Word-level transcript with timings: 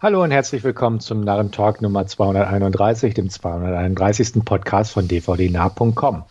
Hallo 0.00 0.22
und 0.22 0.30
herzlich 0.30 0.62
willkommen 0.62 1.00
zum 1.00 1.22
Narrentalk 1.22 1.82
Nummer 1.82 2.06
231, 2.06 3.14
dem 3.14 3.30
231. 3.30 4.44
Podcast 4.44 4.92
von 4.92 5.08
dvdnah.com. 5.08 6.22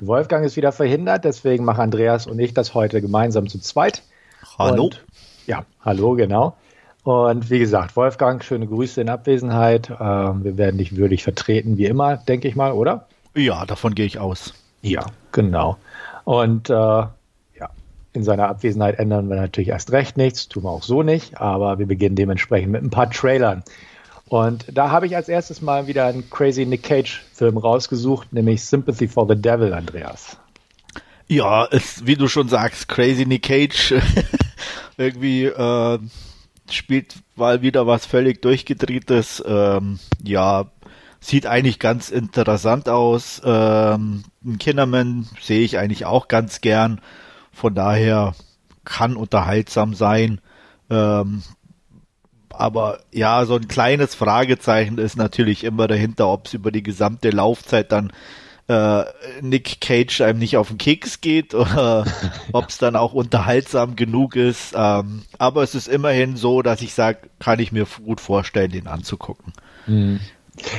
Wolfgang 0.00 0.46
ist 0.46 0.56
wieder 0.56 0.72
verhindert, 0.72 1.26
deswegen 1.26 1.66
machen 1.66 1.82
Andreas 1.82 2.26
und 2.26 2.38
ich 2.38 2.54
das 2.54 2.72
heute 2.72 3.02
gemeinsam 3.02 3.48
zu 3.48 3.58
zweit. 3.58 4.02
Hallo. 4.58 4.84
Und, 4.84 5.04
ja, 5.46 5.66
hallo, 5.84 6.14
genau. 6.14 6.56
Und 7.04 7.50
wie 7.50 7.58
gesagt, 7.58 7.96
Wolfgang, 7.96 8.42
schöne 8.42 8.66
Grüße 8.66 9.02
in 9.02 9.10
Abwesenheit. 9.10 9.90
Äh, 9.90 9.94
wir 10.00 10.56
werden 10.56 10.78
dich 10.78 10.96
würdig 10.96 11.22
vertreten, 11.22 11.76
wie 11.76 11.84
immer, 11.84 12.16
denke 12.16 12.48
ich 12.48 12.56
mal, 12.56 12.72
oder? 12.72 13.08
Ja, 13.34 13.66
davon 13.66 13.94
gehe 13.94 14.06
ich 14.06 14.20
aus. 14.20 14.54
Ja, 14.80 15.04
genau. 15.32 15.76
Und 16.24 16.70
äh, 16.70 17.02
in 18.12 18.24
seiner 18.24 18.48
Abwesenheit 18.48 18.98
ändern 18.98 19.28
wir 19.28 19.36
natürlich 19.36 19.70
erst 19.70 19.92
recht 19.92 20.16
nichts, 20.16 20.48
tun 20.48 20.64
wir 20.64 20.70
auch 20.70 20.82
so 20.82 21.02
nicht, 21.02 21.40
aber 21.40 21.78
wir 21.78 21.86
beginnen 21.86 22.16
dementsprechend 22.16 22.72
mit 22.72 22.82
ein 22.82 22.90
paar 22.90 23.10
Trailern. 23.10 23.62
Und 24.26 24.66
da 24.72 24.90
habe 24.90 25.06
ich 25.06 25.16
als 25.16 25.28
erstes 25.28 25.60
mal 25.60 25.86
wieder 25.86 26.06
einen 26.06 26.28
crazy 26.30 26.64
Nick 26.64 26.82
Cage-Film 26.82 27.58
rausgesucht, 27.58 28.32
nämlich 28.32 28.64
Sympathy 28.64 29.08
for 29.08 29.26
the 29.28 29.40
Devil, 29.40 29.74
Andreas. 29.74 30.38
Ja, 31.28 31.64
ist, 31.64 32.06
wie 32.06 32.16
du 32.16 32.28
schon 32.28 32.48
sagst, 32.48 32.88
crazy 32.88 33.26
Nick 33.26 33.44
Cage 33.44 33.94
irgendwie 34.96 35.44
äh, 35.44 35.98
spielt 36.70 37.14
mal 37.36 37.62
wieder 37.62 37.86
was 37.86 38.06
völlig 38.06 38.42
durchgedrehtes. 38.42 39.42
Ähm, 39.46 39.98
ja, 40.22 40.66
sieht 41.20 41.46
eigentlich 41.46 41.78
ganz 41.78 42.10
interessant 42.10 42.88
aus. 42.88 43.40
Ähm, 43.44 44.24
Kinderman 44.58 45.28
sehe 45.40 45.62
ich 45.62 45.78
eigentlich 45.78 46.04
auch 46.04 46.28
ganz 46.28 46.60
gern. 46.60 47.00
Von 47.52 47.74
daher 47.74 48.34
kann 48.84 49.16
unterhaltsam 49.16 49.94
sein. 49.94 50.40
Ähm, 50.90 51.42
aber 52.50 53.00
ja, 53.12 53.44
so 53.44 53.56
ein 53.56 53.68
kleines 53.68 54.14
Fragezeichen 54.14 54.98
ist 54.98 55.16
natürlich 55.16 55.64
immer 55.64 55.88
dahinter, 55.88 56.28
ob 56.28 56.46
es 56.46 56.54
über 56.54 56.70
die 56.70 56.82
gesamte 56.82 57.30
Laufzeit 57.30 57.92
dann 57.92 58.12
äh, 58.68 59.04
Nick 59.40 59.80
Cage 59.80 60.20
einem 60.20 60.38
nicht 60.38 60.56
auf 60.56 60.68
den 60.68 60.78
Keks 60.78 61.20
geht 61.20 61.54
oder 61.54 62.04
ob 62.52 62.68
es 62.68 62.78
dann 62.78 62.96
auch 62.96 63.12
unterhaltsam 63.12 63.96
genug 63.96 64.36
ist. 64.36 64.74
Ähm, 64.76 65.22
aber 65.38 65.62
es 65.62 65.74
ist 65.74 65.88
immerhin 65.88 66.36
so, 66.36 66.62
dass 66.62 66.82
ich 66.82 66.94
sage, 66.94 67.30
kann 67.38 67.58
ich 67.58 67.72
mir 67.72 67.86
gut 68.04 68.20
vorstellen, 68.20 68.70
den 68.70 68.86
anzugucken. 68.86 69.52
Mhm. 69.86 70.20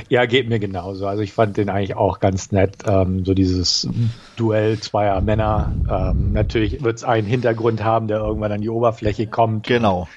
Ja, 0.10 0.26
geht 0.26 0.50
mir 0.50 0.60
genauso. 0.60 1.08
Also 1.08 1.22
ich 1.22 1.34
fand 1.34 1.58
den 1.58 1.70
eigentlich 1.70 1.96
auch 1.96 2.20
ganz 2.20 2.52
nett. 2.52 2.78
Ähm, 2.86 3.26
so 3.26 3.34
dieses 3.34 3.88
Duell 4.36 4.80
zweier 4.80 5.22
Männer. 5.22 5.74
Ähm, 5.90 6.34
natürlich 6.34 6.84
wird 6.84 6.98
es 6.98 7.04
einen 7.04 7.28
Hintergrund 7.28 7.84
haben, 7.84 8.08
der 8.08 8.20
irgendwann 8.20 8.52
an 8.52 8.62
die 8.62 8.70
Oberfläche 8.70 9.28
kommt. 9.28 9.68
Genau. 9.68 10.08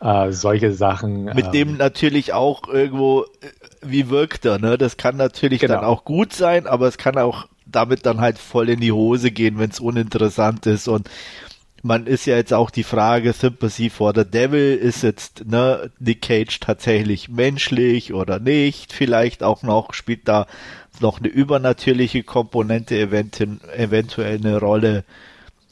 Äh, 0.00 0.32
solche 0.32 0.72
Sachen. 0.72 1.24
Mit 1.24 1.46
ähm, 1.46 1.52
dem 1.52 1.76
natürlich 1.76 2.32
auch 2.32 2.68
irgendwo, 2.68 3.22
äh, 3.22 3.48
wie 3.82 4.10
wirkt 4.10 4.44
er, 4.44 4.58
ne? 4.58 4.76
Das 4.76 4.96
kann 4.96 5.16
natürlich 5.16 5.60
genau. 5.60 5.76
dann 5.76 5.84
auch 5.84 6.04
gut 6.04 6.32
sein, 6.32 6.66
aber 6.66 6.86
es 6.86 6.98
kann 6.98 7.16
auch 7.16 7.46
damit 7.66 8.06
dann 8.06 8.20
halt 8.20 8.38
voll 8.38 8.68
in 8.68 8.80
die 8.80 8.92
Hose 8.92 9.30
gehen, 9.30 9.58
wenn 9.58 9.70
es 9.70 9.80
uninteressant 9.80 10.66
ist 10.66 10.86
und 10.86 11.08
man 11.86 12.06
ist 12.06 12.26
ja 12.26 12.36
jetzt 12.36 12.52
auch 12.52 12.70
die 12.70 12.82
Frage, 12.82 13.32
Sympathy 13.32 13.90
for 13.90 14.12
the 14.14 14.24
Devil, 14.24 14.74
ist 14.74 15.02
jetzt 15.02 15.46
ne, 15.46 15.90
Nick 15.98 16.22
Cage 16.22 16.60
tatsächlich 16.60 17.28
menschlich 17.28 18.12
oder 18.12 18.38
nicht? 18.38 18.92
Vielleicht 18.92 19.42
auch 19.42 19.62
noch, 19.62 19.94
spielt 19.94 20.28
da 20.28 20.46
noch 21.00 21.18
eine 21.18 21.28
übernatürliche 21.28 22.22
Komponente 22.22 22.98
eventuell 22.98 24.36
eine 24.36 24.58
Rolle. 24.58 25.04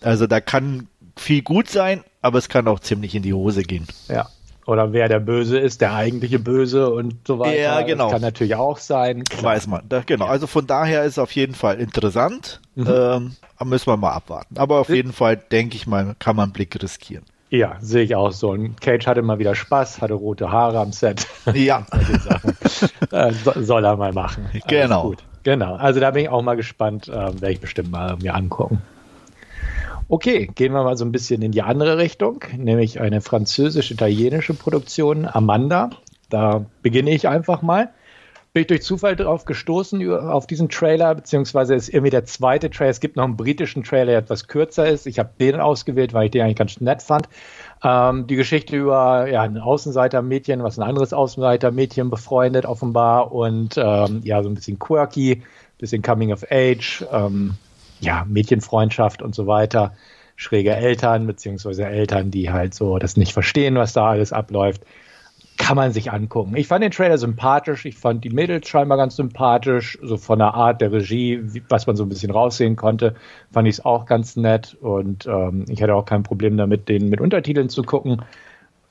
Also 0.00 0.26
da 0.26 0.40
kann 0.40 0.88
viel 1.16 1.42
gut 1.42 1.68
sein, 1.68 2.04
aber 2.22 2.38
es 2.38 2.48
kann 2.48 2.68
auch 2.68 2.80
ziemlich 2.80 3.14
in 3.14 3.22
die 3.22 3.34
Hose 3.34 3.62
gehen. 3.62 3.86
Ja. 4.08 4.28
Oder 4.66 4.92
wer 4.92 5.08
der 5.08 5.20
Böse 5.20 5.58
ist, 5.58 5.80
der 5.80 5.94
eigentliche 5.94 6.38
Böse 6.38 6.90
und 6.90 7.26
so 7.26 7.38
weiter. 7.38 7.60
Ja, 7.60 7.82
genau. 7.82 8.04
Das 8.04 8.12
kann 8.12 8.22
natürlich 8.22 8.54
auch 8.54 8.78
sein. 8.78 9.24
Klar. 9.24 9.54
Weiß 9.54 9.66
man. 9.66 9.82
Da, 9.88 10.02
genau. 10.04 10.26
Also 10.26 10.46
von 10.46 10.66
daher 10.66 11.04
ist 11.04 11.18
auf 11.18 11.32
jeden 11.32 11.54
Fall 11.54 11.78
interessant. 11.80 12.60
Mhm. 12.74 12.86
Ähm, 12.88 13.36
müssen 13.64 13.86
wir 13.86 13.97
mal 13.97 14.12
abwarten. 14.12 14.56
Aber 14.58 14.78
auf 14.78 14.88
jeden 14.88 15.12
Fall, 15.12 15.36
denke 15.36 15.76
ich 15.76 15.86
mal, 15.86 16.16
kann 16.19 16.36
man 16.36 16.44
einen 16.44 16.53
Blick 16.53 16.82
riskieren. 16.82 17.24
Ja, 17.50 17.76
sehe 17.80 18.03
ich 18.03 18.16
auch 18.16 18.32
so. 18.32 18.50
Und 18.50 18.80
Cage 18.80 19.06
hatte 19.06 19.22
mal 19.22 19.38
wieder 19.38 19.54
Spaß, 19.54 20.00
hatte 20.00 20.14
rote 20.14 20.50
Haare 20.50 20.80
am 20.80 20.92
Set. 20.92 21.26
Ja. 21.53 21.86
äh, 23.10 23.32
soll 23.32 23.84
er 23.84 23.97
mal 23.97 24.12
machen. 24.12 24.48
Genau. 24.66 25.14
Genau. 25.44 25.76
Also 25.76 26.00
da 26.00 26.10
bin 26.10 26.22
ich 26.22 26.28
auch 26.30 26.42
mal 26.42 26.56
gespannt, 26.56 27.06
äh, 27.08 27.12
werde 27.12 27.53
ich 27.53 27.60
bestimmt 27.60 27.91
mal 27.91 28.16
mir 28.16 28.34
angucken. 28.34 28.80
Okay, 30.09 30.50
gehen 30.54 30.72
wir 30.72 30.82
mal 30.84 30.97
so 30.97 31.04
ein 31.04 31.12
bisschen 31.12 31.41
in 31.41 31.53
die 31.53 31.62
andere 31.62 31.97
Richtung, 31.97 32.44
nämlich 32.56 33.00
eine 33.00 33.22
französisch-italienische 33.22 34.53
Produktion, 34.53 35.26
Amanda. 35.26 35.91
Da 36.28 36.66
beginne 36.82 37.10
ich 37.10 37.26
einfach 37.26 37.62
mal. 37.62 37.91
Bin 38.53 38.60
ich 38.60 38.66
durch 38.66 38.82
Zufall 38.82 39.16
darauf 39.16 39.47
gestoßen, 39.47 40.09
auf 40.12 40.47
diesen 40.47 40.69
Trailer, 40.69 41.15
beziehungsweise 41.15 41.75
ist 41.75 41.88
irgendwie 41.88 42.10
der 42.10 42.25
zweite 42.25 42.70
Trailer. 42.70 42.91
Es 42.91 43.00
gibt 43.00 43.16
noch 43.16 43.25
einen 43.25 43.37
britischen 43.37 43.82
Trailer, 43.82 44.12
der 44.12 44.19
etwas 44.19 44.47
kürzer 44.47 44.87
ist. 44.87 45.06
Ich 45.06 45.19
habe 45.19 45.31
den 45.41 45.59
ausgewählt, 45.59 46.12
weil 46.12 46.26
ich 46.26 46.31
den 46.31 46.42
eigentlich 46.42 46.56
ganz 46.56 46.81
nett 46.81 47.03
fand. 47.03 47.28
Ähm, 47.82 48.26
die 48.28 48.36
Geschichte 48.36 48.76
über 48.76 49.28
ja, 49.28 49.42
ein 49.42 49.59
Außenseitermädchen, 49.59 50.62
was 50.62 50.78
ein 50.78 50.86
anderes 50.86 51.12
Außenseitermädchen 51.12 52.10
befreundet, 52.10 52.66
offenbar. 52.66 53.32
Und 53.32 53.76
ähm, 53.76 54.21
ja, 54.22 54.42
so 54.42 54.50
ein 54.50 54.54
bisschen 54.54 54.78
quirky, 54.78 55.42
bisschen 55.78 56.03
Coming 56.03 56.32
of 56.32 56.44
Age. 56.48 57.04
Ähm, 57.10 57.54
ja, 58.04 58.25
Mädchenfreundschaft 58.28 59.22
und 59.22 59.34
so 59.34 59.47
weiter, 59.47 59.94
schräge 60.37 60.75
Eltern, 60.75 61.26
beziehungsweise 61.26 61.87
Eltern, 61.87 62.31
die 62.31 62.50
halt 62.50 62.75
so 62.75 62.98
das 62.98 63.16
nicht 63.16 63.32
verstehen, 63.32 63.76
was 63.76 63.92
da 63.92 64.10
alles 64.10 64.32
abläuft, 64.32 64.82
kann 65.56 65.76
man 65.76 65.92
sich 65.92 66.10
angucken. 66.12 66.56
Ich 66.56 66.66
fand 66.66 66.82
den 66.82 66.91
Trailer 66.91 67.16
sympathisch, 67.16 67.84
ich 67.84 67.97
fand 67.97 68.25
die 68.25 68.31
Mädels 68.31 68.69
scheinbar 68.69 68.98
ganz 68.98 69.16
sympathisch, 69.16 69.98
so 70.03 70.16
von 70.16 70.41
der 70.41 70.54
Art 70.54 70.81
der 70.81 70.92
Regie, 70.92 71.41
was 71.69 71.87
man 71.87 71.97
so 71.97 72.03
ein 72.04 72.09
bisschen 72.09 72.32
raussehen 72.32 72.75
konnte, 72.75 73.15
fand 73.53 73.69
ich 73.69 73.76
es 73.76 73.84
auch 73.84 74.06
ganz 74.06 74.36
nett 74.36 74.76
und 74.81 75.26
ähm, 75.26 75.65
ich 75.69 75.82
hatte 75.82 75.94
auch 75.94 76.06
kein 76.06 76.25
Problem 76.25 76.56
damit, 76.56 76.88
den 76.88 77.09
mit 77.09 77.21
Untertiteln 77.21 77.69
zu 77.69 77.82
gucken. 77.82 78.22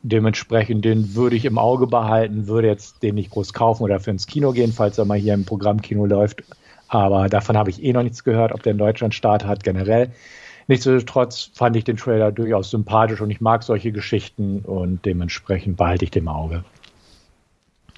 Dementsprechend, 0.06 0.84
den 0.84 1.16
würde 1.16 1.36
ich 1.36 1.46
im 1.46 1.58
Auge 1.58 1.88
behalten, 1.88 2.48
würde 2.48 2.68
jetzt 2.68 3.04
den 3.04 3.16
nicht 3.16 3.32
groß 3.32 3.54
kaufen 3.54 3.84
oder 3.84 4.00
für 4.00 4.12
ins 4.12 4.28
Kino 4.28 4.52
gehen, 4.52 4.74
falls 4.74 4.98
er 4.98 5.06
mal 5.06 5.18
hier 5.18 5.34
im 5.34 5.46
Programmkino 5.46 6.06
läuft. 6.06 6.44
Aber 6.94 7.28
davon 7.28 7.58
habe 7.58 7.72
ich 7.72 7.84
eh 7.84 7.92
noch 7.92 8.04
nichts 8.04 8.24
gehört, 8.24 8.52
ob 8.52 8.62
der 8.62 8.74
in 8.74 8.78
Deutschland 8.78 9.16
Start 9.16 9.48
hat, 9.48 9.64
generell. 9.64 10.12
Nichtsdestotrotz 10.68 11.50
fand 11.56 11.76
ich 11.76 11.84
den 11.84 11.98
Trailer 11.98 12.32
durchaus 12.32 12.70
sympathisch 12.70 13.20
und 13.20 13.32
ich 13.32 13.42
mag 13.42 13.64
solche 13.64 13.92
Geschichten 13.92 14.60
und 14.60 15.04
dementsprechend 15.04 15.76
behalte 15.76 16.06
ich 16.06 16.12
den 16.12 16.24
im 16.24 16.28
Auge. 16.28 16.64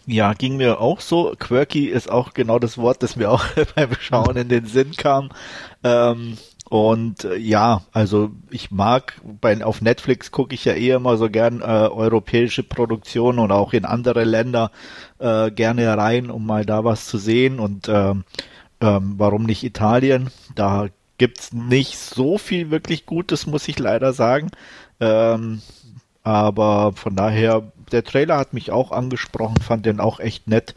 Ja, 0.08 0.32
ging 0.34 0.56
mir 0.56 0.80
auch 0.80 1.02
so. 1.02 1.34
Quirky 1.38 1.88
ist 1.88 2.10
auch 2.10 2.34
genau 2.34 2.58
das 2.58 2.78
Wort, 2.78 3.04
das 3.04 3.18
mir 3.18 3.32
auch 3.32 3.44
beim 3.76 3.90
Schauen 4.00 4.38
in 4.38 4.48
den 4.48 4.66
Sinn 4.66 4.94
kam. 4.94 5.30
Ähm, 5.84 6.38
und 6.70 7.26
äh, 7.26 7.36
ja, 7.36 7.82
also 7.92 8.32
ich 8.50 8.72
mag 8.72 9.20
bei 9.42 9.62
auf 9.64 9.82
Netflix 9.82 10.32
gucke 10.32 10.56
ich 10.56 10.64
ja 10.64 10.74
eh 10.74 10.92
immer 10.92 11.18
so 11.18 11.30
gern 11.30 11.60
äh, 11.60 11.66
europäische 11.66 12.64
Produktionen 12.64 13.40
und 13.40 13.52
auch 13.52 13.74
in 13.74 13.84
andere 13.84 14.24
Länder 14.24 14.72
äh, 15.20 15.52
gerne 15.52 15.98
rein, 15.98 16.32
um 16.32 16.46
mal 16.46 16.66
da 16.66 16.86
was 16.86 17.08
zu 17.08 17.18
sehen. 17.18 17.60
Und 17.60 17.90
ähm, 17.90 18.24
ähm, 18.86 19.16
warum 19.18 19.44
nicht 19.44 19.64
Italien? 19.64 20.30
Da 20.54 20.88
gibt's 21.18 21.54
nicht 21.54 21.98
so 21.98 22.38
viel 22.38 22.72
wirklich 22.72 23.06
Gutes, 23.06 23.48
muss 23.48 23.68
ich 23.68 23.80
leider 23.80 24.14
sagen. 24.14 24.52
Ähm, 25.00 25.62
aber 26.24 26.94
von 26.94 27.16
daher, 27.16 27.64
der 27.92 28.04
Trailer 28.04 28.38
hat 28.38 28.54
mich 28.54 28.72
auch 28.72 28.92
angesprochen, 28.92 29.58
fand 29.62 29.86
den 29.86 30.00
auch 30.00 30.20
echt 30.20 30.48
nett 30.48 30.76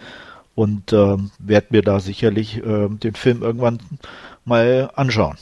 und 0.55 0.93
ähm, 0.93 1.31
werde 1.39 1.69
mir 1.71 1.83
da 1.83 2.01
sicherlich 2.01 2.59
äh, 2.59 2.89
den 2.89 3.15
Film 3.15 3.43
irgendwann 3.43 3.79
mal 4.45 4.91
anschauen. 4.95 5.37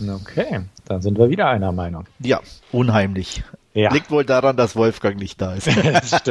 Okay, 0.00 0.60
dann 0.84 1.02
sind 1.02 1.18
wir 1.18 1.28
wieder 1.28 1.48
einer 1.48 1.72
Meinung. 1.72 2.04
Ja, 2.20 2.40
unheimlich. 2.70 3.42
Ja. 3.74 3.92
Liegt 3.92 4.10
wohl 4.10 4.24
daran, 4.24 4.56
dass 4.56 4.76
Wolfgang 4.76 5.18
nicht 5.18 5.40
da 5.40 5.54
ist. 5.54 5.68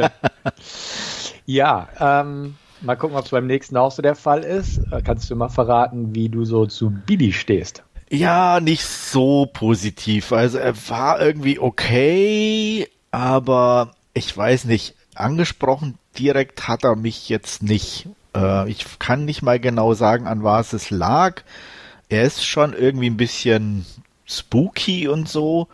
Ja, 1.48 1.88
ähm, 1.98 2.56
Mal 2.80 2.96
gucken, 2.96 3.16
ob 3.16 3.24
es 3.24 3.30
beim 3.30 3.46
nächsten 3.46 3.76
auch 3.76 3.90
so 3.90 4.02
der 4.02 4.14
Fall 4.14 4.44
ist. 4.44 4.78
Äh, 4.92 5.02
kannst 5.02 5.30
du 5.30 5.36
mal 5.36 5.48
verraten, 5.48 6.14
wie 6.14 6.28
du 6.28 6.44
so 6.44 6.66
zu 6.66 6.90
Billy 6.90 7.32
stehst? 7.32 7.82
Ja, 8.10 8.60
nicht 8.60 8.84
so 8.84 9.46
positiv. 9.52 10.32
Also 10.32 10.58
er 10.58 10.74
war 10.88 11.20
irgendwie 11.20 11.58
okay, 11.58 12.88
aber 13.10 13.92
ich 14.14 14.34
weiß 14.34 14.64
nicht, 14.64 14.94
angesprochen 15.14 15.98
direkt 16.18 16.68
hat 16.68 16.84
er 16.84 16.96
mich 16.96 17.28
jetzt 17.28 17.62
nicht. 17.62 18.08
Äh, 18.34 18.70
ich 18.70 18.86
kann 18.98 19.24
nicht 19.24 19.42
mal 19.42 19.60
genau 19.60 19.94
sagen, 19.94 20.26
an 20.26 20.42
was 20.42 20.72
es 20.72 20.90
lag. 20.90 21.42
Er 22.08 22.22
ist 22.22 22.46
schon 22.46 22.72
irgendwie 22.72 23.10
ein 23.10 23.16
bisschen 23.18 23.84
spooky 24.24 25.08
und 25.08 25.28
so, 25.28 25.68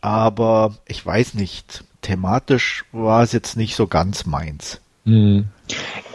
aber 0.00 0.76
ich 0.86 1.04
weiß 1.04 1.34
nicht. 1.34 1.84
Thematisch 2.00 2.84
war 2.92 3.24
es 3.24 3.32
jetzt 3.32 3.56
nicht 3.56 3.74
so 3.74 3.88
ganz 3.88 4.24
meins. 4.24 4.80
Hm. 5.04 5.48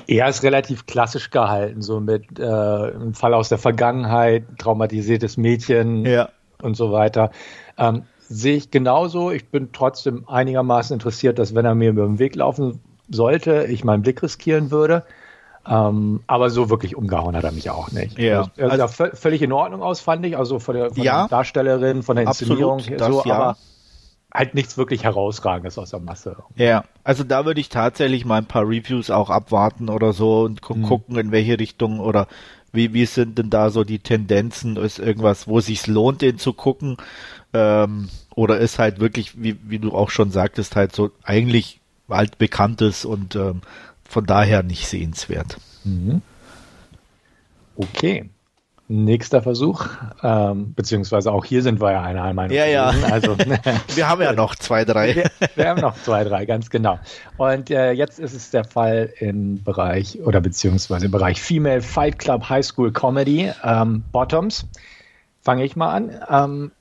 Er 0.08 0.28
ist 0.28 0.44
relativ 0.44 0.86
klassisch 0.86 1.30
gehalten, 1.30 1.82
so 1.82 2.00
mit 2.00 2.40
äh, 2.40 2.44
einem 2.44 3.14
Fall 3.14 3.34
aus 3.34 3.50
der 3.50 3.58
Vergangenheit, 3.58 4.44
traumatisiertes 4.58 5.38
Mädchen 5.38 6.06
ja. 6.06 6.30
und 6.62 6.76
so 6.76 6.92
weiter. 6.92 7.32
Ähm, 7.78 8.04
sehe 8.20 8.56
ich 8.56 8.72
genauso. 8.72 9.32
Ich 9.32 9.48
bin 9.50 9.70
trotzdem 9.72 10.28
einigermaßen 10.28 10.94
interessiert, 10.94 11.40
dass 11.40 11.56
wenn 11.56 11.66
er 11.66 11.76
mir 11.76 11.90
über 11.90 12.06
den 12.06 12.20
Weg 12.20 12.36
laufen 12.36 12.80
sollte, 13.10 13.66
ich 13.66 13.84
meinen 13.84 14.02
Blick 14.02 14.22
riskieren 14.24 14.72
würde. 14.72 15.04
Ähm, 15.66 16.22
aber 16.28 16.50
so 16.50 16.70
wirklich 16.70 16.96
umgehauen 16.96 17.38
hat 17.38 17.46
er 17.46 17.54
mich 17.54 17.70
auch 17.70 17.92
nicht. 17.92 18.20
Ja. 18.20 18.52
Er 18.58 18.76
sah 18.76 18.84
also, 18.84 19.06
völlig 19.14 19.42
in 19.42 19.54
Ordnung 19.54 19.82
aus, 19.82 20.02
fand 20.02 20.26
ich. 20.26 20.38
Also 20.38 20.60
von 20.60 20.76
der, 20.76 20.92
von 20.92 21.02
ja, 21.02 21.22
der 21.22 21.30
Darstellerin, 21.30 22.04
von 22.04 22.18
der 22.18 22.26
Inszenierung 22.26 22.80
absolut, 22.80 23.00
so, 23.00 23.18
das, 23.18 23.26
ja. 23.26 23.56
Halt 24.34 24.56
nichts 24.56 24.78
wirklich 24.78 25.04
herausragendes 25.04 25.78
aus 25.78 25.92
der 25.92 26.00
Masse. 26.00 26.38
Ja, 26.56 26.86
also 27.04 27.24
da 27.24 27.46
würde 27.46 27.62
ich 27.62 27.70
tatsächlich 27.70 28.26
mal 28.26 28.38
ein 28.38 28.48
paar 28.48 28.68
Reviews 28.68 29.10
auch 29.10 29.30
abwarten 29.30 29.90
oder 29.90 30.14
so 30.14 30.42
und 30.42 30.62
gu 30.62 30.76
mhm. 30.76 30.84
gucken, 30.84 31.18
in 31.18 31.32
welche 31.32 31.60
Richtung 31.60 32.00
oder 32.00 32.28
wie, 32.72 32.94
wie 32.94 33.06
sind 33.06 33.38
denn 33.38 33.52
da 33.52 33.70
so 33.70 33.84
die 33.84 34.00
Tendenzen? 34.00 34.78
Ist 34.78 34.98
irgendwas, 34.98 35.48
wo 35.48 35.60
es 35.60 35.68
sich 35.68 35.86
lohnt, 35.86 36.24
den 36.24 36.40
zu 36.40 36.54
gucken? 36.54 36.98
Ähm, 37.54 38.10
oder 38.34 38.58
ist 38.58 38.80
halt 38.80 39.00
wirklich, 39.00 39.42
wie, 39.42 39.58
wie 39.64 39.78
du 39.78 39.92
auch 39.92 40.10
schon 40.10 40.32
sagtest, 40.32 40.76
halt 40.76 40.96
so 40.96 41.12
eigentlich 41.24 41.80
altbekanntes 42.08 43.06
und 43.06 43.36
ähm, 43.36 43.62
von 44.04 44.26
daher 44.26 44.64
nicht 44.64 44.88
sehenswert. 44.88 45.58
Mhm. 45.84 46.24
Okay. 47.76 48.30
Nächster 48.90 49.42
Versuch, 49.42 49.88
ähm, 50.22 50.74
beziehungsweise 50.74 51.32
auch 51.32 51.46
hier 51.46 51.64
sind 51.64 51.80
wir 51.80 51.94
ja 51.94 52.02
einer 52.02 52.34
Meinung. 52.34 52.56
Ja, 52.56 52.66
ja. 52.66 52.94
Also, 53.10 53.38
wir 53.96 54.10
haben 54.10 54.22
ja 54.22 54.34
noch 54.34 54.56
zwei, 54.56 54.84
drei. 54.84 55.16
Wir, 55.16 55.32
wir, 55.56 55.70
haben 55.70 55.80
noch 55.80 55.96
zwei, 56.04 56.26
drei, 56.26 56.46
ganz 56.46 56.70
genau. 56.70 57.00
Und 57.38 57.72
äh, 57.72 57.92
jetzt 57.92 58.20
ist 58.20 58.34
es 58.34 58.52
der 58.52 58.66
Fall 58.66 59.14
im 59.20 59.64
Bereich 59.64 60.20
oder 60.22 60.42
beziehungsweise 60.42 61.06
im 61.06 61.12
Bereich 61.14 61.42
Female 61.42 61.82
Fight 61.82 62.20
Club 62.20 62.50
High 62.50 62.66
School 62.66 62.92
Comedy 62.92 63.52
ähm, 63.64 64.04
Bottoms. 64.12 64.66
Fange 65.42 65.64
ich 65.64 65.78
mal 65.78 65.94
an. 65.94 66.20
Ähm, 66.30 66.72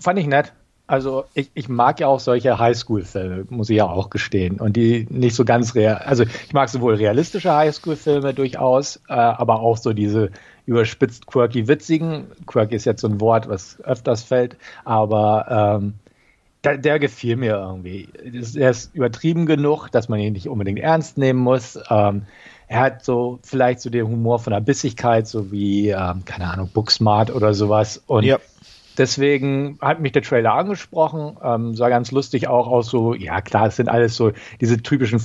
fand 0.00 0.18
ich 0.18 0.26
nett. 0.26 0.52
Also 0.88 1.26
ich, 1.34 1.50
ich 1.52 1.68
mag 1.68 2.00
ja 2.00 2.06
auch 2.06 2.18
solche 2.18 2.58
Highschool-Filme, 2.58 3.44
muss 3.50 3.68
ich 3.68 3.76
ja 3.76 3.86
auch 3.86 4.08
gestehen. 4.08 4.58
Und 4.58 4.74
die 4.74 5.06
nicht 5.10 5.36
so 5.36 5.44
ganz 5.44 5.74
real. 5.74 5.96
Also 5.98 6.24
ich 6.24 6.54
mag 6.54 6.70
sowohl 6.70 6.94
realistische 6.94 7.54
Highschool-Filme 7.54 8.32
durchaus, 8.32 8.96
äh, 9.06 9.12
aber 9.12 9.60
auch 9.60 9.76
so 9.76 9.92
diese 9.92 10.30
überspitzt 10.64 11.26
quirky 11.26 11.68
witzigen. 11.68 12.28
Quirky 12.46 12.74
ist 12.74 12.86
jetzt 12.86 13.02
so 13.02 13.08
ein 13.08 13.20
Wort, 13.20 13.50
was 13.50 13.78
öfters 13.82 14.22
fällt, 14.22 14.56
aber 14.86 15.78
ähm, 15.78 15.94
der, 16.64 16.78
der 16.78 16.98
gefiel 16.98 17.36
mir 17.36 17.56
irgendwie. 17.56 18.08
Er 18.56 18.70
ist 18.70 18.94
übertrieben 18.94 19.44
genug, 19.44 19.88
dass 19.90 20.08
man 20.08 20.20
ihn 20.20 20.32
nicht 20.32 20.48
unbedingt 20.48 20.78
ernst 20.78 21.18
nehmen 21.18 21.38
muss. 21.38 21.78
Ähm, 21.90 22.22
er 22.66 22.80
hat 22.80 23.04
so 23.04 23.38
vielleicht 23.42 23.80
so 23.80 23.90
den 23.90 24.06
Humor 24.06 24.38
von 24.38 24.52
der 24.52 24.60
Bissigkeit, 24.60 25.26
so 25.26 25.52
wie, 25.52 25.88
ähm, 25.88 26.24
keine 26.24 26.50
Ahnung, 26.50 26.70
Booksmart 26.72 27.30
oder 27.30 27.54
sowas. 27.54 28.02
Und 28.06 28.24
ja. 28.24 28.38
Deswegen 28.98 29.78
hat 29.80 30.00
mich 30.00 30.12
der 30.12 30.22
Trailer 30.22 30.54
angesprochen, 30.54 31.36
ähm, 31.42 31.74
sah 31.74 31.88
ganz 31.88 32.10
lustig 32.10 32.48
auch 32.48 32.66
aus 32.66 32.88
so, 32.88 33.14
ja 33.14 33.40
klar, 33.40 33.68
es 33.68 33.76
sind 33.76 33.88
alles 33.88 34.16
so 34.16 34.32
diese 34.60 34.82
typischen 34.82 35.20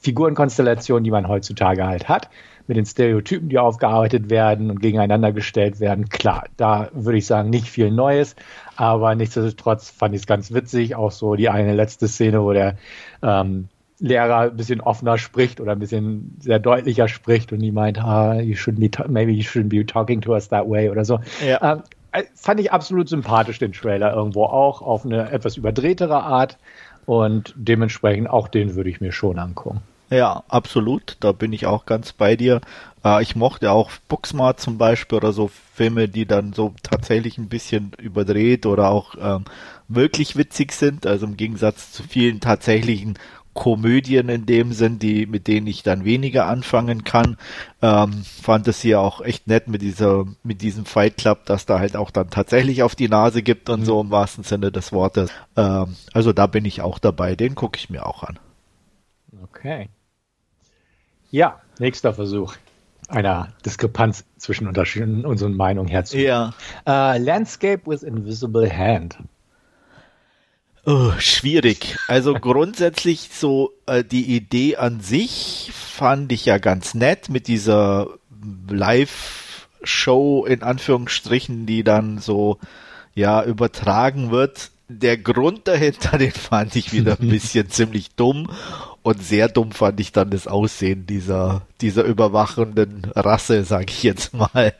Figurenkonstellationen, 0.00 1.04
die 1.04 1.10
man 1.10 1.26
heutzutage 1.26 1.86
halt 1.86 2.08
hat, 2.08 2.28
mit 2.66 2.76
den 2.76 2.86
Stereotypen, 2.86 3.48
die 3.48 3.58
aufgearbeitet 3.58 4.30
werden 4.30 4.70
und 4.70 4.80
gegeneinander 4.80 5.32
gestellt 5.32 5.80
werden. 5.80 6.08
Klar, 6.08 6.44
da 6.56 6.90
würde 6.92 7.18
ich 7.18 7.26
sagen, 7.26 7.50
nicht 7.50 7.68
viel 7.68 7.90
Neues, 7.90 8.36
aber 8.76 9.14
nichtsdestotrotz 9.14 9.90
fand 9.90 10.14
ich 10.14 10.20
es 10.20 10.26
ganz 10.26 10.52
witzig. 10.52 10.94
Auch 10.94 11.10
so 11.10 11.34
die 11.34 11.48
eine 11.48 11.74
letzte 11.74 12.08
Szene, 12.08 12.42
wo 12.42 12.52
der 12.52 12.76
ähm, 13.22 13.68
Lehrer 14.00 14.50
ein 14.50 14.56
bisschen 14.56 14.80
offener 14.80 15.18
spricht 15.18 15.60
oder 15.60 15.72
ein 15.72 15.78
bisschen 15.78 16.36
sehr 16.40 16.58
deutlicher 16.58 17.08
spricht 17.08 17.52
und 17.52 17.60
die 17.60 17.72
meint, 17.72 17.98
ah, 17.98 18.34
you 18.34 18.54
shouldn't 18.54 18.78
be, 18.78 19.08
maybe 19.08 19.32
you 19.32 19.42
shouldn't 19.42 19.70
be 19.70 19.84
talking 19.84 20.20
to 20.20 20.32
us 20.32 20.48
that 20.50 20.68
way 20.68 20.88
oder 20.90 21.04
so. 21.04 21.18
Ja. 21.44 21.72
Ähm, 21.72 21.78
äh, 21.78 21.82
fand 22.34 22.60
ich 22.60 22.72
absolut 22.72 23.08
sympathisch, 23.08 23.58
den 23.58 23.72
Trailer 23.72 24.14
irgendwo 24.14 24.44
auch, 24.44 24.82
auf 24.82 25.04
eine 25.04 25.30
etwas 25.30 25.56
überdrehtere 25.56 26.22
Art. 26.22 26.58
Und 27.06 27.54
dementsprechend 27.56 28.28
auch 28.28 28.48
den 28.48 28.74
würde 28.74 28.90
ich 28.90 29.00
mir 29.00 29.12
schon 29.12 29.38
angucken. 29.38 29.80
Ja, 30.10 30.42
absolut. 30.48 31.16
Da 31.20 31.32
bin 31.32 31.52
ich 31.52 31.66
auch 31.66 31.84
ganz 31.86 32.12
bei 32.12 32.36
dir. 32.36 32.60
Äh, 33.04 33.22
ich 33.22 33.36
mochte 33.36 33.70
auch 33.70 33.90
Booksmart 34.08 34.60
zum 34.60 34.78
Beispiel 34.78 35.16
oder 35.16 35.32
so 35.32 35.50
Filme, 35.74 36.08
die 36.08 36.26
dann 36.26 36.52
so 36.52 36.74
tatsächlich 36.82 37.38
ein 37.38 37.48
bisschen 37.48 37.92
überdreht 37.98 38.66
oder 38.66 38.90
auch 38.90 39.14
ähm, 39.20 39.44
wirklich 39.88 40.36
witzig 40.36 40.72
sind. 40.72 41.06
Also 41.06 41.26
im 41.26 41.36
Gegensatz 41.36 41.92
zu 41.92 42.02
vielen 42.02 42.40
tatsächlichen 42.40 43.18
Komödien 43.58 44.28
in 44.28 44.46
dem 44.46 44.72
Sinn, 44.72 45.00
die, 45.00 45.26
mit 45.26 45.48
denen 45.48 45.66
ich 45.66 45.82
dann 45.82 46.04
weniger 46.04 46.46
anfangen 46.46 47.02
kann. 47.02 47.36
Ähm, 47.82 48.22
fand 48.22 48.68
es 48.68 48.80
hier 48.80 49.00
auch 49.00 49.20
echt 49.20 49.48
nett 49.48 49.66
mit 49.66 49.82
dieser, 49.82 50.26
mit 50.44 50.62
diesem 50.62 50.84
Fight 50.84 51.16
Club, 51.16 51.44
dass 51.44 51.66
da 51.66 51.80
halt 51.80 51.96
auch 51.96 52.12
dann 52.12 52.30
tatsächlich 52.30 52.84
auf 52.84 52.94
die 52.94 53.08
Nase 53.08 53.42
gibt 53.42 53.68
und 53.68 53.80
mhm. 53.80 53.84
so 53.84 54.00
im 54.00 54.12
wahrsten 54.12 54.44
Sinne 54.44 54.70
des 54.70 54.92
Wortes. 54.92 55.32
Ähm, 55.56 55.96
also 56.12 56.32
da 56.32 56.46
bin 56.46 56.64
ich 56.64 56.82
auch 56.82 57.00
dabei, 57.00 57.34
den 57.34 57.56
gucke 57.56 57.76
ich 57.78 57.90
mir 57.90 58.06
auch 58.06 58.22
an. 58.22 58.38
Okay. 59.42 59.88
Ja, 61.32 61.60
nächster 61.80 62.14
Versuch 62.14 62.54
einer 63.08 63.48
Diskrepanz 63.66 64.24
zwischen 64.36 64.68
unseren 64.68 65.56
Meinungen 65.56 65.88
herzustellen. 65.88 66.54
Ja. 66.86 67.16
Uh, 67.16 67.20
Landscape 67.20 67.80
with 67.86 68.04
Invisible 68.04 68.70
Hand. 68.70 69.18
Oh, 70.90 71.12
schwierig. 71.18 71.98
Also 72.08 72.32
grundsätzlich 72.32 73.28
so 73.30 73.74
äh, 73.84 74.02
die 74.02 74.34
Idee 74.34 74.76
an 74.76 75.00
sich 75.00 75.70
fand 75.74 76.32
ich 76.32 76.46
ja 76.46 76.56
ganz 76.56 76.94
nett 76.94 77.28
mit 77.28 77.46
dieser 77.46 78.06
Live-Show 78.70 80.46
in 80.46 80.62
Anführungsstrichen, 80.62 81.66
die 81.66 81.84
dann 81.84 82.20
so 82.20 82.56
ja 83.14 83.44
übertragen 83.44 84.30
wird. 84.30 84.70
Der 84.88 85.18
Grund 85.18 85.68
dahinter, 85.68 86.16
den 86.18 86.32
fand 86.32 86.74
ich 86.74 86.90
wieder 86.94 87.18
ein 87.20 87.28
bisschen 87.28 87.68
ziemlich 87.68 88.14
dumm 88.14 88.50
und 89.02 89.22
sehr 89.22 89.50
dumm 89.50 89.72
fand 89.72 90.00
ich 90.00 90.12
dann 90.12 90.30
das 90.30 90.46
Aussehen 90.46 91.04
dieser 91.04 91.66
dieser 91.82 92.04
überwachenden 92.04 93.12
Rasse, 93.14 93.64
sage 93.64 93.88
ich 93.90 94.04
jetzt 94.04 94.32
mal. 94.32 94.72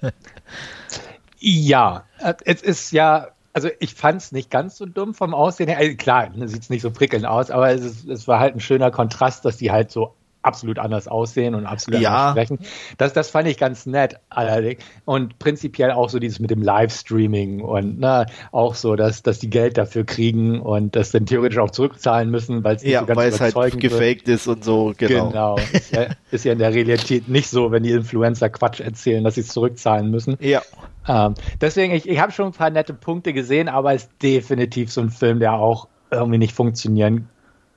Ja, 1.39 2.07
äh, 2.19 2.33
es 2.47 2.63
ist 2.63 2.93
ja 2.93 3.29
also 3.59 3.71
ich 3.81 3.95
fand 3.95 4.23
es 4.23 4.31
nicht 4.31 4.53
ganz 4.53 4.77
so 4.77 4.87
dumm 4.87 5.15
vom 5.15 5.35
Aussehen 5.35 5.67
her. 5.67 5.79
Also 5.79 5.97
klar, 5.97 6.31
sieht 6.45 6.63
es 6.63 6.71
nicht 6.71 6.83
so 6.83 6.93
prickelnd 6.93 7.27
aus, 7.27 7.51
aber 7.51 7.73
es, 7.73 7.81
ist, 7.81 8.09
es 8.09 8.29
war 8.29 8.39
halt 8.39 8.55
ein 8.55 8.61
schöner 8.61 8.93
Kontrast, 8.93 9.45
dass 9.45 9.57
die 9.57 9.73
halt 9.73 9.91
so 9.91 10.15
absolut 10.49 10.79
anders 10.79 11.09
aussehen 11.09 11.55
und 11.55 11.67
absolut 11.67 12.01
ja. 12.01 12.31
anders 12.31 12.31
sprechen. 12.33 12.67
Das, 12.97 13.13
das 13.13 13.29
fand 13.29 13.49
ich 13.49 13.59
ganz 13.59 13.85
nett 13.85 14.17
allerdings. 14.31 14.83
Und 15.05 15.39
prinzipiell 15.39 15.91
auch 15.91 16.09
so 16.09 16.19
dieses 16.19 16.41
mit 16.41 16.51
dem 16.51 16.63
Livestreaming 16.63 17.61
und 17.61 18.01
ne, 18.01 18.27
auch 18.51 18.75
so, 18.75 18.97
dass, 18.97 19.23
dass 19.23 19.39
die 19.39 19.51
Geld 19.51 19.77
dafür 19.77 20.05
kriegen 20.05 20.61
und 20.61 20.97
das 20.97 21.11
dann 21.11 21.27
theoretisch 21.27 21.59
auch 21.59 21.71
zurückzahlen 21.71 22.31
müssen, 22.31 22.65
weil 22.65 22.77
es 22.77 22.83
nicht 22.83 22.93
ja, 22.93 23.01
so 23.01 23.07
ganz 23.07 23.19
weil 23.19 23.29
es 23.29 23.41
halt 23.41 23.79
gefaked 23.79 24.27
ist 24.29 24.49
und 24.49 24.65
so. 24.65 24.95
Genau. 24.97 25.29
genau. 25.29 25.57
ist, 25.73 25.95
ja, 25.95 26.07
ist 26.31 26.45
ja 26.47 26.53
in 26.53 26.59
der 26.59 26.73
Realität 26.73 27.29
nicht 27.29 27.51
so, 27.51 27.71
wenn 27.71 27.83
die 27.83 27.93
Influencer 27.93 28.49
Quatsch 28.49 28.81
erzählen, 28.81 29.23
dass 29.23 29.35
sie 29.35 29.43
es 29.43 29.49
zurückzahlen 29.49 30.11
müssen. 30.11 30.39
Ja. 30.41 30.63
Ähm, 31.07 31.35
deswegen, 31.61 31.93
ich, 31.95 32.09
ich 32.09 32.21
habe 32.21 32.33
schon 32.33 32.47
ein 32.47 32.53
paar 32.53 32.71
nette 32.71 32.95
Punkte 32.95 33.33
gesehen, 33.33 33.69
aber 33.69 33.95
es 33.95 34.05
ist 34.05 34.23
definitiv 34.23 34.91
so 34.91 35.01
ein 35.01 35.11
Film, 35.11 35.41
der 35.41 35.55
auch 35.55 35.89
irgendwie 36.11 36.39
nicht 36.39 36.55
funktionieren 36.55 37.29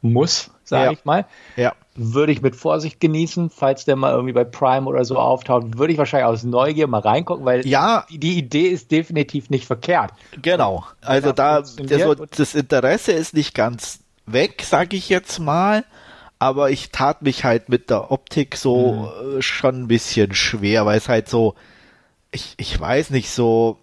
muss, 0.02 0.52
sage 0.64 0.86
ja. 0.86 0.92
ich 0.92 1.06
mal. 1.06 1.26
Ja. 1.56 1.74
Würde 1.96 2.32
ich 2.32 2.42
mit 2.42 2.56
Vorsicht 2.56 3.00
genießen, 3.00 3.50
falls 3.50 3.86
der 3.86 3.98
mal 3.98 4.12
irgendwie 4.12 4.34
bei 4.34 4.46
Prime 4.46 4.88
oder 4.88 5.04
so 5.04 5.18
auftaucht, 5.18 5.78
würde 5.78 5.92
ich 5.92 6.00
wahrscheinlich 6.00 6.28
aus 6.28 6.44
Neugier 6.44 6.88
mal 6.88 7.02
reingucken, 7.02 7.44
weil 7.44 7.68
ja. 7.68 8.06
die, 8.10 8.38
Idee 8.38 8.68
ist 8.68 8.92
definitiv 8.92 9.50
nicht 9.50 9.66
verkehrt. 9.66 10.12
Genau. 10.42 10.86
Also 11.02 11.34
da, 11.34 11.56
also 11.56 12.16
das 12.16 12.56
Interesse 12.56 13.12
ist 13.12 13.34
nicht 13.34 13.54
ganz 13.54 14.00
weg, 14.26 14.64
sage 14.64 14.96
ich 14.96 15.10
jetzt 15.10 15.40
mal 15.40 15.84
aber 16.42 16.72
ich 16.72 16.90
tat 16.90 17.22
mich 17.22 17.44
halt 17.44 17.70
mit 17.70 17.92
der 17.92 18.10
Optik 18.10 18.56
so 18.56 19.14
mhm. 19.24 19.44
schon 19.44 19.84
ein 19.84 19.88
bisschen 19.88 20.34
schwer, 20.34 20.88
weil 20.88 20.98
es 20.98 21.08
halt 21.08 21.30
so, 21.30 21.54
ich, 22.32 22.56
ich 22.58 22.80
weiß 22.80 23.12
nicht, 23.12 23.30
so 23.30 23.78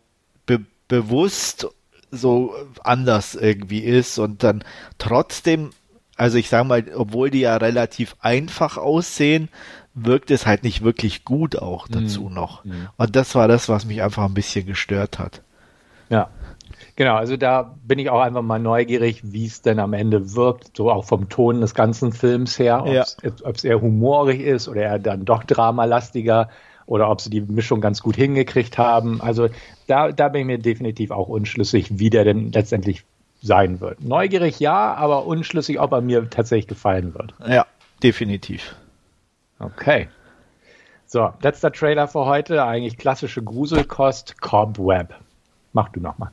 be 0.45 0.65
bewusst 0.89 1.69
so 2.11 2.53
anders 2.83 3.37
irgendwie 3.37 3.85
ist 3.85 4.19
und 4.19 4.43
dann 4.43 4.65
trotzdem, 4.99 5.71
also 6.19 6.37
ich 6.37 6.49
sag 6.49 6.67
mal, 6.67 6.85
obwohl 6.95 7.31
die 7.31 7.41
ja 7.41 7.57
relativ 7.57 8.17
einfach 8.21 8.77
aussehen, 8.77 9.49
wirkt 9.95 10.31
es 10.31 10.47
halt 10.47 10.65
nicht 10.65 10.83
wirklich 10.83 11.25
gut 11.25 11.57
auch 11.57 11.89
dazu 11.89 12.25
mhm. 12.25 12.35
noch. 12.35 12.65
Mhm. 12.65 12.89
Und 12.97 13.17
das 13.17 13.35
war 13.35 13.49
das, 13.49 13.69
was 13.69 13.87
mich 13.87 14.03
einfach 14.03 14.25
ein 14.25 14.35
bisschen 14.35 14.67
gestört 14.67 15.19
hat. 15.19 15.43
Ja. 16.11 16.31
Genau, 16.97 17.15
also 17.15 17.37
da 17.37 17.77
bin 17.85 18.01
ich 18.01 18.11
auch 18.11 18.21
einfach 18.21 18.43
mal 18.43 18.59
neugierig, 18.59 19.21
wie 19.23 19.47
es 19.47 19.63
denn 19.63 19.79
am 19.79 19.93
Ende 19.93 20.35
wirkt, 20.35 20.77
so 20.77 20.91
auch 20.91 21.05
vom 21.05 21.29
Ton 21.29 21.61
des 21.61 21.75
ganzen 21.75 22.13
Films 22.13 22.59
her, 22.59 22.85
ob 23.45 23.55
es 23.55 23.65
eher 23.65 23.81
humorig 23.81 24.41
ist 24.41 24.69
oder 24.69 24.83
eher 24.83 24.99
dann 24.99 25.25
doch 25.25 25.45
dramalastiger 25.45 26.49
oder 26.87 27.09
ob 27.09 27.21
sie 27.21 27.31
die 27.31 27.41
Mischung 27.41 27.81
ganz 27.81 28.03
gut 28.03 28.17
hingekriegt 28.17 28.79
haben. 28.79 29.21
Also 29.21 29.49
da, 29.87 30.11
da 30.11 30.29
bin 30.29 30.41
ich 30.41 30.47
mir 30.47 30.59
definitiv 30.59 31.13
auch 31.13 31.29
unschlüssig, 31.29 31.99
wie 31.99 32.11
der 32.11 32.25
denn 32.25 32.51
letztendlich 32.51 33.05
sein 33.41 33.81
wird. 33.81 34.03
Neugierig 34.03 34.61
ja, 34.61 34.95
aber 34.95 35.27
unschlüssig, 35.27 35.81
ob 35.81 35.93
er 35.93 36.01
mir 36.01 36.29
tatsächlich 36.29 36.67
gefallen 36.67 37.15
wird. 37.15 37.35
Ja, 37.47 37.67
definitiv. 38.03 38.75
Okay. 39.59 40.09
So, 41.07 41.33
letzter 41.41 41.73
Trailer 41.73 42.07
für 42.09 42.27
heute, 42.27 42.65
eigentlich 42.65 42.99
klassische 42.99 43.43
Gruselkost, 43.43 44.41
Cobweb. 44.41 45.15
Mach 45.73 45.89
du 45.89 46.01
nochmal. 46.01 46.31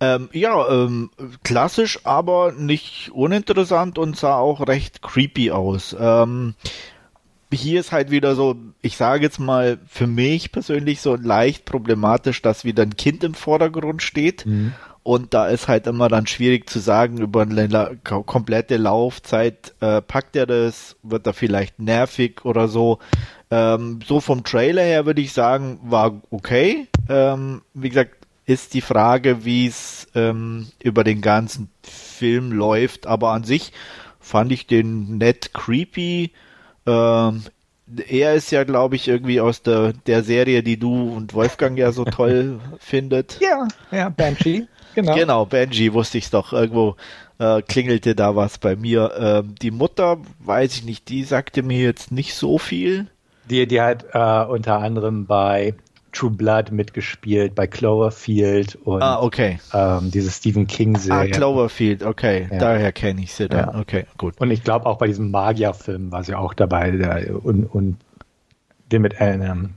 Ähm, 0.00 0.28
ja, 0.32 0.68
ähm, 0.68 1.10
klassisch, 1.42 2.00
aber 2.04 2.52
nicht 2.52 3.10
uninteressant 3.12 3.96
und 3.98 4.16
sah 4.16 4.36
auch 4.36 4.66
recht 4.66 5.00
creepy 5.02 5.52
aus. 5.52 5.96
Ähm, 5.98 6.54
hier 7.52 7.80
ist 7.80 7.92
halt 7.92 8.10
wieder 8.10 8.34
so, 8.34 8.56
ich 8.82 8.96
sage 8.96 9.22
jetzt 9.22 9.38
mal 9.38 9.78
für 9.86 10.06
mich 10.06 10.52
persönlich 10.52 11.00
so 11.00 11.14
leicht 11.14 11.64
problematisch, 11.64 12.42
dass 12.42 12.64
wieder 12.64 12.82
ein 12.82 12.96
Kind 12.96 13.24
im 13.24 13.34
Vordergrund 13.34 14.02
steht. 14.02 14.44
Mhm. 14.44 14.74
Und 15.06 15.34
da 15.34 15.46
ist 15.46 15.68
halt 15.68 15.86
immer 15.86 16.08
dann 16.08 16.26
schwierig 16.26 16.68
zu 16.68 16.80
sagen, 16.80 17.18
über 17.18 17.42
eine 17.42 17.68
la 17.68 17.92
komplette 18.02 18.76
Laufzeit 18.76 19.72
äh, 19.78 20.02
packt 20.02 20.34
er 20.34 20.46
das, 20.46 20.96
wird 21.04 21.28
er 21.28 21.32
vielleicht 21.32 21.78
nervig 21.78 22.44
oder 22.44 22.66
so. 22.66 22.98
Ähm, 23.48 24.00
so 24.04 24.18
vom 24.18 24.42
Trailer 24.42 24.82
her 24.82 25.06
würde 25.06 25.20
ich 25.20 25.32
sagen, 25.32 25.78
war 25.84 26.20
okay. 26.30 26.88
Ähm, 27.08 27.62
wie 27.72 27.90
gesagt, 27.90 28.16
ist 28.46 28.74
die 28.74 28.80
Frage, 28.80 29.44
wie 29.44 29.68
es 29.68 30.08
ähm, 30.16 30.66
über 30.82 31.04
den 31.04 31.20
ganzen 31.20 31.70
Film 31.84 32.50
läuft. 32.50 33.06
Aber 33.06 33.30
an 33.30 33.44
sich 33.44 33.72
fand 34.18 34.50
ich 34.50 34.66
den 34.66 35.18
nett 35.18 35.54
creepy. 35.54 36.32
Ähm, 36.84 37.44
er 38.08 38.34
ist 38.34 38.50
ja, 38.50 38.64
glaube 38.64 38.96
ich, 38.96 39.06
irgendwie 39.06 39.40
aus 39.40 39.62
der, 39.62 39.92
der 39.92 40.24
Serie, 40.24 40.64
die 40.64 40.80
du 40.80 41.10
und 41.10 41.32
Wolfgang 41.32 41.78
ja 41.78 41.92
so 41.92 42.04
toll 42.04 42.58
findet. 42.80 43.38
Ja, 43.40 43.68
ja, 43.92 44.08
Banshee. 44.08 44.66
Genau. 44.96 45.14
Genau, 45.14 45.44
Benji 45.44 45.92
wusste 45.92 46.16
ich 46.16 46.30
doch. 46.30 46.54
Irgendwo 46.54 46.96
äh, 47.38 47.60
klingelte 47.60 48.14
da 48.14 48.34
was 48.34 48.56
bei 48.56 48.76
mir. 48.76 49.12
Ähm, 49.18 49.54
die 49.60 49.70
Mutter, 49.70 50.16
weiß 50.38 50.74
ich 50.74 50.84
nicht, 50.84 51.10
die 51.10 51.22
sagte 51.22 51.62
mir 51.62 51.80
jetzt 51.80 52.12
nicht 52.12 52.34
so 52.34 52.56
viel. 52.56 53.06
Die, 53.50 53.66
die 53.66 53.80
hat 53.80 54.06
äh, 54.14 54.44
unter 54.50 54.78
anderem 54.78 55.26
bei 55.26 55.74
True 56.12 56.30
Blood 56.30 56.72
mitgespielt, 56.72 57.54
bei 57.54 57.66
Cloverfield 57.66 58.76
und 58.76 59.02
ah, 59.02 59.20
okay. 59.20 59.58
ähm, 59.74 60.10
diese 60.10 60.30
Stephen 60.30 60.66
King-Serie. 60.66 61.30
Ah, 61.30 61.36
Cloverfield, 61.36 62.02
okay. 62.02 62.48
Ja. 62.50 62.56
Daher 62.56 62.90
kenne 62.92 63.20
ich 63.22 63.34
sie 63.34 63.48
dann. 63.48 63.74
Ja. 63.74 63.80
Okay, 63.80 64.06
gut. 64.16 64.40
Und 64.40 64.50
ich 64.50 64.64
glaube 64.64 64.86
auch 64.86 64.96
bei 64.96 65.08
diesem 65.08 65.30
Magier-Film 65.30 66.10
war 66.10 66.24
sie 66.24 66.34
auch 66.34 66.54
dabei 66.54 66.90
der, 66.92 67.44
und, 67.44 67.64
und 67.66 67.98
den 68.90 69.02
mit 69.02 69.16
ähm, 69.18 69.74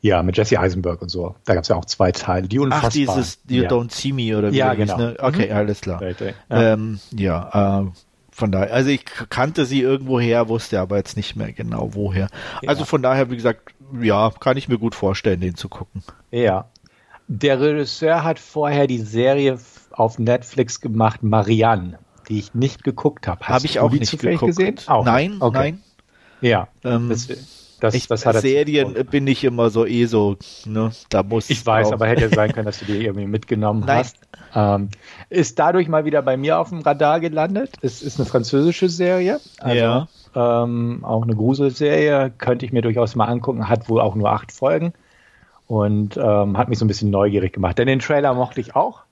ja, 0.00 0.22
mit 0.22 0.36
Jesse 0.36 0.58
Eisenberg 0.58 1.02
und 1.02 1.10
so. 1.10 1.34
Da 1.44 1.54
gab 1.54 1.62
es 1.62 1.68
ja 1.68 1.76
auch 1.76 1.84
zwei 1.84 2.12
Teile, 2.12 2.48
die 2.48 2.58
unfassbar. 2.58 2.88
Ach, 2.88 2.92
dieses 2.92 3.38
You 3.48 3.62
ja. 3.64 3.68
Don't 3.68 3.92
See 3.92 4.12
Me 4.12 4.36
oder 4.36 4.50
wie 4.52 4.56
Ja, 4.56 4.74
genau. 4.74 4.96
ne? 4.96 5.16
Okay, 5.18 5.46
mhm. 5.46 5.56
alles 5.56 5.80
klar. 5.80 6.00
Right, 6.00 6.20
ja, 6.20 6.72
ähm, 6.72 7.00
ja 7.14 7.82
äh, 7.82 7.86
von 8.30 8.50
daher, 8.50 8.72
also 8.72 8.88
ich 8.88 9.04
kannte 9.28 9.66
sie 9.66 9.82
irgendwoher, 9.82 10.48
wusste 10.48 10.80
aber 10.80 10.96
jetzt 10.96 11.16
nicht 11.16 11.36
mehr 11.36 11.52
genau 11.52 11.90
woher. 11.92 12.28
Ja. 12.62 12.68
Also 12.68 12.84
von 12.86 13.02
daher, 13.02 13.30
wie 13.30 13.36
gesagt, 13.36 13.74
ja, 14.00 14.30
kann 14.30 14.56
ich 14.56 14.68
mir 14.68 14.78
gut 14.78 14.94
vorstellen, 14.94 15.40
den 15.40 15.54
zu 15.54 15.68
gucken. 15.68 16.02
Ja. 16.30 16.66
Der 17.28 17.60
Regisseur 17.60 18.24
hat 18.24 18.38
vorher 18.38 18.86
die 18.86 18.98
Serie 18.98 19.58
auf 19.90 20.18
Netflix 20.18 20.80
gemacht, 20.80 21.22
Marianne, 21.22 21.98
die 22.28 22.38
ich 22.38 22.54
nicht 22.54 22.82
geguckt 22.82 23.28
habe. 23.28 23.46
Habe 23.46 23.66
ich 23.66 23.78
auch 23.78 23.90
nicht 23.92 24.18
geguckt. 24.18 24.56
gesehen? 24.56 24.76
Auch 24.86 25.04
nein, 25.04 25.36
okay. 25.40 25.58
nein. 25.58 25.82
Ja. 26.40 26.68
Ähm, 26.82 27.10
das, 27.10 27.28
das, 27.80 27.94
ich, 27.94 28.06
das 28.06 28.22
Serien 28.22 28.94
bin 29.10 29.26
ich 29.26 29.44
immer 29.44 29.70
so 29.70 29.86
eh 29.86 30.06
so, 30.06 30.36
ne? 30.66 30.90
Da 31.08 31.22
muss 31.22 31.50
ich 31.50 31.64
weiß, 31.64 31.88
drauf. 31.88 31.94
aber 31.94 32.06
hätte 32.06 32.28
sein 32.28 32.52
können, 32.54 32.66
dass 32.66 32.78
du 32.78 32.84
die 32.84 33.04
irgendwie 33.04 33.26
mitgenommen 33.26 33.84
Nein. 33.86 33.98
hast. 33.98 34.16
Ähm, 34.54 34.88
ist 35.28 35.58
dadurch 35.58 35.88
mal 35.88 36.04
wieder 36.04 36.22
bei 36.22 36.36
mir 36.36 36.58
auf 36.58 36.68
dem 36.68 36.80
Radar 36.80 37.20
gelandet. 37.20 37.72
Es 37.82 38.02
ist 38.02 38.18
eine 38.18 38.26
französische 38.26 38.88
Serie, 38.88 39.40
also 39.58 39.76
ja. 39.76 40.08
ähm, 40.34 41.00
auch 41.02 41.22
eine 41.22 41.34
Gruselserie, 41.34 42.32
könnte 42.36 42.66
ich 42.66 42.72
mir 42.72 42.82
durchaus 42.82 43.14
mal 43.16 43.26
angucken. 43.26 43.68
Hat 43.68 43.88
wohl 43.88 44.00
auch 44.00 44.14
nur 44.14 44.30
acht 44.30 44.52
Folgen 44.52 44.92
und 45.66 46.16
ähm, 46.16 46.58
hat 46.58 46.68
mich 46.68 46.78
so 46.78 46.84
ein 46.84 46.88
bisschen 46.88 47.10
neugierig 47.10 47.52
gemacht. 47.52 47.78
Denn 47.78 47.86
den 47.86 48.00
Trailer 48.00 48.34
mochte 48.34 48.60
ich 48.60 48.74
auch. 48.74 49.02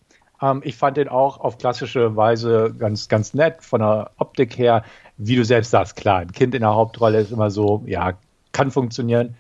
Ähm, 0.43 0.61
ich 0.65 0.77
fand 0.77 0.97
den 0.97 1.09
auch 1.09 1.41
auf 1.41 1.59
klassische 1.59 2.17
Weise 2.17 2.75
ganz, 2.79 3.09
ganz 3.09 3.35
nett 3.35 3.63
von 3.63 3.81
der 3.81 4.11
Optik 4.19 4.59
her. 4.59 4.85
Wie 5.17 5.37
du 5.37 5.45
selbst 5.45 5.71
sagst, 5.71 5.97
klar, 5.97 6.19
ein 6.19 6.33
Kind 6.33 6.55
in 6.55 6.61
der 6.61 6.75
Hauptrolle 6.75 7.21
ist 7.21 7.33
immer 7.33 7.51
so, 7.51 7.83
ja, 7.87 8.15
kann 8.59 8.73
funktionieren 8.73 9.37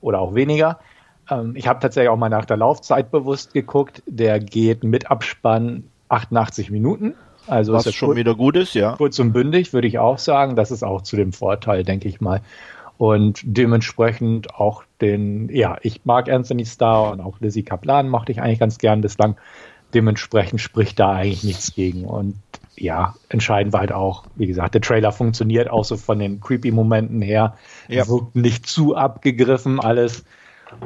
oder 0.00 0.18
auch 0.18 0.34
weniger. 0.34 0.80
Ähm, 1.30 1.54
ich 1.54 1.68
habe 1.68 1.78
tatsächlich 1.78 2.10
auch 2.10 2.16
mal 2.16 2.28
nach 2.28 2.44
der 2.44 2.56
Laufzeit 2.56 3.12
bewusst 3.12 3.54
geguckt. 3.54 4.02
Der 4.06 4.40
geht 4.40 4.82
mit 4.82 5.10
Abspann 5.10 5.84
88 6.08 6.72
Minuten. 6.72 7.14
Also 7.46 7.72
Was 7.72 7.94
schon 7.94 8.08
kurz, 8.08 8.18
wieder 8.18 8.34
gut 8.34 8.56
ist, 8.56 8.74
ja. 8.74 8.96
Kurz 8.96 9.18
und 9.20 9.32
bündig, 9.32 9.72
würde 9.72 9.86
ich 9.86 9.98
auch 9.98 10.18
sagen. 10.18 10.56
Das 10.56 10.72
ist 10.72 10.82
auch 10.82 11.02
zu 11.02 11.16
dem 11.16 11.32
Vorteil, 11.32 11.84
denke 11.84 12.08
ich 12.08 12.20
mal. 12.20 12.40
Und 12.98 13.40
dementsprechend 13.44 14.54
auch 14.56 14.82
den, 15.00 15.48
ja, 15.50 15.78
ich 15.82 16.04
mag 16.04 16.28
Anthony 16.28 16.66
Starr 16.66 17.12
und 17.12 17.20
auch 17.20 17.38
Lizzie 17.38 17.62
Kaplan 17.62 18.08
mochte 18.08 18.32
ich 18.32 18.42
eigentlich 18.42 18.58
ganz 18.58 18.78
gern 18.78 19.02
bislang. 19.02 19.36
Dementsprechend 19.94 20.60
spricht 20.60 20.98
da 20.98 21.12
eigentlich 21.12 21.44
nichts 21.44 21.74
gegen. 21.74 22.04
Und 22.04 22.36
ja, 22.76 23.14
entscheidend 23.28 23.72
war 23.72 23.80
halt 23.80 23.92
auch, 23.92 24.24
wie 24.36 24.46
gesagt, 24.46 24.74
der 24.74 24.80
Trailer 24.80 25.12
funktioniert 25.12 25.70
auch 25.70 25.84
so 25.84 25.96
von 25.96 26.18
den 26.18 26.40
creepy 26.40 26.70
Momenten 26.70 27.22
her. 27.22 27.56
Ja. 27.88 28.06
Wirkt 28.08 28.36
nicht 28.36 28.66
zu 28.66 28.94
abgegriffen 28.96 29.80
alles. 29.80 30.24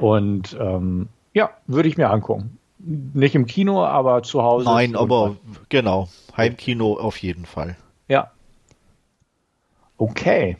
Und 0.00 0.56
ähm, 0.60 1.08
ja, 1.32 1.50
würde 1.66 1.88
ich 1.88 1.96
mir 1.96 2.10
angucken. 2.10 2.58
Nicht 2.78 3.34
im 3.34 3.46
Kino, 3.46 3.84
aber 3.84 4.22
zu 4.22 4.42
Hause. 4.42 4.64
Nein, 4.64 4.96
aber 4.96 5.36
genau. 5.68 6.08
Heimkino 6.36 6.94
auf 6.98 7.16
jeden 7.18 7.46
Fall. 7.46 7.76
Ja. 8.08 8.32
Okay. 9.96 10.56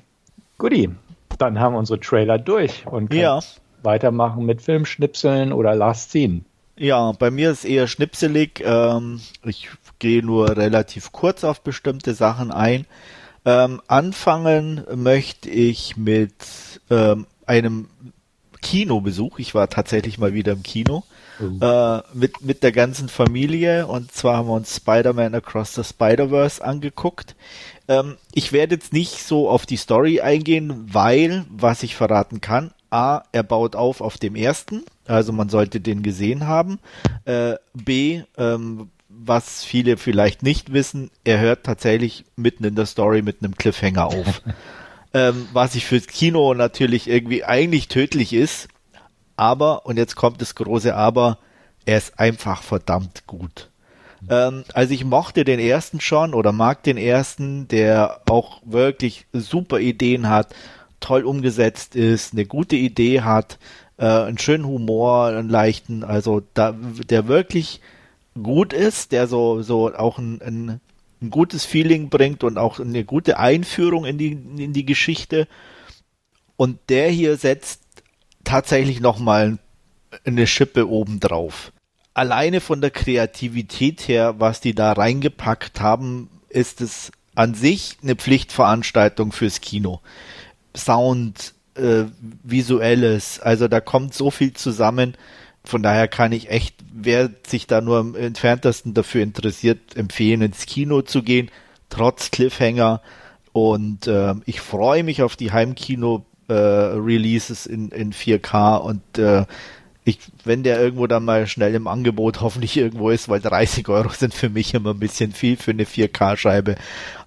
Guti. 0.58 0.90
Dann 1.38 1.58
haben 1.58 1.74
wir 1.74 1.78
unsere 1.78 1.98
Trailer 1.98 2.38
durch 2.38 2.86
und 2.86 3.12
ja. 3.12 3.40
weitermachen 3.82 4.46
mit 4.46 4.62
Filmschnipseln 4.62 5.52
oder 5.52 5.74
Last 5.74 6.10
Scene. 6.10 6.42
Ja, 6.82 7.12
bei 7.12 7.30
mir 7.30 7.52
ist 7.52 7.64
eher 7.64 7.86
schnipselig. 7.86 8.60
Ähm, 8.66 9.20
ich 9.44 9.68
gehe 10.00 10.20
nur 10.20 10.56
relativ 10.56 11.12
kurz 11.12 11.44
auf 11.44 11.60
bestimmte 11.60 12.12
Sachen 12.12 12.50
ein. 12.50 12.86
Ähm, 13.44 13.80
anfangen 13.86 14.84
möchte 14.92 15.48
ich 15.48 15.96
mit 15.96 16.34
ähm, 16.90 17.26
einem 17.46 17.88
Kinobesuch. 18.62 19.38
Ich 19.38 19.54
war 19.54 19.70
tatsächlich 19.70 20.18
mal 20.18 20.34
wieder 20.34 20.54
im 20.54 20.64
Kino 20.64 21.04
mhm. 21.38 21.60
äh, 21.62 22.02
mit, 22.14 22.42
mit 22.42 22.64
der 22.64 22.72
ganzen 22.72 23.08
Familie 23.08 23.86
und 23.86 24.10
zwar 24.10 24.38
haben 24.38 24.48
wir 24.48 24.54
uns 24.54 24.74
Spider-Man 24.74 25.36
Across 25.36 25.76
the 25.76 25.84
Spider-Verse 25.84 26.64
angeguckt. 26.64 27.36
Ähm, 27.86 28.16
ich 28.34 28.52
werde 28.52 28.74
jetzt 28.74 28.92
nicht 28.92 29.22
so 29.22 29.48
auf 29.48 29.66
die 29.66 29.76
Story 29.76 30.20
eingehen, 30.20 30.88
weil, 30.92 31.44
was 31.48 31.84
ich 31.84 31.94
verraten 31.94 32.40
kann, 32.40 32.72
A, 32.90 33.22
er 33.30 33.44
baut 33.44 33.76
auf 33.76 34.00
auf 34.00 34.18
dem 34.18 34.34
ersten, 34.34 34.82
also 35.06 35.32
man 35.32 35.48
sollte 35.48 35.80
den 35.80 36.02
gesehen 36.02 36.46
haben. 36.46 36.78
Äh, 37.24 37.54
B, 37.74 38.22
ähm, 38.36 38.90
was 39.08 39.64
viele 39.64 39.96
vielleicht 39.96 40.42
nicht 40.42 40.72
wissen, 40.72 41.10
er 41.24 41.38
hört 41.38 41.64
tatsächlich 41.64 42.24
mitten 42.36 42.64
in 42.64 42.74
der 42.74 42.86
Story 42.86 43.22
mit 43.22 43.42
einem 43.42 43.56
Cliffhanger 43.56 44.06
auf. 44.06 44.42
ähm, 45.14 45.48
was 45.52 45.74
ich 45.74 45.86
fürs 45.86 46.06
Kino 46.06 46.54
natürlich 46.54 47.08
irgendwie 47.08 47.44
eigentlich 47.44 47.88
tödlich 47.88 48.32
ist. 48.32 48.68
Aber, 49.36 49.86
und 49.86 49.96
jetzt 49.96 50.16
kommt 50.16 50.40
das 50.40 50.54
große 50.54 50.94
Aber, 50.94 51.38
er 51.84 51.98
ist 51.98 52.18
einfach 52.18 52.62
verdammt 52.62 53.26
gut. 53.26 53.70
Ähm, 54.28 54.64
also 54.72 54.94
ich 54.94 55.04
mochte 55.04 55.44
den 55.44 55.58
ersten 55.58 56.00
schon 56.00 56.34
oder 56.34 56.52
mag 56.52 56.82
den 56.82 56.96
ersten, 56.96 57.68
der 57.68 58.20
auch 58.28 58.60
wirklich 58.64 59.26
super 59.32 59.80
Ideen 59.80 60.28
hat, 60.28 60.54
toll 61.00 61.24
umgesetzt 61.24 61.96
ist, 61.96 62.32
eine 62.32 62.46
gute 62.46 62.76
Idee 62.76 63.22
hat, 63.22 63.58
äh, 63.98 64.06
einen 64.06 64.38
schönen 64.38 64.66
Humor, 64.66 65.26
einen 65.26 65.48
leichten, 65.48 66.04
also 66.04 66.42
da, 66.54 66.72
der 67.08 67.28
wirklich 67.28 67.80
gut 68.40 68.72
ist, 68.72 69.12
der 69.12 69.26
so, 69.26 69.62
so 69.62 69.94
auch 69.94 70.18
ein, 70.18 70.40
ein, 70.42 70.80
ein 71.20 71.30
gutes 71.30 71.64
Feeling 71.64 72.08
bringt 72.08 72.44
und 72.44 72.58
auch 72.58 72.80
eine 72.80 73.04
gute 73.04 73.38
Einführung 73.38 74.04
in 74.04 74.18
die, 74.18 74.32
in 74.32 74.72
die 74.72 74.86
Geschichte. 74.86 75.46
Und 76.56 76.78
der 76.88 77.08
hier 77.08 77.36
setzt 77.36 77.82
tatsächlich 78.44 79.00
nochmal 79.00 79.58
eine 80.24 80.46
Schippe 80.46 80.88
obendrauf. 80.88 81.72
Alleine 82.14 82.60
von 82.60 82.80
der 82.80 82.90
Kreativität 82.90 84.06
her, 84.08 84.34
was 84.38 84.60
die 84.60 84.74
da 84.74 84.92
reingepackt 84.92 85.80
haben, 85.80 86.28
ist 86.48 86.80
es 86.80 87.10
an 87.34 87.54
sich 87.54 87.96
eine 88.02 88.14
Pflichtveranstaltung 88.14 89.32
fürs 89.32 89.62
Kino. 89.62 90.00
Sound, 90.76 91.54
äh, 91.74 92.04
visuelles, 92.42 93.40
also 93.40 93.68
da 93.68 93.80
kommt 93.80 94.14
so 94.14 94.30
viel 94.30 94.52
zusammen. 94.52 95.14
Von 95.64 95.82
daher 95.82 96.08
kann 96.08 96.32
ich 96.32 96.50
echt, 96.50 96.74
wer 96.92 97.30
sich 97.46 97.66
da 97.66 97.80
nur 97.80 97.96
am 97.98 98.14
entferntesten 98.16 98.92
dafür 98.94 99.22
interessiert, 99.22 99.96
empfehlen, 99.96 100.42
ins 100.42 100.66
Kino 100.66 101.02
zu 101.02 101.22
gehen, 101.22 101.50
trotz 101.88 102.32
Cliffhanger. 102.32 103.00
Und 103.52 104.06
äh, 104.06 104.34
ich 104.46 104.60
freue 104.60 105.04
mich 105.04 105.22
auf 105.22 105.36
die 105.36 105.52
Heimkino-Releases 105.52 107.66
äh, 107.66 107.72
in, 107.72 107.90
in 107.90 108.12
4K 108.12 108.78
und 108.78 109.18
äh, 109.18 109.44
ich, 110.04 110.18
wenn 110.44 110.64
der 110.64 110.80
irgendwo 110.80 111.06
dann 111.06 111.24
mal 111.24 111.46
schnell 111.46 111.74
im 111.74 111.86
Angebot 111.86 112.40
hoffentlich 112.40 112.76
irgendwo 112.76 113.10
ist, 113.10 113.28
weil 113.28 113.40
30 113.40 113.88
Euro 113.88 114.08
sind 114.08 114.34
für 114.34 114.48
mich 114.48 114.74
immer 114.74 114.90
ein 114.90 114.98
bisschen 114.98 115.32
viel 115.32 115.56
für 115.56 115.70
eine 115.70 115.84
4K-Scheibe. 115.84 116.74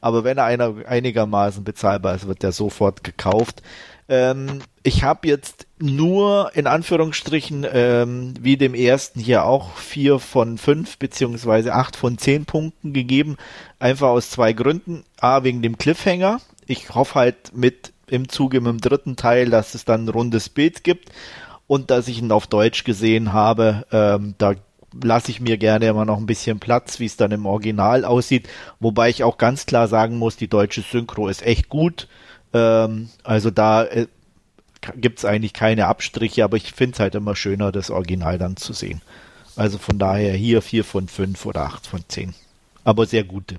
Aber 0.01 0.23
wenn 0.23 0.37
er 0.37 0.45
einer 0.45 0.73
einigermaßen 0.85 1.63
bezahlbar 1.63 2.15
ist, 2.15 2.27
wird 2.27 2.43
der 2.43 2.51
sofort 2.51 3.03
gekauft. 3.03 3.61
Ähm, 4.07 4.61
ich 4.83 5.03
habe 5.03 5.27
jetzt 5.27 5.65
nur 5.79 6.51
in 6.53 6.67
Anführungsstrichen 6.67 7.65
ähm, 7.71 8.33
wie 8.39 8.57
dem 8.57 8.75
ersten 8.75 9.19
hier 9.19 9.45
auch 9.45 9.75
vier 9.77 10.19
von 10.19 10.57
fünf 10.57 10.97
beziehungsweise 10.97 11.73
acht 11.73 11.95
von 11.95 12.17
zehn 12.17 12.45
Punkten 12.45 12.93
gegeben. 12.93 13.37
Einfach 13.79 14.09
aus 14.09 14.29
zwei 14.29 14.53
Gründen. 14.53 15.03
A, 15.19 15.43
wegen 15.43 15.61
dem 15.61 15.77
Cliffhanger. 15.77 16.39
Ich 16.67 16.93
hoffe 16.93 17.15
halt 17.15 17.55
mit 17.55 17.93
im 18.07 18.29
Zuge 18.29 18.61
mit 18.61 18.71
dem 18.71 18.81
dritten 18.81 19.15
Teil, 19.15 19.49
dass 19.49 19.73
es 19.73 19.85
dann 19.85 20.05
ein 20.05 20.09
rundes 20.09 20.49
Bild 20.49 20.83
gibt 20.83 21.09
und 21.67 21.89
dass 21.89 22.07
ich 22.07 22.19
ihn 22.19 22.31
auf 22.31 22.45
Deutsch 22.47 22.83
gesehen 22.83 23.33
habe. 23.33 23.85
Ähm, 23.91 24.35
da 24.37 24.53
lasse 25.03 25.31
ich 25.31 25.41
mir 25.41 25.57
gerne 25.57 25.87
immer 25.87 26.05
noch 26.05 26.17
ein 26.17 26.27
bisschen 26.27 26.59
Platz, 26.59 26.99
wie 26.99 27.05
es 27.05 27.17
dann 27.17 27.31
im 27.31 27.45
Original 27.45 28.05
aussieht. 28.05 28.47
Wobei 28.79 29.09
ich 29.09 29.23
auch 29.23 29.37
ganz 29.37 29.65
klar 29.65 29.87
sagen 29.87 30.17
muss, 30.17 30.37
die 30.37 30.47
deutsche 30.47 30.81
Synchro 30.81 31.27
ist 31.27 31.45
echt 31.45 31.69
gut. 31.69 32.07
Ähm, 32.55 33.09
also 33.23 33.51
da 33.51 33.83
äh, 33.83 34.07
gibt 34.95 35.19
es 35.19 35.25
eigentlich 35.25 35.53
keine 35.53 35.87
Abstriche, 35.87 36.43
aber 36.43 36.55
ich 36.55 36.71
finde 36.71 36.93
es 36.93 36.99
halt 36.99 37.15
immer 37.15 37.35
schöner, 37.35 37.71
das 37.71 37.91
Original 37.91 38.37
dann 38.37 38.55
zu 38.55 38.71
sehen. 38.71 39.01
Also 39.57 39.77
von 39.77 39.99
daher 39.99 40.33
hier 40.33 40.61
vier 40.61 40.83
von 40.83 41.07
fünf 41.07 41.45
oder 41.45 41.63
acht 41.63 41.85
von 41.85 42.03
zehn. 42.07 42.33
Aber 42.85 43.05
sehr 43.05 43.23
gute. 43.23 43.57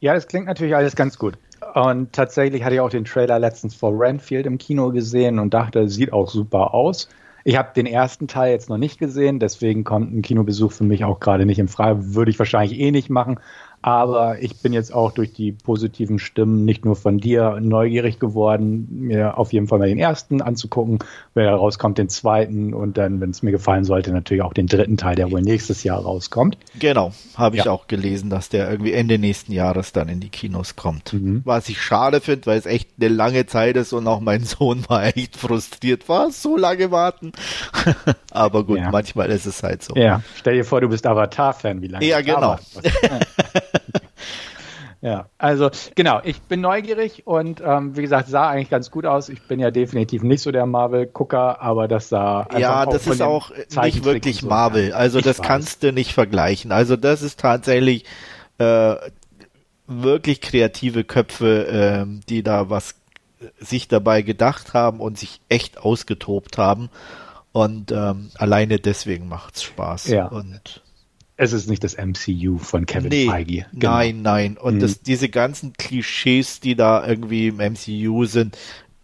Ja, 0.00 0.14
das 0.14 0.28
klingt 0.28 0.46
natürlich 0.46 0.74
alles 0.74 0.96
ganz 0.96 1.18
gut. 1.18 1.36
Und 1.74 2.12
tatsächlich 2.12 2.62
hatte 2.62 2.74
ich 2.74 2.80
auch 2.80 2.90
den 2.90 3.04
Trailer 3.04 3.38
letztens 3.38 3.74
vor 3.74 3.92
Renfield 3.98 4.46
im 4.46 4.58
Kino 4.58 4.90
gesehen 4.90 5.38
und 5.38 5.52
dachte, 5.52 5.88
sieht 5.88 6.12
auch 6.12 6.28
super 6.28 6.74
aus. 6.74 7.08
Ich 7.44 7.56
habe 7.56 7.72
den 7.74 7.86
ersten 7.86 8.28
Teil 8.28 8.52
jetzt 8.52 8.70
noch 8.70 8.78
nicht 8.78 8.98
gesehen, 8.98 9.38
deswegen 9.38 9.84
kommt 9.84 10.14
ein 10.14 10.22
Kinobesuch 10.22 10.72
für 10.72 10.84
mich 10.84 11.04
auch 11.04 11.20
gerade 11.20 11.44
nicht 11.44 11.58
in 11.58 11.68
Frage. 11.68 12.14
Würde 12.14 12.30
ich 12.30 12.38
wahrscheinlich 12.38 12.78
eh 12.78 12.90
nicht 12.90 13.10
machen. 13.10 13.38
Aber 13.86 14.40
ich 14.40 14.62
bin 14.62 14.72
jetzt 14.72 14.94
auch 14.94 15.12
durch 15.12 15.34
die 15.34 15.52
positiven 15.52 16.18
Stimmen 16.18 16.64
nicht 16.64 16.86
nur 16.86 16.96
von 16.96 17.18
dir 17.18 17.58
neugierig 17.60 18.18
geworden, 18.18 18.88
mir 18.90 19.36
auf 19.36 19.52
jeden 19.52 19.68
Fall 19.68 19.78
mal 19.78 19.88
den 19.88 19.98
ersten 19.98 20.40
anzugucken, 20.40 21.00
wenn 21.34 21.44
er 21.44 21.54
rauskommt, 21.56 21.98
den 21.98 22.08
zweiten 22.08 22.72
und 22.72 22.96
dann, 22.96 23.20
wenn 23.20 23.28
es 23.28 23.42
mir 23.42 23.50
gefallen 23.50 23.84
sollte, 23.84 24.10
natürlich 24.10 24.42
auch 24.42 24.54
den 24.54 24.68
dritten 24.68 24.96
Teil, 24.96 25.16
der 25.16 25.30
wohl 25.30 25.42
nächstes 25.42 25.84
Jahr 25.84 26.00
rauskommt. 26.00 26.56
Genau, 26.78 27.12
habe 27.36 27.58
ich 27.58 27.66
ja. 27.66 27.72
auch 27.72 27.86
gelesen, 27.86 28.30
dass 28.30 28.48
der 28.48 28.70
irgendwie 28.70 28.94
Ende 28.94 29.18
nächsten 29.18 29.52
Jahres 29.52 29.92
dann 29.92 30.08
in 30.08 30.20
die 30.20 30.30
Kinos 30.30 30.76
kommt. 30.76 31.12
Mhm. 31.12 31.42
Was 31.44 31.68
ich 31.68 31.78
schade 31.78 32.22
finde, 32.22 32.46
weil 32.46 32.58
es 32.58 32.64
echt 32.64 32.88
eine 32.98 33.08
lange 33.08 33.44
Zeit 33.44 33.76
ist 33.76 33.92
und 33.92 34.08
auch 34.08 34.20
mein 34.20 34.44
Sohn 34.44 34.82
war 34.88 35.14
echt 35.14 35.36
frustriert, 35.36 36.08
war 36.08 36.30
so 36.30 36.56
lange 36.56 36.90
warten. 36.90 37.32
Aber 38.30 38.64
gut, 38.64 38.78
ja. 38.78 38.90
manchmal 38.90 39.28
ist 39.28 39.44
es 39.44 39.62
halt 39.62 39.82
so. 39.82 39.94
Ja, 39.94 40.22
stell 40.36 40.54
dir 40.54 40.64
vor, 40.64 40.80
du 40.80 40.88
bist 40.88 41.06
Avatar-Fan, 41.06 41.82
wie 41.82 41.88
lange? 41.88 42.06
Ja, 42.06 42.22
genau. 42.22 42.56
Ja, 45.04 45.28
also 45.36 45.68
genau, 45.94 46.22
ich 46.24 46.40
bin 46.40 46.62
neugierig 46.62 47.26
und 47.26 47.60
ähm, 47.62 47.94
wie 47.94 48.00
gesagt, 48.00 48.26
sah 48.28 48.48
eigentlich 48.48 48.70
ganz 48.70 48.90
gut 48.90 49.04
aus. 49.04 49.28
Ich 49.28 49.42
bin 49.42 49.60
ja 49.60 49.70
definitiv 49.70 50.22
nicht 50.22 50.40
so 50.40 50.50
der 50.50 50.64
Marvel-Gucker, 50.64 51.60
aber 51.60 51.88
das 51.88 52.08
sah. 52.08 52.48
Ja, 52.58 52.86
das 52.86 53.06
ist 53.06 53.20
auch 53.20 53.50
nicht 53.82 54.04
wirklich 54.04 54.40
so, 54.40 54.46
Marvel. 54.46 54.94
Also 54.94 55.20
das 55.20 55.40
weiß. 55.40 55.46
kannst 55.46 55.82
du 55.82 55.92
nicht 55.92 56.14
vergleichen. 56.14 56.72
Also 56.72 56.96
das 56.96 57.20
ist 57.20 57.38
tatsächlich 57.38 58.06
äh, 58.56 58.94
wirklich 59.86 60.40
kreative 60.40 61.04
Köpfe, 61.04 61.66
äh, 61.66 62.20
die 62.30 62.42
da 62.42 62.70
was 62.70 62.94
sich 63.58 63.88
dabei 63.88 64.22
gedacht 64.22 64.72
haben 64.72 65.00
und 65.00 65.18
sich 65.18 65.42
echt 65.50 65.76
ausgetobt 65.76 66.56
haben. 66.56 66.88
Und 67.52 67.92
ähm, 67.92 68.30
alleine 68.38 68.78
deswegen 68.78 69.28
macht's 69.28 69.64
Spaß. 69.64 70.08
Ja. 70.08 70.28
Und 70.28 70.82
es 71.36 71.52
ist 71.52 71.68
nicht 71.68 71.82
das 71.82 71.96
MCU 71.96 72.58
von 72.58 72.86
Kevin 72.86 73.08
nee, 73.08 73.26
Feige. 73.26 73.66
Genau. 73.72 73.90
Nein, 73.90 74.22
nein. 74.22 74.56
Und 74.56 74.76
mhm. 74.76 74.80
das, 74.80 75.00
diese 75.00 75.28
ganzen 75.28 75.72
Klischees, 75.72 76.60
die 76.60 76.76
da 76.76 77.06
irgendwie 77.06 77.48
im 77.48 77.56
MCU 77.56 78.24
sind, 78.24 78.56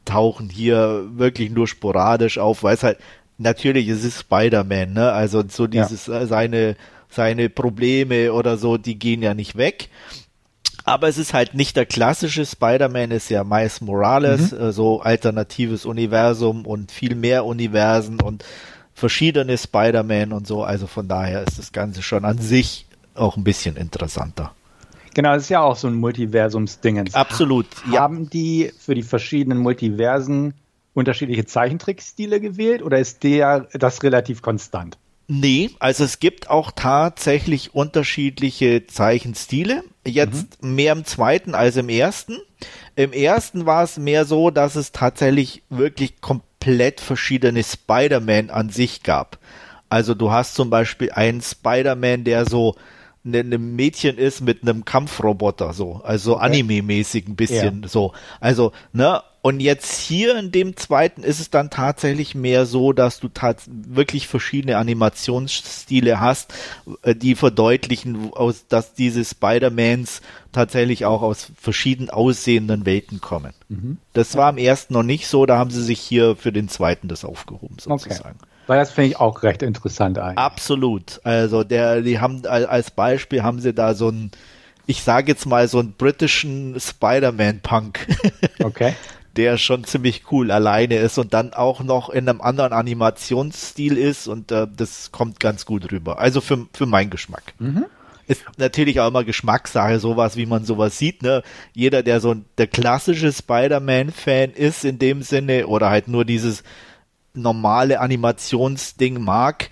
tauchen 0.05 0.49
hier 0.49 1.05
wirklich 1.15 1.51
nur 1.51 1.67
sporadisch 1.67 2.39
auf, 2.39 2.63
weil 2.63 2.75
es 2.75 2.83
halt, 2.83 2.99
natürlich, 3.39 3.89
es 3.89 4.05
ist 4.05 4.21
Spider-Man, 4.21 4.93
ne? 4.93 5.13
Also 5.13 5.43
so 5.49 5.67
dieses, 5.67 6.07
ja. 6.07 6.21
Äh, 6.21 6.27
seine, 6.27 6.77
seine 7.09 7.49
Probleme 7.49 8.33
oder 8.33 8.57
so, 8.57 8.77
die 8.77 8.99
gehen 8.99 9.23
ja 9.23 9.35
nicht 9.35 9.57
weg. 9.57 9.89
Aber 10.85 11.09
es 11.09 11.19
ist 11.19 11.35
halt 11.35 11.55
nicht 11.55 11.77
der 11.77 11.87
klassische 11.87 12.47
Spider-Man, 12.47 13.11
ist 13.11 13.29
ja 13.29 13.45
Miles 13.45 13.81
Morales, 13.81 14.53
mhm. 14.53 14.59
äh, 14.59 14.73
so 14.73 15.01
alternatives 15.01 15.85
Universum 15.85 16.65
und 16.65 16.93
viel 16.93 17.15
mehr 17.15 17.45
Universen 17.45 18.21
und 18.21 18.45
verschiedene 19.01 19.59
Spider-Man 19.59 20.33
und 20.33 20.47
so. 20.47 20.63
Also 20.63 20.87
von 20.87 21.09
daher 21.09 21.43
ist 21.43 21.59
das 21.59 21.73
Ganze 21.73 22.03
schon 22.03 22.25
an 22.25 22.39
sich 22.39 22.87
auch 23.15 23.37
ein 23.37 23.45
bisschen 23.45 23.77
interessanter. 23.77 24.55
Genau, 25.15 25.35
das 25.35 25.45
ist 25.45 25.49
ja 25.49 25.61
auch 25.61 25.75
so 25.75 25.89
ein 25.89 25.95
Multiversums-Dingens. 25.95 27.15
Absolut. 27.15 27.67
Ja. 27.91 28.01
Haben 28.01 28.31
die 28.31 28.73
für 28.79 28.95
die 28.95 29.03
verschiedenen 29.03 29.59
Multiversen 29.59 30.55
unterschiedliche 30.95 31.45
Zeichentrickstile 31.47 32.41
gewählt 32.41 32.83
oder 32.83 32.99
ist 32.99 33.25
der 33.25 33.67
das 33.73 34.03
relativ 34.03 34.43
konstant? 34.43 34.99
Nee, 35.33 35.71
also 35.79 36.03
es 36.03 36.19
gibt 36.19 36.51
auch 36.51 36.73
tatsächlich 36.75 37.75
unterschiedliche 37.75 38.87
Zeichenstile. 38.89 39.85
Jetzt 40.05 40.61
mhm. 40.63 40.75
mehr 40.75 40.93
im 40.93 41.05
zweiten 41.05 41.55
als 41.55 41.77
im 41.77 41.89
ersten. 41.89 42.39
Im 42.97 43.13
ersten 43.13 43.65
war 43.65 43.85
es 43.85 43.97
mehr 43.97 44.25
so, 44.25 44.51
dass 44.51 44.75
es 44.75 44.91
tatsächlich 44.91 45.63
wirklich 45.71 46.21
komplett 46.21 46.50
verschiedene 47.01 47.63
Spider-Man 47.63 48.51
an 48.51 48.71
sich 48.71 49.03
gab. 49.03 49.39
Also 49.89 50.15
du 50.15 50.31
hast 50.31 50.55
zum 50.55 50.71
Beispiel 50.71 51.11
einen 51.13 51.43
Spider-Man, 51.43 52.25
der 52.25 52.47
so 52.47 52.77
ein 53.25 53.31
ne, 53.31 53.45
ne 53.45 53.59
Mädchen 53.59 54.17
ist 54.19 54.41
mit 54.41 54.63
einem 54.63 54.85
Kampfroboter, 54.85 55.73
so, 55.73 56.01
also 56.05 56.37
okay. 56.37 56.47
anime-mäßig 56.47 57.29
ein 57.29 57.37
bisschen 57.37 57.83
ja. 57.83 57.89
so. 57.89 58.13
Also, 58.41 58.73
ne, 58.93 59.23
und 59.43 59.61
jetzt 59.61 59.99
hier 59.99 60.39
in 60.39 60.53
dem 60.53 60.77
zweiten 60.77 61.23
ist 61.23 61.41
es 61.41 61.49
dann 61.49 61.71
tatsächlich 61.71 62.35
mehr 62.35 62.67
so, 62.67 62.93
dass 62.93 63.21
du 63.21 63.29
wirklich 63.67 64.29
verschiedene 64.29 64.77
Animationsstile 64.77 66.21
hast, 66.21 66.53
äh, 67.03 67.15
die 67.15 67.35
verdeutlichen, 67.35 68.33
aus, 68.35 68.67
dass 68.69 68.93
diese 68.93 69.25
Spider-Mans 69.25 70.21
tatsächlich 70.53 71.07
auch 71.07 71.23
aus 71.23 71.53
verschieden 71.59 72.11
aussehenden 72.11 72.85
Welten 72.85 73.23
kommen. 73.23 73.55
Mhm. 73.71 73.97
Das 74.13 74.37
war 74.37 74.51
im 74.51 74.59
ersten 74.59 74.93
noch 74.93 75.03
nicht 75.03 75.27
so, 75.27 75.47
da 75.47 75.57
haben 75.57 75.71
sie 75.71 75.83
sich 75.83 76.01
hier 76.01 76.37
für 76.37 76.53
den 76.53 76.69
zweiten 76.69 77.09
das 77.09 77.25
aufgehoben, 77.25 77.77
sozusagen. 77.79 78.37
Okay. 78.41 78.49
Weil 78.67 78.79
das 78.79 78.93
finde 78.93 79.09
ich 79.09 79.17
auch 79.21 79.43
recht 79.43 79.63
interessant 79.63 80.19
eigentlich. 80.19 80.39
Absolut. 80.39 81.21
Also 81.25 81.65
der, 81.65 82.03
die 82.03 82.21
haben 82.21 82.45
als 82.47 82.91
Beispiel 82.91 83.43
haben 83.43 83.61
sie 83.61 83.73
da 83.73 83.95
so 83.95 84.09
einen, 84.09 84.33
ich 84.87 85.03
sage 85.03 85.33
jetzt 85.33 85.47
mal 85.47 85.67
so 85.67 85.79
einen 85.79 85.95
britischen 85.95 86.79
Spider-Man-Punk. 86.79 88.07
Okay 88.63 88.95
der 89.37 89.59
schon 89.59 89.85
ziemlich 89.85 90.25
cool 90.31 90.51
alleine 90.51 90.97
ist 90.97 91.19
und 91.19 91.35
dann 91.35 91.53
auch 91.53 91.83
noch 91.83 92.11
in 92.11 92.29
einem 92.29 92.41
anderen 92.41 92.73
Animationsstil 92.73 93.97
ist 93.97 94.27
und 94.27 94.51
äh, 94.51 94.67
das 94.75 95.13
kommt 95.13 95.41
ganz 95.41 95.67
gut 95.67 95.93
rüber. 95.93 96.19
Also 96.19 96.41
für, 96.41 96.67
für 96.73 96.87
meinen 96.87 97.11
Geschmack. 97.11 97.55
Mhm. 97.59 97.87
Ist 98.27 98.45
natürlich 98.59 99.01
auch 99.01 99.09
immer 99.09 99.25
Geschmackssache, 99.25 99.99
sowas, 99.99 100.37
wie 100.37 100.47
man 100.47 100.65
sowas 100.65 100.99
sieht, 100.99 101.23
ne? 101.23 101.43
Jeder, 101.73 102.05
der 102.05 102.21
so 102.21 102.37
der 102.59 102.69
klassische 102.69 103.33
Spider-Man-Fan 103.33 104.51
ist 104.53 104.85
in 104.85 105.01
dem 105.01 105.23
Sinne 105.23 105.67
oder 105.67 105.91
halt 105.91 106.07
nur 106.07 106.25
dieses 106.25 106.63
normale 107.35 107.99
Animationsding 107.99 109.21
mag, 109.21 109.71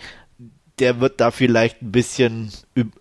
der 0.79 1.01
wird 1.01 1.21
da 1.21 1.31
vielleicht 1.31 1.83
ein 1.83 1.92
bisschen 1.92 2.51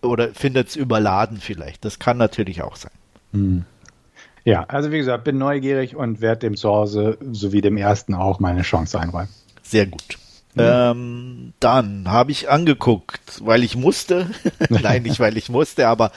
oder 0.02 0.32
findet 0.34 0.68
es 0.68 0.76
überladen 0.76 1.38
vielleicht. 1.38 1.84
Das 1.84 1.98
kann 1.98 2.18
natürlich 2.18 2.62
auch 2.62 2.76
sein. 2.76 2.92
Mhm. 3.32 3.64
Ja, 4.44 4.64
also 4.64 4.90
wie 4.92 4.98
gesagt, 4.98 5.24
bin 5.24 5.38
neugierig 5.38 5.96
und 5.96 6.20
werde 6.20 6.40
dem 6.40 6.54
Hause 6.54 7.18
sowie 7.32 7.60
dem 7.60 7.76
ersten 7.76 8.14
auch 8.14 8.40
meine 8.40 8.62
Chance 8.62 8.98
einräumen. 9.00 9.28
Sehr 9.62 9.86
gut. 9.86 10.18
Mhm. 10.54 10.62
Ähm, 10.62 11.52
dann 11.60 12.10
habe 12.10 12.32
ich 12.32 12.50
angeguckt, 12.50 13.40
weil 13.44 13.62
ich 13.62 13.76
musste. 13.76 14.30
Nein, 14.68 15.02
nicht 15.02 15.20
weil 15.20 15.36
ich 15.36 15.48
musste, 15.48 15.86
aber 15.88 16.10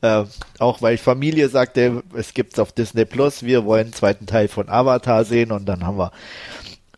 äh, 0.00 0.24
auch 0.58 0.82
weil 0.82 0.98
Familie 0.98 1.48
sagte, 1.48 2.02
es 2.14 2.34
gibt's 2.34 2.58
auf 2.58 2.72
Disney 2.72 3.04
Plus, 3.04 3.42
wir 3.42 3.64
wollen 3.64 3.88
den 3.88 3.92
zweiten 3.92 4.26
Teil 4.26 4.48
von 4.48 4.68
Avatar 4.68 5.24
sehen 5.24 5.52
und 5.52 5.66
dann 5.66 5.86
haben 5.86 5.98
wir 5.98 6.12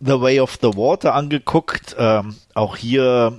The 0.01 0.21
Way 0.21 0.41
of 0.41 0.59
the 0.61 0.77
Water 0.77 1.15
angeguckt. 1.15 1.97
Ähm, 1.99 2.37
auch 2.55 2.77
hier, 2.77 3.39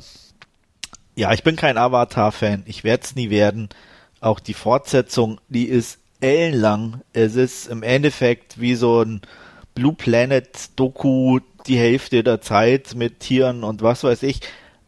ja, 1.16 1.34
ich 1.34 1.44
bin 1.44 1.56
kein 1.56 1.78
Avatar-Fan, 1.78 2.64
ich 2.66 2.84
werde 2.84 3.04
es 3.04 3.16
nie 3.16 3.30
werden. 3.30 3.70
Auch 4.22 4.40
die 4.40 4.54
Fortsetzung, 4.54 5.40
die 5.50 5.66
ist 5.66 6.00
ellenlang. 6.22 7.02
Es 7.14 7.36
ist 7.36 7.68
im 7.68 7.84
Endeffekt 7.84 8.60
wie 8.60 8.76
so 8.76 9.02
ein 9.02 9.22
Blue 9.76 9.94
Planet 9.94 10.48
Doku 10.76 11.40
die 11.68 11.78
Hälfte 11.78 12.24
der 12.24 12.42
Zeit 12.42 12.96
mit 12.96 13.20
Tieren 13.20 13.64
und 13.64 13.82
was 13.82 14.04
weiß 14.04 14.24
ich. 14.24 14.42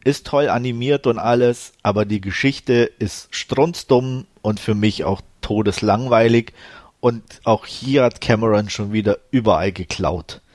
Ist 0.04 0.26
toll 0.26 0.50
animiert 0.50 1.08
und 1.08 1.20
alles, 1.20 1.74
aber 1.84 2.06
die 2.06 2.22
Geschichte 2.22 2.90
ist 3.00 3.28
strunzdumm 3.32 4.26
und 4.42 4.60
für 4.60 4.76
mich 4.76 5.04
auch 5.04 5.22
todeslangweilig. 5.42 6.54
Und 7.02 7.24
auch 7.44 7.66
hier 7.66 8.04
hat 8.04 8.22
Cameron 8.22 8.70
schon 8.70 8.94
wieder 8.94 9.18
überall 9.32 9.72
geklaut. 9.72 10.42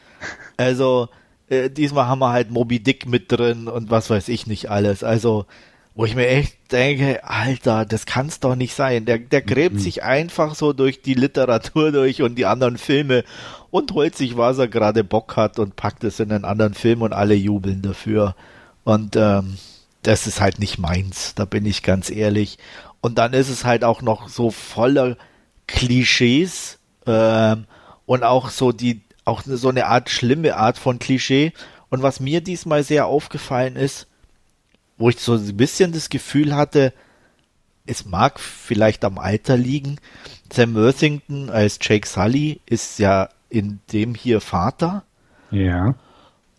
Also, 0.56 1.08
äh, 1.48 1.68
diesmal 1.68 2.06
haben 2.06 2.20
wir 2.20 2.30
halt 2.30 2.52
Moby 2.52 2.78
Dick 2.78 3.06
mit 3.06 3.32
drin 3.32 3.66
und 3.66 3.90
was 3.90 4.08
weiß 4.08 4.28
ich 4.28 4.46
nicht 4.46 4.70
alles. 4.70 5.02
Also, 5.02 5.46
wo 5.94 6.04
ich 6.04 6.16
mir 6.16 6.26
echt 6.26 6.72
denke, 6.72 7.22
Alter, 7.22 7.84
das 7.84 8.04
kann's 8.04 8.40
doch 8.40 8.56
nicht 8.56 8.74
sein. 8.74 9.04
Der, 9.04 9.18
der 9.18 9.42
gräbt 9.42 9.76
mhm. 9.76 9.80
sich 9.80 10.02
einfach 10.02 10.56
so 10.56 10.72
durch 10.72 11.02
die 11.02 11.14
Literatur 11.14 11.92
durch 11.92 12.22
und 12.22 12.34
die 12.34 12.46
anderen 12.46 12.78
Filme 12.78 13.24
und 13.70 13.92
holt 13.92 14.16
sich, 14.16 14.36
was 14.36 14.58
er 14.58 14.66
gerade 14.66 15.04
Bock 15.04 15.36
hat 15.36 15.58
und 15.58 15.76
packt 15.76 16.02
es 16.02 16.18
in 16.18 16.32
einen 16.32 16.44
anderen 16.44 16.74
Film 16.74 17.02
und 17.02 17.12
alle 17.12 17.34
jubeln 17.34 17.80
dafür. 17.82 18.34
Und 18.82 19.14
ähm, 19.14 19.56
das 20.02 20.26
ist 20.26 20.40
halt 20.40 20.58
nicht 20.58 20.78
meins, 20.78 21.34
da 21.36 21.44
bin 21.44 21.64
ich 21.64 21.82
ganz 21.82 22.10
ehrlich. 22.10 22.58
Und 23.00 23.18
dann 23.18 23.32
ist 23.32 23.48
es 23.48 23.64
halt 23.64 23.84
auch 23.84 24.02
noch 24.02 24.28
so 24.28 24.50
voller 24.50 25.16
Klischees 25.68 26.78
ähm, 27.06 27.66
und 28.04 28.24
auch 28.24 28.50
so 28.50 28.72
die, 28.72 29.02
auch 29.24 29.42
so 29.44 29.68
eine 29.68 29.86
Art 29.86 30.10
schlimme 30.10 30.56
Art 30.56 30.76
von 30.76 30.98
Klischee. 30.98 31.52
Und 31.88 32.02
was 32.02 32.18
mir 32.18 32.40
diesmal 32.40 32.82
sehr 32.82 33.06
aufgefallen 33.06 33.76
ist, 33.76 34.08
wo 35.04 35.10
ich 35.10 35.20
so 35.20 35.34
ein 35.34 35.56
bisschen 35.58 35.92
das 35.92 36.08
Gefühl 36.08 36.56
hatte, 36.56 36.94
es 37.84 38.06
mag 38.06 38.40
vielleicht 38.40 39.04
am 39.04 39.18
Alter 39.18 39.54
liegen. 39.54 39.98
Sam 40.50 40.74
Worthington 40.74 41.50
als 41.50 41.78
Jake 41.82 42.08
Sully 42.08 42.62
ist 42.64 42.98
ja 42.98 43.28
in 43.50 43.80
dem 43.92 44.14
hier 44.14 44.40
Vater. 44.40 45.04
Ja. 45.50 45.94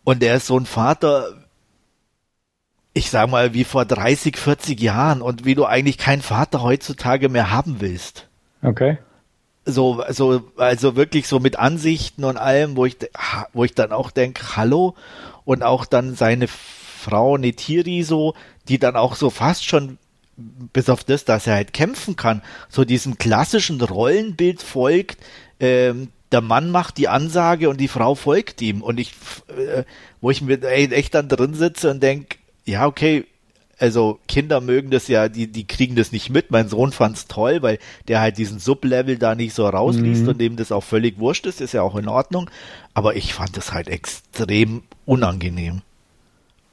Und 0.04 0.22
er 0.22 0.36
ist 0.36 0.46
so 0.46 0.60
ein 0.60 0.68
Vater, 0.68 1.44
ich 2.94 3.10
sag 3.10 3.32
mal, 3.32 3.56
wie 3.56 3.64
vor 3.64 3.84
30, 3.84 4.38
40 4.38 4.80
Jahren 4.80 5.24
und 5.24 5.44
wie 5.46 5.56
du 5.56 5.66
eigentlich 5.66 5.98
keinen 5.98 6.22
Vater 6.22 6.62
heutzutage 6.62 7.30
mehr 7.30 7.50
haben 7.50 7.82
willst. 7.82 8.28
Okay. 8.62 9.00
So, 9.66 10.04
so, 10.10 10.44
also 10.58 10.96
wirklich 10.96 11.28
so 11.28 11.40
mit 11.40 11.58
Ansichten 11.58 12.24
und 12.24 12.38
allem, 12.38 12.76
wo 12.76 12.86
ich, 12.86 12.98
wo 13.54 13.64
ich 13.64 13.74
dann 13.74 13.92
auch 13.92 14.12
denke, 14.12 14.56
hallo, 14.56 14.94
und 15.46 15.64
auch 15.64 15.86
dann 15.86 16.14
seine 16.14 16.48
Frau 17.06 17.38
Netiri 17.38 18.04
so, 18.04 18.34
die 18.68 18.80
dann 18.80 18.96
auch 18.96 19.15
so 19.15 19.30
fast 19.30 19.63
schon 19.65 19.98
bis 20.74 20.89
auf 20.89 21.04
das, 21.04 21.24
dass 21.24 21.48
er 21.48 21.56
halt 21.56 21.72
kämpfen 21.72 22.15
kann, 22.15 22.41
so 22.68 22.84
diesem 22.84 23.18
klassischen 23.18 23.80
Rollenbild 23.80 24.62
folgt, 24.62 25.20
ähm, 25.60 26.10
der 26.32 26.41
Mann 26.41 26.72
macht 26.72 26.98
die 26.98 27.08
Ansage 27.08 27.70
und 27.70 27.80
die 27.80 27.88
Frau 27.88 28.15
folgt 28.15 28.62
ihm. 28.62 28.82
Und 28.82 29.00
ich, 29.00 29.13
äh, 29.56 29.84
wo 30.20 30.32
ich 30.32 30.41
mir 30.41 30.62
echt 30.63 31.13
dann 31.13 31.30
drin 31.30 31.54
sitze 31.54 31.91
und 31.91 32.04
denke, 32.04 32.38
ja, 32.65 32.88
okay, 32.88 33.26
also 33.78 34.20
Kinder 34.28 34.60
mögen 34.60 34.89
das 34.89 35.08
ja, 35.08 35.30
die, 35.30 35.48
die 35.48 35.68
kriegen 35.68 35.96
das 35.96 36.12
nicht 36.12 36.30
mit. 36.30 36.52
Mein 36.52 36.68
Sohn 36.68 36.91
fand's 36.91 37.28
toll, 37.28 37.62
weil 37.62 37.78
der 38.08 38.22
halt 38.22 38.38
diesen 38.38 38.60
Sublevel 38.60 39.18
da 39.18 39.36
nicht 39.36 39.54
so 39.54 39.68
rausliest 39.68 40.24
mhm. 40.24 40.30
und 40.30 40.41
dem 40.41 40.56
das 40.56 40.72
auch 40.72 40.84
völlig 40.84 41.20
wurscht 41.20 41.46
ist, 41.46 41.62
ist 41.62 41.74
ja 41.74 41.82
auch 41.82 41.96
in 41.96 42.08
Ordnung. 42.08 42.50
Aber 42.94 43.15
ich 43.15 43.34
fand 43.34 43.56
das 43.56 43.72
halt 43.72 43.88
extrem 43.88 44.84
unangenehm. 45.06 45.82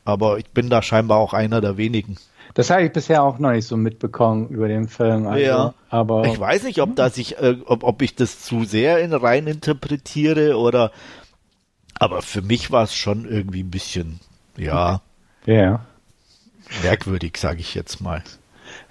Aber 0.04 0.38
ich 0.38 0.48
bin 0.50 0.68
da 0.68 0.82
scheinbar 0.82 1.18
auch 1.18 1.32
einer 1.32 1.60
der 1.60 1.76
wenigen. 1.76 2.16
Das 2.54 2.70
habe 2.70 2.82
ich 2.82 2.92
bisher 2.92 3.22
auch 3.22 3.38
noch 3.38 3.52
nicht 3.52 3.66
so 3.66 3.76
mitbekommen 3.76 4.48
über 4.48 4.68
den 4.68 4.88
Film. 4.88 5.26
Also, 5.26 5.44
ja, 5.44 5.74
aber 5.88 6.26
ich 6.26 6.38
weiß 6.38 6.64
nicht, 6.64 6.82
ob 6.82 6.96
das 6.96 7.16
ich, 7.16 7.38
äh, 7.38 7.56
ob, 7.64 7.82
ob 7.82 8.02
ich 8.02 8.14
das 8.14 8.40
zu 8.40 8.64
sehr 8.64 8.98
in 8.98 9.12
rein 9.12 9.46
interpretiere 9.46 10.58
oder. 10.58 10.90
Aber 11.98 12.20
für 12.20 12.42
mich 12.42 12.70
war 12.70 12.82
es 12.82 12.94
schon 12.94 13.26
irgendwie 13.26 13.62
ein 13.62 13.70
bisschen, 13.70 14.20
ja, 14.56 15.00
ja, 15.46 15.80
merkwürdig, 16.82 17.36
sage 17.36 17.60
ich 17.60 17.74
jetzt 17.74 18.00
mal. 18.00 18.22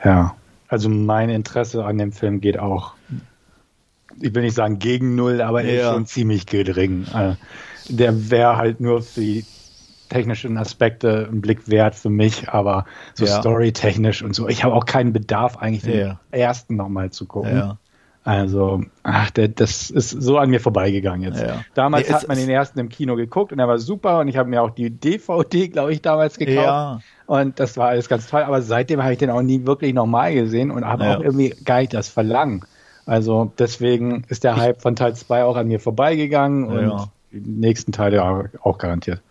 Ja, 0.03 0.35
also 0.67 0.89
mein 0.89 1.29
Interesse 1.29 1.83
an 1.85 1.97
dem 1.97 2.13
Film 2.13 2.41
geht 2.41 2.57
auch, 2.57 2.93
ich 4.19 4.33
will 4.33 4.43
nicht 4.43 4.55
sagen 4.55 4.79
gegen 4.79 5.15
null, 5.15 5.41
aber 5.41 5.63
er 5.63 5.73
ja. 5.73 5.81
ist 5.81 5.93
schon 5.93 6.05
ziemlich 6.05 6.45
gering. 6.45 7.05
Äh, 7.13 7.35
der 7.89 8.31
wäre 8.31 8.57
halt 8.57 8.79
nur 8.79 9.01
für 9.01 9.21
die 9.21 9.45
technischen 10.11 10.57
Aspekte 10.57 11.27
einen 11.29 11.41
Blick 11.41 11.69
wert 11.69 11.95
für 11.95 12.09
mich, 12.09 12.49
aber 12.49 12.85
so 13.13 13.25
ja. 13.25 13.39
storytechnisch 13.39 14.21
und 14.21 14.35
so. 14.35 14.47
Ich 14.47 14.63
habe 14.63 14.75
auch 14.75 14.85
keinen 14.85 15.13
Bedarf, 15.13 15.57
eigentlich 15.57 15.83
den 15.83 15.99
ja. 15.99 16.19
ersten 16.31 16.75
nochmal 16.75 17.11
zu 17.11 17.25
gucken. 17.25 17.55
Ja. 17.55 17.77
Also, 18.23 18.83
ach, 19.01 19.31
der, 19.31 19.47
das 19.47 19.89
ist 19.89 20.09
so 20.09 20.37
an 20.37 20.51
mir 20.51 20.59
vorbeigegangen 20.59 21.23
jetzt. 21.23 21.41
Ja. 21.41 21.61
Damals 21.73 22.07
nee, 22.07 22.13
hat 22.13 22.27
man 22.27 22.37
den 22.37 22.49
ersten 22.49 22.77
im 22.77 22.89
Kino 22.89 23.15
geguckt 23.15 23.51
und 23.51 23.57
er 23.57 23.67
war 23.67 23.79
super 23.79 24.19
und 24.19 24.27
ich 24.27 24.37
habe 24.37 24.47
mir 24.47 24.61
auch 24.61 24.69
die 24.69 24.91
DVD, 24.91 25.69
glaube 25.69 25.91
ich, 25.93 26.03
damals 26.03 26.37
gekauft. 26.37 26.57
Ja. 26.57 26.99
Und 27.25 27.59
das 27.59 27.77
war 27.77 27.87
alles 27.87 28.09
ganz 28.09 28.27
toll, 28.27 28.43
aber 28.43 28.61
seitdem 28.61 29.01
habe 29.01 29.13
ich 29.13 29.19
den 29.19 29.31
auch 29.31 29.41
nie 29.41 29.65
wirklich 29.65 29.93
nochmal 29.93 30.33
gesehen 30.33 30.69
und 30.69 30.85
habe 30.85 31.05
ja. 31.05 31.17
auch 31.17 31.21
irgendwie 31.21 31.49
gar 31.63 31.79
nicht 31.79 31.93
das 31.93 32.09
Verlangen. 32.09 32.63
Also 33.07 33.51
deswegen 33.57 34.23
ist 34.27 34.43
der 34.43 34.57
Hype 34.57 34.81
von 34.81 34.95
Teil 34.95 35.15
2 35.15 35.45
auch 35.45 35.55
an 35.55 35.67
mir 35.67 35.79
vorbeigegangen 35.79 36.65
und 36.65 37.09
die 37.31 37.39
nächsten 37.39 37.91
Teile 37.91 38.49
auch 38.61 38.77
garantiert. 38.77 39.21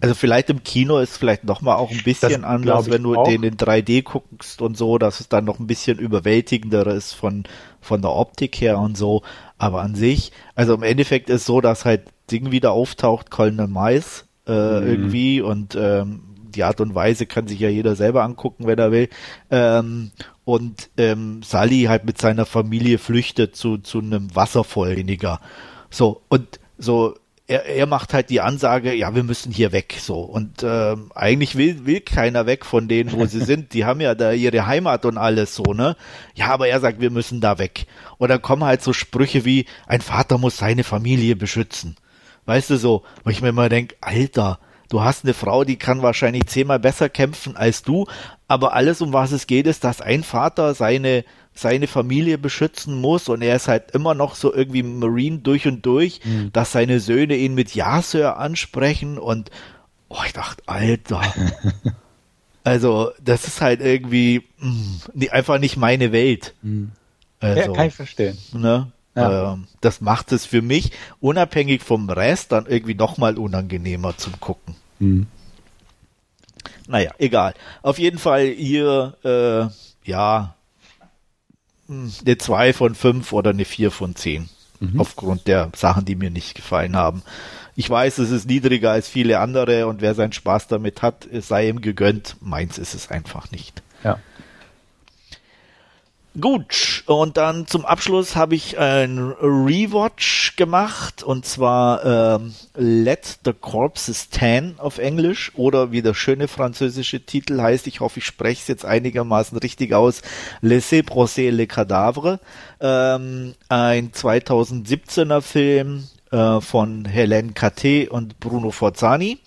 Also 0.00 0.14
vielleicht 0.14 0.50
im 0.50 0.62
Kino 0.62 0.98
ist 0.98 1.16
vielleicht 1.16 1.44
noch 1.44 1.62
mal 1.62 1.76
auch 1.76 1.90
ein 1.90 2.02
bisschen 2.02 2.42
das 2.42 2.44
anders, 2.44 2.90
wenn 2.90 3.02
du 3.02 3.16
auch. 3.16 3.28
den 3.28 3.42
in 3.42 3.56
3D 3.56 4.02
guckst 4.02 4.60
und 4.60 4.76
so, 4.76 4.98
dass 4.98 5.20
es 5.20 5.28
dann 5.28 5.44
noch 5.44 5.58
ein 5.58 5.66
bisschen 5.66 5.98
überwältigender 5.98 6.86
ist 6.86 7.12
von, 7.12 7.44
von 7.80 8.02
der 8.02 8.12
Optik 8.12 8.60
her 8.60 8.78
und 8.78 8.96
so. 8.96 9.22
Aber 9.58 9.82
an 9.82 9.94
sich, 9.94 10.32
also 10.54 10.74
im 10.74 10.82
Endeffekt 10.82 11.30
ist 11.30 11.46
so, 11.46 11.60
dass 11.60 11.84
halt 11.84 12.02
Ding 12.30 12.52
wieder 12.52 12.72
auftaucht, 12.72 13.30
Colonel 13.30 13.68
Mais 13.68 14.26
äh, 14.46 14.80
mhm. 14.80 14.86
irgendwie 14.86 15.40
und 15.40 15.76
ähm, 15.76 16.20
die 16.56 16.64
Art 16.64 16.80
und 16.80 16.94
Weise 16.94 17.26
kann 17.26 17.46
sich 17.46 17.60
ja 17.60 17.68
jeder 17.68 17.94
selber 17.94 18.24
angucken, 18.24 18.66
wenn 18.66 18.78
er 18.78 18.90
will. 18.90 19.08
Ähm, 19.50 20.10
und 20.44 20.90
ähm, 20.96 21.42
Sally 21.42 21.84
halt 21.84 22.04
mit 22.04 22.18
seiner 22.18 22.46
Familie 22.46 22.98
flüchtet 22.98 23.56
zu, 23.56 23.78
zu 23.78 23.98
einem 23.98 24.34
Wasserfall 24.34 24.96
weniger. 24.96 25.40
So, 25.90 26.22
und 26.28 26.60
so 26.78 27.14
er, 27.48 27.64
er 27.66 27.86
macht 27.86 28.12
halt 28.12 28.30
die 28.30 28.40
Ansage, 28.40 28.92
ja, 28.94 29.14
wir 29.14 29.22
müssen 29.22 29.52
hier 29.52 29.72
weg, 29.72 29.96
so. 30.00 30.20
Und 30.20 30.62
ähm, 30.62 31.12
eigentlich 31.14 31.56
will, 31.56 31.86
will 31.86 32.00
keiner 32.00 32.46
weg 32.46 32.64
von 32.64 32.88
denen, 32.88 33.12
wo 33.12 33.24
sie 33.26 33.40
sind. 33.44 33.72
Die 33.72 33.84
haben 33.84 34.00
ja 34.00 34.14
da 34.14 34.32
ihre 34.32 34.66
Heimat 34.66 35.04
und 35.04 35.18
alles 35.18 35.54
so, 35.54 35.62
ne? 35.72 35.96
Ja, 36.34 36.48
aber 36.48 36.68
er 36.68 36.80
sagt, 36.80 37.00
wir 37.00 37.10
müssen 37.10 37.40
da 37.40 37.58
weg. 37.58 37.86
Und 38.18 38.30
dann 38.30 38.42
kommen 38.42 38.64
halt 38.64 38.82
so 38.82 38.92
Sprüche 38.92 39.44
wie, 39.44 39.66
ein 39.86 40.00
Vater 40.00 40.38
muss 40.38 40.56
seine 40.56 40.84
Familie 40.84 41.36
beschützen. 41.36 41.96
Weißt 42.46 42.70
du 42.70 42.76
so, 42.76 43.02
wo 43.24 43.30
ich 43.30 43.42
mir 43.42 43.48
immer 43.48 43.68
denke, 43.68 43.96
Alter, 44.00 44.58
du 44.88 45.02
hast 45.02 45.24
eine 45.24 45.34
Frau, 45.34 45.64
die 45.64 45.76
kann 45.76 46.02
wahrscheinlich 46.02 46.46
zehnmal 46.46 46.78
besser 46.78 47.08
kämpfen 47.08 47.56
als 47.56 47.82
du, 47.82 48.06
aber 48.48 48.74
alles, 48.74 49.00
um 49.00 49.12
was 49.12 49.32
es 49.32 49.46
geht, 49.46 49.66
ist, 49.66 49.84
dass 49.84 50.00
ein 50.00 50.22
Vater 50.22 50.74
seine 50.74 51.24
seine 51.58 51.86
Familie 51.86 52.38
beschützen 52.38 53.00
muss 53.00 53.28
und 53.28 53.42
er 53.42 53.56
ist 53.56 53.68
halt 53.68 53.90
immer 53.92 54.14
noch 54.14 54.34
so 54.34 54.52
irgendwie 54.54 54.82
Marine 54.82 55.38
durch 55.38 55.66
und 55.66 55.84
durch, 55.84 56.20
mhm. 56.24 56.52
dass 56.52 56.72
seine 56.72 57.00
Söhne 57.00 57.36
ihn 57.36 57.54
mit 57.54 57.74
Ja, 57.74 58.02
Sir 58.02 58.36
ansprechen 58.36 59.18
und 59.18 59.50
oh, 60.08 60.18
ich 60.24 60.32
dachte, 60.32 60.62
Alter. 60.66 61.22
also, 62.64 63.10
das 63.22 63.46
ist 63.46 63.60
halt 63.60 63.80
irgendwie 63.80 64.44
mh, 64.58 64.70
mm, 65.14 65.22
einfach 65.30 65.58
nicht 65.58 65.76
meine 65.76 66.12
Welt. 66.12 66.54
Mhm. 66.62 66.92
Also, 67.40 67.60
ja, 67.60 67.72
kann 67.72 67.88
ich 67.88 67.94
verstehen. 67.94 68.38
Ne? 68.52 68.92
Ja. 69.14 69.54
Ähm, 69.54 69.66
das 69.80 70.00
macht 70.00 70.32
es 70.32 70.44
für 70.44 70.62
mich, 70.62 70.92
unabhängig 71.20 71.82
vom 71.82 72.08
Rest, 72.10 72.52
dann 72.52 72.66
irgendwie 72.66 72.94
nochmal 72.94 73.38
unangenehmer 73.38 74.16
zum 74.16 74.38
Gucken. 74.40 74.74
Mhm. 74.98 75.26
Naja, 76.86 77.12
egal. 77.18 77.54
Auf 77.82 77.98
jeden 77.98 78.18
Fall 78.18 78.46
hier, 78.46 79.16
äh, 79.24 80.08
ja, 80.08 80.54
eine 81.88 82.38
2 82.38 82.72
von 82.72 82.94
5 82.94 83.32
oder 83.32 83.50
eine 83.50 83.64
4 83.64 83.90
von 83.90 84.14
10. 84.14 84.48
Mhm. 84.80 85.00
Aufgrund 85.00 85.46
der 85.46 85.70
Sachen, 85.74 86.04
die 86.04 86.16
mir 86.16 86.30
nicht 86.30 86.54
gefallen 86.54 86.96
haben. 86.96 87.22
Ich 87.76 87.88
weiß, 87.88 88.18
es 88.18 88.30
ist 88.30 88.48
niedriger 88.48 88.90
als 88.90 89.08
viele 89.08 89.38
andere 89.38 89.86
und 89.86 90.00
wer 90.00 90.14
seinen 90.14 90.32
Spaß 90.32 90.68
damit 90.68 91.02
hat, 91.02 91.26
es 91.30 91.48
sei 91.48 91.68
ihm 91.68 91.80
gegönnt. 91.80 92.36
Meins 92.40 92.78
ist 92.78 92.94
es 92.94 93.10
einfach 93.10 93.50
nicht. 93.50 93.82
Ja. 94.02 94.18
Gut, 96.38 97.02
und 97.06 97.38
dann 97.38 97.66
zum 97.66 97.86
Abschluss 97.86 98.36
habe 98.36 98.56
ich 98.56 98.78
ein 98.78 99.18
Rewatch 99.40 100.56
gemacht 100.56 101.22
und 101.22 101.46
zwar 101.46 102.04
ähm, 102.04 102.54
Let 102.74 103.38
the 103.46 103.54
Corpses 103.54 104.28
Tan 104.28 104.74
auf 104.76 104.98
Englisch 104.98 105.52
oder 105.54 105.92
wie 105.92 106.02
der 106.02 106.12
schöne 106.12 106.46
französische 106.46 107.24
Titel 107.24 107.58
heißt, 107.62 107.86
ich 107.86 108.00
hoffe, 108.00 108.18
ich 108.18 108.26
spreche 108.26 108.60
es 108.60 108.68
jetzt 108.68 108.84
einigermaßen 108.84 109.56
richtig 109.56 109.94
aus, 109.94 110.20
Laissez 110.60 111.06
procès 111.06 111.50
le 111.50 111.66
cadavre, 111.66 112.38
ähm, 112.80 113.54
ein 113.70 114.12
2017er 114.12 115.40
Film 115.40 116.06
äh, 116.32 116.60
von 116.60 117.06
Hélène 117.06 117.54
Caté 117.54 118.10
und 118.10 118.40
Bruno 118.40 118.72
Forzani, 118.72 119.38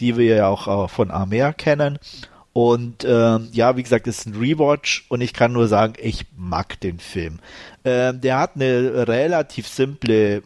die 0.00 0.16
wir 0.16 0.36
ja 0.36 0.48
auch 0.48 0.84
äh, 0.84 0.88
von 0.88 1.10
Amer 1.10 1.52
kennen 1.52 1.98
und 2.52 3.04
ähm, 3.04 3.48
ja, 3.52 3.76
wie 3.76 3.82
gesagt, 3.82 4.06
es 4.06 4.20
ist 4.20 4.26
ein 4.26 4.34
Rewatch 4.34 5.06
und 5.08 5.20
ich 5.20 5.32
kann 5.32 5.52
nur 5.52 5.68
sagen, 5.68 5.94
ich 6.00 6.26
mag 6.36 6.80
den 6.80 6.98
Film. 6.98 7.38
Ähm, 7.84 8.20
der 8.20 8.38
hat 8.38 8.56
eine 8.56 9.06
relativ 9.06 9.68
simple 9.68 10.42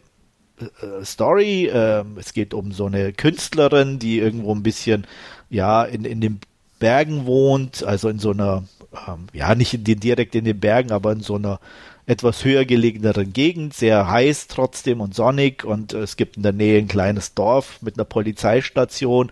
äh, 0.59 1.03
Story. 1.03 1.69
Ähm, 1.73 2.17
es 2.19 2.33
geht 2.33 2.53
um 2.53 2.71
so 2.71 2.85
eine 2.85 3.13
Künstlerin, 3.13 3.99
die 3.99 4.19
irgendwo 4.19 4.53
ein 4.53 4.63
bisschen 4.63 5.07
ja 5.49 5.83
in, 5.83 6.05
in 6.05 6.21
den 6.21 6.39
Bergen 6.79 7.25
wohnt, 7.25 7.83
also 7.83 8.09
in 8.09 8.19
so 8.19 8.31
einer, 8.31 8.63
ähm, 9.07 9.27
ja, 9.31 9.55
nicht 9.55 9.73
in 9.73 9.83
den, 9.83 9.99
direkt 9.99 10.35
in 10.35 10.45
den 10.45 10.59
Bergen, 10.59 10.91
aber 10.91 11.13
in 11.13 11.21
so 11.21 11.35
einer 11.35 11.59
etwas 12.05 12.43
höher 12.43 12.65
gelegeneren 12.65 13.31
Gegend, 13.31 13.73
sehr 13.73 14.09
heiß 14.09 14.47
trotzdem 14.47 14.99
und 14.99 15.15
sonnig 15.15 15.63
und 15.63 15.93
es 15.93 16.17
gibt 16.17 16.35
in 16.35 16.43
der 16.43 16.51
Nähe 16.51 16.77
ein 16.77 16.89
kleines 16.89 17.33
Dorf 17.33 17.81
mit 17.81 17.97
einer 17.97 18.03
Polizeistation 18.03 19.31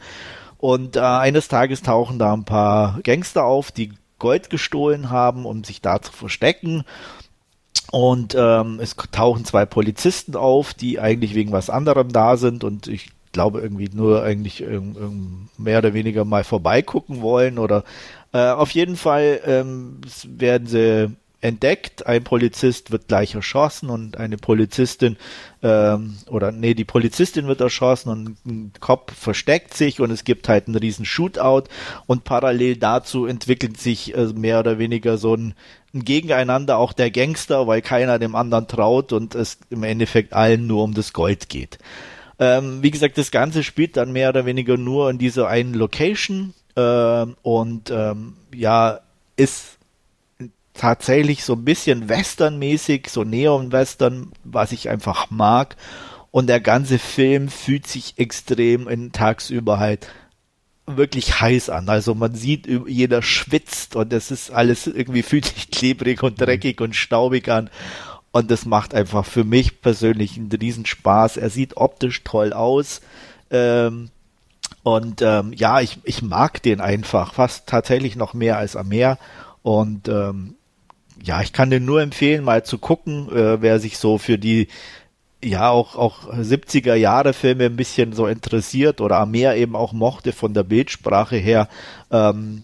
und 0.61 0.95
äh, 0.95 0.99
eines 0.99 1.47
Tages 1.47 1.81
tauchen 1.81 2.19
da 2.19 2.33
ein 2.33 2.45
paar 2.45 2.99
Gangster 3.03 3.45
auf, 3.45 3.71
die 3.71 3.93
Gold 4.19 4.51
gestohlen 4.51 5.09
haben, 5.09 5.45
um 5.45 5.63
sich 5.63 5.81
da 5.81 5.99
zu 5.99 6.11
verstecken. 6.11 6.83
Und 7.91 8.35
ähm, 8.37 8.79
es 8.79 8.95
tauchen 9.11 9.43
zwei 9.43 9.65
Polizisten 9.65 10.35
auf, 10.35 10.75
die 10.75 10.99
eigentlich 10.99 11.33
wegen 11.33 11.51
was 11.51 11.71
anderem 11.71 12.13
da 12.13 12.37
sind 12.37 12.63
und 12.63 12.87
ich 12.87 13.09
glaube 13.31 13.59
irgendwie 13.59 13.89
nur 13.91 14.23
eigentlich 14.23 14.61
ähm, 14.61 15.49
mehr 15.57 15.79
oder 15.79 15.95
weniger 15.95 16.25
mal 16.25 16.43
vorbeigucken 16.43 17.21
wollen 17.21 17.57
oder 17.57 17.83
äh, 18.31 18.49
auf 18.49 18.71
jeden 18.71 18.97
Fall 18.97 19.41
ähm, 19.45 19.99
werden 20.25 20.67
sie 20.67 21.11
entdeckt. 21.41 22.05
Ein 22.05 22.23
Polizist 22.23 22.91
wird 22.91 23.07
gleich 23.07 23.33
erschossen 23.33 23.89
und 23.89 24.17
eine 24.17 24.37
Polizistin 24.37 25.17
ähm, 25.63 26.17
oder 26.27 26.51
nee, 26.51 26.73
die 26.73 26.85
Polizistin 26.85 27.47
wird 27.47 27.61
erschossen 27.61 28.09
und 28.09 28.45
ein 28.45 28.71
Kopf 28.79 29.13
versteckt 29.13 29.75
sich 29.75 29.99
und 29.99 30.09
es 30.09 30.23
gibt 30.23 30.49
halt 30.49 30.67
einen 30.67 30.75
riesen 30.75 31.05
Shootout 31.05 31.63
und 32.07 32.23
parallel 32.23 32.77
dazu 32.77 33.25
entwickelt 33.25 33.79
sich 33.79 34.15
äh, 34.15 34.27
mehr 34.33 34.59
oder 34.59 34.79
weniger 34.79 35.17
so 35.17 35.35
ein, 35.35 35.53
ein 35.93 36.03
Gegeneinander 36.03 36.77
auch 36.77 36.93
der 36.93 37.11
Gangster, 37.11 37.67
weil 37.67 37.81
keiner 37.81 38.17
dem 38.17 38.35
anderen 38.35 38.67
traut 38.67 39.13
und 39.13 39.35
es 39.35 39.59
im 39.69 39.83
Endeffekt 39.83 40.33
allen 40.33 40.65
nur 40.65 40.83
um 40.83 40.93
das 40.93 41.13
Gold 41.13 41.49
geht. 41.49 41.77
Ähm, 42.39 42.81
wie 42.81 42.91
gesagt, 42.91 43.19
das 43.19 43.29
Ganze 43.29 43.63
spielt 43.63 43.97
dann 43.97 44.11
mehr 44.11 44.29
oder 44.29 44.47
weniger 44.47 44.77
nur 44.77 45.11
in 45.11 45.19
dieser 45.19 45.47
einen 45.47 45.75
Location 45.75 46.55
äh, 46.75 47.25
und 47.43 47.91
ähm, 47.91 48.33
ja, 48.53 48.99
ist 49.35 49.77
tatsächlich 50.73 51.43
so 51.43 51.53
ein 51.53 51.65
bisschen 51.65 52.09
westernmäßig, 52.09 53.09
so 53.09 53.23
Neon-Western, 53.23 54.31
was 54.43 54.71
ich 54.71 54.89
einfach 54.89 55.29
mag. 55.29 55.75
Und 56.31 56.47
der 56.47 56.61
ganze 56.61 56.97
Film 56.97 57.49
fühlt 57.49 57.87
sich 57.87 58.13
extrem 58.17 58.87
in 58.87 59.11
tagsüber 59.11 59.79
halt 59.79 60.07
wirklich 60.85 61.41
heiß 61.41 61.69
an. 61.69 61.89
Also 61.89 62.15
man 62.15 62.35
sieht, 62.35 62.67
jeder 62.87 63.21
schwitzt 63.21 63.95
und 63.95 64.13
es 64.13 64.31
ist 64.31 64.51
alles 64.51 64.87
irgendwie 64.87 65.23
fühlt 65.23 65.45
sich 65.45 65.71
klebrig 65.71 66.23
und 66.23 66.39
dreckig 66.39 66.81
und 66.81 66.95
staubig 66.95 67.49
an. 67.49 67.69
Und 68.31 68.49
das 68.49 68.65
macht 68.65 68.93
einfach 68.93 69.25
für 69.25 69.43
mich 69.43 69.81
persönlich 69.81 70.37
einen 70.37 70.51
Riesenspaß. 70.51 71.37
Er 71.37 71.49
sieht 71.49 71.75
optisch 71.75 72.23
toll 72.23 72.53
aus. 72.53 73.01
Ähm, 73.49 74.09
und 74.83 75.21
ähm, 75.21 75.51
ja, 75.53 75.81
ich, 75.81 75.99
ich 76.05 76.21
mag 76.21 76.63
den 76.63 76.79
einfach 76.79 77.33
fast 77.33 77.67
tatsächlich 77.67 78.15
noch 78.15 78.33
mehr 78.33 78.57
als 78.57 78.77
am 78.77 78.87
Meer. 78.87 79.17
Und 79.63 80.07
ähm, 80.07 80.55
ja, 81.23 81.41
ich 81.41 81.53
kann 81.53 81.69
dir 81.69 81.79
nur 81.79 82.01
empfehlen, 82.01 82.43
mal 82.43 82.63
zu 82.63 82.77
gucken, 82.77 83.29
äh, 83.31 83.61
wer 83.61 83.79
sich 83.79 83.97
so 83.97 84.17
für 84.17 84.37
die 84.37 84.67
ja 85.43 85.69
auch 85.69 85.95
auch 85.95 86.31
70er 86.31 86.93
Jahre 86.93 87.33
Filme 87.33 87.65
ein 87.65 87.75
bisschen 87.75 88.13
so 88.13 88.27
interessiert 88.27 89.01
oder 89.01 89.25
mehr 89.25 89.57
eben 89.57 89.75
auch 89.75 89.91
mochte 89.91 90.33
von 90.33 90.53
der 90.53 90.63
Bildsprache 90.63 91.37
her. 91.37 91.67
Ähm, 92.11 92.63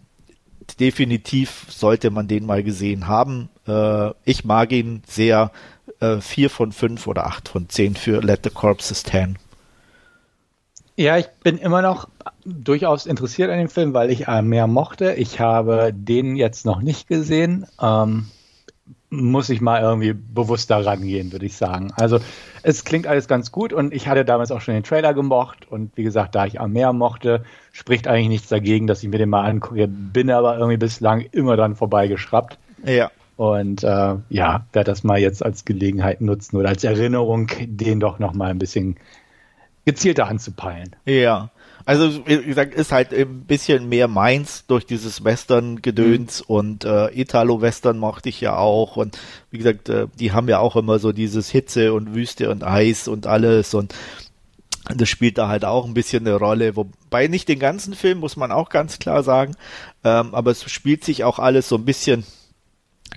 definitiv 0.79 1.65
sollte 1.69 2.11
man 2.11 2.27
den 2.27 2.45
mal 2.45 2.63
gesehen 2.63 3.07
haben. 3.07 3.49
Äh, 3.67 4.11
ich 4.25 4.45
mag 4.45 4.71
ihn 4.71 5.01
sehr. 5.07 5.51
Äh, 5.99 6.21
vier 6.21 6.51
von 6.51 6.73
fünf 6.73 7.07
oder 7.07 7.25
acht 7.25 7.49
von 7.49 7.69
zehn 7.69 7.95
für 7.95 8.21
Let 8.21 8.41
the 8.43 8.51
Corpses 8.51 9.01
Tan. 9.01 9.39
Ja, 10.95 11.17
ich 11.17 11.27
bin 11.43 11.57
immer 11.57 11.81
noch 11.81 12.07
durchaus 12.45 13.05
interessiert 13.05 13.49
an 13.49 13.57
dem 13.57 13.69
Film, 13.69 13.93
weil 13.93 14.11
ich 14.11 14.27
äh, 14.27 14.41
mehr 14.41 14.67
mochte. 14.67 15.13
Ich 15.13 15.39
habe 15.39 15.91
den 15.93 16.35
jetzt 16.35 16.65
noch 16.65 16.81
nicht 16.81 17.07
gesehen. 17.07 17.65
Ähm, 17.81 18.27
muss 19.09 19.49
ich 19.49 19.61
mal 19.61 19.81
irgendwie 19.81 20.13
bewusster 20.13 20.85
rangehen, 20.85 21.31
würde 21.31 21.45
ich 21.45 21.55
sagen. 21.55 21.91
Also 21.95 22.19
es 22.63 22.83
klingt 22.83 23.07
alles 23.07 23.27
ganz 23.27 23.51
gut 23.51 23.71
und 23.71 23.93
ich 23.93 24.07
hatte 24.07 24.25
damals 24.25 24.51
auch 24.51 24.59
schon 24.59 24.73
den 24.73 24.83
Trailer 24.83 25.13
gemocht 25.13 25.65
und 25.69 25.95
wie 25.95 26.03
gesagt, 26.03 26.35
da 26.35 26.45
ich 26.45 26.59
Amer 26.59 26.91
mochte, 26.91 27.43
spricht 27.71 28.07
eigentlich 28.07 28.27
nichts 28.27 28.49
dagegen, 28.49 28.87
dass 28.87 29.03
ich 29.03 29.09
mir 29.09 29.17
den 29.17 29.29
mal 29.29 29.45
angucke. 29.45 29.87
Bin 29.87 30.29
aber 30.29 30.57
irgendwie 30.57 30.77
bislang 30.77 31.21
immer 31.31 31.55
dran 31.55 31.75
vorbeigeschraubt. 31.75 32.57
Ja. 32.83 33.09
Und 33.37 33.83
äh, 33.83 34.15
ja, 34.29 34.65
werde 34.73 34.91
das 34.91 35.03
mal 35.03 35.19
jetzt 35.19 35.45
als 35.45 35.63
Gelegenheit 35.63 36.21
nutzen 36.21 36.57
oder 36.57 36.69
als 36.69 36.83
Erinnerung, 36.83 37.47
den 37.61 37.99
doch 37.99 38.19
noch 38.19 38.33
mal 38.33 38.49
ein 38.49 38.59
bisschen 38.59 38.97
gezielter 39.85 40.27
anzupeilen. 40.27 40.95
Ja. 41.05 41.49
Also, 41.87 42.27
wie 42.27 42.43
gesagt, 42.43 42.73
ist 42.73 42.91
halt 42.91 43.13
ein 43.13 43.45
bisschen 43.45 43.87
mehr 43.87 44.09
meins 44.09 44.65
durch 44.67 44.85
dieses 44.85 45.23
Western-Gedöns 45.23 46.41
mhm. 46.41 46.53
und 46.53 46.83
äh, 46.83 47.07
Italo-Western 47.17 47.97
mochte 47.97 48.27
ich 48.27 48.41
ja 48.41 48.57
auch. 48.57 48.97
Und 48.97 49.17
wie 49.51 49.57
gesagt, 49.57 49.87
äh, 49.87 50.07
die 50.19 50.33
haben 50.33 50.49
ja 50.49 50.59
auch 50.59 50.75
immer 50.75 50.99
so 50.99 51.13
dieses 51.13 51.49
Hitze 51.49 51.93
und 51.93 52.13
Wüste 52.13 52.49
und 52.49 52.65
Eis 52.65 53.07
und 53.07 53.25
alles 53.25 53.73
und 53.73 53.95
das 54.93 55.07
spielt 55.07 55.37
da 55.37 55.47
halt 55.47 55.63
auch 55.63 55.85
ein 55.85 55.93
bisschen 55.93 56.27
eine 56.27 56.35
Rolle, 56.35 56.75
wobei 56.75 57.27
nicht 57.27 57.47
den 57.47 57.59
ganzen 57.59 57.93
Film, 57.93 58.19
muss 58.19 58.35
man 58.35 58.51
auch 58.51 58.67
ganz 58.67 58.99
klar 58.99 59.23
sagen, 59.23 59.55
ähm, 60.03 60.35
aber 60.35 60.51
es 60.51 60.69
spielt 60.69 61.05
sich 61.05 61.23
auch 61.23 61.39
alles 61.39 61.69
so 61.69 61.77
ein 61.77 61.85
bisschen 61.85 62.25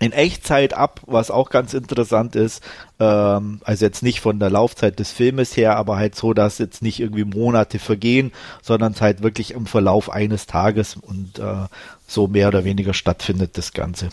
in 0.00 0.12
Echtzeit 0.12 0.72
ab, 0.74 1.00
was 1.06 1.30
auch 1.30 1.50
ganz 1.50 1.74
interessant 1.74 2.34
ist. 2.34 2.64
Ähm, 2.98 3.60
also 3.64 3.84
jetzt 3.84 4.02
nicht 4.02 4.20
von 4.20 4.38
der 4.38 4.50
Laufzeit 4.50 4.98
des 4.98 5.12
Filmes 5.12 5.56
her, 5.56 5.76
aber 5.76 5.96
halt 5.96 6.14
so, 6.14 6.32
dass 6.32 6.58
jetzt 6.58 6.82
nicht 6.82 7.00
irgendwie 7.00 7.24
Monate 7.24 7.78
vergehen, 7.78 8.32
sondern 8.62 8.92
es 8.92 9.00
halt 9.02 9.22
wirklich 9.22 9.52
im 9.52 9.66
Verlauf 9.66 10.10
eines 10.10 10.46
Tages 10.46 10.96
und 10.96 11.38
äh, 11.38 11.66
so 12.06 12.26
mehr 12.26 12.48
oder 12.48 12.64
weniger 12.64 12.94
stattfindet 12.94 13.58
das 13.58 13.72
Ganze. 13.72 14.08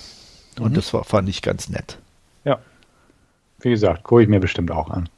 Und 0.60 0.72
mhm. 0.72 0.76
das 0.76 0.94
war, 0.94 1.06
fand 1.06 1.30
ich 1.30 1.42
ganz 1.42 1.70
nett. 1.70 1.98
Ja. 2.44 2.60
Wie 3.62 3.70
gesagt, 3.70 4.04
gucke 4.04 4.24
ich 4.24 4.28
mir 4.30 4.42
bestimmt 4.42 4.72
auch 4.72 4.90
an. 4.90 5.10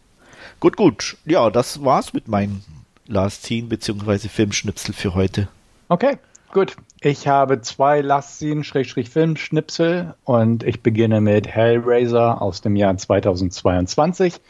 Gut, 0.60 0.78
gut. 0.78 1.18
Ja, 1.26 1.50
das 1.50 1.84
war's 1.84 2.14
mit 2.14 2.28
meinem 2.28 2.62
Last 3.08 3.44
Scene 3.44 3.68
bzw. 3.68 4.28
Filmschnipsel 4.28 4.94
für 4.94 5.16
heute. 5.16 5.48
Okay. 5.88 6.18
Gut, 6.52 6.76
ich 7.02 7.28
habe 7.28 7.62
zwei 7.62 8.02
Last 8.02 8.40
Scene-Film-Schnipsel 8.40 10.16
und 10.26 10.64
ich 10.64 10.82
beginne 10.82 11.22
mit 11.22 11.48
Hellraiser 11.48 12.42
aus 12.42 12.62
dem 12.62 12.76
Jahr 12.76 12.98
2022. 12.98 14.42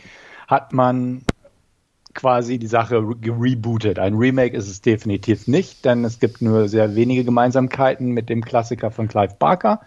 Hat 0.48 0.74
man 0.74 1.22
quasi 2.14 2.58
die 2.58 2.68
Sache 2.68 2.98
rebootet. 2.98 4.00
Ein 4.00 4.16
Remake 4.16 4.58
ist 4.58 4.68
es 4.68 4.82
definitiv 4.82 5.48
nicht, 5.48 5.86
denn 5.86 6.04
es 6.04 6.20
gibt 6.20 6.42
nur 6.42 6.68
sehr 6.68 6.96
wenige 6.96 7.24
Gemeinsamkeiten 7.24 8.12
mit 8.12 8.30
dem 8.30 8.44
Klassiker 8.44 8.90
von 8.90 9.08
Clive 9.08 9.36
Barker, 9.38 9.82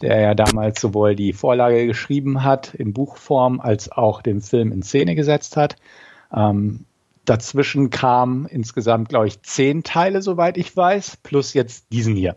der 0.00 0.20
ja 0.20 0.34
damals 0.34 0.80
sowohl 0.80 1.14
die 1.14 1.32
Vorlage 1.32 1.86
geschrieben 1.86 2.42
hat 2.42 2.74
in 2.74 2.92
Buchform 2.92 3.60
als 3.60 3.92
auch 3.92 4.20
den 4.20 4.40
Film 4.40 4.72
in 4.72 4.82
Szene 4.82 5.14
gesetzt 5.14 5.56
hat. 5.56 5.76
Ähm, 6.34 6.86
Dazwischen 7.24 7.90
kamen 7.90 8.46
insgesamt, 8.46 9.08
glaube 9.08 9.28
ich, 9.28 9.42
zehn 9.42 9.82
Teile, 9.82 10.22
soweit 10.22 10.56
ich 10.56 10.76
weiß, 10.76 11.18
plus 11.18 11.54
jetzt 11.54 11.92
diesen 11.92 12.16
hier. 12.16 12.36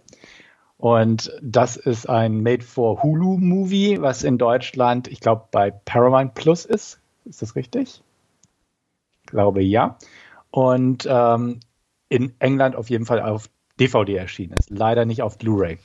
Und 0.78 1.32
das 1.42 1.78
ist 1.78 2.10
ein 2.10 2.42
Made-for-Hulu-Movie, 2.44 4.02
was 4.02 4.24
in 4.24 4.38
Deutschland, 4.38 5.08
ich 5.08 5.22
glaube, 5.22 5.48
bei 5.52 5.72
Paramount 5.72 6.34
Plus 6.34 6.66
ist. 6.66 7.00
Ist 7.26 7.42
das 7.42 7.56
richtig? 7.56 8.02
Ich 9.22 9.28
glaube 9.28 9.64
ja. 9.64 9.98
Und 10.52 11.08
ähm, 11.10 11.62
in 12.10 12.34
England 12.40 12.76
auf 12.76 12.90
jeden 12.90 13.06
Fall 13.06 13.22
auf 13.22 13.50
DVD 13.80 14.16
erschienen 14.18 14.54
ist. 14.54 14.70
Leider 14.70 15.06
nicht 15.06 15.22
auf 15.22 15.38
Blu-ray. 15.38 15.80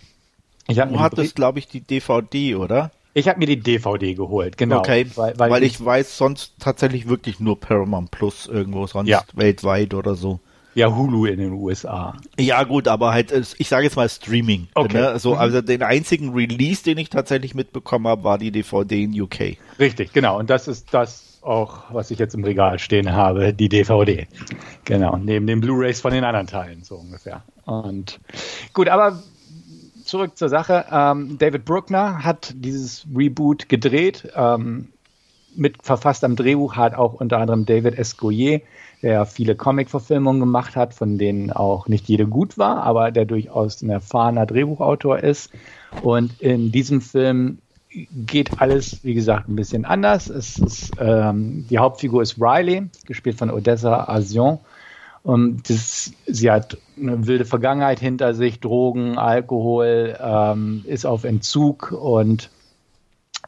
Du 0.68 1.00
hattest, 1.00 1.36
glaube 1.36 1.58
ich, 1.60 1.68
die 1.68 1.80
DVD, 1.80 2.56
oder? 2.56 2.90
Ich 3.18 3.28
habe 3.28 3.40
mir 3.40 3.46
die 3.46 3.58
DVD 3.58 4.14
geholt, 4.14 4.56
genau. 4.56 4.78
Okay, 4.78 5.06
weil, 5.16 5.36
weil, 5.38 5.50
weil 5.50 5.62
ich, 5.64 5.74
ich, 5.74 5.84
weiß 5.84 6.16
sonst 6.16 6.54
tatsächlich 6.60 7.08
wirklich 7.08 7.40
nur 7.40 7.58
Paramount 7.58 8.12
Plus 8.12 8.46
irgendwo 8.46 8.86
sonst 8.86 9.08
ja. 9.08 9.22
weltweit 9.34 9.92
oder 9.94 10.14
so. 10.14 10.38
Ja, 10.74 10.94
Hulu 10.94 11.26
in 11.26 11.38
den 11.40 11.52
USA. 11.54 12.16
Ja, 12.38 12.62
gut, 12.62 12.86
aber 12.86 13.12
halt, 13.12 13.32
ich 13.58 13.68
sage 13.68 13.84
jetzt 13.84 13.96
mal 13.96 14.08
Streaming. 14.08 14.68
Okay. 14.74 14.96
Ne? 14.96 15.18
So, 15.18 15.34
mhm. 15.34 15.40
also 15.40 15.60
den 15.60 15.82
einzigen 15.82 16.32
Release, 16.32 16.84
den 16.84 16.98
ich 16.98 17.10
tatsächlich 17.10 17.56
mitbekommen 17.56 18.06
habe, 18.06 18.22
war 18.22 18.38
die 18.38 18.52
DVD 18.52 19.02
in 19.02 19.20
UK. 19.20 19.56
Richtig, 19.80 20.12
genau. 20.12 20.38
Und 20.38 20.50
das 20.50 20.68
ist 20.68 20.94
das 20.94 21.40
auch, 21.42 21.92
was 21.92 22.12
ich 22.12 22.20
jetzt 22.20 22.34
im 22.34 22.44
Regal 22.44 22.78
stehen 22.78 23.12
habe, 23.12 23.52
die 23.52 23.68
DVD. 23.68 24.28
Genau, 24.84 25.16
neben 25.16 25.48
den 25.48 25.60
Blu-rays 25.60 26.00
von 26.00 26.12
den 26.12 26.22
anderen 26.22 26.46
Teilen, 26.46 26.84
so 26.84 26.94
ungefähr. 26.94 27.42
Und 27.64 28.20
gut, 28.72 28.88
aber 28.88 29.20
zurück 30.08 30.36
zur 30.36 30.48
Sache. 30.48 30.86
Ähm, 30.90 31.38
David 31.38 31.64
Bruckner 31.64 32.24
hat 32.24 32.52
dieses 32.56 33.06
Reboot 33.14 33.68
gedreht. 33.68 34.28
Ähm, 34.34 34.88
mit 35.54 35.82
verfasst 35.82 36.24
am 36.24 36.36
Drehbuch 36.36 36.76
hat 36.76 36.94
auch 36.94 37.14
unter 37.14 37.38
anderem 37.38 37.66
David 37.66 37.98
Escoyer, 37.98 38.60
der 39.02 39.26
viele 39.26 39.54
Comic-Verfilmungen 39.54 40.40
gemacht 40.40 40.76
hat, 40.76 40.94
von 40.94 41.18
denen 41.18 41.52
auch 41.52 41.88
nicht 41.88 42.08
jede 42.08 42.26
gut 42.26 42.58
war, 42.58 42.82
aber 42.82 43.10
der 43.10 43.24
durchaus 43.24 43.82
ein 43.82 43.90
erfahrener 43.90 44.46
Drehbuchautor 44.46 45.18
ist. 45.18 45.50
Und 46.02 46.40
in 46.40 46.72
diesem 46.72 47.00
Film 47.00 47.58
geht 47.90 48.60
alles, 48.60 49.02
wie 49.02 49.14
gesagt, 49.14 49.48
ein 49.48 49.56
bisschen 49.56 49.84
anders. 49.84 50.28
Es 50.28 50.58
ist, 50.58 50.92
ähm, 50.98 51.66
die 51.68 51.78
Hauptfigur 51.78 52.22
ist 52.22 52.38
Riley, 52.38 52.88
gespielt 53.06 53.38
von 53.38 53.50
Odessa 53.50 54.08
Asion. 54.08 54.58
Und 55.28 55.68
das, 55.68 56.10
sie 56.26 56.50
hat 56.50 56.78
eine 56.96 57.26
wilde 57.26 57.44
Vergangenheit 57.44 58.00
hinter 58.00 58.32
sich, 58.32 58.60
Drogen, 58.60 59.18
Alkohol, 59.18 60.16
ähm, 60.18 60.84
ist 60.86 61.04
auf 61.04 61.24
Entzug 61.24 61.92
und 61.92 62.48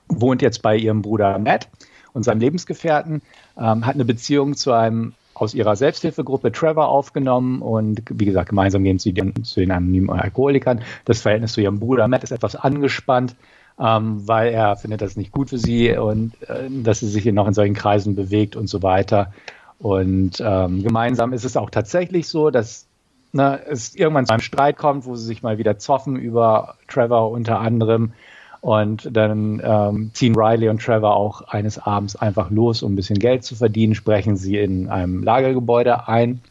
wohnt 0.06 0.42
jetzt 0.42 0.60
bei 0.60 0.76
ihrem 0.76 1.00
Bruder 1.00 1.38
Matt 1.38 1.70
und 2.12 2.22
seinem 2.22 2.40
Lebensgefährten, 2.40 3.22
ähm, 3.58 3.86
hat 3.86 3.94
eine 3.94 4.04
Beziehung 4.04 4.56
zu 4.56 4.72
einem 4.72 5.14
aus 5.32 5.54
ihrer 5.54 5.74
Selbsthilfegruppe 5.74 6.52
Trevor 6.52 6.88
aufgenommen 6.88 7.62
und 7.62 8.02
wie 8.10 8.26
gesagt, 8.26 8.50
gemeinsam 8.50 8.84
gehen 8.84 8.98
sie 8.98 9.14
zu 9.42 9.60
den 9.60 9.70
anonymen 9.70 10.10
Alkoholikern. 10.10 10.82
Das 11.06 11.22
Verhältnis 11.22 11.54
zu 11.54 11.62
ihrem 11.62 11.80
Bruder 11.80 12.08
Matt 12.08 12.24
ist 12.24 12.32
etwas 12.32 12.56
angespannt, 12.56 13.36
ähm, 13.80 14.28
weil 14.28 14.52
er 14.52 14.76
findet 14.76 15.00
das 15.00 15.16
nicht 15.16 15.32
gut 15.32 15.48
für 15.48 15.56
sie 15.56 15.96
und 15.96 16.34
äh, 16.42 16.68
dass 16.82 17.00
sie 17.00 17.08
sich 17.08 17.24
noch 17.24 17.48
in 17.48 17.54
solchen 17.54 17.74
Kreisen 17.74 18.16
bewegt 18.16 18.54
und 18.54 18.66
so 18.66 18.82
weiter. 18.82 19.32
Und 19.80 20.42
ähm, 20.44 20.82
gemeinsam 20.82 21.32
ist 21.32 21.44
es 21.44 21.56
auch 21.56 21.70
tatsächlich 21.70 22.28
so, 22.28 22.50
dass 22.50 22.86
ne, 23.32 23.60
es 23.66 23.94
irgendwann 23.94 24.26
zu 24.26 24.34
einem 24.34 24.42
Streit 24.42 24.76
kommt, 24.76 25.06
wo 25.06 25.16
sie 25.16 25.24
sich 25.24 25.42
mal 25.42 25.58
wieder 25.58 25.78
zoffen 25.78 26.16
über 26.16 26.74
Trevor 26.86 27.30
unter 27.30 27.60
anderem. 27.60 28.12
Und 28.60 29.16
dann 29.16 29.62
ähm, 29.64 30.10
ziehen 30.12 30.36
Riley 30.36 30.68
und 30.68 30.82
Trevor 30.82 31.16
auch 31.16 31.40
eines 31.48 31.78
Abends 31.78 32.14
einfach 32.14 32.50
los, 32.50 32.82
um 32.82 32.92
ein 32.92 32.96
bisschen 32.96 33.18
Geld 33.18 33.42
zu 33.42 33.56
verdienen, 33.56 33.94
sprechen 33.94 34.36
sie 34.36 34.58
in 34.58 34.90
einem 34.90 35.22
Lagergebäude 35.22 36.08
ein, 36.08 36.42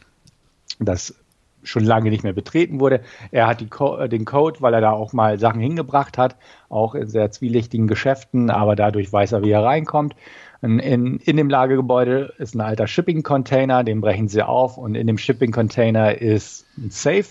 das 0.80 1.14
schon 1.62 1.84
lange 1.84 2.10
nicht 2.10 2.24
mehr 2.24 2.32
betreten 2.32 2.80
wurde. 2.80 3.00
Er 3.30 3.46
hat 3.46 3.68
Co 3.70 3.96
äh, 3.98 4.08
den 4.08 4.24
Code, 4.24 4.60
weil 4.60 4.74
er 4.74 4.80
da 4.80 4.90
auch 4.90 5.12
mal 5.12 5.38
Sachen 5.38 5.60
hingebracht 5.60 6.18
hat, 6.18 6.34
auch 6.68 6.96
in 6.96 7.06
sehr 7.06 7.30
zwielichtigen 7.30 7.86
Geschäften, 7.86 8.50
aber 8.50 8.74
dadurch 8.74 9.12
weiß 9.12 9.32
er, 9.32 9.44
wie 9.44 9.50
er 9.50 9.62
reinkommt. 9.62 10.16
In, 10.62 10.78
in, 10.78 11.16
in 11.18 11.36
dem 11.36 11.48
Lagergebäude 11.48 12.34
ist 12.38 12.54
ein 12.54 12.60
alter 12.60 12.86
Shipping-Container, 12.86 13.82
den 13.82 14.00
brechen 14.00 14.28
sie 14.28 14.46
auf 14.46 14.76
und 14.76 14.94
in 14.94 15.06
dem 15.06 15.16
Shipping-Container 15.16 16.20
ist 16.20 16.66
ein 16.76 16.90
Safe. 16.90 17.26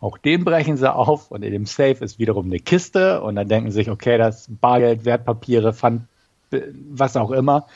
Auch 0.00 0.18
den 0.18 0.44
brechen 0.44 0.76
sie 0.76 0.92
auf 0.92 1.30
und 1.30 1.42
in 1.42 1.52
dem 1.52 1.66
Safe 1.66 2.04
ist 2.04 2.18
wiederum 2.18 2.46
eine 2.46 2.60
Kiste 2.60 3.22
und 3.22 3.34
dann 3.34 3.48
denken 3.48 3.70
sie 3.70 3.76
sich, 3.76 3.90
okay, 3.90 4.18
das 4.18 4.46
Bargeld, 4.48 5.04
Wertpapiere, 5.04 5.72
Pfand, 5.72 6.02
was 6.90 7.16
auch 7.16 7.32
immer, 7.32 7.66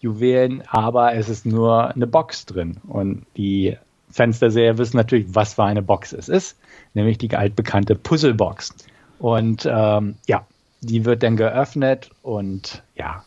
Juwelen, 0.00 0.62
aber 0.66 1.14
es 1.14 1.28
ist 1.28 1.46
nur 1.46 1.88
eine 1.88 2.06
Box 2.06 2.46
drin 2.46 2.78
und 2.88 3.26
die 3.36 3.76
Fensterseher 4.10 4.78
wissen 4.78 4.96
natürlich, 4.96 5.26
was 5.34 5.54
für 5.54 5.64
eine 5.64 5.82
Box 5.82 6.12
es 6.12 6.28
ist, 6.28 6.58
nämlich 6.94 7.18
die 7.18 7.34
altbekannte 7.34 7.94
Puzzlebox. 7.94 8.74
Und 9.18 9.68
ähm, 9.70 10.16
ja, 10.26 10.46
die 10.80 11.04
wird 11.04 11.22
dann 11.22 11.36
geöffnet 11.36 12.10
und 12.22 12.82
ja, 12.96 13.22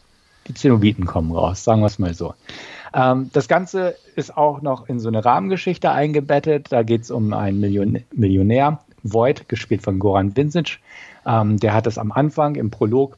die 0.47 0.53
Zenobiten 0.53 1.05
kommen 1.05 1.31
raus, 1.31 1.63
sagen 1.63 1.81
wir 1.81 1.87
es 1.87 1.99
mal 1.99 2.13
so. 2.13 2.33
Ähm, 2.93 3.29
das 3.33 3.47
Ganze 3.47 3.95
ist 4.15 4.35
auch 4.35 4.61
noch 4.61 4.87
in 4.87 4.99
so 4.99 5.07
eine 5.07 5.23
Rahmengeschichte 5.23 5.91
eingebettet. 5.91 6.71
Da 6.71 6.83
geht 6.83 7.01
es 7.01 7.11
um 7.11 7.33
einen 7.33 7.59
Million 7.59 7.99
Millionär, 8.13 8.79
Void, 9.03 9.49
gespielt 9.49 9.81
von 9.81 9.99
Goran 9.99 10.35
Vincic. 10.35 10.79
Ähm, 11.25 11.57
der 11.57 11.73
hat 11.73 11.85
das 11.85 11.97
am 11.97 12.11
Anfang 12.11 12.55
im 12.55 12.69
Prolog 12.69 13.17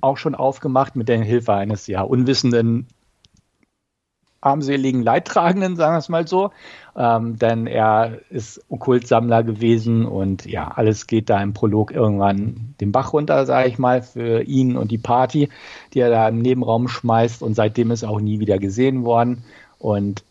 auch 0.00 0.16
schon 0.16 0.34
aufgemacht 0.34 0.96
mit 0.96 1.08
der 1.08 1.22
Hilfe 1.22 1.54
eines 1.54 1.86
ja 1.86 2.02
unwissenden 2.02 2.86
armseligen 4.40 5.02
Leidtragenden, 5.02 5.76
sagen 5.76 5.94
wir 5.94 5.98
es 5.98 6.08
mal 6.08 6.26
so. 6.26 6.50
Ähm, 6.96 7.38
denn 7.38 7.66
er 7.66 8.18
ist 8.30 8.60
Okkultsammler 8.68 9.42
gewesen 9.42 10.04
und 10.04 10.46
ja, 10.46 10.68
alles 10.68 11.06
geht 11.06 11.30
da 11.30 11.40
im 11.42 11.54
Prolog 11.54 11.92
irgendwann 11.92 12.74
den 12.80 12.92
Bach 12.92 13.12
runter, 13.12 13.46
sage 13.46 13.68
ich 13.68 13.78
mal, 13.78 14.02
für 14.02 14.42
ihn 14.42 14.76
und 14.76 14.90
die 14.90 14.98
Party, 14.98 15.48
die 15.94 16.00
er 16.00 16.10
da 16.10 16.28
im 16.28 16.38
Nebenraum 16.38 16.88
schmeißt 16.88 17.42
und 17.42 17.54
seitdem 17.54 17.90
ist 17.90 18.02
er 18.02 18.10
auch 18.10 18.20
nie 18.20 18.40
wieder 18.40 18.58
gesehen 18.58 19.04
worden. 19.04 19.44
Und 19.78 20.24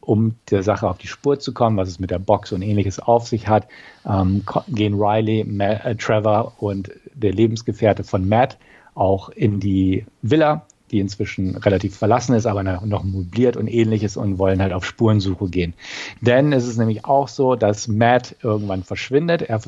um 0.00 0.34
der 0.50 0.62
Sache 0.62 0.88
auf 0.88 0.98
die 0.98 1.06
Spur 1.06 1.38
zu 1.38 1.54
kommen, 1.54 1.76
was 1.76 1.88
es 1.88 2.00
mit 2.00 2.10
der 2.10 2.18
Box 2.18 2.52
und 2.52 2.62
ähnliches 2.62 2.98
auf 2.98 3.28
sich 3.28 3.48
hat, 3.48 3.68
ähm, 4.04 4.42
gehen 4.68 4.94
Riley, 4.94 5.44
Matt, 5.44 5.84
äh, 5.84 5.94
Trevor 5.94 6.54
und 6.58 6.90
der 7.14 7.32
Lebensgefährte 7.32 8.02
von 8.02 8.28
Matt 8.28 8.58
auch 8.94 9.28
in 9.30 9.60
die 9.60 10.04
Villa 10.20 10.66
die 10.92 11.00
inzwischen 11.00 11.56
relativ 11.56 11.96
verlassen 11.96 12.34
ist, 12.34 12.46
aber 12.46 12.62
noch 12.62 13.02
möbliert 13.02 13.56
und 13.56 13.66
ähnliches 13.66 14.16
und 14.16 14.38
wollen 14.38 14.60
halt 14.60 14.72
auf 14.72 14.84
Spurensuche 14.84 15.48
gehen. 15.48 15.74
Denn 16.20 16.52
es 16.52 16.68
ist 16.68 16.78
nämlich 16.78 17.04
auch 17.04 17.28
so, 17.28 17.56
dass 17.56 17.88
Matt 17.88 18.36
irgendwann 18.42 18.84
verschwindet. 18.84 19.42
Er 19.42 19.60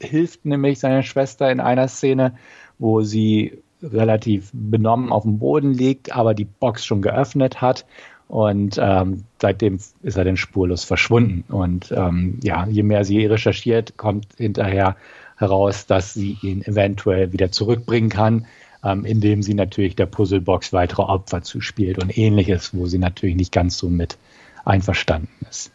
hilft 0.00 0.44
nämlich 0.44 0.80
seiner 0.80 1.02
Schwester 1.02 1.50
in 1.50 1.60
einer 1.60 1.88
Szene, 1.88 2.34
wo 2.78 3.02
sie 3.02 3.58
relativ 3.82 4.50
benommen 4.52 5.12
auf 5.12 5.24
dem 5.24 5.38
Boden 5.38 5.74
liegt, 5.74 6.14
aber 6.14 6.34
die 6.34 6.44
Box 6.44 6.84
schon 6.84 7.02
geöffnet 7.02 7.60
hat. 7.60 7.84
Und 8.28 8.78
ähm, 8.80 9.24
seitdem 9.40 9.78
ist 10.02 10.16
er 10.16 10.24
dann 10.24 10.38
spurlos 10.38 10.84
verschwunden. 10.84 11.44
Und 11.52 11.92
ähm, 11.94 12.40
ja, 12.42 12.66
je 12.66 12.82
mehr 12.82 13.04
sie 13.04 13.26
recherchiert, 13.26 13.98
kommt 13.98 14.26
hinterher 14.38 14.96
heraus, 15.36 15.86
dass 15.86 16.14
sie 16.14 16.38
ihn 16.40 16.62
eventuell 16.62 17.32
wieder 17.32 17.50
zurückbringen 17.50 18.08
kann 18.08 18.46
ähm, 18.84 19.04
indem 19.04 19.42
sie 19.42 19.54
natürlich 19.54 19.96
der 19.96 20.06
Puzzlebox 20.06 20.72
weitere 20.72 21.02
Opfer 21.02 21.42
zuspielt 21.42 22.02
und 22.02 22.16
ähnliches, 22.16 22.74
wo 22.74 22.86
sie 22.86 22.98
natürlich 22.98 23.36
nicht 23.36 23.52
ganz 23.52 23.78
so 23.78 23.88
mit 23.88 24.18
einverstanden 24.64 25.46
ist. 25.48 25.72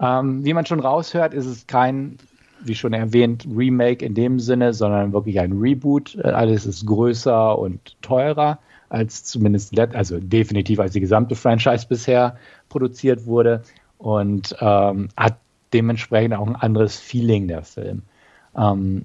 Ähm, 0.00 0.44
wie 0.44 0.54
man 0.54 0.66
schon 0.66 0.80
raushört, 0.80 1.34
ist 1.34 1.46
es 1.46 1.66
kein, 1.66 2.18
wie 2.62 2.74
schon 2.74 2.92
erwähnt, 2.92 3.46
Remake 3.54 4.04
in 4.04 4.14
dem 4.14 4.40
Sinne, 4.40 4.72
sondern 4.72 5.12
wirklich 5.12 5.40
ein 5.40 5.52
Reboot. 5.52 6.16
Äh, 6.16 6.28
alles 6.28 6.66
ist 6.66 6.86
größer 6.86 7.58
und 7.58 7.96
teurer 8.02 8.58
als 8.88 9.24
zumindest, 9.24 9.76
also 9.78 10.20
definitiv 10.20 10.78
als 10.78 10.92
die 10.92 11.00
gesamte 11.00 11.34
Franchise 11.34 11.86
bisher 11.88 12.36
produziert 12.68 13.26
wurde 13.26 13.62
und 13.98 14.54
ähm, 14.60 15.08
hat 15.16 15.38
dementsprechend 15.72 16.34
auch 16.34 16.46
ein 16.46 16.56
anderes 16.56 16.98
Feeling 16.98 17.48
der 17.48 17.62
Film. 17.62 18.02
Ähm, 18.56 19.04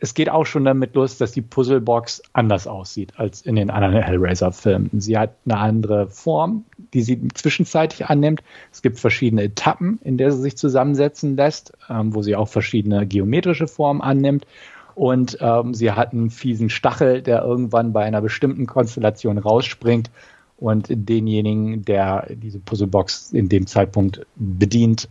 es 0.00 0.14
geht 0.14 0.30
auch 0.30 0.46
schon 0.46 0.64
damit 0.64 0.94
los, 0.94 1.18
dass 1.18 1.32
die 1.32 1.42
Puzzlebox 1.42 2.22
anders 2.32 2.66
aussieht 2.66 3.14
als 3.16 3.42
in 3.42 3.56
den 3.56 3.70
anderen 3.70 4.02
Hellraiser-Filmen. 4.02 5.00
Sie 5.00 5.18
hat 5.18 5.34
eine 5.44 5.58
andere 5.58 6.08
Form, 6.08 6.64
die 6.94 7.02
sie 7.02 7.28
zwischenzeitlich 7.34 8.06
annimmt. 8.06 8.42
Es 8.72 8.82
gibt 8.82 8.98
verschiedene 8.98 9.42
Etappen, 9.42 9.98
in 10.04 10.16
der 10.16 10.30
sie 10.30 10.42
sich 10.42 10.56
zusammensetzen 10.56 11.36
lässt, 11.36 11.72
ähm, 11.88 12.14
wo 12.14 12.22
sie 12.22 12.36
auch 12.36 12.48
verschiedene 12.48 13.06
geometrische 13.06 13.66
Formen 13.66 14.00
annimmt. 14.00 14.46
Und 14.94 15.38
ähm, 15.40 15.74
sie 15.74 15.92
hat 15.92 16.12
einen 16.12 16.30
fiesen 16.30 16.70
Stachel, 16.70 17.22
der 17.22 17.42
irgendwann 17.42 17.92
bei 17.92 18.04
einer 18.04 18.20
bestimmten 18.20 18.66
Konstellation 18.66 19.38
rausspringt 19.38 20.10
und 20.56 20.86
denjenigen, 20.90 21.84
der 21.84 22.26
diese 22.34 22.58
Puzzlebox 22.58 23.32
in 23.32 23.48
dem 23.48 23.68
Zeitpunkt 23.68 24.26
bedient, 24.34 25.08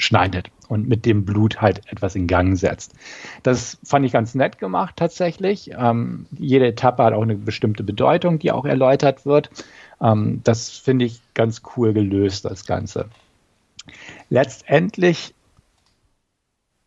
schneidet 0.00 0.50
und 0.68 0.88
mit 0.88 1.04
dem 1.04 1.24
Blut 1.24 1.60
halt 1.60 1.82
etwas 1.90 2.14
in 2.14 2.26
Gang 2.26 2.56
setzt. 2.56 2.94
Das 3.42 3.78
fand 3.84 4.06
ich 4.06 4.12
ganz 4.12 4.34
nett 4.34 4.58
gemacht 4.58 4.96
tatsächlich. 4.96 5.72
Ähm, 5.76 6.26
jede 6.32 6.66
Etappe 6.66 7.02
hat 7.04 7.12
auch 7.12 7.22
eine 7.22 7.36
bestimmte 7.36 7.82
Bedeutung, 7.82 8.38
die 8.38 8.52
auch 8.52 8.64
erläutert 8.64 9.26
wird. 9.26 9.50
Ähm, 10.00 10.40
das 10.44 10.70
finde 10.70 11.04
ich 11.04 11.20
ganz 11.34 11.62
cool 11.76 11.92
gelöst, 11.92 12.44
das 12.44 12.66
Ganze. 12.66 13.08
Letztendlich, 14.28 15.34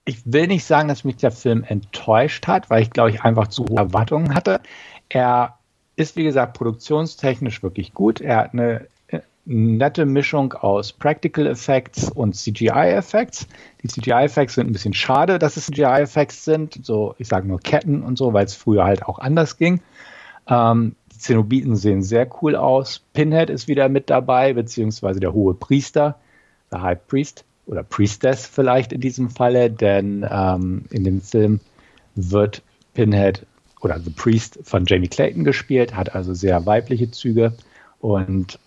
ich 0.06 0.22
will 0.26 0.48
nicht 0.48 0.66
sagen, 0.66 0.88
dass 0.88 1.04
mich 1.04 1.18
der 1.18 1.32
Film 1.32 1.64
enttäuscht 1.64 2.48
hat, 2.48 2.70
weil 2.70 2.82
ich 2.82 2.92
glaube 2.92 3.12
ich 3.12 3.22
einfach 3.22 3.48
zu 3.48 3.66
hohe 3.66 3.78
Erwartungen 3.78 4.34
hatte. 4.34 4.62
Er 5.10 5.58
ist, 5.96 6.16
wie 6.16 6.24
gesagt, 6.24 6.58
produktionstechnisch 6.58 7.62
wirklich 7.62 7.94
gut. 7.94 8.20
Er 8.22 8.38
hat 8.38 8.54
eine 8.54 8.88
nette 9.46 10.06
Mischung 10.06 10.54
aus 10.54 10.94
Practical 10.94 11.48
Effects 11.48 12.10
und 12.10 12.36
CGI-Effects. 12.36 13.48
Die 13.82 13.88
CGI-Effects 13.88 14.56
sind 14.56 14.68
ein 14.68 14.74
bisschen 14.74 14.94
schade, 14.94 15.40
dass 15.40 15.58
es 15.58 15.66
CGI-Effects 15.66 16.46
sind. 16.46 16.86
So, 16.86 17.16
ich 17.18 17.28
sage 17.28 17.48
nur 17.48 17.60
Ketten 17.60 18.04
und 18.04 18.18
so, 18.18 18.34
weil 18.34 18.46
es 18.46 18.56
früher 18.56 18.86
halt 18.86 19.04
auch 19.06 19.20
anders 19.20 19.58
ging. 19.58 19.82
Ähm, 20.48 20.96
die 21.12 21.20
Zenobiten 21.20 21.76
sehen 21.76 22.04
sehr 22.04 22.28
cool 22.42 22.56
aus. 22.56 23.02
Pinhead 23.14 23.50
ist 23.50 23.68
wieder 23.68 23.90
mit 23.90 24.10
dabei, 24.10 24.54
beziehungsweise 24.54 25.20
der 25.20 25.34
hohe 25.34 25.54
Priester, 25.54 26.16
der 26.72 26.82
High 26.82 27.08
Priest 27.08 27.44
oder 27.66 27.84
Priestess 27.84 28.46
vielleicht 28.46 28.94
in 28.94 29.02
diesem 29.02 29.30
Falle, 29.30 29.70
denn 29.70 30.26
ähm, 30.30 30.86
in 30.90 31.04
dem 31.04 31.22
Film 31.22 31.60
wird 32.16 32.62
Pinhead 32.94 33.46
oder 33.82 34.00
The 34.00 34.10
Priest 34.10 34.60
von 34.64 34.86
Jamie 34.86 35.08
Clayton 35.08 35.44
gespielt, 35.44 35.96
hat 35.96 36.16
also 36.16 36.34
sehr 36.34 36.66
weibliche 36.66 37.12
Züge 37.12 37.54
und 38.00 38.60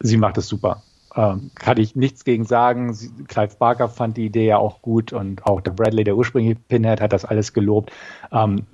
sie 0.00 0.16
macht 0.16 0.38
es 0.38 0.48
super. 0.48 0.82
Ähm, 1.16 1.50
kann 1.54 1.78
ich 1.78 1.94
nichts 1.94 2.24
gegen 2.24 2.44
sagen. 2.44 2.92
Sie, 2.92 3.10
Clive 3.28 3.56
Barker 3.58 3.88
fand 3.88 4.16
die 4.16 4.26
Idee 4.26 4.46
ja 4.46 4.58
auch 4.58 4.82
gut 4.82 5.12
und 5.12 5.46
auch 5.46 5.60
der 5.60 5.70
Bradley, 5.70 6.04
der 6.04 6.16
ursprüngliche 6.16 6.58
Pinhead, 6.68 7.00
hat 7.00 7.12
das 7.12 7.24
alles 7.24 7.52
gelobt. 7.52 7.92
Ähm, 8.32 8.66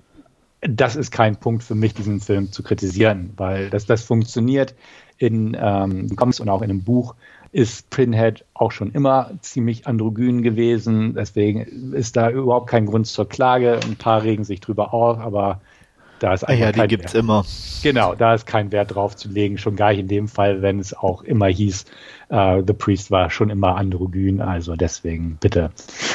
das 0.63 0.97
ist 0.97 1.11
kein 1.11 1.37
Punkt 1.37 1.63
für 1.63 1.75
mich, 1.75 1.95
diesen 1.95 2.21
Film 2.21 2.53
zu 2.53 2.63
kritisieren, 2.63 3.33
weil 3.37 3.71
das, 3.71 3.87
das 3.87 4.03
funktioniert 4.03 4.75
in 5.17 5.57
ähm, 5.59 6.15
Comics 6.17 6.41
und 6.41 6.49
auch 6.49 6.63
in 6.63 6.71
einem 6.71 6.83
Buch 6.83 7.15
ist 7.53 7.91
Pinhead 7.91 8.45
auch 8.55 8.71
schon 8.71 8.93
immer 8.93 9.33
ziemlich 9.41 9.87
androgyn 9.87 10.43
gewesen. 10.43 11.15
Deswegen 11.15 11.93
ist 11.93 12.17
da 12.17 12.31
überhaupt 12.31 12.71
kein 12.71 12.87
Grund 12.87 13.07
zur 13.07 13.29
Klage. 13.29 13.81
Ein 13.85 13.97
paar 13.97 14.23
regen 14.23 14.45
sich 14.45 14.61
drüber 14.61 14.95
auf, 14.95 15.19
aber 15.19 15.61
da 16.23 16.35
ist 16.35 16.45
ah 16.45 16.53
ja, 16.53 16.73
die 16.73 16.87
gibt's 16.87 17.15
Wert. 17.15 17.25
immer. 17.25 17.45
Genau, 17.83 18.15
da 18.15 18.35
ist 18.35 18.47
kein 18.47 18.71
Wert 18.73 18.95
drauf 18.95 19.17
zu 19.17 19.29
legen, 19.29 19.59
schon 19.59 19.77
gar 19.77 19.91
nicht 19.91 20.01
in 20.01 20.09
dem 20.09 20.29
Fall, 20.29 20.63
wenn 20.63 20.79
es 20.79 20.95
auch 20.97 21.23
immer 21.23 21.47
hieß, 21.47 21.85
uh, 22.31 22.63
The 22.67 22.73
Priest 22.73 23.11
war 23.11 23.31
schon 23.31 23.51
immer 23.51 23.77
androgyn, 23.77 24.41
also 24.41 24.77
deswegen 24.77 25.39
bitte. 25.41 25.71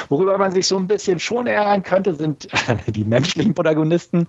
Worüber 0.09 0.37
man 0.37 0.51
sich 0.51 0.67
so 0.67 0.77
ein 0.77 0.87
bisschen 0.87 1.19
schon 1.19 1.47
ärgern 1.47 1.83
könnte, 1.83 2.15
sind 2.15 2.47
die 2.87 3.03
menschlichen 3.03 3.53
Protagonisten. 3.53 4.27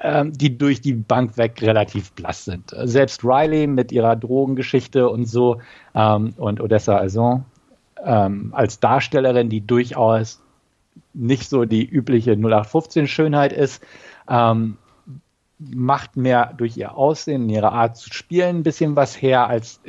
ähm, 0.00 0.32
die 0.32 0.58
durch 0.58 0.80
die 0.80 0.92
Bank 0.92 1.36
weg 1.36 1.62
relativ 1.62 2.12
blass 2.12 2.44
sind. 2.44 2.74
Selbst 2.82 3.24
Riley 3.24 3.68
mit 3.68 3.92
ihrer 3.92 4.16
Drogengeschichte 4.16 5.08
und 5.08 5.26
so 5.26 5.60
ähm, 5.94 6.34
und 6.36 6.60
Odessa 6.60 6.98
Azon 6.98 7.44
ähm, 8.04 8.52
als 8.54 8.80
Darstellerin, 8.80 9.48
die 9.48 9.60
durchaus 9.60 10.40
nicht 11.12 11.48
so 11.48 11.64
die 11.64 11.84
übliche 11.84 12.32
0815-Schönheit 12.32 13.52
ist, 13.52 13.82
ähm, 14.28 14.76
macht 15.58 16.16
mehr 16.16 16.52
durch 16.56 16.76
ihr 16.76 16.96
Aussehen, 16.96 17.48
ihre 17.48 17.72
Art 17.72 17.96
zu 17.96 18.12
spielen 18.12 18.58
ein 18.58 18.62
bisschen 18.62 18.96
was 18.96 19.20
her 19.20 19.46
als 19.46 19.80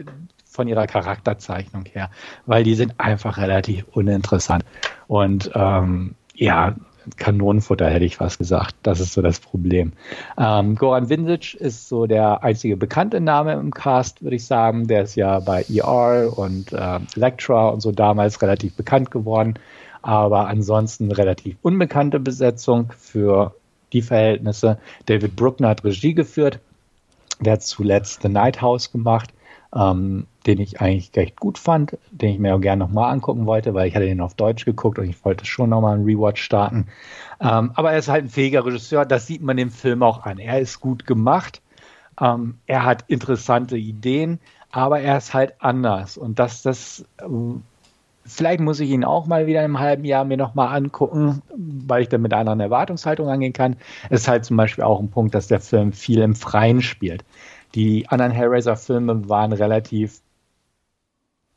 von 0.46 0.68
ihrer 0.68 0.88
Charakterzeichnung 0.88 1.86
her, 1.86 2.10
weil 2.46 2.64
die 2.64 2.76
sind 2.76 2.94
einfach 2.98 3.38
relativ 3.38 3.86
uninteressant. 3.92 4.64
Und 5.08 5.52
ähm, 5.54 6.16
ja, 6.34 6.76
Kanonenfutter 7.18 7.90
hätte 7.90 8.06
ich 8.06 8.18
fast 8.18 8.40
gesagt. 8.40 8.76
Das 8.84 9.00
ist 9.00 9.14
so 9.14 9.22
das 9.22 9.40
Problem. 9.40 9.94
Ähm, 10.38 10.76
Goran 10.76 11.10
Vindic 11.10 11.54
ist 11.54 11.88
so 11.88 12.08
der 12.08 12.44
einzige 12.44 12.78
bekannte 12.78 13.22
Name 13.22 13.54
im 13.54 13.72
Cast, 13.72 14.24
würde 14.24 14.36
ich 14.36 14.46
sagen. 14.46 14.88
Der 14.88 15.04
ist 15.04 15.16
ja 15.16 15.40
bei 15.40 15.64
ER 15.64 16.36
und 16.36 16.74
äh, 16.74 17.00
Electra 17.16 17.70
und 17.70 17.82
so 17.82 17.92
damals 17.92 18.42
relativ 18.42 18.76
bekannt 18.76 19.12
geworden. 19.12 19.56
Aber 20.02 20.48
ansonsten 20.48 21.12
relativ 21.12 21.58
unbekannte 21.62 22.20
Besetzung 22.20 22.92
für 22.98 23.56
die 23.96 24.02
Verhältnisse. 24.04 24.78
David 25.08 25.36
Bruckner 25.36 25.70
hat 25.70 25.84
Regie 25.84 26.14
geführt. 26.14 26.60
Der 27.40 27.54
hat 27.54 27.64
zuletzt 27.64 28.22
The 28.22 28.30
Night 28.30 28.62
House 28.62 28.92
gemacht 28.92 29.34
ähm, 29.76 30.26
den 30.46 30.60
ich 30.60 30.80
eigentlich 30.80 31.12
recht 31.16 31.40
gut 31.40 31.58
fand, 31.58 31.98
den 32.12 32.30
ich 32.30 32.40
mir 32.40 32.56
auch 32.56 32.62
gerne 32.62 32.86
nochmal 32.86 33.12
angucken 33.12 33.46
wollte, 33.46 33.74
weil 33.74 33.88
ich 33.88 33.96
hatte 33.96 34.06
den 34.06 34.22
auf 34.22 34.34
Deutsch 34.34 34.64
geguckt 34.64 34.98
und 34.98 35.10
ich 35.10 35.24
wollte 35.26 35.46
schon 35.46 35.70
nochmal 35.70 35.96
einen 35.96 36.06
Rewatch 36.06 36.42
starten. 36.42 36.88
Ähm, 37.42 37.72
aber 37.76 37.92
er 37.92 38.00
ist 38.00 38.08
halt 38.08 38.26
ein 38.26 38.30
fähiger 38.30 38.66
Regisseur, 38.66 39.06
das 39.06 39.28
sieht 39.28 39.42
man 39.42 39.58
dem 39.58 39.72
Film 39.72 40.02
auch 40.02 40.24
an. 40.24 40.40
Er 40.40 40.60
ist 40.60 40.80
gut 40.80 41.06
gemacht, 41.06 41.62
ähm, 42.22 42.60
er 42.66 42.86
hat 42.86 43.04
interessante 43.08 43.76
Ideen, 43.76 44.40
aber 44.72 45.02
er 45.02 45.18
ist 45.18 45.34
halt 45.34 45.56
anders 45.60 46.18
und 46.18 46.40
das 46.40 47.06
äh, 47.18 47.26
Vielleicht 48.26 48.60
muss 48.60 48.80
ich 48.80 48.90
ihn 48.90 49.04
auch 49.04 49.28
mal 49.28 49.46
wieder 49.46 49.64
im 49.64 49.80
halben 49.80 50.04
Jahr 50.04 50.26
mir 50.26 50.38
nochmal 50.38 50.76
angucken, 50.76 51.42
weil 51.56 52.02
ich 52.02 52.10
dann 52.10 52.22
mit 52.22 52.34
anderen 52.34 52.60
Erwartungshaltung 52.60 53.30
angehen 53.30 53.54
kann. 53.54 53.76
Es 54.10 54.22
ist 54.22 54.28
halt 54.28 54.46
zum 54.46 54.58
Beispiel 54.58 54.84
auch 54.84 55.00
ein 55.00 55.12
Punkt, 55.12 55.36
dass 55.36 55.48
der 55.48 55.60
Film 55.60 55.94
viel 55.94 56.20
im 56.22 56.34
Freien 56.34 56.82
spielt. 56.82 57.24
Die 57.76 58.08
anderen 58.08 58.32
Hellraiser-Filme 58.32 59.30
waren 59.30 59.54
relativ 59.54 60.22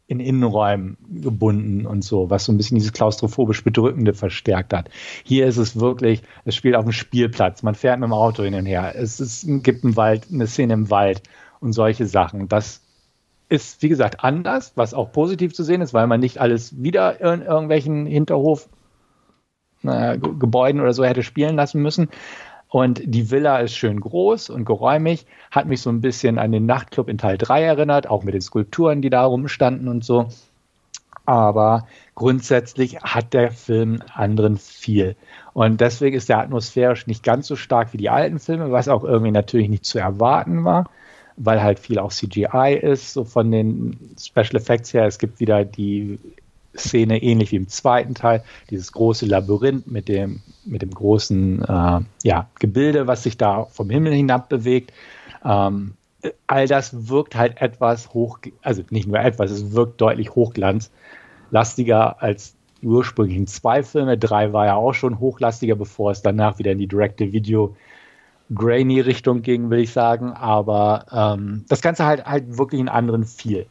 in 0.09 0.21
Innenräumen 0.21 0.97
gebunden 1.23 1.87
und 1.87 2.03
so, 2.03 2.31
was 2.31 2.47
so 2.47 2.53
ein 2.53 2.57
bisschen 2.57 2.77
dieses 2.77 2.93
klaustrophobisch 2.93 3.63
Bedrückende 3.63 4.15
verstärkt 4.15 4.73
hat. 4.73 4.89
Hier 5.23 5.47
ist 5.47 5.59
es 5.59 5.79
wirklich, 5.79 6.23
es 6.47 6.57
spielt 6.57 6.77
auf 6.77 6.85
dem 6.85 6.93
Spielplatz, 6.93 7.63
man 7.63 7.75
fährt 7.75 8.01
mit 8.01 8.09
dem 8.09 8.15
Auto 8.15 8.43
hin 8.43 8.55
und 8.55 8.65
her, 8.65 8.95
es 8.97 9.21
ist, 9.21 9.47
gibt 9.63 9.85
einen 9.85 9.97
Wald, 9.97 10.27
eine 10.33 10.47
Szene 10.47 10.73
im 10.73 10.91
Wald 10.91 11.23
und 11.61 11.75
solche 11.75 12.07
Sachen. 12.07 12.49
Das 12.49 12.81
ist, 13.49 13.83
wie 13.83 13.89
gesagt, 13.89 14.23
anders, 14.23 14.73
was 14.77 14.95
auch 14.95 15.13
positiv 15.13 15.55
zu 15.55 15.65
sehen 15.65 15.81
ist, 15.81 15.95
weil 15.95 16.07
man 16.07 16.21
nicht 16.21 16.39
alles 16.39 16.83
wieder 16.83 17.21
in 17.21 17.43
irgendwelchen 17.43 18.07
Hinterhof 18.07 18.69
äh, 19.85 20.19
Gebäuden 20.19 20.81
oder 20.81 20.93
so 20.93 21.05
hätte 21.05 21.23
spielen 21.23 21.57
lassen 21.57 21.81
müssen. 21.81 22.09
Und 22.69 23.01
die 23.03 23.31
Villa 23.31 23.59
ist 23.61 23.75
schön 23.75 23.99
groß 23.99 24.51
und 24.51 24.67
geräumig, 24.67 25.27
hat 25.51 25.67
mich 25.67 25.81
so 25.81 25.89
ein 25.89 26.03
bisschen 26.03 26.39
an 26.39 26.53
den 26.53 26.67
Nachtclub 26.67 27.09
in 27.09 27.17
Teil 27.17 27.39
3 27.39 27.63
erinnert, 27.63 28.11
auch 28.11 28.25
mit 28.25 28.35
den 28.35 28.43
Skulpturen, 28.43 29.01
die 29.01 29.09
da 29.09 29.25
rumstanden 29.25 29.89
und 29.89 30.05
so. 30.05 30.29
Aber 31.25 31.87
grundsätzlich 32.15 32.99
hat 33.01 33.33
der 33.33 33.51
Film 33.53 34.03
anderen 34.15 34.59
viel. 34.59 35.17
Und 35.55 35.81
deswegen 35.81 36.17
ist 36.17 36.29
der 36.29 36.39
atmosphärisch 36.39 37.07
nicht 37.07 37.23
ganz 37.23 37.47
so 37.47 37.57
stark 37.57 37.93
wie 37.95 37.99
die 37.99 38.11
alten 38.11 38.39
Filme, 38.39 38.71
was 38.71 38.89
auch 38.89 39.05
irgendwie 39.05 39.33
natürlich 39.33 39.69
nicht 39.69 39.85
zu 39.87 39.99
erwarten 39.99 40.65
war, 40.65 40.91
weil 41.39 41.63
halt 41.63 41.79
viel 41.79 41.99
auch 41.99 42.13
CGI 42.13 42.79
ist, 42.81 43.13
so 43.13 43.25
von 43.25 43.51
den 43.51 44.15
Special 44.19 44.57
Effects 44.57 44.93
her. 44.93 45.07
Es 45.07 45.19
gibt 45.19 45.41
wieder 45.41 45.65
die 45.65 46.19
Szene 46.77 47.23
ähnlich 47.23 47.53
wie 47.53 47.57
im 47.57 47.69
zweiten 47.69 48.15
Teil, 48.15 48.43
dieses 48.71 48.93
große 48.93 49.27
Labyrinth 49.27 49.87
mit 49.87 50.09
dem, 50.09 50.41
mit 50.65 50.83
dem 50.83 50.91
großen 50.91 51.63
äh, 51.63 52.01
ja, 52.23 52.49
Gebilde, 52.59 53.07
was 53.07 53.23
sich 53.23 53.37
da 53.37 53.65
vom 53.65 53.91
Himmel 53.91 54.13
hinab 54.13 54.49
bewegt. 54.49 54.93
Ähm, 55.45 55.95
all 56.47 56.67
das 56.67 57.09
wirkt 57.09 57.37
halt 57.37 57.61
etwas 57.61 58.13
hoch, 58.13 58.39
also 58.63 58.83
nicht 58.91 59.07
nur 59.07 59.19
etwas, 59.19 59.51
es 59.51 59.73
wirkt 59.73 60.01
deutlich 60.01 60.35
hochglanzlastiger 60.35 62.23
als 62.23 62.55
die 62.81 62.87
ursprünglichen 62.87 63.47
zwei 63.47 63.83
Filme. 63.83 64.19
Drei 64.19 64.53
war 64.53 64.67
ja 64.67 64.75
auch 64.75 64.95
schon 64.95 65.19
hochlastiger, 65.21 65.77
bevor 65.77 66.11
es 66.11 66.23
danach 66.23 66.59
wieder 66.59 66.73
in 66.73 66.79
die 66.79 66.87
Directive 66.87 67.33
Video 67.33 67.77
grainy 68.55 69.01
Richtung 69.01 69.43
ging, 69.43 69.71
will 69.71 69.81
ich 69.81 69.93
sagen. 69.93 70.33
Aber 70.33 71.07
ähm, 71.13 71.65
das 71.69 71.81
Ganze 71.81 72.07
halt 72.07 72.25
halt 72.27 72.59
wirklich 72.59 72.81
einen 72.81 72.89
anderen 72.89 73.25
Feel. 73.25 73.67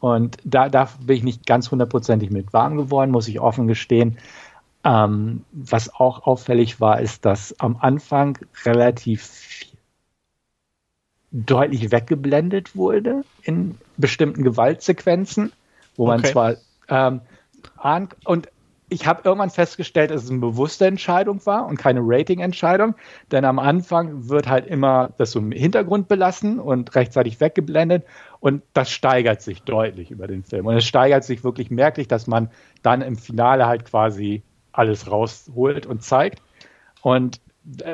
Und 0.00 0.36
da, 0.44 0.68
da 0.68 0.88
bin 1.00 1.16
ich 1.16 1.24
nicht 1.24 1.46
ganz 1.46 1.70
hundertprozentig 1.70 2.30
mit 2.30 2.52
warm 2.52 2.76
geworden, 2.76 3.10
muss 3.10 3.28
ich 3.28 3.40
offen 3.40 3.66
gestehen. 3.66 4.18
Ähm, 4.84 5.44
was 5.52 5.92
auch 5.92 6.26
auffällig 6.26 6.80
war, 6.80 7.00
ist, 7.00 7.24
dass 7.24 7.58
am 7.58 7.76
Anfang 7.80 8.38
relativ 8.64 9.66
deutlich 11.30 11.90
weggeblendet 11.90 12.76
wurde 12.76 13.24
in 13.42 13.76
bestimmten 13.96 14.44
Gewaltsequenzen, 14.44 15.52
wo 15.96 16.06
man 16.06 16.20
okay. 16.20 16.32
zwar 16.32 16.54
ähm, 16.88 17.20
und 18.24 18.48
ich 18.90 19.06
habe 19.06 19.22
irgendwann 19.24 19.50
festgestellt, 19.50 20.10
dass 20.10 20.24
es 20.24 20.30
eine 20.30 20.40
bewusste 20.40 20.86
Entscheidung 20.86 21.44
war 21.44 21.66
und 21.66 21.76
keine 21.76 22.00
Rating-Entscheidung. 22.02 22.94
Denn 23.30 23.44
am 23.44 23.58
Anfang 23.58 24.28
wird 24.28 24.48
halt 24.48 24.66
immer 24.66 25.10
das 25.18 25.32
so 25.32 25.40
im 25.40 25.52
Hintergrund 25.52 26.08
belassen 26.08 26.58
und 26.58 26.94
rechtzeitig 26.94 27.40
weggeblendet. 27.40 28.04
Und 28.40 28.62
das 28.72 28.90
steigert 28.90 29.42
sich 29.42 29.62
deutlich 29.62 30.10
über 30.10 30.26
den 30.26 30.42
Film. 30.42 30.66
Und 30.66 30.76
es 30.76 30.86
steigert 30.86 31.24
sich 31.24 31.44
wirklich 31.44 31.70
merklich, 31.70 32.08
dass 32.08 32.26
man 32.26 32.50
dann 32.82 33.02
im 33.02 33.16
Finale 33.16 33.66
halt 33.66 33.84
quasi 33.84 34.42
alles 34.72 35.10
rausholt 35.10 35.86
und 35.86 36.02
zeigt. 36.02 36.40
Und 37.02 37.40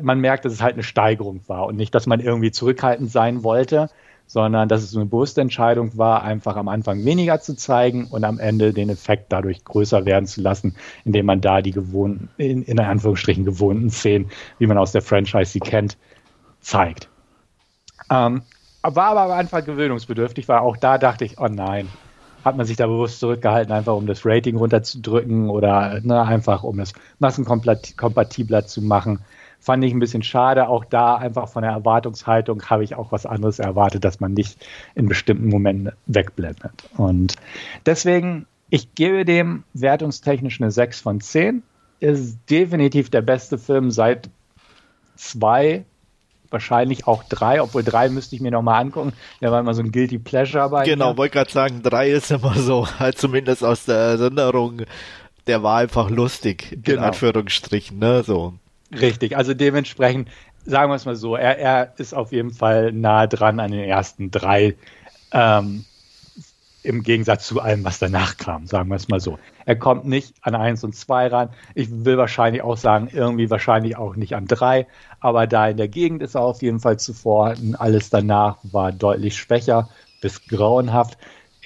man 0.03 0.21
merkt, 0.21 0.45
dass 0.45 0.53
es 0.53 0.63
halt 0.63 0.75
eine 0.75 0.85
Steigerung 0.85 1.41
war 1.49 1.67
und 1.67 1.77
nicht, 1.77 1.95
dass 1.95 2.07
man 2.07 2.21
irgendwie 2.21 2.53
zurückhaltend 2.53 3.11
sein 3.11 3.43
wollte, 3.43 3.89
sondern 4.27 4.69
dass 4.69 4.83
es 4.83 4.97
eine 4.97 5.07
bewusste 5.07 5.41
Entscheidung 5.41 5.97
war, 5.97 6.23
einfach 6.23 6.57
am 6.57 6.69
Anfang 6.69 7.05
weniger 7.05 7.41
zu 7.41 7.55
zeigen 7.57 8.07
und 8.07 8.25
am 8.25 8.39
Ende 8.39 8.73
den 8.73 8.91
Effekt 8.91 9.33
dadurch 9.33 9.65
größer 9.65 10.05
werden 10.05 10.27
zu 10.27 10.41
lassen, 10.41 10.75
indem 11.05 11.27
man 11.27 11.41
da 11.41 11.63
die 11.63 11.71
gewohnten, 11.71 12.31
in, 12.37 12.63
in 12.63 12.81
Anführungsstrichen 12.81 13.45
gewohnten 13.45 13.91
Szenen, 13.91 14.31
wie 14.59 14.67
man 14.67 14.79
aus 14.79 14.93
der 14.93 15.03
Franchise 15.03 15.53
sie 15.53 15.61
kennt, 15.61 15.97
zeigt. 16.61 17.09
Ähm, 18.11 18.43
war 18.83 19.07
aber 19.07 19.23
am 19.23 19.31
Anfang 19.31 19.65
gewöhnungsbedürftig, 19.65 20.49
weil 20.49 20.59
auch 20.59 20.77
da 20.77 20.99
dachte 20.99 21.25
ich, 21.25 21.39
oh 21.39 21.49
nein, 21.49 21.89
hat 22.45 22.57
man 22.57 22.67
sich 22.67 22.77
da 22.77 22.87
bewusst 22.87 23.21
zurückgehalten, 23.21 23.73
einfach 23.73 23.95
um 23.95 24.07
das 24.07 24.27
Rating 24.27 24.57
runterzudrücken 24.57 25.49
oder 25.49 26.01
ne, 26.03 26.23
einfach 26.23 26.63
um 26.63 26.79
es 26.79 26.93
massenkompatibler 27.19 28.67
zu 28.67 28.83
machen 28.83 29.21
fand 29.65 29.83
ich 29.83 29.95
ein 29.95 29.99
bisschen 29.99 30.23
schade. 30.23 30.69
Auch 30.69 30.85
da 30.85 31.17
einfach 31.17 31.49
von 31.49 31.63
der 31.63 31.73
Erwartungshaltung 31.73 32.63
habe 32.69 32.85
ich 32.85 32.97
auch 32.97 33.13
was 33.13 33.25
anderes 33.25 33.59
erwartet, 33.59 34.05
dass 34.05 34.21
man 34.21 34.35
nicht 34.35 34.65
in 34.95 35.09
bestimmten 35.09 35.49
Momenten 35.49 35.93
wegblendet. 36.05 36.85
Und 36.99 37.37
deswegen, 37.87 38.47
ich 38.69 38.95
gebe 38.95 39.25
dem 39.25 39.65
wertungstechnisch 39.73 40.61
eine 40.61 40.71
6 40.71 41.01
von 41.01 41.21
10. 41.21 41.63
Ist 42.01 42.39
definitiv 42.51 43.09
der 43.09 43.23
beste 43.23 43.57
Film 43.57 43.91
seit 43.91 44.29
zwei, 45.17 45.87
wahrscheinlich 46.51 47.07
auch 47.07 47.25
drei, 47.25 47.63
obwohl 47.63 47.83
drei 47.83 48.11
müsste 48.11 48.37
ich 48.37 48.43
mir 48.43 48.51
nochmal 48.51 48.83
angucken. 48.83 49.15
Der 49.41 49.51
war 49.51 49.61
immer 49.61 49.73
so 49.73 49.81
ein 49.81 49.93
Guilty 49.93 50.19
Pleasure 50.19 50.69
bei 50.69 50.85
Genau, 50.85 51.17
wollte 51.17 51.39
gerade 51.39 51.51
sagen, 51.51 51.83
drei 51.83 52.11
ist 52.11 52.31
immer 52.31 52.55
so, 52.55 52.87
halt 52.99 53.17
zumindest 53.17 53.65
aus 53.65 53.87
der 53.87 53.97
Erinnerung, 53.97 54.83
der 55.47 55.63
war 55.63 55.79
einfach 55.79 56.11
lustig, 56.11 56.79
genau. 56.83 56.99
in 56.99 57.05
Anführungsstrichen, 57.05 57.99
ne, 57.99 58.23
so. 58.23 58.53
Richtig, 59.01 59.37
also 59.37 59.55
dementsprechend, 59.55 60.29
sagen 60.65 60.91
wir 60.91 60.97
es 60.97 61.05
mal 61.05 61.17
so, 61.17 61.37
er, 61.37 61.59
er 61.59 61.95
ist 61.99 62.15
auf 62.15 62.33
jeden 62.33 62.53
Fall 62.53 62.93
nah 62.93 63.27
dran 63.27 63.61
an 63.61 63.71
den 63.71 63.85
ersten 63.85 64.31
drei, 64.31 64.77
ähm, 65.33 65.85
im 66.83 67.03
Gegensatz 67.03 67.47
zu 67.47 67.61
allem, 67.61 67.83
was 67.83 67.99
danach 67.99 68.37
kam, 68.37 68.67
sagen 68.67 68.91
wir 68.91 68.97
es 68.97 69.09
mal 69.09 69.19
so. 69.19 69.39
Er 69.65 69.77
kommt 69.77 70.05
nicht 70.05 70.35
an 70.43 70.55
eins 70.55 70.85
und 70.85 70.95
zwei 70.95 71.29
ran. 71.29 71.49
Ich 71.75 71.89
will 72.05 72.19
wahrscheinlich 72.19 72.63
auch 72.63 72.77
sagen, 72.77 73.09
irgendwie 73.11 73.49
wahrscheinlich 73.49 73.97
auch 73.97 74.17
nicht 74.17 74.37
an 74.37 74.47
drei, 74.47 74.87
aber 75.19 75.47
da 75.47 75.69
in 75.69 75.79
der 75.79 75.89
Gegend 75.89 76.23
ist 76.23 76.35
er 76.35 76.43
auf 76.43 76.61
jeden 76.61 76.81
Fall 76.81 76.99
zuvor. 76.99 77.55
Alles 77.79 78.11
danach 78.11 78.59
war 78.63 78.93
deutlich 78.93 79.37
schwächer 79.37 79.89
bis 80.21 80.47
grauenhaft. 80.47 81.17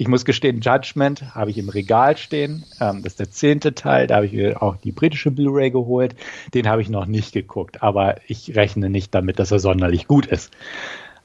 Ich 0.00 0.06
muss 0.06 0.24
gestehen, 0.24 0.60
Judgment 0.60 1.34
habe 1.34 1.50
ich 1.50 1.58
im 1.58 1.68
Regal 1.68 2.16
stehen. 2.16 2.64
Ähm, 2.80 3.02
das 3.02 3.14
ist 3.14 3.20
der 3.20 3.30
zehnte 3.32 3.74
Teil. 3.74 4.06
Da 4.06 4.16
habe 4.16 4.26
ich 4.26 4.32
mir 4.32 4.62
auch 4.62 4.76
die 4.76 4.92
britische 4.92 5.32
Blu-ray 5.32 5.72
geholt. 5.72 6.14
Den 6.54 6.68
habe 6.68 6.80
ich 6.82 6.88
noch 6.88 7.06
nicht 7.06 7.32
geguckt, 7.32 7.82
aber 7.82 8.14
ich 8.28 8.54
rechne 8.54 8.90
nicht 8.90 9.12
damit, 9.12 9.40
dass 9.40 9.50
er 9.50 9.58
sonderlich 9.58 10.06
gut 10.06 10.26
ist. 10.26 10.52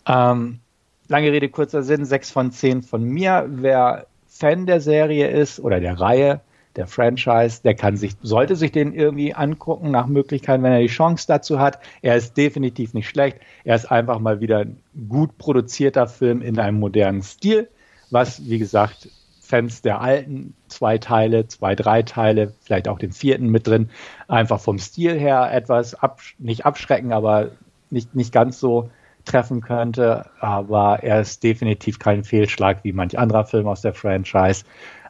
Ähm, 0.07 0.59
lange 1.07 1.31
Rede, 1.31 1.49
kurzer 1.49 1.83
Sinn, 1.83 2.03
sechs 2.03 2.31
von 2.31 2.51
zehn 2.51 2.81
von 2.81 3.03
mir. 3.03 3.45
Wer 3.47 4.07
Fan 4.27 4.65
der 4.65 4.81
Serie 4.81 5.27
ist 5.27 5.59
oder 5.59 5.79
der 5.79 5.99
Reihe, 5.99 6.41
der 6.75 6.87
Franchise. 6.87 7.61
Der 7.63 7.75
kann 7.75 7.95
sich, 7.95 8.13
sollte 8.23 8.55
sich 8.55 8.71
den 8.71 8.91
irgendwie 8.91 9.35
angucken, 9.35 9.91
nach 9.91 10.07
Möglichkeit, 10.07 10.63
wenn 10.63 10.71
er 10.71 10.79
die 10.79 10.87
Chance 10.87 11.25
dazu 11.27 11.59
hat. 11.59 11.77
Er 12.01 12.15
ist 12.15 12.35
definitiv 12.37 12.95
nicht 12.95 13.07
schlecht. 13.07 13.37
Er 13.65 13.75
ist 13.75 13.91
einfach 13.91 14.17
mal 14.17 14.39
wieder 14.39 14.61
ein 14.61 14.81
gut 15.07 15.37
produzierter 15.37 16.07
Film 16.07 16.41
in 16.41 16.57
einem 16.57 16.79
modernen 16.79 17.21
Stil, 17.21 17.67
was, 18.13 18.47
wie 18.47 18.59
gesagt, 18.59 19.09
Fans 19.41 19.81
der 19.81 19.99
alten 19.99 20.55
zwei 20.69 20.97
Teile, 20.97 21.47
zwei, 21.47 21.75
drei 21.75 22.01
Teile, 22.01 22.53
vielleicht 22.61 22.87
auch 22.87 22.97
den 22.97 23.11
vierten 23.11 23.49
mit 23.49 23.67
drin, 23.67 23.89
einfach 24.27 24.59
vom 24.59 24.79
Stil 24.79 25.19
her 25.19 25.51
etwas 25.51 25.95
absch 25.95 26.35
nicht 26.39 26.65
abschrecken, 26.65 27.11
aber 27.11 27.51
nicht, 27.89 28.15
nicht 28.15 28.31
ganz 28.31 28.59
so 28.59 28.89
treffen 29.25 29.61
könnte. 29.61 30.29
Aber 30.39 31.03
er 31.03 31.21
ist 31.21 31.43
definitiv 31.43 31.99
kein 31.99 32.23
Fehlschlag 32.23 32.83
wie 32.83 32.93
manch 32.93 33.19
anderer 33.19 33.45
Film 33.45 33.67
aus 33.67 33.81
der 33.81 33.93
Franchise. 33.93 34.63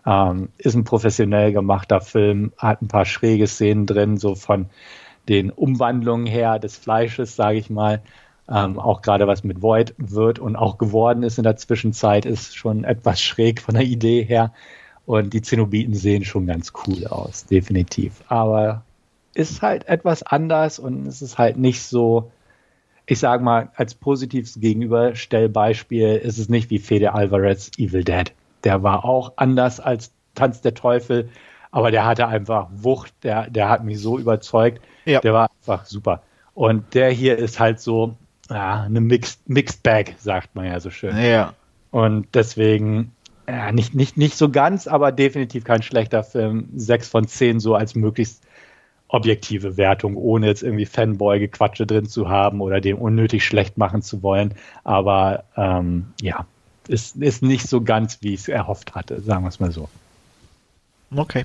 Ähm, 0.06 0.50
ist 0.58 0.76
ein 0.76 0.84
professionell 0.84 1.54
gemachter 1.54 2.02
Film, 2.02 2.52
hat 2.58 2.82
ein 2.82 2.88
paar 2.88 3.06
schräge 3.06 3.48
Szenen 3.48 3.86
drin, 3.86 4.18
so 4.18 4.36
von 4.36 4.68
den 5.30 5.52
Umwandlungen 5.52 6.26
her 6.26 6.60
des 6.60 6.78
Fleisches, 6.78 7.36
sage 7.36 7.58
ich 7.58 7.70
mal. 7.70 8.02
Ähm, 8.50 8.78
auch 8.78 9.02
gerade 9.02 9.26
was 9.26 9.44
mit 9.44 9.62
Void 9.62 9.96
wird 9.98 10.40
und 10.40 10.56
auch 10.56 10.78
geworden 10.78 11.24
ist 11.24 11.38
in 11.38 11.44
der 11.44 11.56
Zwischenzeit, 11.56 12.26
ist 12.26 12.58
schon 12.58 12.84
etwas 12.84 13.22
schräg 13.22 13.62
von 13.62 13.76
der 13.76 13.84
Idee 13.84 14.24
her. 14.24 14.52
Und 15.06 15.34
die 15.34 15.42
Zenobiten 15.42 15.94
sehen 15.94 16.24
schon 16.24 16.46
ganz 16.46 16.74
cool 16.86 17.08
aus, 17.08 17.46
definitiv. 17.46 18.24
Aber 18.28 18.84
ist 19.34 19.62
halt 19.62 19.88
etwas 19.88 20.24
anders 20.24 20.80
und 20.80 21.08
es 21.08 21.22
ist 21.22 21.38
halt 21.38 21.58
nicht 21.58 21.82
so, 21.84 22.32
ich 23.06 23.20
sage 23.20 23.44
mal, 23.44 23.72
als 23.76 23.96
positives 23.96 24.60
Gegenüberstellbeispiel 24.60 26.16
ist 26.16 26.38
es 26.38 26.50
nicht 26.50 26.70
wie 26.70 26.80
Fede 26.80 27.14
Alvarez 27.14 27.72
Evil 27.78 28.04
Dead. 28.04 28.32
Der 28.64 28.84
war 28.84 29.04
auch 29.04 29.34
anders 29.36 29.80
als 29.80 30.14
Tanz 30.36 30.62
der 30.62 30.74
Teufel, 30.74 31.30
aber 31.72 31.92
der 31.92 32.06
hatte 32.06 32.28
einfach 32.28 32.70
Wucht, 32.72 33.14
der, 33.24 33.50
der 33.50 33.70
hat 33.70 33.84
mich 33.84 34.00
so 34.00 34.20
überzeugt. 34.20 34.82
Ja. 35.06 35.20
Der 35.20 35.34
war 35.34 35.50
einfach 35.60 35.86
super. 35.86 36.22
Und 36.54 36.94
der 36.94 37.10
hier 37.10 37.38
ist 37.38 37.60
halt 37.60 37.80
so, 37.80 38.16
ja, 38.54 38.84
eine 38.84 39.02
Mixed, 39.02 39.50
Mixed 39.50 39.84
Bag, 39.84 40.16
sagt 40.20 40.56
man 40.56 40.66
ja 40.66 40.80
so 40.80 40.90
schön. 40.90 41.18
Ja. 41.18 41.54
Und 41.92 42.28
deswegen, 42.34 43.12
ja, 43.48 43.72
nicht, 43.72 43.96
nicht, 43.96 44.18
nicht 44.18 44.38
so 44.38 44.50
ganz, 44.50 44.88
aber 44.88 45.12
definitiv 45.12 45.64
kein 45.64 45.82
schlechter 45.82 46.24
Film. 46.24 46.70
Sechs 46.76 47.08
von 47.08 47.28
zehn 47.28 47.60
so 47.60 47.76
als 47.76 47.96
möglichst 47.96 48.44
objektive 49.08 49.78
Wertung, 49.78 50.16
ohne 50.16 50.48
jetzt 50.48 50.64
irgendwie 50.64 50.86
Fanboy-Gequatsche 50.86 51.86
drin 51.86 52.08
zu 52.08 52.30
haben 52.30 52.62
oder 52.62 52.82
dem 52.82 52.98
unnötig 52.98 53.46
schlecht 53.46 53.78
machen 53.78 54.02
zu 54.02 54.24
wollen. 54.24 54.56
Aber 54.84 55.44
ähm, 55.56 56.14
ja, 56.22 56.46
ist, 56.88 57.16
ist 57.18 57.44
nicht 57.44 57.68
so 57.68 57.82
ganz, 57.82 58.20
wie 58.22 58.34
ich 58.34 58.42
es 58.42 58.48
erhofft 58.48 58.96
hatte, 58.96 59.22
sagen 59.22 59.44
wir 59.44 59.50
es 59.50 59.60
mal 59.60 59.72
so. 59.72 59.90
Okay. 61.16 61.44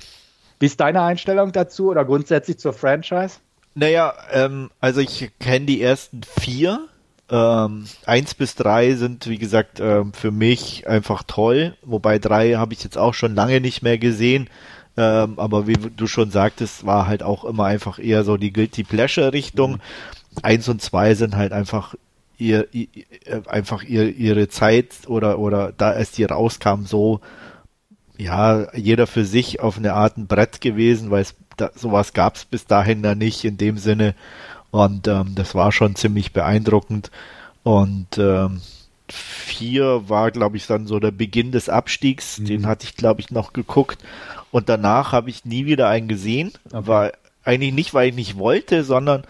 Wie 0.59 0.65
ist 0.65 0.79
deine 0.79 1.01
Einstellung 1.03 1.51
dazu 1.51 1.89
oder 1.89 2.05
grundsätzlich 2.05 2.57
zur 2.59 2.73
Franchise? 2.73 3.37
Naja, 3.75 4.13
ähm, 4.31 4.71
also 4.79 4.99
ich 4.99 5.31
kenne 5.39 5.65
die 5.65 5.81
ersten 5.81 6.21
vier. 6.23 6.87
Ähm, 7.31 7.85
eins 8.05 8.33
bis 8.33 8.55
drei 8.55 8.95
sind, 8.95 9.27
wie 9.27 9.37
gesagt, 9.37 9.79
ähm, 9.79 10.13
für 10.13 10.31
mich 10.31 10.87
einfach 10.87 11.23
toll. 11.23 11.75
Wobei 11.83 12.17
drei 12.17 12.53
habe 12.53 12.73
ich 12.73 12.83
jetzt 12.83 12.97
auch 12.97 13.13
schon 13.13 13.35
lange 13.35 13.61
nicht 13.61 13.81
mehr 13.83 13.97
gesehen. 13.97 14.49
Ähm, 14.97 15.37
aber 15.37 15.67
wie 15.67 15.73
du 15.73 16.07
schon 16.07 16.31
sagtest, 16.31 16.85
war 16.85 17.07
halt 17.07 17.23
auch 17.23 17.45
immer 17.45 17.65
einfach 17.65 17.99
eher 17.99 18.23
so 18.23 18.37
die 18.37 18.51
Guilty 18.51 18.83
Pleasure 18.83 19.31
Richtung. 19.31 19.73
Mhm. 19.73 19.79
Eins 20.41 20.67
und 20.67 20.81
zwei 20.81 21.13
sind 21.15 21.35
halt 21.35 21.53
einfach 21.53 21.95
ihr, 22.37 22.67
ihr 22.73 22.87
einfach 23.47 23.83
ihr, 23.83 24.15
ihre 24.15 24.47
Zeit 24.47 25.07
oder 25.07 25.39
oder 25.39 25.73
da 25.75 25.91
als 25.91 26.11
die 26.11 26.23
rauskam 26.23 26.85
so 26.85 27.19
ja 28.17 28.73
jeder 28.75 29.07
für 29.07 29.25
sich 29.25 29.59
auf 29.59 29.77
eine 29.77 29.93
Art 29.93 30.17
ein 30.17 30.27
Brett 30.27 30.61
gewesen, 30.61 31.11
weil 31.11 31.21
es 31.21 31.35
da, 31.57 31.71
sowas 31.75 32.13
gab 32.13 32.35
es 32.35 32.45
bis 32.45 32.65
dahin 32.65 33.03
da 33.03 33.15
nicht 33.15 33.43
in 33.45 33.57
dem 33.57 33.77
Sinne. 33.77 34.15
Und 34.71 35.07
ähm, 35.07 35.33
das 35.35 35.55
war 35.55 35.71
schon 35.71 35.95
ziemlich 35.95 36.33
beeindruckend. 36.33 37.11
Und 37.63 38.17
ähm, 38.17 38.61
vier 39.07 40.07
war, 40.09 40.31
glaube 40.31 40.57
ich, 40.57 40.67
dann 40.67 40.87
so 40.87 40.99
der 40.99 41.11
Beginn 41.11 41.51
des 41.51 41.69
Abstiegs. 41.69 42.39
Mhm. 42.39 42.45
Den 42.45 42.67
hatte 42.67 42.85
ich, 42.85 42.95
glaube 42.95 43.21
ich, 43.21 43.31
noch 43.31 43.53
geguckt. 43.53 43.99
Und 44.51 44.69
danach 44.69 45.11
habe 45.11 45.29
ich 45.29 45.45
nie 45.45 45.65
wieder 45.65 45.89
einen 45.89 46.07
gesehen. 46.07 46.51
Okay. 46.71 46.87
War 46.87 47.11
eigentlich 47.43 47.73
nicht, 47.73 47.93
weil 47.93 48.09
ich 48.09 48.15
nicht 48.15 48.37
wollte, 48.37 48.83
sondern 48.83 49.23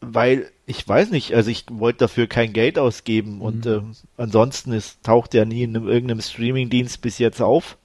weil 0.00 0.50
ich 0.66 0.86
weiß 0.86 1.10
nicht, 1.10 1.34
also 1.34 1.50
ich 1.50 1.64
wollte 1.70 2.00
dafür 2.00 2.26
kein 2.26 2.52
Geld 2.52 2.78
ausgeben 2.78 3.36
mhm. 3.36 3.42
und 3.42 3.66
äh, 3.66 3.80
ansonsten 4.16 4.72
ist, 4.72 5.02
taucht 5.02 5.34
er 5.34 5.44
nie 5.44 5.62
in 5.62 5.74
irgendeinem 5.74 6.20
Streamingdienst 6.20 7.00
bis 7.00 7.18
jetzt 7.18 7.40
auf. 7.40 7.78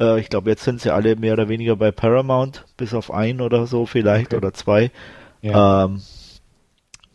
Äh, 0.00 0.18
ich 0.18 0.28
glaube, 0.28 0.50
jetzt 0.50 0.64
sind 0.64 0.80
sie 0.80 0.92
alle 0.92 1.14
mehr 1.16 1.34
oder 1.34 1.48
weniger 1.48 1.76
bei 1.76 1.92
Paramount, 1.92 2.64
bis 2.76 2.94
auf 2.94 3.12
ein 3.12 3.40
oder 3.40 3.66
so 3.66 3.86
vielleicht 3.86 4.28
okay. 4.28 4.36
oder 4.36 4.52
zwei. 4.54 4.90
Ja. 5.42 5.84
Ähm, 5.84 6.02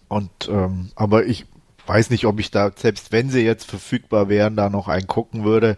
und 0.10 0.32
ähm, 0.50 0.92
aber 0.96 1.26
ich 1.26 1.46
weiß 1.86 2.10
nicht, 2.10 2.26
ob 2.26 2.40
ich 2.40 2.52
da, 2.52 2.72
selbst 2.76 3.12
wenn 3.12 3.30
sie 3.30 3.42
jetzt 3.42 3.66
verfügbar 3.66 4.30
wären, 4.30 4.56
da 4.56 4.70
noch 4.70 4.88
einen 4.88 5.08
gucken 5.08 5.44
würde. 5.44 5.78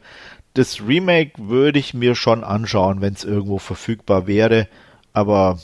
Das 0.56 0.82
Remake 0.82 1.34
würde 1.38 1.80
ich 1.80 1.94
mir 1.94 2.16
schon 2.16 2.44
anschauen, 2.44 3.02
wenn 3.02 3.14
es 3.14 3.24
irgendwo 3.24 3.60
verfügbar 3.60 4.28
wäre. 4.28 4.68
Aber 5.14 5.60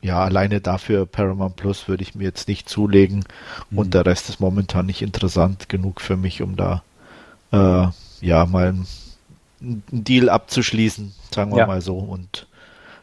ja, 0.00 0.22
alleine 0.22 0.60
dafür 0.60 1.06
Paramount 1.06 1.56
Plus 1.56 1.88
würde 1.88 2.02
ich 2.02 2.14
mir 2.14 2.24
jetzt 2.24 2.48
nicht 2.48 2.68
zulegen. 2.68 3.24
Mhm. 3.70 3.78
Und 3.78 3.94
der 3.94 4.06
Rest 4.06 4.28
ist 4.28 4.40
momentan 4.40 4.86
nicht 4.86 5.02
interessant 5.02 5.68
genug 5.68 6.00
für 6.00 6.16
mich, 6.16 6.42
um 6.42 6.56
da 6.56 6.82
äh, 7.52 7.88
ja 8.20 8.46
mal 8.46 8.74
einen 9.60 9.82
Deal 9.90 10.28
abzuschließen, 10.28 11.14
sagen 11.32 11.52
wir 11.52 11.58
ja. 11.58 11.66
mal 11.66 11.80
so. 11.80 11.98
Und 11.98 12.46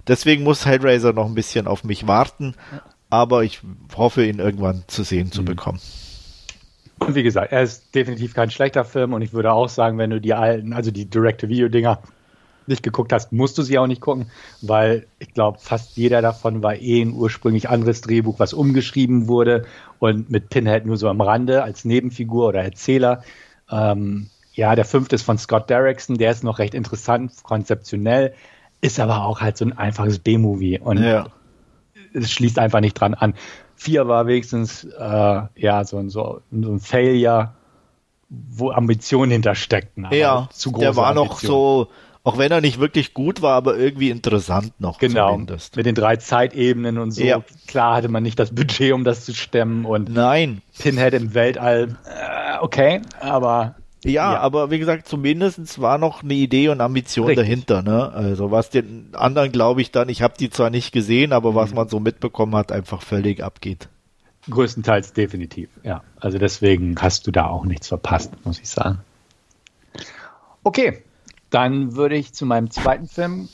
deswegen 0.07 0.43
muss 0.43 0.65
Hellraiser 0.65 1.13
noch 1.13 1.25
ein 1.25 1.35
bisschen 1.35 1.67
auf 1.67 1.83
mich 1.83 2.07
warten, 2.07 2.55
aber 3.15 3.43
ich 3.43 3.61
hoffe, 3.95 4.25
ihn 4.25 4.39
irgendwann 4.39 4.83
zu 4.87 5.03
sehen 5.03 5.31
zu 5.31 5.41
mhm. 5.41 5.45
bekommen. 5.45 5.79
Wie 7.07 7.23
gesagt, 7.23 7.51
er 7.51 7.63
ist 7.63 7.93
definitiv 7.93 8.33
kein 8.33 8.51
schlechter 8.51 8.85
Film 8.85 9.13
und 9.13 9.21
ich 9.21 9.33
würde 9.33 9.51
auch 9.51 9.69
sagen, 9.69 9.97
wenn 9.97 10.09
du 10.09 10.21
die 10.21 10.33
alten, 10.33 10.73
also 10.73 10.91
die 10.91 11.05
Direct-to-Video-Dinger 11.05 11.99
nicht 12.67 12.83
geguckt 12.83 13.13
hast, 13.13 13.31
musst 13.31 13.57
du 13.57 13.61
sie 13.61 13.77
auch 13.77 13.87
nicht 13.87 14.01
gucken, 14.01 14.27
weil 14.61 15.05
ich 15.19 15.33
glaube, 15.33 15.59
fast 15.61 15.97
jeder 15.97 16.21
davon 16.21 16.63
war 16.63 16.75
eh 16.75 17.01
ein 17.01 17.13
ursprünglich 17.13 17.69
anderes 17.69 18.01
Drehbuch, 18.01 18.39
was 18.39 18.53
umgeschrieben 18.53 19.27
wurde 19.27 19.65
und 19.99 20.29
mit 20.29 20.49
Pinhead 20.49 20.85
nur 20.85 20.97
so 20.97 21.09
am 21.09 21.21
Rande 21.21 21.63
als 21.63 21.85
Nebenfigur 21.85 22.47
oder 22.47 22.63
Erzähler. 22.63 23.23
Ähm, 23.69 24.27
ja, 24.53 24.75
der 24.75 24.85
fünfte 24.85 25.15
ist 25.15 25.23
von 25.23 25.37
Scott 25.37 25.69
Derrickson, 25.69 26.17
der 26.17 26.31
ist 26.31 26.43
noch 26.43 26.59
recht 26.59 26.73
interessant, 26.73 27.31
konzeptionell, 27.43 28.33
ist 28.81 28.99
aber 28.99 29.25
auch 29.25 29.41
halt 29.41 29.57
so 29.57 29.65
ein 29.65 29.77
einfaches 29.77 30.19
B-Movie 30.19 30.79
und 30.79 31.03
ja. 31.03 31.27
Es 32.15 32.31
schließt 32.31 32.59
einfach 32.59 32.79
nicht 32.79 32.99
dran 32.99 33.13
an. 33.13 33.33
Vier 33.75 34.07
war 34.07 34.25
wenigstens 34.27 34.85
äh, 34.85 35.41
ja 35.55 35.83
so, 35.83 35.97
ein, 35.97 36.09
so, 36.09 36.41
so 36.51 36.71
ein 36.71 36.79
Failure, 36.79 37.53
wo 38.29 38.71
Ambitionen 38.71 39.31
hintersteckten. 39.31 40.07
Ja, 40.11 40.49
zu 40.51 40.71
große 40.71 40.85
der 40.85 40.95
war 40.95 41.07
Ambition. 41.07 41.27
noch 41.27 41.39
so, 41.39 41.89
auch 42.23 42.37
wenn 42.37 42.51
er 42.51 42.61
nicht 42.61 42.79
wirklich 42.79 43.13
gut 43.13 43.41
war, 43.41 43.53
aber 43.53 43.77
irgendwie 43.77 44.09
interessant 44.09 44.73
noch. 44.79 44.97
Genau. 44.97 45.31
Zumindest. 45.31 45.75
Mit 45.75 45.85
den 45.85 45.95
drei 45.95 46.15
Zeitebenen 46.15 46.97
und 46.97 47.11
so. 47.11 47.23
Ja. 47.23 47.43
Klar 47.67 47.97
hatte 47.97 48.07
man 48.07 48.23
nicht 48.23 48.39
das 48.39 48.53
Budget, 48.53 48.93
um 48.93 49.03
das 49.03 49.25
zu 49.25 49.33
stemmen 49.35 49.85
und 49.85 50.11
Nein. 50.11 50.61
Pinhead 50.79 51.13
im 51.13 51.33
Weltall. 51.33 51.97
Äh, 52.05 52.57
okay, 52.61 53.01
aber 53.19 53.75
ja, 54.05 54.33
ja, 54.33 54.39
aber 54.39 54.71
wie 54.71 54.79
gesagt, 54.79 55.07
zumindest 55.07 55.81
war 55.81 55.97
noch 55.97 56.23
eine 56.23 56.33
Idee 56.33 56.69
und 56.69 56.81
Ambition 56.81 57.27
Richtig. 57.27 57.45
dahinter. 57.45 57.81
Ne? 57.81 58.11
Also 58.11 58.51
was 58.51 58.69
den 58.69 59.09
anderen, 59.13 59.51
glaube 59.51 59.81
ich, 59.81 59.91
dann, 59.91 60.09
ich 60.09 60.21
habe 60.21 60.35
die 60.39 60.49
zwar 60.49 60.69
nicht 60.69 60.91
gesehen, 60.91 61.33
aber 61.33 61.51
mhm. 61.51 61.55
was 61.55 61.73
man 61.73 61.89
so 61.89 61.99
mitbekommen 61.99 62.55
hat, 62.55 62.71
einfach 62.71 63.01
völlig 63.01 63.43
abgeht. 63.43 63.89
Größtenteils 64.49 65.13
definitiv, 65.13 65.69
ja. 65.83 66.03
Also 66.19 66.37
deswegen 66.37 66.95
hast 67.01 67.25
du 67.25 67.31
da 67.31 67.47
auch 67.47 67.65
nichts 67.65 67.87
verpasst, 67.87 68.33
muss 68.45 68.59
ich 68.59 68.69
sagen. 68.69 68.99
Okay, 70.63 71.03
dann 71.49 71.95
würde 71.95 72.15
ich 72.15 72.33
zu 72.33 72.45
meinem 72.45 72.69
zweiten 72.69 73.07
Film 73.07 73.49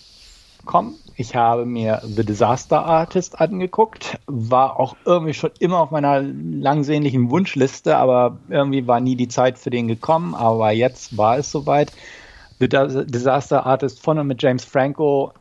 kommen. 0.65 0.95
Ich 1.21 1.35
habe 1.35 1.67
mir 1.67 2.01
The 2.03 2.25
Disaster 2.25 2.83
Artist 2.83 3.39
angeguckt, 3.39 4.17
war 4.25 4.79
auch 4.79 4.95
irgendwie 5.05 5.35
schon 5.35 5.51
immer 5.59 5.79
auf 5.79 5.91
meiner 5.91 6.19
langsehnlichen 6.19 7.29
Wunschliste, 7.29 7.95
aber 7.95 8.39
irgendwie 8.49 8.87
war 8.87 8.99
nie 8.99 9.15
die 9.15 9.27
Zeit 9.27 9.59
für 9.59 9.69
den 9.69 9.87
gekommen, 9.87 10.33
aber 10.33 10.71
jetzt 10.71 11.15
war 11.15 11.37
es 11.37 11.51
soweit. 11.51 11.91
The 12.57 12.67
Disaster 12.67 13.67
Artist 13.67 14.01
von 14.01 14.17
und 14.17 14.25
mit 14.25 14.41
James 14.41 14.65
Franco 14.65 15.31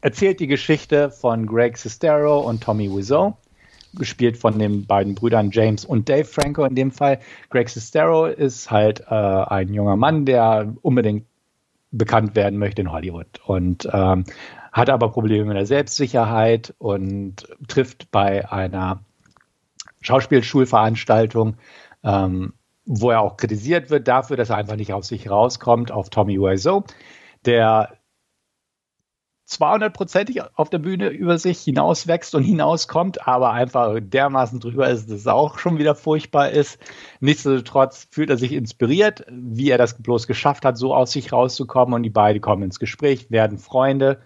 erzählt 0.00 0.40
die 0.40 0.48
Geschichte 0.48 1.12
von 1.12 1.46
Greg 1.46 1.76
Sestero 1.76 2.40
und 2.40 2.60
Tommy 2.60 2.90
Wiseau, 2.90 3.36
gespielt 3.94 4.38
von 4.38 4.58
den 4.58 4.86
beiden 4.86 5.14
Brüdern 5.14 5.50
James 5.52 5.84
und 5.84 6.08
Dave 6.08 6.24
Franco 6.24 6.64
in 6.64 6.74
dem 6.74 6.90
Fall. 6.90 7.20
Greg 7.50 7.68
Sestero 7.68 8.26
ist 8.26 8.72
halt 8.72 9.04
äh, 9.08 9.14
ein 9.14 9.72
junger 9.72 9.94
Mann, 9.94 10.24
der 10.24 10.74
unbedingt 10.82 11.26
bekannt 11.92 12.34
werden 12.34 12.58
möchte 12.58 12.82
in 12.82 12.90
Hollywood 12.90 13.40
und 13.46 13.88
ähm, 13.92 14.24
hat 14.72 14.90
aber 14.90 15.10
Probleme 15.10 15.44
mit 15.44 15.56
der 15.56 15.66
Selbstsicherheit 15.66 16.74
und 16.78 17.48
trifft 17.68 18.10
bei 18.10 18.50
einer 18.50 19.00
Schauspielschulveranstaltung, 20.00 21.56
ähm, 22.02 22.54
wo 22.86 23.10
er 23.10 23.20
auch 23.20 23.36
kritisiert 23.36 23.90
wird 23.90 24.08
dafür, 24.08 24.36
dass 24.36 24.50
er 24.50 24.56
einfach 24.56 24.76
nicht 24.76 24.92
aus 24.92 25.08
sich 25.08 25.30
rauskommt, 25.30 25.92
auf 25.92 26.10
Tommy 26.10 26.38
Wiseau, 26.38 26.84
der 27.44 28.00
200-prozentig 29.50 30.42
auf 30.54 30.70
der 30.70 30.78
Bühne 30.78 31.08
über 31.08 31.36
sich 31.36 31.60
hinauswächst 31.60 32.34
und 32.36 32.44
hinauskommt, 32.44 33.26
aber 33.26 33.50
einfach 33.50 33.98
dermaßen 34.00 34.60
drüber 34.60 34.88
ist, 34.88 35.10
dass 35.10 35.20
es 35.20 35.26
auch 35.26 35.58
schon 35.58 35.78
wieder 35.78 35.96
furchtbar 35.96 36.50
ist. 36.50 36.78
Nichtsdestotrotz 37.18 38.06
fühlt 38.12 38.30
er 38.30 38.36
sich 38.36 38.52
inspiriert, 38.52 39.24
wie 39.28 39.70
er 39.70 39.78
das 39.78 40.00
bloß 40.00 40.28
geschafft 40.28 40.64
hat, 40.64 40.78
so 40.78 40.94
aus 40.94 41.12
sich 41.12 41.32
rauszukommen 41.32 41.94
und 41.94 42.04
die 42.04 42.10
beiden 42.10 42.40
kommen 42.40 42.62
ins 42.62 42.78
Gespräch, 42.78 43.30
werden 43.30 43.58
Freunde, 43.58 44.20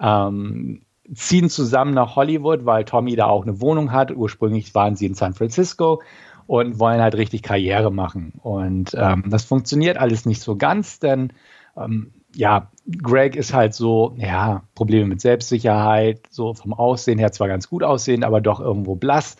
ähm, 0.00 0.82
ziehen 1.12 1.50
zusammen 1.50 1.92
nach 1.92 2.16
Hollywood, 2.16 2.64
weil 2.64 2.84
Tommy 2.84 3.16
da 3.16 3.26
auch 3.26 3.42
eine 3.42 3.60
Wohnung 3.60 3.92
hat. 3.92 4.10
Ursprünglich 4.10 4.74
waren 4.74 4.96
sie 4.96 5.06
in 5.06 5.14
San 5.14 5.34
Francisco 5.34 6.00
und 6.46 6.78
wollen 6.78 7.00
halt 7.00 7.14
richtig 7.14 7.42
Karriere 7.42 7.92
machen. 7.92 8.32
Und 8.42 8.94
ähm, 8.98 9.24
das 9.28 9.44
funktioniert 9.44 9.96
alles 9.96 10.26
nicht 10.26 10.42
so 10.42 10.56
ganz, 10.56 10.98
denn 10.98 11.32
ähm, 11.76 12.12
ja, 12.34 12.70
Greg 13.02 13.36
ist 13.36 13.54
halt 13.54 13.74
so, 13.74 14.14
ja, 14.16 14.62
Probleme 14.74 15.06
mit 15.06 15.20
Selbstsicherheit, 15.20 16.22
so 16.30 16.54
vom 16.54 16.72
Aussehen 16.72 17.18
her 17.18 17.32
zwar 17.32 17.48
ganz 17.48 17.68
gut 17.68 17.82
aussehen, 17.82 18.24
aber 18.24 18.40
doch 18.40 18.60
irgendwo 18.60 18.96
blass. 18.96 19.36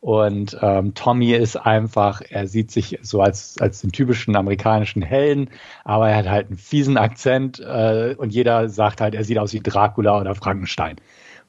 Und 0.00 0.56
ähm, 0.62 0.94
Tommy 0.94 1.32
ist 1.32 1.56
einfach, 1.56 2.22
er 2.28 2.46
sieht 2.46 2.70
sich 2.70 2.98
so 3.02 3.20
als, 3.20 3.56
als 3.58 3.80
den 3.80 3.90
typischen 3.90 4.36
amerikanischen 4.36 5.02
Helden, 5.02 5.50
aber 5.84 6.08
er 6.08 6.16
hat 6.16 6.28
halt 6.28 6.48
einen 6.48 6.58
fiesen 6.58 6.96
Akzent 6.96 7.58
äh, 7.58 8.14
und 8.16 8.32
jeder 8.32 8.68
sagt 8.68 9.00
halt, 9.00 9.14
er 9.14 9.24
sieht 9.24 9.38
aus 9.38 9.52
wie 9.52 9.60
Dracula 9.60 10.20
oder 10.20 10.36
Frankenstein 10.36 10.96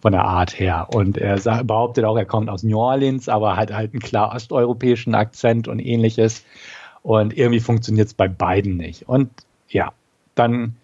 von 0.01 0.13
der 0.13 0.23
Art 0.23 0.59
her. 0.59 0.87
Und 0.91 1.17
er 1.17 1.37
sagt, 1.37 1.67
behauptet 1.67 2.05
auch, 2.05 2.17
er 2.17 2.25
kommt 2.25 2.49
aus 2.49 2.63
New 2.63 2.79
Orleans, 2.79 3.29
aber 3.29 3.55
hat 3.55 3.71
halt 3.71 3.93
einen 3.93 4.01
klar 4.01 4.33
osteuropäischen 4.33 5.13
Akzent 5.13 5.67
und 5.67 5.79
ähnliches. 5.79 6.43
Und 7.03 7.37
irgendwie 7.37 7.59
funktioniert 7.59 8.07
es 8.07 8.13
bei 8.13 8.27
beiden 8.27 8.77
nicht. 8.77 9.07
Und 9.07 9.29
ja, 9.67 9.91
dann 10.35 10.75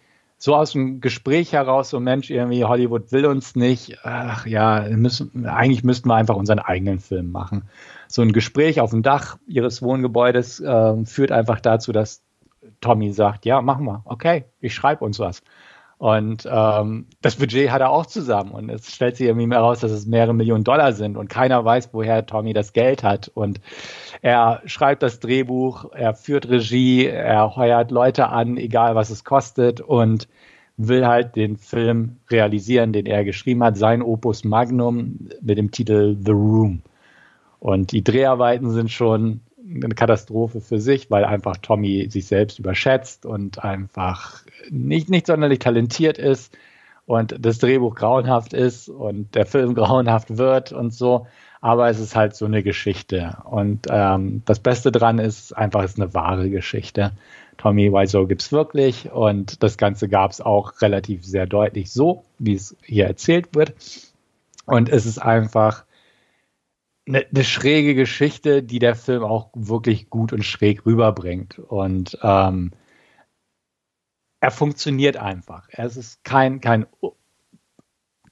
so 0.46 0.56
aus 0.56 0.74
dem 0.74 1.02
Gespräch 1.02 1.54
heraus, 1.54 1.90
so 1.90 2.00
Mensch, 2.00 2.30
irgendwie 2.30 2.64
Hollywood 2.64 3.12
will 3.12 3.26
uns 3.26 3.56
nicht, 3.56 3.98
ach 4.04 4.46
ja, 4.46 4.86
müssen, 4.92 5.48
eigentlich 5.48 5.84
müssten 5.84 6.08
wir 6.08 6.14
einfach 6.14 6.36
unseren 6.36 6.60
eigenen 6.60 7.00
Film 7.00 7.32
machen. 7.32 7.68
So 8.08 8.22
ein 8.22 8.32
Gespräch 8.32 8.80
auf 8.80 8.92
dem 8.92 9.02
Dach 9.02 9.40
ihres 9.48 9.82
Wohngebäudes 9.82 10.60
äh, 10.60 11.04
führt 11.04 11.32
einfach 11.32 11.62
dazu, 11.62 11.92
dass 11.92 12.22
Tommy 12.80 13.12
sagt, 13.12 13.48
ja, 13.48 13.60
machen 13.64 13.86
wir, 13.86 14.04
okay, 14.06 14.46
ich 14.60 14.76
schreibe 14.76 15.04
uns 15.04 15.18
was. 15.18 15.42
Und 15.98 16.48
ähm, 16.52 17.06
das 17.22 17.38
Budget 17.38 17.72
hat 17.72 17.82
er 17.82 17.90
auch 17.90 18.06
zusammen. 18.06 18.52
Und 18.52 18.70
es 18.70 18.94
stellt 18.94 19.16
sich 19.16 19.28
irgendwie 19.28 19.48
mehr 19.48 19.60
raus, 19.60 19.80
dass 19.80 19.92
es 19.92 20.06
mehrere 20.06 20.34
Millionen 20.34 20.64
Dollar 20.64 20.94
sind. 20.94 21.16
Und 21.16 21.30
keiner 21.30 21.64
weiß, 21.64 21.90
woher 21.94 22.26
Tommy 22.26 22.54
das 22.54 22.74
Geld 22.74 23.04
hat. 23.04 23.32
Und 23.34 23.62
er 24.22 24.62
schreibt 24.66 25.04
das 25.04 25.20
Drehbuch, 25.20 25.92
er 25.94 26.14
führt 26.14 26.50
Regie, 26.50 27.06
er 27.06 27.56
heuert 27.56 27.92
Leute 27.92 28.28
an, 28.30 28.58
egal 28.58 28.96
was 28.96 29.10
es 29.10 29.24
kostet. 29.24 29.80
Und 29.80 30.28
will 30.78 31.08
halt 31.08 31.36
den 31.36 31.56
Film 31.56 32.18
realisieren, 32.30 32.92
den 32.92 33.06
er 33.06 33.24
geschrieben 33.24 33.64
hat, 33.64 33.78
sein 33.78 34.02
Opus 34.02 34.44
Magnum 34.44 35.30
mit 35.42 35.58
dem 35.58 35.72
Titel 35.72 36.18
The 36.22 36.32
Room. 36.32 36.82
Und 37.60 37.94
die 37.94 38.04
Dreharbeiten 38.04 38.72
sind 38.72 38.92
schon 38.92 39.40
eine 39.68 39.96
Katastrophe 39.96 40.62
für 40.62 40.80
sich, 40.80 41.10
weil 41.10 41.26
einfach 41.26 41.58
Tommy 41.58 42.08
sich 42.10 42.28
selbst 42.28 42.60
überschätzt 42.60 43.26
und 43.26 43.64
einfach 43.64 44.44
nicht, 44.70 45.10
nicht 45.10 45.28
sonderlich 45.28 45.60
talentiert 45.60 46.18
ist 46.18 46.56
und 47.06 47.36
das 47.40 47.60
Drehbuch 47.60 47.96
grauenhaft 47.96 48.54
ist 48.54 48.90
und 48.90 49.36
der 49.36 49.46
Film 49.46 49.76
grauenhaft 49.76 50.38
wird 50.38 50.72
und 50.72 50.94
so. 50.94 51.28
Aber 51.62 51.90
es 51.90 52.00
ist 52.00 52.16
halt 52.16 52.36
so 52.36 52.46
eine 52.46 52.62
Geschichte. 52.62 53.38
Und 53.44 53.88
ähm, 53.90 54.44
das 54.46 54.60
Beste 54.60 54.92
dran 54.92 55.18
ist 55.18 55.56
einfach, 55.58 55.84
es 55.84 55.94
ist 55.94 56.00
eine 56.00 56.14
wahre 56.14 56.50
Geschichte. 56.52 57.14
Tommy 57.58 57.92
Wiseau 57.92 58.28
gibt 58.28 58.44
es 58.44 58.52
wirklich 58.52 59.12
und 59.12 59.64
das 59.64 59.78
Ganze 59.78 60.08
gab 60.08 60.32
es 60.32 60.42
auch 60.42 60.82
relativ 60.82 61.26
sehr 61.26 61.48
deutlich 61.48 61.92
so, 61.92 62.24
wie 62.38 62.54
es 62.54 62.76
hier 62.84 63.08
erzählt 63.08 63.56
wird. 63.56 63.74
Und 64.66 64.90
es 64.90 65.06
ist 65.06 65.18
einfach 65.18 65.86
eine, 67.08 67.26
eine 67.28 67.44
schräge 67.44 67.96
Geschichte, 67.96 68.64
die 68.64 68.80
der 68.80 68.96
Film 68.96 69.24
auch 69.24 69.52
wirklich 69.54 70.10
gut 70.10 70.34
und 70.34 70.44
schräg 70.44 70.86
rüberbringt. 70.86 71.60
Und 71.60 72.18
ähm, 72.24 72.72
er 74.40 74.52
funktioniert 74.52 75.18
einfach. 75.18 75.68
Es 75.72 75.98
ist 75.98 76.24
kein, 76.24 76.62
kein 76.62 76.86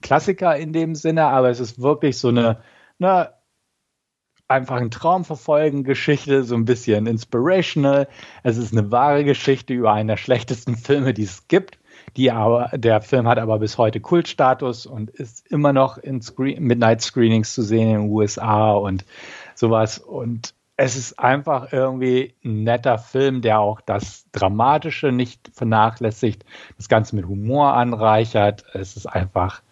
Klassiker 0.02 0.56
in 0.56 0.72
dem 0.72 0.94
Sinne, 0.94 1.26
aber 1.26 1.50
es 1.50 1.60
ist 1.60 1.80
wirklich 1.80 2.18
so 2.18 2.28
eine, 2.28 2.62
eine 2.98 3.34
einfach 4.48 4.76
ein 4.76 4.90
Traum 4.90 5.24
verfolgen 5.24 5.84
Geschichte, 5.84 6.44
so 6.44 6.54
ein 6.54 6.64
bisschen 6.64 7.06
inspirational. 7.06 8.08
Es 8.42 8.56
ist 8.56 8.72
eine 8.72 8.90
wahre 8.90 9.24
Geschichte 9.24 9.72
über 9.74 9.92
einen 9.92 10.08
der 10.08 10.16
schlechtesten 10.16 10.76
Filme, 10.76 11.14
die 11.14 11.24
es 11.24 11.48
gibt. 11.48 11.78
Die 12.16 12.30
aber, 12.30 12.70
der 12.76 13.00
Film 13.00 13.26
hat 13.26 13.38
aber 13.38 13.58
bis 13.58 13.78
heute 13.78 14.00
Kultstatus 14.00 14.86
und 14.86 15.10
ist 15.10 15.46
immer 15.50 15.72
noch 15.72 15.98
in 15.98 16.22
Screen 16.22 16.62
Midnight 16.62 17.02
Screenings 17.02 17.54
zu 17.54 17.62
sehen 17.62 17.88
in 17.88 18.02
den 18.02 18.10
USA 18.10 18.72
und 18.72 19.04
sowas. 19.54 19.98
Und 19.98 20.54
es 20.76 20.96
ist 20.96 21.18
einfach 21.18 21.72
irgendwie 21.72 22.34
ein 22.44 22.64
netter 22.64 22.98
Film, 22.98 23.42
der 23.42 23.60
auch 23.60 23.80
das 23.80 24.26
Dramatische 24.32 25.12
nicht 25.12 25.50
vernachlässigt, 25.52 26.44
das 26.76 26.88
Ganze 26.88 27.16
mit 27.16 27.26
Humor 27.26 27.74
anreichert. 27.74 28.64
Es 28.72 28.96
ist 28.96 29.06
einfach 29.06 29.62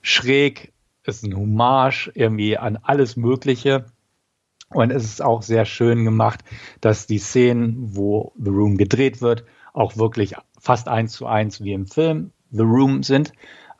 schräg, 0.00 0.72
es 1.02 1.18
ist 1.18 1.24
ein 1.24 1.36
Hommage 1.36 2.10
irgendwie 2.14 2.56
an 2.56 2.78
alles 2.82 3.16
Mögliche. 3.16 3.86
Und 4.70 4.90
es 4.90 5.04
ist 5.04 5.22
auch 5.22 5.42
sehr 5.42 5.64
schön 5.64 6.04
gemacht, 6.04 6.40
dass 6.80 7.06
die 7.06 7.18
Szenen, 7.18 7.96
wo 7.96 8.32
The 8.36 8.50
Room 8.50 8.76
gedreht 8.76 9.20
wird, 9.20 9.44
auch 9.72 9.96
wirklich 9.96 10.34
fast 10.58 10.88
eins 10.88 11.12
zu 11.12 11.26
eins 11.26 11.62
wie 11.62 11.72
im 11.72 11.86
Film 11.86 12.32
The 12.50 12.62
Room 12.62 13.02
sind. 13.02 13.32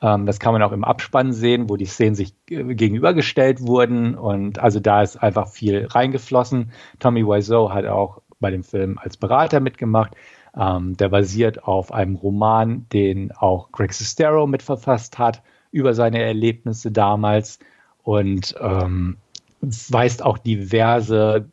Ähm, 0.03 0.27
das 0.27 0.41
kann 0.41 0.53
man 0.53 0.62
auch 0.62 0.72
im 0.72 0.85
Abspann 0.85 1.33
sehen, 1.33 1.68
wo 1.68 1.77
die 1.77 1.87
Szenen 1.87 2.14
sich 2.14 2.35
äh, 2.51 2.74
gegenübergestellt 2.74 3.61
wurden. 3.61 4.14
Und 4.14 4.59
also 4.59 4.81
da 4.81 5.03
ist 5.03 5.16
einfach 5.16 5.49
viel 5.49 5.87
reingeflossen. 5.87 6.72
Tommy 6.99 7.24
Wiseau 7.27 7.70
hat 7.70 7.87
auch 7.87 8.20
bei 8.41 8.51
dem 8.51 8.62
Film 8.62 8.99
als 8.99 9.16
Berater 9.16 9.61
mitgemacht. 9.61 10.14
Ähm, 10.57 10.97
der 10.97 11.09
basiert 11.09 11.64
auf 11.64 11.93
einem 11.93 12.16
Roman, 12.16 12.87
den 12.93 13.33
auch 13.33 13.72
Greg 13.72 13.93
Sestero 13.93 14.47
mitverfasst 14.47 15.18
hat, 15.18 15.43
über 15.70 15.95
seine 15.95 16.22
Erlebnisse 16.22 16.91
damals. 16.91 17.59
Und 18.03 18.55
ähm, 18.61 19.16
weist 19.61 20.22
auch 20.22 20.39
diverse 20.39 21.49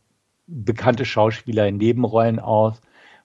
bekannte 0.47 1.05
Schauspieler 1.05 1.67
in 1.67 1.77
Nebenrollen 1.77 2.39
aus, 2.39 2.81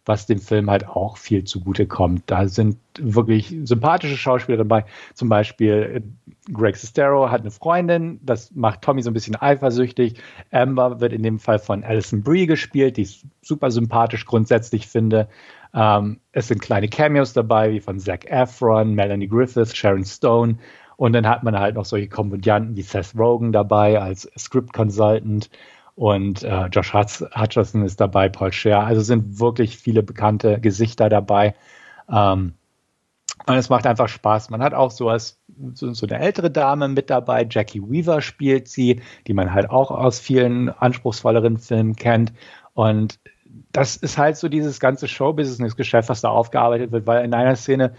was 0.09 0.27
dem 0.27 0.39
Film 0.39 0.71
halt 0.71 0.89
auch 0.89 1.19
viel 1.19 1.45
zugute 1.45 1.87
kommt. 1.87 2.23
Da 2.27 2.49
sind 2.49 2.79
wirklich 2.99 3.55
sympathische 3.65 4.17
Schauspieler 4.17 4.59
dabei. 4.59 4.85
Zum 5.15 5.29
Beispiel 5.29 6.03
äh, 6.03 6.53
Greg 6.53 6.77
Sestero 6.77 7.31
hat 7.31 7.43
eine 7.43 7.51
Freundin, 7.51 8.19
das 8.23 8.51
macht 8.55 8.83
Tommy 8.83 9.03
so 9.03 9.11
ein 9.11 9.15
bisschen 9.15 9.37
eifersüchtig. 9.37 10.21
Amber 10.51 11.01
wird 11.01 11.13
in 11.13 11.23
dem 11.23 11.39
Fall 11.39 11.59
von 11.59 11.85
Alison 11.85 12.23
Brie 12.23 12.47
gespielt, 12.47 12.97
die 12.97 13.03
ich 13.03 13.25
super 13.43 13.71
sympathisch 13.71 14.25
grundsätzlich 14.25 14.89
finde. 14.89 15.29
Ähm, 15.75 16.21
es 16.33 16.49
sind 16.49 16.63
kleine 16.63 16.89
Cameos 16.89 17.35
dabei, 17.35 17.71
wie 17.71 17.81
von 17.81 18.01
Zach 18.01 18.25
Efron, 18.25 18.95
Melanie 18.95 19.29
Griffith, 19.29 19.77
Sharon 19.77 20.05
Stone. 20.05 20.57
Und 20.97 21.13
dann 21.13 21.29
hat 21.29 21.45
man 21.45 21.57
halt 21.57 21.77
noch 21.77 21.85
solche 21.85 22.09
Komödianten 22.09 22.75
wie 22.75 22.83
Seth 22.83 23.15
Rogen 23.17 23.53
dabei 23.53 24.01
als 24.01 24.29
Script 24.37 24.73
Consultant 24.73 25.49
und 25.99 26.45
äh, 26.45 26.67
Josh 26.67 26.95
Hutcherson 26.95 27.83
ist 27.83 28.01
dabei, 28.01 28.29
Paul 28.29 28.53
Scher. 28.53 28.85
Also 28.85 29.01
sind 29.01 29.41
wirklich 29.41 29.77
viele 29.77 30.05
bekannte 30.05 30.61
Gesichter 30.61 31.09
dabei. 31.09 31.57
Ähm, 32.09 32.55
und 33.47 33.57
es 33.57 33.69
macht 33.69 33.85
einfach 33.85 34.07
Spaß. 34.07 34.51
Man 34.51 34.63
hat 34.63 34.75
auch 34.75 34.93
so, 34.93 35.09
als, 35.09 35.41
so, 35.75 35.93
so 35.93 36.07
eine 36.07 36.21
ältere 36.21 36.53
Dame 36.53 36.87
mit 36.87 37.11
dabei. 37.11 37.49
Jackie 37.51 37.83
Weaver 37.83 38.21
spielt 38.21 38.69
sie, 38.69 39.03
die 39.27 39.35
man 39.35 39.53
halt 39.53 39.71
auch 39.71 39.91
aus 39.91 40.21
vielen 40.21 40.69
anspruchsvolleren 40.69 41.57
Filmen 41.57 41.97
kennt. 41.97 42.33
Und 42.75 43.19
das 43.73 43.97
ist 43.97 44.19
halt 44.19 44.37
so 44.37 44.49
dieses 44.49 44.79
ganze 44.79 45.09
Showbusiness-Geschäft, 45.09 46.09
was 46.09 46.21
da 46.21 46.29
aufgearbeitet 46.29 46.93
wird, 46.93 47.09
weil 47.09 47.25
in 47.25 47.35
einer 47.35 47.57
Szene 47.57 47.95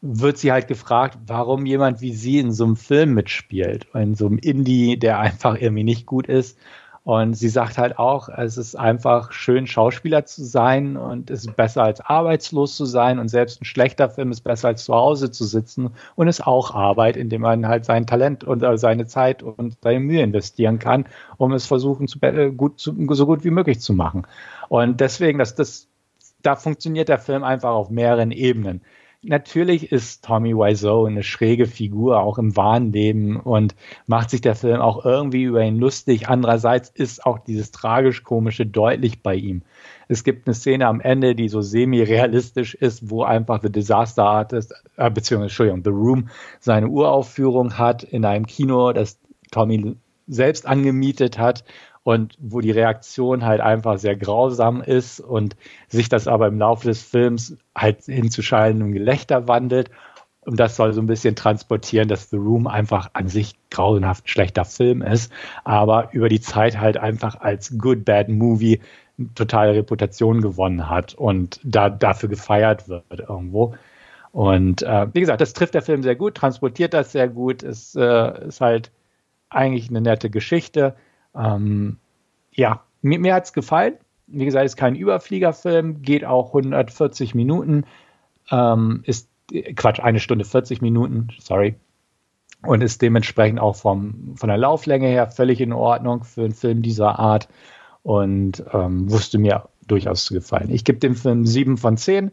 wird 0.00 0.36
sie 0.36 0.50
halt 0.50 0.66
gefragt, 0.66 1.16
warum 1.28 1.64
jemand 1.64 2.00
wie 2.00 2.12
sie 2.12 2.40
in 2.40 2.50
so 2.50 2.64
einem 2.64 2.74
Film 2.74 3.14
mitspielt, 3.14 3.86
in 3.94 4.16
so 4.16 4.26
einem 4.26 4.38
Indie, 4.38 4.98
der 4.98 5.20
einfach 5.20 5.54
irgendwie 5.54 5.84
nicht 5.84 6.06
gut 6.06 6.26
ist. 6.26 6.58
Und 7.06 7.34
sie 7.34 7.48
sagt 7.48 7.78
halt 7.78 8.00
auch, 8.00 8.28
es 8.28 8.56
ist 8.56 8.74
einfach 8.74 9.30
schön, 9.30 9.68
Schauspieler 9.68 10.24
zu 10.24 10.42
sein 10.44 10.96
und 10.96 11.30
es 11.30 11.44
ist 11.44 11.54
besser 11.54 11.84
als 11.84 12.00
arbeitslos 12.00 12.74
zu 12.74 12.84
sein. 12.84 13.20
Und 13.20 13.28
selbst 13.28 13.62
ein 13.62 13.64
schlechter 13.64 14.10
Film 14.10 14.32
ist 14.32 14.40
besser 14.40 14.66
als 14.66 14.82
zu 14.82 14.92
Hause 14.92 15.30
zu 15.30 15.44
sitzen. 15.44 15.90
Und 16.16 16.26
ist 16.26 16.44
auch 16.44 16.74
Arbeit, 16.74 17.16
indem 17.16 17.42
man 17.42 17.68
halt 17.68 17.84
sein 17.84 18.08
Talent 18.08 18.42
und 18.42 18.64
äh, 18.64 18.76
seine 18.76 19.06
Zeit 19.06 19.44
und 19.44 19.76
seine 19.84 20.00
Mühe 20.00 20.20
investieren 20.20 20.80
kann, 20.80 21.04
um 21.36 21.52
es 21.52 21.64
versuchen, 21.64 22.08
zu, 22.08 22.18
äh, 22.22 22.50
gut 22.50 22.80
zu, 22.80 22.92
so 23.14 23.26
gut 23.26 23.44
wie 23.44 23.50
möglich 23.50 23.78
zu 23.78 23.92
machen. 23.92 24.26
Und 24.68 25.00
deswegen, 25.00 25.38
dass 25.38 25.54
das, 25.54 25.86
da 26.42 26.56
funktioniert 26.56 27.08
der 27.08 27.20
Film 27.20 27.44
einfach 27.44 27.70
auf 27.70 27.88
mehreren 27.88 28.32
Ebenen 28.32 28.80
natürlich 29.22 29.92
ist 29.92 30.24
Tommy 30.24 30.54
Wiseau 30.54 31.06
eine 31.06 31.22
schräge 31.22 31.66
Figur, 31.66 32.20
auch 32.20 32.38
im 32.38 32.56
wahren 32.56 32.92
Leben 32.92 33.40
und 33.40 33.74
macht 34.06 34.30
sich 34.30 34.40
der 34.40 34.54
Film 34.54 34.80
auch 34.80 35.04
irgendwie 35.04 35.44
über 35.44 35.62
ihn 35.62 35.76
lustig. 35.76 36.28
Andererseits 36.28 36.90
ist 36.90 37.24
auch 37.26 37.38
dieses 37.38 37.70
tragisch-komische 37.70 38.66
deutlich 38.66 39.22
bei 39.22 39.34
ihm. 39.34 39.62
Es 40.08 40.24
gibt 40.24 40.46
eine 40.46 40.54
Szene 40.54 40.86
am 40.86 41.00
Ende, 41.00 41.34
die 41.34 41.48
so 41.48 41.60
semi-realistisch 41.60 42.74
ist, 42.74 43.10
wo 43.10 43.24
einfach 43.24 43.60
The 43.62 43.70
Disaster 43.70 44.24
Artist, 44.24 44.74
äh, 44.96 45.10
beziehungsweise, 45.10 45.46
Entschuldigung, 45.46 45.82
The 45.84 45.90
Room 45.90 46.28
seine 46.60 46.88
Uraufführung 46.88 47.78
hat 47.78 48.04
in 48.04 48.24
einem 48.24 48.46
Kino, 48.46 48.92
das 48.92 49.18
Tommy 49.50 49.96
selbst 50.28 50.66
angemietet 50.66 51.38
hat 51.38 51.64
und 52.06 52.36
wo 52.38 52.60
die 52.60 52.70
Reaktion 52.70 53.44
halt 53.44 53.60
einfach 53.60 53.98
sehr 53.98 54.14
grausam 54.14 54.80
ist 54.80 55.18
und 55.18 55.56
sich 55.88 56.08
das 56.08 56.28
aber 56.28 56.46
im 56.46 56.60
Laufe 56.60 56.86
des 56.86 57.02
Films 57.02 57.56
halt 57.74 58.04
hin 58.04 58.30
zu 58.30 58.42
schallendem 58.42 58.92
Gelächter 58.92 59.48
wandelt. 59.48 59.90
Und 60.42 60.60
das 60.60 60.76
soll 60.76 60.92
so 60.92 61.00
ein 61.00 61.08
bisschen 61.08 61.34
transportieren, 61.34 62.06
dass 62.06 62.30
The 62.30 62.36
Room 62.36 62.68
einfach 62.68 63.10
an 63.14 63.26
sich 63.26 63.56
grauenhaft 63.72 64.30
schlechter 64.30 64.64
Film 64.64 65.02
ist, 65.02 65.32
aber 65.64 66.10
über 66.12 66.28
die 66.28 66.40
Zeit 66.40 66.78
halt 66.78 66.96
einfach 66.96 67.40
als 67.40 67.76
Good 67.76 68.04
Bad 68.04 68.28
Movie 68.28 68.78
totale 69.34 69.74
Reputation 69.74 70.42
gewonnen 70.42 70.88
hat 70.88 71.14
und 71.14 71.58
da 71.64 71.90
dafür 71.90 72.28
gefeiert 72.28 72.88
wird 72.88 73.18
irgendwo. 73.18 73.74
Und 74.30 74.84
äh, 74.84 75.08
wie 75.12 75.20
gesagt, 75.20 75.40
das 75.40 75.54
trifft 75.54 75.74
der 75.74 75.82
Film 75.82 76.04
sehr 76.04 76.14
gut, 76.14 76.36
transportiert 76.36 76.94
das 76.94 77.10
sehr 77.10 77.26
gut, 77.26 77.64
ist, 77.64 77.96
äh, 77.96 78.46
ist 78.46 78.60
halt 78.60 78.92
eigentlich 79.50 79.90
eine 79.90 80.02
nette 80.02 80.30
Geschichte. 80.30 80.94
Ähm, 81.36 81.98
ja, 82.52 82.82
mir, 83.02 83.18
mir 83.18 83.34
hat 83.34 83.44
es 83.44 83.52
gefallen. 83.52 83.94
Wie 84.26 84.44
gesagt, 84.44 84.64
ist 84.64 84.76
kein 84.76 84.96
Überfliegerfilm, 84.96 86.02
geht 86.02 86.24
auch 86.24 86.48
140 86.48 87.34
Minuten, 87.34 87.84
ähm, 88.50 89.02
ist 89.04 89.28
Quatsch, 89.76 90.00
eine 90.00 90.18
Stunde 90.18 90.44
40 90.44 90.82
Minuten, 90.82 91.28
sorry. 91.38 91.76
Und 92.62 92.82
ist 92.82 93.02
dementsprechend 93.02 93.60
auch 93.60 93.76
vom, 93.76 94.34
von 94.36 94.48
der 94.48 94.58
Lauflänge 94.58 95.06
her 95.06 95.28
völlig 95.28 95.60
in 95.60 95.72
Ordnung 95.72 96.24
für 96.24 96.42
einen 96.42 96.54
Film 96.54 96.82
dieser 96.82 97.18
Art 97.18 97.48
und 98.02 98.64
ähm, 98.72 99.10
wusste 99.10 99.38
mir 99.38 99.68
durchaus 99.86 100.24
zu 100.24 100.34
gefallen. 100.34 100.70
Ich 100.70 100.84
gebe 100.84 100.98
dem 100.98 101.14
Film 101.14 101.46
7 101.46 101.76
von 101.76 101.96
10. 101.96 102.32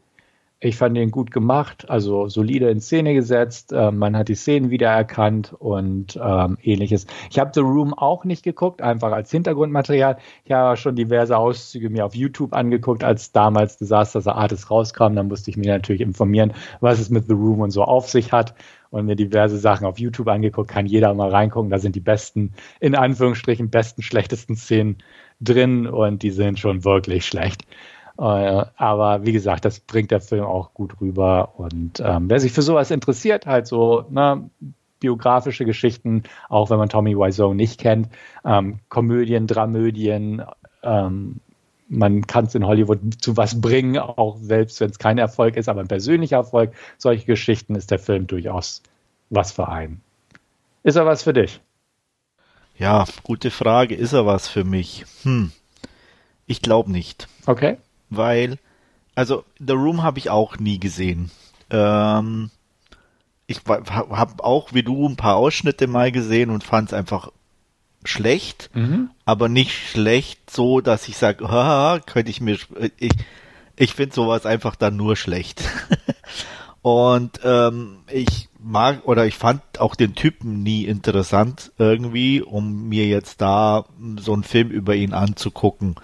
Ich 0.64 0.78
fand 0.78 0.97
ihn 0.97 1.11
gut 1.11 1.30
gemacht, 1.30 1.89
also 1.89 2.30
solide 2.30 2.70
in 2.70 2.80
Szene 2.80 3.14
gesetzt. 3.14 3.74
Äh, 3.74 3.91
man 3.91 4.16
hat 4.16 4.30
die 4.30 4.36
Szenen 4.36 4.70
wiedererkannt 4.70 5.53
und 5.59 6.18
ähm, 6.24 6.57
ähnliches. 6.64 7.05
Ich 7.30 7.38
habe 7.38 7.51
The 7.53 7.59
Room 7.59 7.93
auch 7.93 8.24
nicht 8.24 8.43
geguckt, 8.43 8.82
einfach 8.82 9.11
als 9.11 9.30
Hintergrundmaterial. 9.30 10.18
Ich 10.45 10.53
habe 10.53 10.78
schon 10.78 10.95
diverse 10.95 11.38
Auszüge 11.38 11.89
mir 11.89 12.05
auf 12.05 12.16
YouTube 12.16 12.53
angeguckt, 12.53 13.03
als 13.03 13.34
damals 13.34 13.76
Disaster 13.78 14.26
Artist 14.34 14.72
rauskam. 14.72 15.16
Dann 15.16 15.28
musste 15.28 15.51
ich 15.51 15.57
mich 15.57 15.68
natürlich 15.68 16.01
informieren, 16.01 16.53
was 16.80 17.01
es 17.01 17.09
mit 17.09 17.28
The 17.28 17.34
Room 17.34 17.59
und 17.59 17.72
so 17.72 17.84
auf 17.84 18.07
sich 18.07 18.32
hat 18.32 18.55
und 18.89 19.05
mir 19.05 19.18
diverse 19.18 19.57
Sachen 19.57 19.86
auf 19.86 19.99
YouTube 19.99 20.30
angeguckt. 20.30 20.70
Kann 20.70 20.86
jeder 20.86 21.14
mal 21.14 21.30
reingucken. 21.30 21.72
Da 21.72 21.80
sind 21.80 21.93
die 21.97 21.99
besten, 21.99 22.53
in 22.80 22.95
Anführungsstrichen, 22.95 23.70
besten, 23.70 24.01
schlechtesten 24.01 24.55
Szenen 24.55 24.99
drin 25.41 25.88
und 25.88 26.24
die 26.24 26.32
sind 26.32 26.57
schon 26.57 26.86
wirklich 26.86 27.26
schlecht. 27.26 27.64
Äh, 28.18 28.66
aber 28.76 29.26
wie 29.26 29.32
gesagt, 29.32 29.66
das 29.66 29.80
bringt 29.80 30.11
der 30.11 30.22
Film 30.22 30.43
auch 30.43 30.74
gut 30.74 31.01
rüber. 31.01 31.53
Und 31.57 32.01
ähm, 32.03 32.30
wer 32.30 32.39
sich 32.39 32.51
für 32.51 32.61
sowas 32.61 32.91
interessiert, 32.91 33.45
halt 33.45 33.68
so 33.68 34.05
ne, 34.09 34.49
biografische 34.99 35.66
Geschichten, 35.66 36.24
auch 36.49 36.70
wenn 36.70 36.78
man 36.78 36.89
Tommy 36.89 37.16
Wiseau 37.18 37.53
nicht 37.53 37.80
kennt, 37.80 38.09
ähm, 38.45 38.80
Komödien, 38.89 39.47
Dramödien, 39.47 40.43
ähm, 40.84 41.39
man 41.89 42.26
kann 42.26 42.45
es 42.45 42.55
in 42.55 42.66
Hollywood 42.66 42.99
zu 43.20 43.36
was 43.36 43.59
bringen, 43.59 43.97
auch 43.97 44.38
selbst 44.38 44.80
wenn 44.80 44.89
es 44.89 44.99
kein 44.99 45.18
Erfolg 45.18 45.57
ist, 45.57 45.70
aber 45.70 45.82
ein 45.82 45.88
persönlicher 45.88 46.38
Erfolg. 46.38 46.74
Solche 46.97 47.26
Geschichten 47.26 47.76
ist 47.76 47.91
der 47.91 47.99
Film 47.99 48.26
durchaus 48.26 48.82
was 49.30 49.51
für 49.51 49.68
einen. 49.68 50.01
Ist 50.84 50.95
er 50.95 51.05
was 51.05 51.24
für 51.24 51.34
dich? 51.34 51.59
Ja, 52.78 53.05
gute 53.24 53.51
Frage. 53.51 53.95
Ist 53.95 54.14
er 54.14 54.26
was 54.26 54.47
für 54.47 54.64
mich? 54.64 55.05
Hm. 55.24 55.51
Ich 56.47 56.61
glaube 56.61 56.91
nicht. 56.91 57.28
Okay 57.45 57.78
weil, 58.18 58.57
also 59.16 59.43
The 59.59 59.74
Room 59.74 60.03
habe 60.03 60.20
ich 60.20 60.30
auch 60.30 60.57
nie 60.57 60.80
gesehen. 60.80 61.32
Ähm, 61.70 62.51
ich 63.47 63.61
habe 63.68 64.43
auch 64.43 64.74
wie 64.74 64.84
du 64.84 65.07
ein 65.07 65.16
paar 65.16 65.36
Ausschnitte 65.36 65.88
mal 65.88 66.11
gesehen 66.11 66.49
und 66.49 66.64
fand 66.64 66.89
es 66.89 66.93
einfach 66.93 67.30
schlecht, 68.05 68.70
mhm. 68.74 69.11
aber 69.26 69.49
nicht 69.49 69.72
schlecht 69.72 70.49
so, 70.49 70.82
dass 70.82 71.07
ich 71.07 71.18
sage, 71.18 71.45
könnte 72.05 72.30
ich 72.30 72.41
mir, 72.41 72.57
ich, 72.97 73.11
ich 73.76 73.93
finde 73.93 74.16
sowas 74.16 74.45
einfach 74.45 74.76
dann 74.76 74.95
nur 74.95 75.16
schlecht. 75.16 75.64
und 76.82 77.39
ähm, 77.43 77.99
ich 78.11 78.49
mag 78.59 79.05
oder 79.05 79.26
ich 79.26 79.36
fand 79.36 79.61
auch 79.80 79.95
den 79.95 80.16
Typen 80.16 80.64
nie 80.64 80.86
interessant 80.86 81.72
irgendwie, 81.78 82.41
um 82.41 82.88
mir 82.88 83.07
jetzt 83.07 83.41
da 83.41 83.86
so 84.20 84.34
einen 84.34 84.43
Film 84.43 84.70
über 84.70 84.95
ihn 84.95 85.14
anzugucken. 85.14 85.95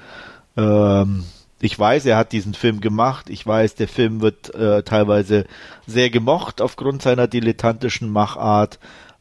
Ähm, 0.57 1.23
ich 1.61 1.77
weiß, 1.77 2.05
er 2.05 2.17
hat 2.17 2.31
diesen 2.31 2.53
Film 2.53 2.79
gemacht. 2.79 3.29
Ich 3.29 3.45
weiß, 3.45 3.75
der 3.75 3.87
Film 3.87 4.21
wird 4.21 4.53
äh, 4.55 4.83
teilweise 4.83 5.45
sehr 5.85 6.09
gemocht 6.09 6.61
aufgrund 6.61 7.01
seiner 7.01 7.27
dilettantischen 7.27 8.09
Machart. 8.09 8.79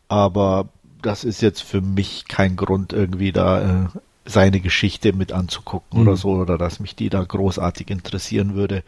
Aber 0.08 0.68
das 1.02 1.24
ist 1.24 1.42
jetzt 1.42 1.62
für 1.62 1.80
mich 1.80 2.26
kein 2.28 2.56
Grund, 2.56 2.92
irgendwie 2.92 3.32
da 3.32 3.60
äh, 3.60 3.88
seine 4.24 4.60
Geschichte 4.60 5.12
mit 5.12 5.32
anzugucken 5.32 6.00
mhm. 6.00 6.08
oder 6.08 6.16
so, 6.16 6.30
oder 6.30 6.58
dass 6.58 6.80
mich 6.80 6.94
die 6.94 7.08
da 7.08 7.22
großartig 7.22 7.90
interessieren 7.90 8.54
würde. 8.54 8.84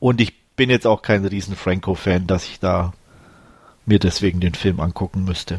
Und 0.00 0.20
ich 0.20 0.36
bin 0.56 0.70
jetzt 0.70 0.86
auch 0.86 1.02
kein 1.02 1.24
riesen 1.24 1.54
Franco-Fan, 1.54 2.26
dass 2.26 2.46
ich 2.46 2.58
da 2.58 2.92
mir 3.86 4.00
deswegen 4.00 4.40
den 4.40 4.54
Film 4.54 4.80
angucken 4.80 5.24
müsste. 5.24 5.58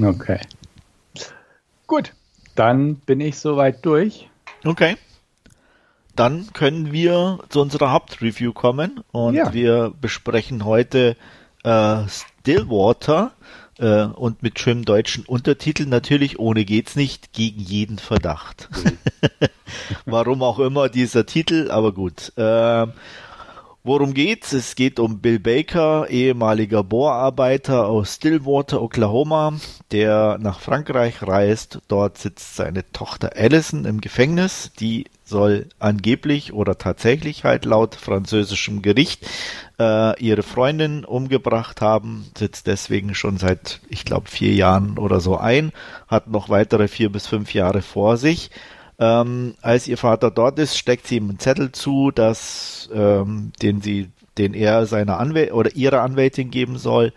Okay. 0.00 0.40
Gut, 1.86 2.12
dann 2.54 2.96
bin 2.96 3.20
ich 3.20 3.38
soweit 3.38 3.84
durch. 3.84 4.28
Okay 4.64 4.96
dann 6.16 6.52
können 6.52 6.92
wir 6.92 7.38
zu 7.48 7.60
unserer 7.60 7.92
Hauptreview 7.92 8.52
kommen 8.52 9.00
und 9.12 9.34
ja. 9.34 9.52
wir 9.52 9.92
besprechen 10.00 10.64
heute 10.64 11.16
äh, 11.64 12.02
Stillwater 12.08 13.32
äh, 13.78 14.04
und 14.04 14.42
mit 14.42 14.58
schönem 14.58 14.84
deutschen 14.84 15.24
Untertitel 15.24 15.86
natürlich 15.86 16.38
ohne 16.38 16.64
geht's 16.64 16.96
nicht 16.96 17.32
gegen 17.32 17.60
jeden 17.60 17.98
Verdacht. 17.98 18.68
Mhm. 18.84 18.98
Warum 20.04 20.42
auch 20.42 20.58
immer 20.58 20.88
dieser 20.88 21.26
Titel, 21.26 21.70
aber 21.70 21.92
gut. 21.92 22.32
Äh, 22.36 22.86
Worum 23.84 24.14
geht's? 24.14 24.52
Es 24.52 24.76
geht 24.76 25.00
um 25.00 25.18
Bill 25.18 25.40
Baker, 25.40 26.08
ehemaliger 26.08 26.84
Bohrarbeiter 26.84 27.88
aus 27.88 28.14
Stillwater, 28.14 28.80
Oklahoma, 28.80 29.54
der 29.90 30.38
nach 30.40 30.60
Frankreich 30.60 31.20
reist. 31.22 31.80
Dort 31.88 32.16
sitzt 32.16 32.54
seine 32.54 32.88
Tochter 32.92 33.32
Allison 33.34 33.84
im 33.84 34.00
Gefängnis. 34.00 34.70
Die 34.78 35.06
soll 35.32 35.66
angeblich 35.80 36.52
oder 36.52 36.78
tatsächlich 36.78 37.42
halt 37.42 37.64
laut 37.64 37.96
französischem 37.96 38.82
Gericht 38.82 39.26
äh, 39.80 40.20
ihre 40.22 40.44
Freundin 40.44 41.04
umgebracht 41.04 41.80
haben, 41.80 42.26
sitzt 42.38 42.68
deswegen 42.68 43.16
schon 43.16 43.38
seit, 43.38 43.80
ich 43.88 44.04
glaube, 44.04 44.28
vier 44.28 44.54
Jahren 44.54 44.98
oder 44.98 45.18
so 45.18 45.36
ein, 45.36 45.72
hat 46.06 46.28
noch 46.28 46.48
weitere 46.48 46.86
vier 46.86 47.10
bis 47.10 47.26
fünf 47.26 47.52
Jahre 47.52 47.82
vor 47.82 48.16
sich. 48.16 48.50
Ähm, 49.00 49.54
als 49.62 49.88
ihr 49.88 49.98
Vater 49.98 50.30
dort 50.30 50.60
ist, 50.60 50.78
steckt 50.78 51.08
sie 51.08 51.16
ihm 51.16 51.30
einen 51.30 51.40
Zettel 51.40 51.72
zu, 51.72 52.12
dass 52.12 52.88
ähm, 52.94 53.52
den 53.60 53.80
sie, 53.80 54.10
den 54.38 54.54
er 54.54 54.86
seiner 54.86 55.18
Anwältin 55.18 55.54
oder 55.54 55.74
ihrer 55.74 56.02
Anwältin 56.02 56.52
geben 56.52 56.78
soll. 56.78 57.12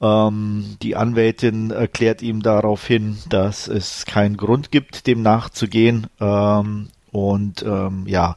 Ähm, 0.00 0.76
die 0.80 0.96
Anwältin 0.96 1.70
erklärt 1.70 2.22
ihm 2.22 2.42
darauf 2.42 2.86
hin, 2.86 3.18
dass 3.28 3.68
es 3.68 4.06
keinen 4.06 4.36
Grund 4.36 4.70
gibt, 4.70 5.06
dem 5.06 5.22
nachzugehen. 5.22 6.06
Ähm, 6.20 6.88
und 7.12 7.62
ähm, 7.62 8.04
ja, 8.06 8.36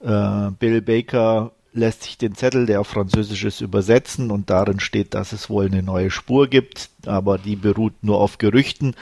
äh, 0.00 0.50
Bill 0.58 0.82
Baker 0.82 1.52
lässt 1.72 2.02
sich 2.02 2.18
den 2.18 2.34
Zettel, 2.34 2.66
der 2.66 2.80
auf 2.80 2.88
Französisch 2.88 3.44
ist, 3.44 3.60
übersetzen 3.60 4.30
und 4.30 4.50
darin 4.50 4.80
steht, 4.80 5.14
dass 5.14 5.32
es 5.32 5.48
wohl 5.48 5.66
eine 5.66 5.82
neue 5.82 6.10
Spur 6.10 6.48
gibt, 6.48 6.90
aber 7.06 7.38
die 7.38 7.56
beruht 7.56 7.94
nur 8.02 8.20
auf 8.20 8.38
Gerüchten, 8.38 8.94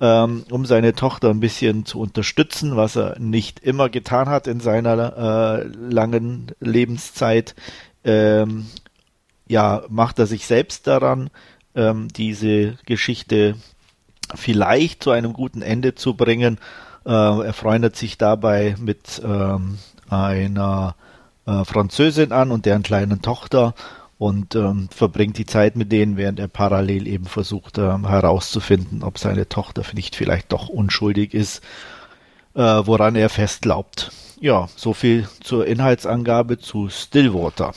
ähm, 0.00 0.44
um 0.50 0.64
seine 0.64 0.94
Tochter 0.94 1.30
ein 1.30 1.40
bisschen 1.40 1.84
zu 1.84 2.00
unterstützen, 2.00 2.76
was 2.76 2.96
er 2.96 3.18
nicht 3.18 3.60
immer 3.60 3.88
getan 3.90 4.28
hat 4.28 4.46
in 4.46 4.60
seiner 4.60 5.16
äh, 5.16 5.64
langen 5.66 6.52
Lebenszeit. 6.60 7.54
Ähm, 8.04 8.66
ja, 9.46 9.84
macht 9.88 10.18
er 10.18 10.26
sich 10.26 10.46
selbst 10.46 10.86
daran, 10.86 11.30
ähm, 11.74 12.08
diese 12.08 12.78
Geschichte 12.86 13.56
vielleicht 14.34 15.02
zu 15.02 15.10
einem 15.10 15.32
guten 15.34 15.62
Ende 15.62 15.94
zu 15.94 16.14
bringen 16.14 16.58
er 17.10 17.52
freundet 17.52 17.96
sich 17.96 18.18
dabei 18.18 18.74
mit 18.78 19.22
ähm, 19.24 19.78
einer 20.08 20.94
äh, 21.46 21.64
Französin 21.64 22.32
an 22.32 22.50
und 22.50 22.66
deren 22.66 22.82
kleinen 22.82 23.22
Tochter 23.22 23.74
und 24.18 24.54
ähm, 24.54 24.88
verbringt 24.90 25.38
die 25.38 25.46
Zeit 25.46 25.76
mit 25.76 25.92
denen, 25.92 26.16
während 26.16 26.40
er 26.40 26.48
parallel 26.48 27.06
eben 27.06 27.26
versucht 27.26 27.78
ähm, 27.78 28.08
herauszufinden, 28.08 29.02
ob 29.02 29.18
seine 29.18 29.48
Tochter 29.48 29.82
nicht 29.92 30.16
vielleicht 30.16 30.52
doch 30.52 30.68
unschuldig 30.68 31.34
ist, 31.34 31.62
äh, 32.54 32.60
woran 32.60 33.14
er 33.14 33.28
fest 33.28 33.62
glaubt. 33.62 34.10
Ja, 34.40 34.68
so 34.74 34.92
viel 34.92 35.28
zur 35.40 35.66
Inhaltsangabe 35.66 36.58
zu 36.58 36.88
Stillwater. 36.88 37.72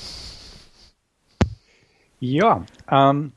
Ja, 2.20 2.64
ähm, 2.90 3.34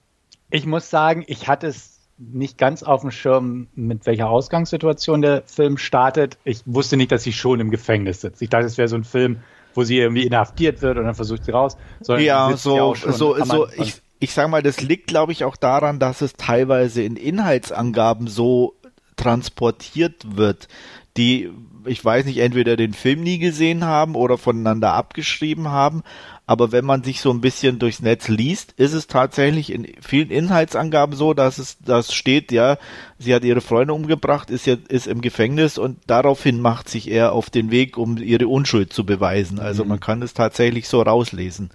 ich 0.51 0.67
muss 0.67 0.91
sagen, 0.91 1.25
ich 1.27 1.49
hatte 1.49 1.69
es 1.69 1.92
nicht 2.33 2.59
ganz 2.59 2.83
auf 2.83 3.01
dem 3.01 3.11
Schirm, 3.11 3.69
mit 3.75 4.07
welcher 4.07 4.29
Ausgangssituation 4.29 5.23
der 5.23 5.43
Film 5.47 5.79
startet. 5.79 6.39
Ich 6.45 6.63
wusste 6.67 6.97
nicht, 6.97 7.13
dass 7.13 7.23
sie 7.23 7.33
schon 7.33 7.61
im 7.61 7.71
Gefängnis 7.71 8.21
sitzt. 8.21 8.43
Ich 8.43 8.51
dachte, 8.51 8.67
es 8.67 8.79
wäre 8.79 8.89
so 8.89 8.97
ein 8.97 9.05
Film, 9.05 9.39
wo 9.75 9.85
sie 9.85 9.99
irgendwie 9.99 10.27
inhaftiert 10.27 10.83
wird 10.83 10.99
und 10.99 11.05
dann 11.05 11.15
versucht 11.15 11.45
sie 11.45 11.51
raus. 11.51 11.77
ja, 12.07 12.57
so, 12.57 12.95
so, 12.95 13.43
so, 13.45 13.69
ich, 13.77 14.01
ich 14.19 14.33
sag 14.35 14.49
mal, 14.49 14.63
das 14.63 14.81
liegt, 14.81 15.07
glaube 15.09 15.33
ich, 15.33 15.45
auch 15.45 15.57
daran, 15.57 15.99
dass 15.99 16.21
es 16.21 16.35
teilweise 16.35 17.03
in 17.03 17.17
Inhaltsangaben 17.17 18.27
so 18.27 18.75
transportiert 19.17 20.37
wird, 20.37 20.69
die, 21.17 21.51
ich 21.85 22.05
weiß 22.05 22.25
nicht, 22.25 22.39
entweder 22.39 22.77
den 22.77 22.95
Film 22.95 23.23
nie 23.23 23.39
gesehen 23.39 23.85
haben 23.85 24.15
oder 24.15 24.39
voneinander 24.39 24.93
abgeschrieben 24.95 25.69
haben, 25.69 26.03
aber 26.47 26.73
wenn 26.73 26.85
man 26.85 27.05
sich 27.05 27.21
so 27.21 27.31
ein 27.31 27.41
bisschen 27.41 27.79
durchs 27.79 28.01
Netz 28.01 28.29
liest, 28.29 28.73
ist 28.73 28.93
es 28.93 29.07
tatsächlich 29.07 29.73
in 29.73 29.87
vielen 30.01 30.31
Inhaltsangaben 30.31 31.15
so, 31.15 31.35
dass 31.35 31.59
es 31.59 31.79
das 31.79 32.13
steht, 32.13 32.51
ja, 32.51 32.79
sie 33.19 33.35
hat 33.35 33.45
ihre 33.45 33.61
Freunde 33.61 33.95
umgebracht, 33.95 34.51
ist 34.51 34.67
ja 34.67 34.77
ist 34.89 35.07
im 35.07 35.21
Gefängnis 35.21 35.79
und 35.79 35.99
daraufhin 36.07 36.61
macht 36.61 36.89
sich 36.89 37.11
er 37.11 37.33
auf 37.33 37.49
den 37.49 37.71
Weg, 37.71 37.97
um 37.97 38.17
ihre 38.17 38.49
Unschuld 38.49 38.93
zu 38.93 39.07
beweisen. 39.07 39.61
Also 39.61 39.85
mhm. 39.85 39.91
man 39.91 40.01
kann 40.01 40.21
es 40.21 40.35
tatsächlich 40.35 40.89
so 40.89 41.01
rauslesen. 41.03 41.71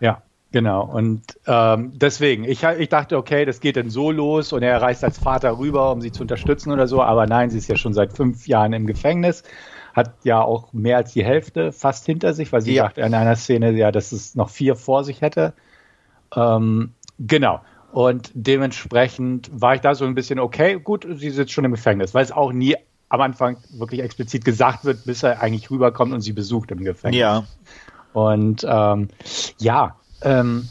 Ja, 0.00 0.22
Genau, 0.50 0.82
und 0.82 1.38
ähm, 1.46 1.92
deswegen, 1.94 2.44
ich, 2.44 2.62
ich 2.62 2.88
dachte, 2.88 3.18
okay, 3.18 3.44
das 3.44 3.60
geht 3.60 3.76
dann 3.76 3.90
so 3.90 4.10
los 4.10 4.54
und 4.54 4.62
er 4.62 4.80
reist 4.80 5.04
als 5.04 5.18
Vater 5.18 5.58
rüber, 5.58 5.92
um 5.92 6.00
sie 6.00 6.10
zu 6.10 6.22
unterstützen 6.22 6.72
oder 6.72 6.86
so, 6.86 7.02
aber 7.02 7.26
nein, 7.26 7.50
sie 7.50 7.58
ist 7.58 7.68
ja 7.68 7.76
schon 7.76 7.92
seit 7.92 8.14
fünf 8.14 8.46
Jahren 8.46 8.72
im 8.72 8.86
Gefängnis 8.86 9.42
hat 9.98 10.14
ja 10.24 10.40
auch 10.40 10.72
mehr 10.72 10.96
als 10.96 11.12
die 11.12 11.24
Hälfte 11.24 11.72
fast 11.72 12.06
hinter 12.06 12.32
sich, 12.32 12.52
weil 12.52 12.62
sie 12.62 12.74
ja. 12.74 12.84
sagt 12.84 12.98
in 12.98 13.14
einer 13.14 13.36
Szene 13.36 13.72
ja, 13.72 13.92
dass 13.92 14.12
es 14.12 14.34
noch 14.34 14.48
vier 14.48 14.76
vor 14.76 15.04
sich 15.04 15.20
hätte. 15.20 15.52
Ähm, 16.34 16.94
genau. 17.18 17.60
Und 17.92 18.30
dementsprechend 18.34 19.50
war 19.52 19.74
ich 19.74 19.80
da 19.80 19.94
so 19.94 20.04
ein 20.04 20.14
bisschen, 20.14 20.38
okay, 20.38 20.78
gut, 20.78 21.06
sie 21.16 21.30
sitzt 21.30 21.52
schon 21.52 21.64
im 21.64 21.72
Gefängnis, 21.72 22.14
weil 22.14 22.24
es 22.24 22.32
auch 22.32 22.52
nie 22.52 22.76
am 23.08 23.20
Anfang 23.20 23.56
wirklich 23.70 24.02
explizit 24.02 24.44
gesagt 24.44 24.84
wird, 24.84 25.04
bis 25.04 25.22
er 25.22 25.40
eigentlich 25.40 25.70
rüberkommt 25.70 26.12
und 26.12 26.20
sie 26.20 26.32
besucht 26.32 26.70
im 26.70 26.84
Gefängnis. 26.84 27.20
Ja. 27.20 27.44
Und 28.12 28.66
ähm, 28.68 29.08
ja, 29.58 29.96
ähm, 30.22 30.68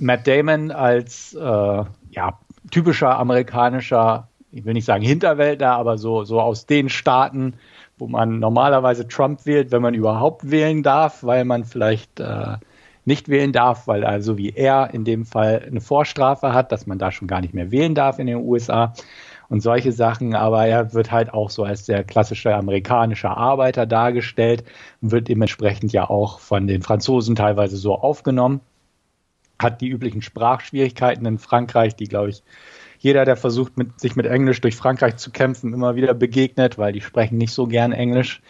Matt 0.00 0.26
Damon 0.26 0.70
als 0.70 1.34
äh, 1.34 1.84
ja, 2.10 2.38
typischer 2.70 3.18
amerikanischer, 3.18 4.28
ich 4.50 4.64
will 4.64 4.74
nicht 4.74 4.84
sagen 4.84 5.04
Hinterwäldler, 5.04 5.72
aber 5.72 5.98
so, 5.98 6.24
so 6.24 6.40
aus 6.40 6.66
den 6.66 6.88
Staaten, 6.88 7.54
wo 7.98 8.06
man 8.06 8.38
normalerweise 8.38 9.06
Trump 9.06 9.46
wählt, 9.46 9.72
wenn 9.72 9.82
man 9.82 9.94
überhaupt 9.94 10.50
wählen 10.50 10.82
darf, 10.82 11.22
weil 11.22 11.44
man 11.44 11.64
vielleicht 11.64 12.20
äh, 12.20 12.56
nicht 13.04 13.28
wählen 13.28 13.52
darf, 13.52 13.86
weil 13.88 14.04
also 14.04 14.38
wie 14.38 14.50
er 14.50 14.92
in 14.92 15.04
dem 15.04 15.24
Fall 15.24 15.64
eine 15.66 15.80
Vorstrafe 15.80 16.52
hat, 16.52 16.70
dass 16.70 16.86
man 16.86 16.98
da 16.98 17.10
schon 17.10 17.26
gar 17.26 17.40
nicht 17.40 17.54
mehr 17.54 17.70
wählen 17.70 17.94
darf 17.94 18.18
in 18.18 18.26
den 18.26 18.36
USA 18.36 18.92
und 19.48 19.60
solche 19.60 19.92
Sachen. 19.92 20.34
Aber 20.34 20.66
er 20.66 20.92
wird 20.92 21.10
halt 21.10 21.32
auch 21.32 21.50
so 21.50 21.64
als 21.64 21.86
der 21.86 22.04
klassische 22.04 22.54
amerikanische 22.54 23.30
Arbeiter 23.30 23.86
dargestellt 23.86 24.64
und 25.00 25.10
wird 25.10 25.28
dementsprechend 25.28 25.92
ja 25.92 26.08
auch 26.08 26.38
von 26.38 26.66
den 26.66 26.82
Franzosen 26.82 27.34
teilweise 27.34 27.76
so 27.76 27.94
aufgenommen. 27.96 28.60
Hat 29.58 29.80
die 29.80 29.88
üblichen 29.88 30.22
Sprachschwierigkeiten 30.22 31.26
in 31.26 31.38
Frankreich, 31.38 31.96
die, 31.96 32.06
glaube 32.06 32.30
ich, 32.30 32.42
jeder, 32.98 33.24
der 33.24 33.36
versucht, 33.36 33.76
mit, 33.76 34.00
sich 34.00 34.16
mit 34.16 34.26
Englisch 34.26 34.60
durch 34.60 34.76
Frankreich 34.76 35.16
zu 35.16 35.30
kämpfen, 35.30 35.72
immer 35.72 35.94
wieder 35.96 36.14
begegnet, 36.14 36.78
weil 36.78 36.92
die 36.92 37.00
sprechen 37.00 37.38
nicht 37.38 37.52
so 37.52 37.66
gern 37.66 37.92
Englisch 37.92 38.42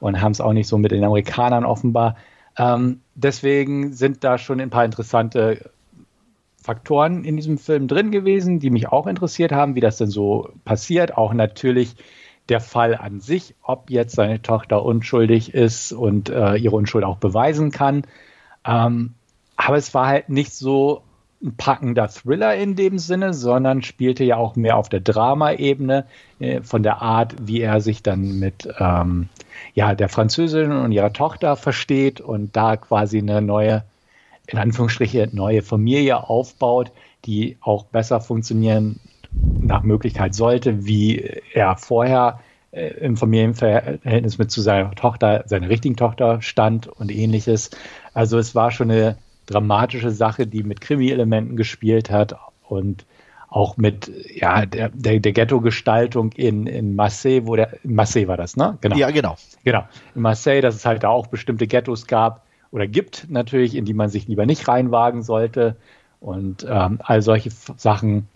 und 0.00 0.20
haben 0.20 0.32
es 0.32 0.40
auch 0.40 0.52
nicht 0.52 0.68
so 0.68 0.78
mit 0.78 0.92
den 0.92 1.04
Amerikanern 1.04 1.64
offenbar. 1.64 2.16
Ähm, 2.56 3.00
deswegen 3.14 3.92
sind 3.92 4.22
da 4.22 4.38
schon 4.38 4.60
ein 4.60 4.70
paar 4.70 4.84
interessante 4.84 5.70
Faktoren 6.62 7.24
in 7.24 7.36
diesem 7.36 7.58
Film 7.58 7.88
drin 7.88 8.10
gewesen, 8.10 8.58
die 8.58 8.70
mich 8.70 8.88
auch 8.88 9.06
interessiert 9.06 9.52
haben, 9.52 9.74
wie 9.74 9.80
das 9.80 9.98
denn 9.98 10.08
so 10.08 10.48
passiert. 10.64 11.16
Auch 11.16 11.34
natürlich 11.34 11.96
der 12.48 12.60
Fall 12.60 12.94
an 12.94 13.20
sich, 13.20 13.54
ob 13.62 13.90
jetzt 13.90 14.14
seine 14.14 14.42
Tochter 14.42 14.84
unschuldig 14.84 15.54
ist 15.54 15.92
und 15.92 16.28
äh, 16.28 16.56
ihre 16.56 16.76
Unschuld 16.76 17.04
auch 17.04 17.16
beweisen 17.16 17.70
kann. 17.70 18.06
Ähm, 18.66 19.14
aber 19.56 19.76
es 19.76 19.94
war 19.94 20.06
halt 20.06 20.28
nicht 20.28 20.52
so 20.52 21.02
ein 21.44 21.56
packender 21.56 22.08
Thriller 22.08 22.56
in 22.56 22.74
dem 22.74 22.98
Sinne, 22.98 23.34
sondern 23.34 23.82
spielte 23.82 24.24
ja 24.24 24.36
auch 24.36 24.56
mehr 24.56 24.76
auf 24.76 24.88
der 24.88 25.00
Drama-Ebene 25.00 26.06
äh, 26.40 26.62
von 26.62 26.82
der 26.82 27.02
Art, 27.02 27.34
wie 27.40 27.60
er 27.60 27.80
sich 27.80 28.02
dann 28.02 28.38
mit 28.38 28.68
ähm, 28.78 29.28
ja, 29.74 29.94
der 29.94 30.08
Französin 30.08 30.72
und 30.72 30.92
ihrer 30.92 31.12
Tochter 31.12 31.56
versteht 31.56 32.20
und 32.20 32.56
da 32.56 32.76
quasi 32.76 33.18
eine 33.18 33.42
neue, 33.42 33.84
in 34.46 34.58
Anführungsstriche, 34.58 35.28
neue 35.32 35.62
Familie 35.62 36.28
aufbaut, 36.28 36.92
die 37.26 37.58
auch 37.60 37.84
besser 37.84 38.20
funktionieren 38.20 39.00
nach 39.60 39.82
Möglichkeit 39.82 40.34
sollte, 40.34 40.86
wie 40.86 41.18
er 41.52 41.76
vorher 41.76 42.40
äh, 42.70 42.88
im 43.00 43.16
Familienverhältnis 43.16 44.38
mit 44.38 44.50
zu 44.50 44.62
seiner 44.62 44.92
Tochter, 44.92 45.44
seiner 45.46 45.68
richtigen 45.68 45.96
Tochter 45.96 46.40
stand 46.40 46.86
und 46.86 47.10
ähnliches. 47.10 47.70
Also 48.14 48.38
es 48.38 48.54
war 48.54 48.70
schon 48.70 48.90
eine 48.90 49.16
dramatische 49.46 50.10
Sache, 50.10 50.46
die 50.46 50.62
mit 50.62 50.80
Krimi-Elementen 50.80 51.56
gespielt 51.56 52.10
hat 52.10 52.36
und 52.68 53.06
auch 53.48 53.76
mit 53.76 54.10
ja, 54.34 54.66
der, 54.66 54.88
der, 54.88 55.20
der 55.20 55.32
Ghetto-Gestaltung 55.32 56.32
in, 56.32 56.66
in 56.66 56.96
Marseille, 56.96 57.46
wo 57.46 57.54
der, 57.54 57.84
in 57.84 57.94
Marseille 57.94 58.26
war 58.26 58.36
das, 58.36 58.56
ne? 58.56 58.78
Genau. 58.80 58.96
Ja, 58.96 59.10
genau. 59.10 59.36
Genau. 59.62 59.84
In 60.16 60.22
Marseille, 60.22 60.60
dass 60.60 60.74
es 60.74 60.84
halt 60.84 61.04
da 61.04 61.08
auch 61.08 61.28
bestimmte 61.28 61.68
Ghettos 61.68 62.08
gab 62.08 62.44
oder 62.72 62.88
gibt 62.88 63.26
natürlich, 63.30 63.76
in 63.76 63.84
die 63.84 63.94
man 63.94 64.08
sich 64.08 64.26
lieber 64.26 64.44
nicht 64.44 64.66
reinwagen 64.66 65.22
sollte. 65.22 65.76
Und 66.18 66.66
ähm, 66.68 66.98
all 67.04 67.22
solche 67.22 67.50
Sachen 67.50 68.26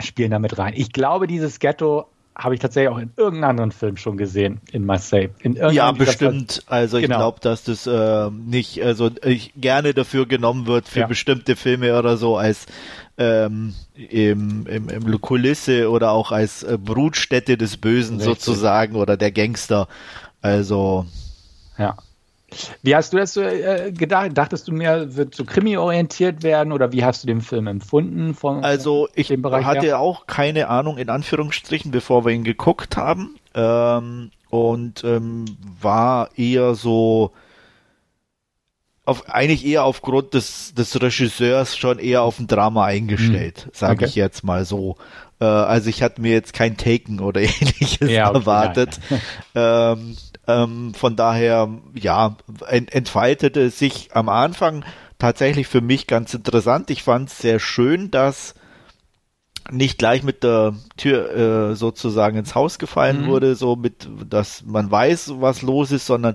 spielen 0.00 0.32
damit 0.32 0.58
rein. 0.58 0.72
Ich 0.74 0.92
glaube, 0.92 1.28
dieses 1.28 1.60
Ghetto 1.60 2.06
habe 2.36 2.54
ich 2.54 2.60
tatsächlich 2.60 2.90
auch 2.90 2.98
in 2.98 3.12
irgendeinem 3.16 3.50
anderen 3.50 3.72
Film 3.72 3.96
schon 3.96 4.16
gesehen, 4.16 4.60
in 4.72 4.86
Marseille. 4.86 5.30
In 5.40 5.54
ja, 5.54 5.92
bestimmt. 5.92 6.62
Also 6.66 6.96
ich 6.96 7.04
genau. 7.04 7.18
glaube, 7.18 7.40
dass 7.40 7.64
das 7.64 7.86
äh, 7.86 8.30
nicht, 8.30 8.82
also 8.82 9.10
ich 9.24 9.52
gerne 9.56 9.94
dafür 9.94 10.26
genommen 10.26 10.66
wird 10.66 10.88
für 10.88 11.00
ja. 11.00 11.06
bestimmte 11.06 11.56
Filme 11.56 11.98
oder 11.98 12.16
so 12.16 12.36
als 12.36 12.66
ähm, 13.18 13.74
im, 13.94 14.66
im, 14.66 14.88
im 14.88 15.20
Kulisse 15.20 15.90
oder 15.90 16.12
auch 16.12 16.32
als 16.32 16.62
äh, 16.62 16.78
Brutstätte 16.78 17.58
des 17.58 17.76
Bösen 17.76 18.16
Richtig. 18.16 18.42
sozusagen 18.42 18.96
oder 18.96 19.16
der 19.16 19.32
Gangster. 19.32 19.88
Also 20.40 21.06
ja. 21.76 21.96
Wie 22.82 22.94
hast 22.94 23.12
du 23.12 23.16
das 23.16 23.34
so 23.34 23.42
äh, 23.42 23.92
gedacht? 23.92 24.30
Dachtest 24.34 24.68
du 24.68 24.72
mir, 24.72 25.16
wird 25.16 25.34
so 25.34 25.44
krimi-orientiert 25.44 26.42
werden 26.42 26.72
oder 26.72 26.92
wie 26.92 27.04
hast 27.04 27.22
du 27.22 27.26
den 27.26 27.40
Film 27.40 27.66
empfunden? 27.66 28.34
Von, 28.34 28.64
also 28.64 29.08
ich 29.14 29.30
hatte 29.30 29.86
ja? 29.86 29.98
auch 29.98 30.26
keine 30.26 30.68
Ahnung, 30.68 30.98
in 30.98 31.08
Anführungsstrichen, 31.08 31.90
bevor 31.90 32.24
wir 32.24 32.32
ihn 32.32 32.44
geguckt 32.44 32.96
haben. 32.96 33.36
Ähm, 33.54 34.30
und 34.50 35.04
ähm, 35.04 35.44
war 35.80 36.30
eher 36.36 36.74
so, 36.74 37.32
auf, 39.10 39.28
eigentlich 39.28 39.66
eher 39.66 39.84
aufgrund 39.84 40.34
des, 40.34 40.74
des 40.74 41.00
Regisseurs 41.00 41.76
schon 41.76 41.98
eher 41.98 42.22
auf 42.22 42.38
ein 42.38 42.46
Drama 42.46 42.84
eingestellt, 42.84 43.64
hm. 43.64 43.70
sage 43.74 43.94
okay. 43.94 44.04
ich 44.06 44.14
jetzt 44.14 44.44
mal 44.44 44.64
so. 44.64 44.96
Äh, 45.40 45.44
also 45.44 45.88
ich 45.88 46.02
hatte 46.02 46.20
mir 46.20 46.32
jetzt 46.32 46.52
kein 46.52 46.76
Taken 46.76 47.20
oder 47.20 47.40
ähnliches 47.40 48.10
ja, 48.10 48.28
okay, 48.28 48.38
erwartet. 48.38 49.00
Ähm, 49.54 50.16
ähm, 50.50 50.94
von 50.94 51.16
daher, 51.16 51.68
ja, 51.94 52.36
ent 52.66 52.92
entfaltete 52.94 53.70
sich 53.70 54.10
am 54.12 54.28
Anfang 54.28 54.84
tatsächlich 55.18 55.66
für 55.66 55.80
mich 55.80 56.06
ganz 56.06 56.34
interessant. 56.34 56.90
Ich 56.90 57.02
fand 57.02 57.28
es 57.28 57.38
sehr 57.38 57.58
schön, 57.58 58.10
dass 58.10 58.54
nicht 59.70 59.98
gleich 59.98 60.22
mit 60.22 60.42
der 60.42 60.74
Tür 60.96 61.70
äh, 61.70 61.76
sozusagen 61.76 62.38
ins 62.38 62.54
Haus 62.54 62.78
gefallen 62.78 63.22
mhm. 63.22 63.26
wurde, 63.26 63.54
so 63.54 63.76
mit, 63.76 64.08
dass 64.28 64.64
man 64.64 64.90
weiß, 64.90 65.34
was 65.36 65.62
los 65.62 65.92
ist, 65.92 66.06
sondern 66.06 66.34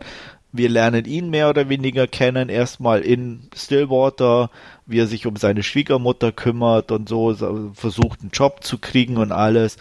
wir 0.52 0.70
lernen 0.70 1.06
ihn 1.06 1.30
mehr 1.30 1.50
oder 1.50 1.68
weniger 1.68 2.08
kennen, 2.08 2.48
erstmal 2.48 3.02
in 3.02 3.50
Stillwater, 3.54 4.50
wie 4.86 5.00
er 5.00 5.08
sich 5.08 5.26
um 5.26 5.36
seine 5.36 5.64
Schwiegermutter 5.64 6.32
kümmert 6.32 6.92
und 6.92 7.10
so, 7.10 7.34
versucht 7.74 8.22
einen 8.22 8.32
Job 8.32 8.64
zu 8.64 8.78
kriegen 8.78 9.18
und 9.18 9.32
alles 9.32 9.78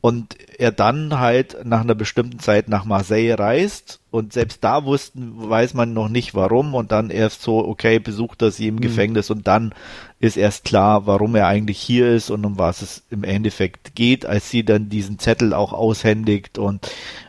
und 0.00 0.36
er 0.58 0.72
dann 0.72 1.18
halt 1.18 1.64
nach 1.64 1.80
einer 1.80 1.94
bestimmten 1.94 2.38
Zeit 2.38 2.68
nach 2.68 2.84
Marseille 2.84 3.34
reist. 3.34 4.00
Und 4.10 4.32
selbst 4.32 4.62
da 4.62 4.84
wussten, 4.84 5.32
weiß 5.36 5.74
man 5.74 5.92
noch 5.92 6.08
nicht 6.08 6.34
warum. 6.34 6.74
Und 6.74 6.92
dann 6.92 7.10
erst 7.10 7.42
so, 7.42 7.66
okay, 7.66 7.98
besucht 7.98 8.40
er 8.42 8.50
sie 8.50 8.68
im 8.68 8.76
mhm. 8.76 8.80
Gefängnis. 8.80 9.30
Und 9.30 9.46
dann 9.46 9.74
ist 10.20 10.36
erst 10.36 10.64
klar, 10.64 11.06
warum 11.06 11.34
er 11.34 11.48
eigentlich 11.48 11.78
hier 11.78 12.08
ist 12.08 12.30
und 12.30 12.44
um 12.44 12.58
was 12.58 12.82
es 12.82 13.02
im 13.10 13.24
Endeffekt 13.24 13.94
geht, 13.94 14.24
als 14.26 14.48
sie 14.48 14.64
dann 14.64 14.88
diesen 14.88 15.18
Zettel 15.18 15.52
auch 15.52 15.72
aushändigt 15.72 16.58
und 16.58 16.88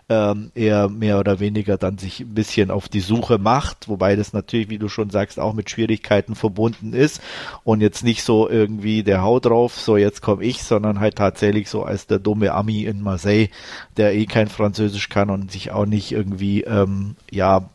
ähm, 0.10 0.52
er 0.56 0.90
mehr 0.90 1.20
oder 1.20 1.40
weniger 1.40 1.78
dann 1.78 1.98
sich 1.98 2.22
ein 2.22 2.34
bisschen 2.34 2.72
auf 2.72 2.88
die 2.88 3.02
Suche 3.02 3.38
macht, 3.38 3.90
wobei 3.90 4.16
das 4.16 4.32
natürlich, 4.32 4.70
wie 4.70 4.78
du 4.78 4.88
schon 4.88 5.10
sagst, 5.10 5.40
auch 5.40 5.54
mit 5.54 5.70
Schwierigkeiten 5.70 6.36
verbunden 6.36 6.94
ist 6.94 7.22
und 7.64 7.82
jetzt 7.82 8.04
nicht 8.04 8.24
so 8.24 8.50
irgendwie 8.50 9.04
der 9.04 9.22
Hau 9.22 9.40
drauf, 9.40 9.80
so 9.80 9.98
jetzt 9.98 10.22
komme 10.22 10.44
ich, 10.44 10.64
sondern 10.64 11.00
halt 11.00 11.16
tatsächlich 11.16 11.70
so 11.70 11.84
als 11.84 12.08
der 12.08 12.20
dumme 12.20 12.54
Ami 12.54 12.84
in 12.84 13.02
Marseille, 13.02 13.50
der 13.98 14.16
eh 14.16 14.26
kein 14.26 14.48
Französisch 14.48 15.10
kann 15.10 15.30
und 15.30 15.52
sich 15.52 15.72
auch 15.72 15.86
nicht 15.86 16.14
irgendwie, 16.14 16.62
ähm, 16.62 17.16
ja, 17.30 17.70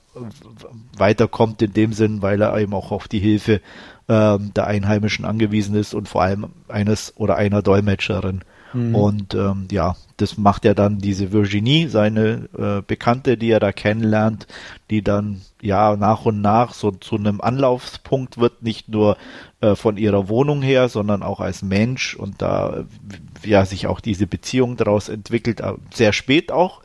weiterkommt 0.97 1.63
in 1.63 1.73
dem 1.73 1.93
Sinn, 1.93 2.23
weil 2.23 2.41
er 2.43 2.57
eben 2.59 2.75
auch 2.75 2.93
auf 2.93 3.09
die 3.09 3.19
Hilfe 3.19 3.61
ähm, 4.09 4.53
der 4.55 4.67
Einheimischen 4.67 5.25
angewiesen 5.25 5.75
ist 5.75 5.95
und 5.95 6.09
vor 6.09 6.23
allem 6.23 6.51
eines 6.69 7.15
oder 7.17 7.37
einer 7.37 7.63
Dolmetscherin. 7.63 8.43
Mhm. 8.73 8.95
Und 8.95 9.35
ähm, 9.35 9.69
ja, 9.71 9.97
das 10.17 10.39
macht 10.39 10.65
ja 10.65 10.75
dann 10.75 10.99
diese 10.99 11.33
Virginie, 11.33 11.89
seine 11.89 12.49
äh, 12.57 12.83
Bekannte, 12.87 13.37
die 13.37 13.51
er 13.51 13.61
da 13.61 13.73
kennenlernt, 13.73 14.47
die 14.91 15.03
dann 15.03 15.43
ja 15.61 15.97
nach 15.97 16.25
und 16.25 16.41
nach 16.41 16.75
so 16.75 16.91
zu 16.91 17.17
einem 17.17 17.41
Anlaufspunkt 17.41 18.39
wird, 18.39 18.63
nicht 18.63 18.89
nur 18.89 19.17
äh, 19.61 19.75
von 19.75 19.97
ihrer 19.97 20.29
Wohnung 20.29 20.63
her, 20.63 20.89
sondern 20.89 21.23
auch 21.23 21.41
als 21.41 21.63
Mensch 21.63 22.15
und 22.15 22.41
da 22.41 22.85
ja 23.45 23.65
sich 23.65 23.87
auch 23.87 24.01
diese 24.01 24.27
Beziehung 24.27 24.77
daraus 24.77 25.09
entwickelt, 25.09 25.61
äh, 25.61 25.75
sehr 25.93 26.13
spät 26.13 26.53
auch 26.53 26.83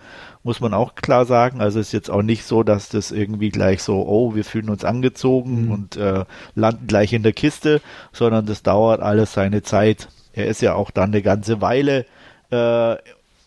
muss 0.48 0.62
man 0.62 0.74
auch 0.74 0.96
klar 0.96 1.26
sagen. 1.26 1.60
Also 1.60 1.80
ist 1.80 1.92
jetzt 1.92 2.10
auch 2.10 2.22
nicht 2.22 2.46
so, 2.46 2.64
dass 2.64 2.88
das 2.88 3.12
irgendwie 3.12 3.50
gleich 3.50 3.84
so, 3.84 4.08
oh, 4.08 4.34
wir 4.34 4.46
fühlen 4.46 4.70
uns 4.70 4.86
angezogen 4.86 5.66
mhm. 5.66 5.72
und 5.72 5.98
äh, 5.98 6.24
landen 6.56 6.88
gleich 6.88 7.12
in 7.12 7.22
der 7.22 7.34
Kiste, 7.34 7.82
sondern 8.14 8.46
das 8.46 8.64
dauert 8.64 9.02
alles 9.02 9.34
seine 9.34 9.62
Zeit. 9.62 10.08
Er 10.38 10.48
ist 10.48 10.62
ja 10.62 10.76
auch 10.76 10.92
dann 10.92 11.12
eine 11.12 11.22
ganze 11.22 11.62
Weile 11.62 12.06
äh, 12.52 12.96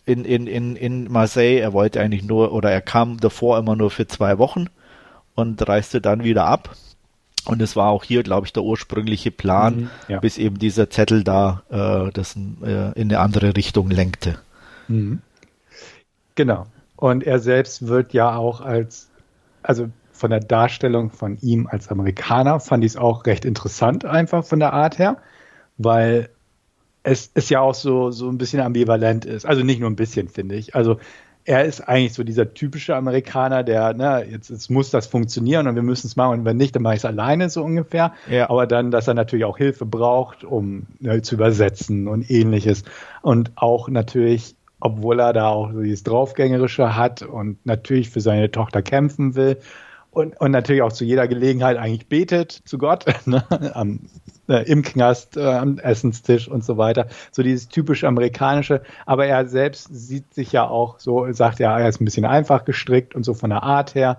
in, 0.05 0.25
in, 0.25 0.47
in, 0.47 0.75
in 0.75 1.11
Marseille. 1.11 1.59
Er 1.59 1.73
wollte 1.73 2.01
eigentlich 2.01 2.23
nur, 2.23 2.53
oder 2.53 2.71
er 2.71 2.81
kam 2.81 3.19
davor 3.19 3.57
immer 3.57 3.75
nur 3.75 3.91
für 3.91 4.07
zwei 4.07 4.37
Wochen 4.37 4.67
und 5.35 5.67
reiste 5.67 6.01
dann 6.01 6.23
wieder 6.23 6.45
ab. 6.45 6.75
Und 7.45 7.61
es 7.61 7.75
war 7.75 7.89
auch 7.89 8.03
hier, 8.03 8.21
glaube 8.21 8.45
ich, 8.45 8.53
der 8.53 8.63
ursprüngliche 8.63 9.31
Plan, 9.31 9.75
mhm, 9.75 9.89
ja. 10.07 10.19
bis 10.19 10.37
eben 10.37 10.59
dieser 10.59 10.89
Zettel 10.89 11.23
da 11.23 11.63
äh, 11.69 12.11
das 12.11 12.35
äh, 12.35 12.91
in 12.99 13.09
eine 13.09 13.19
andere 13.19 13.55
Richtung 13.55 13.89
lenkte. 13.89 14.37
Mhm. 14.87 15.21
Genau. 16.35 16.67
Und 16.95 17.23
er 17.23 17.39
selbst 17.39 17.87
wird 17.87 18.13
ja 18.13 18.35
auch 18.35 18.61
als, 18.61 19.09
also 19.63 19.89
von 20.11 20.29
der 20.29 20.39
Darstellung 20.39 21.09
von 21.09 21.39
ihm 21.41 21.65
als 21.65 21.89
Amerikaner 21.89 22.59
fand 22.59 22.83
ich 22.83 22.91
es 22.91 22.97
auch 22.97 23.25
recht 23.25 23.43
interessant, 23.43 24.05
einfach 24.05 24.45
von 24.45 24.59
der 24.59 24.71
Art 24.73 24.99
her, 24.99 25.17
weil 25.79 26.29
es 27.03 27.27
ist 27.33 27.49
ja 27.49 27.61
auch 27.61 27.73
so, 27.73 28.11
so 28.11 28.29
ein 28.29 28.37
bisschen 28.37 28.59
ambivalent 28.59 29.25
ist. 29.25 29.45
Also 29.45 29.63
nicht 29.63 29.79
nur 29.79 29.89
ein 29.89 29.95
bisschen, 29.95 30.27
finde 30.27 30.55
ich. 30.55 30.75
Also 30.75 30.99
er 31.45 31.65
ist 31.65 31.81
eigentlich 31.81 32.13
so 32.13 32.23
dieser 32.23 32.53
typische 32.53 32.95
Amerikaner, 32.95 33.63
der, 33.63 33.93
ne, 33.93 34.25
jetzt, 34.29 34.49
jetzt 34.49 34.69
muss 34.69 34.91
das 34.91 35.07
funktionieren 35.07 35.67
und 35.67 35.75
wir 35.75 35.81
müssen 35.81 36.07
es 36.07 36.15
machen 36.15 36.39
und 36.39 36.45
wenn 36.45 36.57
nicht, 36.57 36.75
dann 36.75 36.83
mache 36.83 36.95
ich 36.95 36.99
es 36.99 37.05
alleine 37.05 37.49
so 37.49 37.63
ungefähr. 37.63 38.13
Ja. 38.29 38.49
Aber 38.49 38.67
dann, 38.67 38.91
dass 38.91 39.07
er 39.07 39.15
natürlich 39.15 39.45
auch 39.45 39.57
Hilfe 39.57 39.85
braucht, 39.85 40.43
um 40.43 40.85
ne, 40.99 41.21
zu 41.21 41.35
übersetzen 41.35 42.07
und 42.07 42.29
ähnliches. 42.29 42.83
Und 43.23 43.51
auch 43.55 43.89
natürlich, 43.89 44.55
obwohl 44.79 45.19
er 45.19 45.33
da 45.33 45.49
auch 45.49 45.71
so 45.71 45.81
dieses 45.81 46.03
Draufgängerische 46.03 46.95
hat 46.95 47.23
und 47.23 47.65
natürlich 47.65 48.09
für 48.11 48.21
seine 48.21 48.51
Tochter 48.51 48.83
kämpfen 48.83 49.35
will 49.35 49.57
und, 50.11 50.39
und 50.39 50.51
natürlich 50.51 50.81
auch 50.81 50.91
zu 50.91 51.05
jeder 51.05 51.27
Gelegenheit 51.27 51.77
eigentlich 51.77 52.07
betet 52.07 52.51
zu 52.51 52.77
Gott, 52.77 53.05
ne, 53.25 53.43
am, 53.73 54.01
äh, 54.51 54.63
im 54.63 54.81
Knast, 54.81 55.37
äh, 55.37 55.41
am 55.41 55.79
Essenstisch 55.79 56.47
und 56.47 56.63
so 56.63 56.77
weiter. 56.77 57.07
So 57.31 57.41
dieses 57.41 57.69
typisch 57.69 58.03
amerikanische. 58.03 58.81
Aber 59.05 59.25
er 59.25 59.47
selbst 59.47 59.87
sieht 59.91 60.33
sich 60.33 60.51
ja 60.51 60.67
auch 60.67 60.99
so, 60.99 61.31
sagt 61.31 61.59
ja, 61.59 61.79
er 61.79 61.87
ist 61.87 62.01
ein 62.01 62.05
bisschen 62.05 62.25
einfach 62.25 62.65
gestrickt 62.65 63.15
und 63.15 63.23
so 63.23 63.33
von 63.33 63.49
der 63.49 63.63
Art 63.63 63.95
her. 63.95 64.17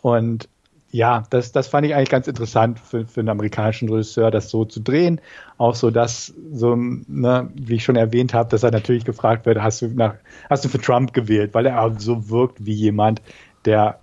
Und 0.00 0.48
ja, 0.90 1.24
das, 1.28 1.52
das 1.52 1.66
fand 1.66 1.86
ich 1.86 1.94
eigentlich 1.94 2.08
ganz 2.08 2.28
interessant 2.28 2.78
für, 2.78 3.04
für 3.04 3.20
einen 3.20 3.28
amerikanischen 3.28 3.88
Regisseur, 3.88 4.30
das 4.30 4.48
so 4.48 4.64
zu 4.64 4.80
drehen. 4.80 5.20
Auch 5.58 5.74
so, 5.74 5.90
dass 5.90 6.32
so, 6.52 6.76
ne, 6.76 7.50
wie 7.54 7.74
ich 7.74 7.84
schon 7.84 7.96
erwähnt 7.96 8.32
habe, 8.32 8.48
dass 8.48 8.62
er 8.62 8.70
natürlich 8.70 9.04
gefragt 9.04 9.44
wird, 9.44 9.60
hast 9.60 9.82
du 9.82 9.88
nach, 9.88 10.14
hast 10.48 10.64
du 10.64 10.68
für 10.68 10.80
Trump 10.80 11.12
gewählt, 11.12 11.52
weil 11.52 11.66
er 11.66 11.94
so 11.98 12.30
wirkt 12.30 12.64
wie 12.64 12.74
jemand, 12.74 13.20
der 13.64 13.98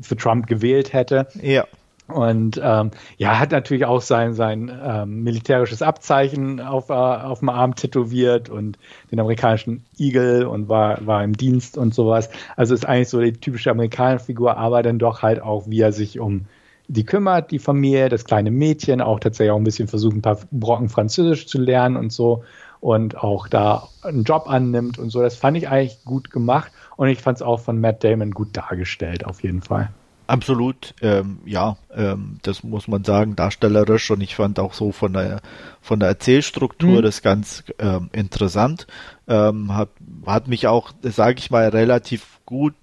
für 0.00 0.16
Trump 0.16 0.46
gewählt 0.46 0.92
hätte. 0.92 1.26
Ja. 1.42 1.64
Und 2.08 2.60
ähm, 2.62 2.92
ja, 3.16 3.38
hat 3.40 3.50
natürlich 3.50 3.84
auch 3.84 4.00
sein, 4.00 4.32
sein 4.32 4.70
ähm, 4.82 5.24
militärisches 5.24 5.82
Abzeichen 5.82 6.60
auf, 6.60 6.88
äh, 6.88 6.92
auf 6.92 7.40
dem 7.40 7.48
Arm 7.48 7.74
tätowiert 7.74 8.48
und 8.48 8.78
den 9.10 9.18
amerikanischen 9.18 9.84
Eagle 9.98 10.48
und 10.48 10.68
war, 10.68 11.04
war 11.04 11.24
im 11.24 11.36
Dienst 11.36 11.76
und 11.76 11.94
sowas. 11.94 12.30
Also 12.54 12.74
ist 12.74 12.86
eigentlich 12.86 13.08
so 13.08 13.20
die 13.20 13.32
typische 13.32 13.72
amerikanische 13.72 14.26
Figur, 14.26 14.56
aber 14.56 14.84
dann 14.84 15.00
doch 15.00 15.22
halt 15.22 15.42
auch, 15.42 15.64
wie 15.66 15.80
er 15.80 15.92
sich 15.92 16.20
um 16.20 16.46
die 16.88 17.04
kümmert, 17.04 17.50
die 17.50 17.58
Familie, 17.58 18.08
das 18.08 18.24
kleine 18.24 18.52
Mädchen, 18.52 19.00
auch 19.00 19.18
tatsächlich 19.18 19.50
auch 19.50 19.56
ein 19.56 19.64
bisschen 19.64 19.88
versucht, 19.88 20.14
ein 20.14 20.22
paar 20.22 20.38
Brocken 20.52 20.88
Französisch 20.88 21.48
zu 21.48 21.58
lernen 21.58 21.96
und 21.96 22.12
so 22.12 22.44
und 22.80 23.18
auch 23.18 23.48
da 23.48 23.88
einen 24.02 24.22
Job 24.22 24.48
annimmt 24.48 24.96
und 24.96 25.10
so. 25.10 25.20
Das 25.20 25.34
fand 25.34 25.56
ich 25.56 25.68
eigentlich 25.68 26.04
gut 26.04 26.30
gemacht 26.30 26.70
und 26.96 27.08
ich 27.08 27.20
fand 27.20 27.38
es 27.38 27.42
auch 27.42 27.58
von 27.58 27.80
Matt 27.80 28.04
Damon 28.04 28.30
gut 28.30 28.56
dargestellt, 28.56 29.26
auf 29.26 29.42
jeden 29.42 29.62
Fall. 29.62 29.90
Absolut, 30.26 30.94
ähm, 31.02 31.38
ja, 31.44 31.76
ähm, 31.94 32.38
das 32.42 32.64
muss 32.64 32.88
man 32.88 33.04
sagen, 33.04 33.36
darstellerisch 33.36 34.10
und 34.10 34.20
ich 34.20 34.34
fand 34.34 34.58
auch 34.58 34.74
so 34.74 34.90
von 34.90 35.12
der 35.12 35.40
von 35.80 36.00
der 36.00 36.08
Erzählstruktur 36.08 36.98
mhm. 36.98 37.02
das 37.02 37.22
ganz 37.22 37.62
ähm, 37.78 38.10
interessant. 38.12 38.88
Ähm, 39.28 39.74
hat, 39.74 39.90
hat 40.26 40.48
mich 40.48 40.66
auch, 40.66 40.92
sage 41.02 41.38
ich 41.38 41.50
mal, 41.50 41.68
relativ 41.68 42.40
gut 42.44 42.74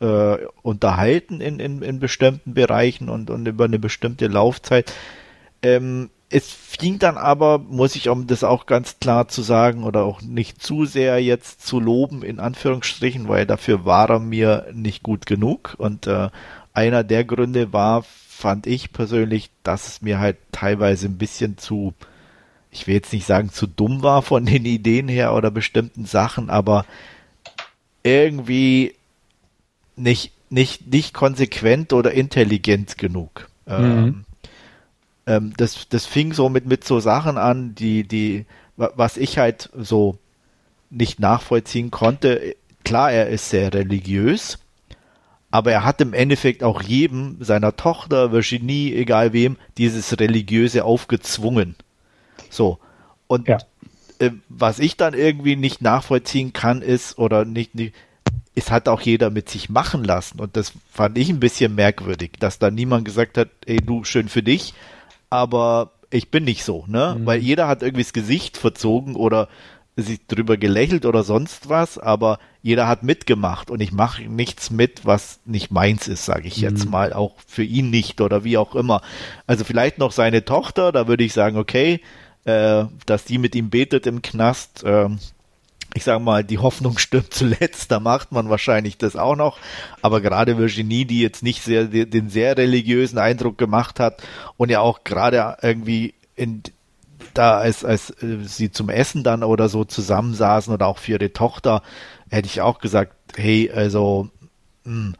äh, 0.00 0.36
unterhalten 0.62 1.40
in, 1.40 1.58
in, 1.58 1.80
in 1.80 2.00
bestimmten 2.00 2.52
Bereichen 2.52 3.08
und, 3.08 3.30
und 3.30 3.46
über 3.46 3.64
eine 3.64 3.78
bestimmte 3.78 4.26
Laufzeit. 4.26 4.92
Ähm, 5.62 6.10
es 6.32 6.50
fing 6.52 6.98
dann 7.00 7.18
aber, 7.18 7.58
muss 7.58 7.96
ich 7.96 8.08
um 8.08 8.26
das 8.28 8.44
auch 8.44 8.66
ganz 8.66 9.00
klar 9.00 9.26
zu 9.26 9.42
sagen 9.42 9.82
oder 9.82 10.04
auch 10.04 10.22
nicht 10.22 10.62
zu 10.62 10.84
sehr 10.84 11.20
jetzt 11.20 11.66
zu 11.66 11.80
loben, 11.80 12.22
in 12.22 12.38
Anführungsstrichen, 12.38 13.28
weil 13.28 13.46
dafür 13.46 13.84
war 13.84 14.08
er 14.10 14.20
mir 14.20 14.68
nicht 14.72 15.02
gut 15.02 15.26
genug 15.26 15.74
und 15.76 16.06
äh, 16.06 16.28
einer 16.80 17.04
der 17.04 17.24
Gründe 17.24 17.74
war, 17.74 18.02
fand 18.02 18.66
ich 18.66 18.92
persönlich, 18.92 19.50
dass 19.62 19.86
es 19.86 20.02
mir 20.02 20.18
halt 20.18 20.38
teilweise 20.50 21.06
ein 21.08 21.18
bisschen 21.18 21.58
zu, 21.58 21.92
ich 22.70 22.86
will 22.86 22.94
jetzt 22.94 23.12
nicht 23.12 23.26
sagen 23.26 23.50
zu 23.50 23.66
dumm 23.66 24.02
war 24.02 24.22
von 24.22 24.46
den 24.46 24.64
Ideen 24.64 25.08
her 25.08 25.34
oder 25.34 25.50
bestimmten 25.50 26.06
Sachen, 26.06 26.48
aber 26.48 26.86
irgendwie 28.02 28.94
nicht, 29.94 30.32
nicht, 30.48 30.90
nicht 30.90 31.12
konsequent 31.12 31.92
oder 31.92 32.12
intelligent 32.12 32.96
genug. 32.96 33.50
Mhm. 33.66 33.74
Ähm, 33.74 34.24
ähm, 35.26 35.52
das, 35.58 35.86
das 35.90 36.06
fing 36.06 36.32
so 36.32 36.48
mit, 36.48 36.64
mit 36.64 36.84
so 36.84 36.98
Sachen 36.98 37.36
an, 37.36 37.74
die, 37.74 38.04
die, 38.04 38.46
was 38.76 39.18
ich 39.18 39.36
halt 39.36 39.68
so 39.76 40.16
nicht 40.88 41.20
nachvollziehen 41.20 41.90
konnte. 41.90 42.56
Klar, 42.84 43.12
er 43.12 43.28
ist 43.28 43.50
sehr 43.50 43.74
religiös, 43.74 44.58
aber 45.50 45.72
er 45.72 45.84
hat 45.84 46.00
im 46.00 46.12
Endeffekt 46.12 46.62
auch 46.62 46.82
jedem 46.82 47.36
seiner 47.40 47.76
Tochter, 47.76 48.32
Virginie, 48.32 48.94
egal 48.94 49.32
wem, 49.32 49.56
dieses 49.78 50.18
Religiöse 50.18 50.84
aufgezwungen. 50.84 51.74
So. 52.50 52.78
Und 53.26 53.48
ja. 53.48 53.58
äh, 54.18 54.30
was 54.48 54.78
ich 54.78 54.96
dann 54.96 55.14
irgendwie 55.14 55.56
nicht 55.56 55.82
nachvollziehen 55.82 56.52
kann, 56.52 56.82
ist, 56.82 57.18
oder 57.18 57.44
nicht, 57.44 57.74
nicht, 57.74 57.94
es 58.54 58.70
hat 58.70 58.88
auch 58.88 59.00
jeder 59.00 59.30
mit 59.30 59.48
sich 59.48 59.68
machen 59.68 60.04
lassen. 60.04 60.40
Und 60.40 60.56
das 60.56 60.72
fand 60.92 61.18
ich 61.18 61.30
ein 61.30 61.40
bisschen 61.40 61.74
merkwürdig, 61.74 62.32
dass 62.38 62.58
da 62.58 62.70
niemand 62.70 63.04
gesagt 63.04 63.36
hat, 63.36 63.48
ey, 63.66 63.78
du, 63.78 64.04
schön 64.04 64.28
für 64.28 64.42
dich, 64.42 64.74
aber 65.30 65.92
ich 66.10 66.30
bin 66.30 66.44
nicht 66.44 66.64
so, 66.64 66.84
ne? 66.86 67.16
Mhm. 67.18 67.26
Weil 67.26 67.40
jeder 67.40 67.68
hat 67.68 67.82
irgendwie 67.82 68.02
das 68.02 68.12
Gesicht 68.12 68.56
verzogen 68.56 69.16
oder 69.16 69.48
sich 69.96 70.26
drüber 70.26 70.56
gelächelt 70.56 71.06
oder 71.06 71.22
sonst 71.22 71.68
was, 71.68 71.98
aber 71.98 72.38
jeder 72.62 72.86
hat 72.88 73.02
mitgemacht 73.02 73.70
und 73.70 73.80
ich 73.80 73.92
mache 73.92 74.22
nichts 74.22 74.70
mit, 74.70 75.06
was 75.06 75.40
nicht 75.44 75.70
meins 75.70 76.08
ist, 76.08 76.24
sage 76.24 76.48
ich 76.48 76.58
jetzt 76.58 76.84
mhm. 76.84 76.90
mal, 76.90 77.12
auch 77.12 77.36
für 77.46 77.64
ihn 77.64 77.90
nicht 77.90 78.20
oder 78.20 78.44
wie 78.44 78.58
auch 78.58 78.74
immer. 78.74 79.02
Also 79.46 79.64
vielleicht 79.64 79.98
noch 79.98 80.12
seine 80.12 80.44
Tochter, 80.44 80.92
da 80.92 81.08
würde 81.08 81.24
ich 81.24 81.32
sagen, 81.32 81.56
okay, 81.56 82.00
äh, 82.44 82.84
dass 83.06 83.24
die 83.24 83.38
mit 83.38 83.54
ihm 83.54 83.70
betet 83.70 84.06
im 84.06 84.22
Knast, 84.22 84.84
äh, 84.84 85.08
ich 85.94 86.04
sage 86.04 86.20
mal, 86.20 86.44
die 86.44 86.58
Hoffnung 86.58 86.98
stirbt 86.98 87.34
zuletzt, 87.34 87.90
da 87.90 87.98
macht 87.98 88.32
man 88.32 88.50
wahrscheinlich 88.50 88.98
das 88.98 89.16
auch 89.16 89.36
noch. 89.36 89.58
Aber 90.02 90.20
gerade 90.20 90.58
Virginie, 90.58 91.06
die 91.06 91.20
jetzt 91.20 91.42
nicht 91.42 91.62
sehr 91.62 91.86
den 91.86 92.28
sehr 92.28 92.56
religiösen 92.56 93.18
Eindruck 93.18 93.58
gemacht 93.58 94.00
hat 94.00 94.22
und 94.56 94.70
ja 94.70 94.80
auch 94.80 95.04
gerade 95.04 95.56
irgendwie 95.62 96.14
in 96.36 96.62
da 97.34 97.58
als, 97.58 97.84
als 97.84 98.10
äh, 98.22 98.38
sie 98.42 98.70
zum 98.70 98.88
Essen 98.88 99.22
dann 99.22 99.44
oder 99.44 99.68
so 99.68 99.84
zusammensaßen 99.84 100.72
oder 100.72 100.86
auch 100.86 100.98
für 100.98 101.12
ihre 101.12 101.32
Tochter, 101.32 101.82
hätte 102.30 102.46
ich 102.46 102.60
auch 102.60 102.78
gesagt, 102.78 103.12
hey, 103.36 103.70
also 103.70 104.28
mh. 104.84 104.92
Hm. 104.92 105.14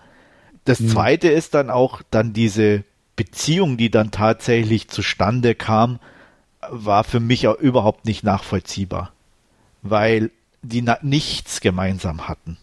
das 0.64 0.80
mhm. 0.80 0.88
zweite 0.88 1.28
ist 1.28 1.54
dann 1.54 1.70
auch 1.70 2.02
dann 2.10 2.32
diese 2.32 2.84
Beziehung, 3.16 3.76
die 3.76 3.90
dann 3.90 4.10
tatsächlich 4.10 4.88
zustande 4.88 5.54
kam, 5.54 5.98
war 6.70 7.04
für 7.04 7.20
mich 7.20 7.48
auch 7.48 7.56
überhaupt 7.56 8.06
nicht 8.06 8.24
nachvollziehbar, 8.24 9.12
weil 9.82 10.30
die 10.62 10.84
nichts 11.02 11.60
gemeinsam 11.60 12.28
hatten. 12.28 12.58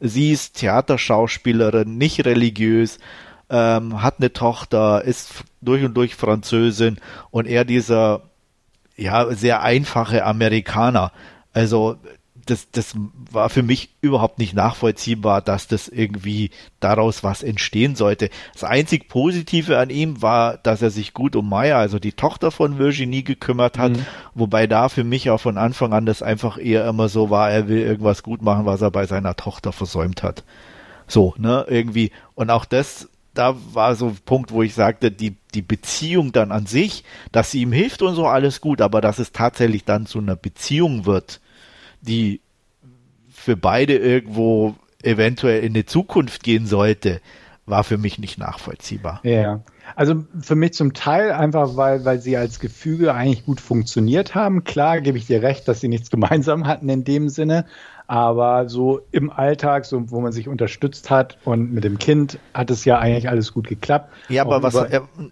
Sie 0.00 0.32
ist 0.32 0.56
Theaterschauspielerin, 0.56 1.96
nicht 1.96 2.24
religiös, 2.24 2.98
ähm, 3.50 4.02
hat 4.02 4.16
eine 4.18 4.32
Tochter, 4.32 5.04
ist 5.04 5.44
durch 5.60 5.84
und 5.84 5.94
durch 5.94 6.16
Französin 6.16 6.98
und 7.30 7.46
er 7.46 7.64
dieser 7.64 8.22
ja 8.96 9.32
sehr 9.34 9.62
einfache 9.62 10.24
Amerikaner. 10.24 11.12
Also 11.52 11.96
das, 12.46 12.70
das 12.70 12.94
war 13.30 13.48
für 13.48 13.62
mich 13.62 13.90
überhaupt 14.00 14.38
nicht 14.38 14.54
nachvollziehbar, 14.54 15.40
dass 15.42 15.68
das 15.68 15.88
irgendwie 15.88 16.50
daraus 16.80 17.22
was 17.22 17.42
entstehen 17.42 17.94
sollte. 17.94 18.30
Das 18.52 18.64
einzig 18.64 19.08
Positive 19.08 19.78
an 19.78 19.90
ihm 19.90 20.22
war, 20.22 20.58
dass 20.58 20.82
er 20.82 20.90
sich 20.90 21.14
gut 21.14 21.36
um 21.36 21.48
Maya, 21.48 21.78
also 21.78 21.98
die 21.98 22.12
Tochter 22.12 22.50
von 22.50 22.78
Virginie, 22.78 23.22
gekümmert 23.22 23.78
hat, 23.78 23.92
mhm. 23.92 24.06
wobei 24.34 24.66
da 24.66 24.88
für 24.88 25.04
mich 25.04 25.30
auch 25.30 25.40
von 25.40 25.58
Anfang 25.58 25.92
an 25.92 26.06
das 26.06 26.22
einfach 26.22 26.58
eher 26.58 26.86
immer 26.88 27.08
so 27.08 27.30
war, 27.30 27.50
er 27.50 27.68
will 27.68 27.80
irgendwas 27.80 28.22
gut 28.22 28.42
machen, 28.42 28.66
was 28.66 28.82
er 28.82 28.90
bei 28.90 29.06
seiner 29.06 29.36
Tochter 29.36 29.72
versäumt 29.72 30.22
hat. 30.22 30.44
So, 31.06 31.34
ne, 31.36 31.66
irgendwie. 31.68 32.10
Und 32.34 32.50
auch 32.50 32.64
das 32.64 33.08
da 33.34 33.56
war 33.72 33.94
so 33.94 34.08
ein 34.08 34.18
Punkt, 34.24 34.50
wo 34.50 34.62
ich 34.62 34.74
sagte, 34.74 35.10
die, 35.10 35.36
die 35.54 35.62
Beziehung 35.62 36.32
dann 36.32 36.52
an 36.52 36.66
sich, 36.66 37.04
dass 37.32 37.50
sie 37.50 37.62
ihm 37.62 37.72
hilft 37.72 38.02
und 38.02 38.14
so 38.14 38.26
alles 38.26 38.60
gut, 38.60 38.80
aber 38.80 39.00
dass 39.00 39.18
es 39.18 39.32
tatsächlich 39.32 39.84
dann 39.84 40.06
zu 40.06 40.18
einer 40.18 40.36
Beziehung 40.36 41.06
wird, 41.06 41.40
die 42.02 42.40
für 43.30 43.56
beide 43.56 43.96
irgendwo 43.96 44.74
eventuell 45.02 45.64
in 45.64 45.74
die 45.74 45.86
Zukunft 45.86 46.42
gehen 46.42 46.66
sollte, 46.66 47.20
war 47.66 47.84
für 47.84 47.98
mich 47.98 48.18
nicht 48.18 48.38
nachvollziehbar. 48.38 49.20
Ja, 49.22 49.60
also 49.94 50.24
für 50.40 50.54
mich 50.54 50.74
zum 50.74 50.94
Teil 50.94 51.32
einfach, 51.32 51.76
weil, 51.76 52.04
weil 52.04 52.20
sie 52.20 52.36
als 52.36 52.60
Gefüge 52.60 53.14
eigentlich 53.14 53.44
gut 53.44 53.60
funktioniert 53.60 54.34
haben. 54.34 54.64
Klar 54.64 55.00
gebe 55.00 55.18
ich 55.18 55.26
dir 55.26 55.42
recht, 55.42 55.66
dass 55.68 55.80
sie 55.80 55.88
nichts 55.88 56.10
gemeinsam 56.10 56.66
hatten 56.66 56.88
in 56.88 57.04
dem 57.04 57.28
Sinne, 57.28 57.66
aber 58.12 58.68
so 58.68 59.00
im 59.10 59.30
Alltag, 59.30 59.86
so 59.86 60.10
wo 60.10 60.20
man 60.20 60.32
sich 60.32 60.46
unterstützt 60.46 61.08
hat 61.08 61.38
und 61.46 61.72
mit 61.72 61.82
dem 61.82 61.96
Kind 61.98 62.38
hat 62.52 62.70
es 62.70 62.84
ja 62.84 62.98
eigentlich 62.98 63.30
alles 63.30 63.54
gut 63.54 63.66
geklappt. 63.66 64.12
Ja, 64.28 64.42
aber 64.42 64.62
was, 64.62 64.76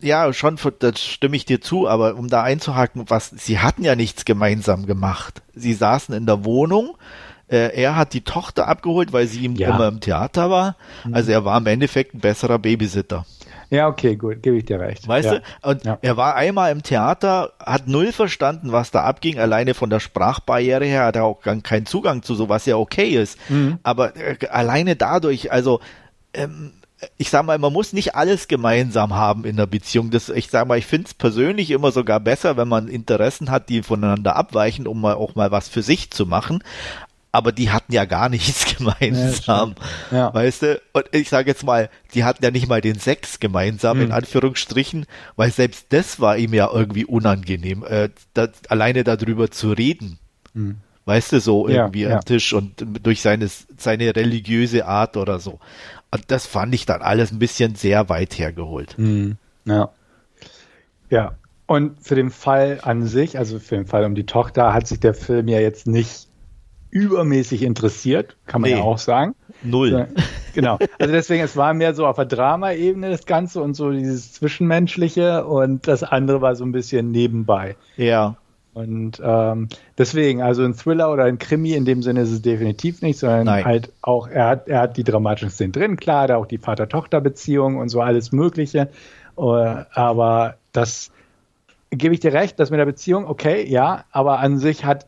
ja, 0.01 0.33
schon, 0.33 0.57
das 0.79 0.99
stimme 0.99 1.37
ich 1.37 1.45
dir 1.45 1.61
zu, 1.61 1.87
aber 1.87 2.17
um 2.17 2.29
da 2.29 2.43
einzuhaken, 2.43 3.05
was, 3.09 3.29
sie 3.29 3.59
hatten 3.59 3.85
ja 3.85 3.97
nichts 3.97 4.25
gemeinsam 4.25 4.87
gemacht. 4.87 5.43
Sie 5.55 5.75
saßen 5.75 6.15
in 6.15 6.25
der 6.25 6.47
Wohnung, 6.47 6.97
äh, 7.49 7.71
er 7.79 7.97
hat 7.97 8.15
die 8.15 8.23
Tochter 8.23 8.67
abgeholt, 8.67 9.13
weil 9.13 9.27
sie 9.27 9.41
ihm 9.41 9.57
ja. 9.57 9.75
immer 9.75 9.89
im 9.89 10.01
Theater 10.01 10.49
war. 10.49 10.77
Mhm. 11.05 11.13
Also 11.13 11.33
er 11.33 11.45
war 11.45 11.59
im 11.59 11.67
Endeffekt 11.67 12.15
ein 12.15 12.21
besserer 12.21 12.59
Babysitter. 12.59 13.27
Ja, 13.71 13.87
okay, 13.87 14.17
gut, 14.17 14.43
gebe 14.43 14.57
ich 14.57 14.65
dir 14.65 14.81
recht. 14.81 15.07
Weißt 15.07 15.31
ja. 15.31 15.39
du? 15.39 15.69
Und 15.69 15.85
ja. 15.85 15.99
er 16.03 16.17
war 16.17 16.35
einmal 16.35 16.73
im 16.73 16.83
Theater, 16.83 17.53
hat 17.65 17.87
null 17.87 18.13
verstanden, 18.13 18.73
was 18.73 18.91
da 18.91 19.05
abging. 19.05 19.39
Alleine 19.39 19.75
von 19.75 19.91
der 19.91 20.01
Sprachbarriere 20.01 20.85
her 20.85 21.05
hat 21.05 21.17
er 21.17 21.25
auch 21.25 21.41
keinen 21.41 21.87
Zugang 21.87 22.23
zu 22.23 22.35
so, 22.35 22.49
was 22.49 22.67
ja 22.67 22.77
okay 22.77 23.11
ist. 23.11 23.39
Mhm. 23.49 23.79
Aber 23.85 24.17
äh, 24.17 24.37
alleine 24.49 24.97
dadurch, 24.97 25.53
also 25.53 25.81
ähm, 26.35 26.73
ich 27.17 27.31
sag 27.31 27.45
mal, 27.45 27.59
man 27.59 27.73
muss 27.73 27.93
nicht 27.93 28.15
alles 28.15 28.49
gemeinsam 28.49 29.15
haben 29.15 29.45
in 29.45 29.57
der 29.57 29.67
Beziehung. 29.67 30.11
Das, 30.11 30.29
ich 30.29 30.51
sag 30.51 30.67
mal, 30.67 30.77
ich 30.77 30.87
finde 30.87 31.07
es 31.07 31.15
persönlich 31.15 31.71
immer 31.71 31.93
sogar 31.93 32.21
besser, 32.21 32.57
wenn 32.57 32.69
man 32.69 32.89
Interessen 32.89 33.51
hat, 33.51 33.69
die 33.69 33.83
voneinander 33.83 34.37
abweichen, 34.37 34.87
um 34.87 35.01
mal 35.01 35.15
auch 35.15 35.35
mal 35.35 35.51
was 35.51 35.69
für 35.69 35.83
sich 35.83 36.11
zu 36.11 36.27
machen 36.27 36.63
aber 37.33 37.53
die 37.53 37.71
hatten 37.71 37.93
ja 37.93 38.05
gar 38.05 38.29
nichts 38.29 38.77
gemeinsam. 38.77 39.75
Ja, 40.11 40.17
ja. 40.17 40.35
Weißt 40.35 40.63
du? 40.63 40.81
Und 40.93 41.05
ich 41.13 41.29
sage 41.29 41.49
jetzt 41.49 41.65
mal, 41.65 41.89
die 42.15 42.25
hatten 42.25 42.45
ja 42.45 42.51
nicht 42.51 42.69
mal 42.69 42.81
den 42.81 42.99
Sex 42.99 43.41
gemeinsam, 43.41 43.99
mhm. 43.99 44.05
in 44.05 44.13
Anführungsstrichen, 44.13 45.07
weil 45.37 45.51
selbst 45.51 45.87
das 45.91 46.21
war 46.21 46.37
ihm 46.37 46.55
ja 46.55 46.71
irgendwie 46.73 47.05
unangenehm, 47.05 47.85
äh, 47.85 48.11
das, 48.35 48.51
alleine 48.69 49.05
darüber 49.05 49.51
zu 49.51 49.73
reden. 49.73 50.19
Mhm. 50.55 50.79
Weißt 51.07 51.33
du, 51.33 51.41
so 51.41 51.67
irgendwie 51.67 52.03
ja, 52.03 52.17
am 52.17 52.25
Tisch 52.25 52.53
und 52.53 52.85
durch 53.03 53.23
seine, 53.23 53.49
seine 53.77 54.15
religiöse 54.15 54.87
Art 54.87 55.17
oder 55.17 55.39
so. 55.39 55.59
Und 56.11 56.25
das 56.29 56.47
fand 56.47 56.75
ich 56.75 56.87
dann 56.87 57.03
alles 57.03 57.33
ein 57.33 57.39
bisschen 57.39 57.75
sehr 57.75 58.09
weit 58.09 58.39
hergeholt. 58.39 58.99
Mhm. 58.99 59.37
Ja. 59.65 59.91
Ja. 61.09 61.33
Und 61.67 62.05
für 62.05 62.17
den 62.17 62.31
Fall 62.31 62.81
an 62.83 63.07
sich, 63.07 63.39
also 63.39 63.61
für 63.61 63.77
den 63.77 63.87
Fall 63.87 64.05
um 64.05 64.17
die 64.17 64.27
Tochter, 64.27 64.75
hat 64.75 64.89
sich 64.89 64.99
der 64.99 65.15
Film 65.15 65.47
ja 65.47 65.61
jetzt 65.61 65.87
nicht 65.87 66.30
übermäßig 66.91 67.63
interessiert, 67.63 68.37
kann 68.47 68.61
man 68.61 68.71
nee, 68.71 68.77
ja 68.77 68.83
auch 68.83 68.99
sagen. 68.99 69.35
Null. 69.63 70.09
Genau. 70.53 70.79
Also 70.99 71.13
deswegen, 71.13 71.45
es 71.45 71.57
war 71.57 71.75
mehr 71.75 71.95
so 71.95 72.07
auf 72.07 72.17
der 72.17 72.25
Drama-Ebene 72.25 73.11
das 73.11 73.25
Ganze 73.25 73.63
und 73.63 73.75
so 73.75 73.93
dieses 73.93 74.33
Zwischenmenschliche 74.33 75.47
und 75.47 75.87
das 75.87 76.03
andere 76.03 76.41
war 76.41 76.57
so 76.57 76.65
ein 76.65 76.73
bisschen 76.73 77.13
nebenbei. 77.13 77.77
Ja. 77.97 78.37
Und 78.73 79.21
ähm, 79.23 79.69
deswegen, 79.99 80.43
also 80.43 80.65
ein 80.65 80.75
Thriller 80.75 81.13
oder 81.13 81.25
ein 81.25 81.39
Krimi 81.39 81.73
in 81.73 81.85
dem 81.85 82.03
Sinne 82.03 82.23
ist 82.23 82.31
es 82.31 82.43
definitiv 82.43 83.03
nicht, 83.03 83.19
sondern 83.19 83.47
Nein. 83.47 83.65
halt 83.65 83.93
auch, 84.03 84.29
er 84.29 84.47
hat, 84.47 84.69
er 84.69 84.81
hat 84.81 84.97
die 84.97 85.05
dramatischen 85.05 85.51
Szenen 85.51 85.73
drin, 85.73 85.97
klar, 85.97 86.29
da 86.29 86.37
auch 86.37 86.47
die 86.47 86.59
Vater-Tochter-Beziehung 86.59 87.77
und 87.77 87.89
so 87.89 88.01
alles 88.01 88.33
Mögliche. 88.33 88.89
Uh, 89.37 89.85
aber 89.93 90.57
das 90.73 91.11
gebe 91.91 92.15
ich 92.15 92.21
dir 92.21 92.33
recht, 92.33 92.61
das 92.61 92.71
mit 92.71 92.79
der 92.79 92.87
Beziehung, 92.87 93.27
okay, 93.27 93.67
ja, 93.67 94.05
aber 94.13 94.39
an 94.39 94.59
sich 94.59 94.85
hat 94.85 95.07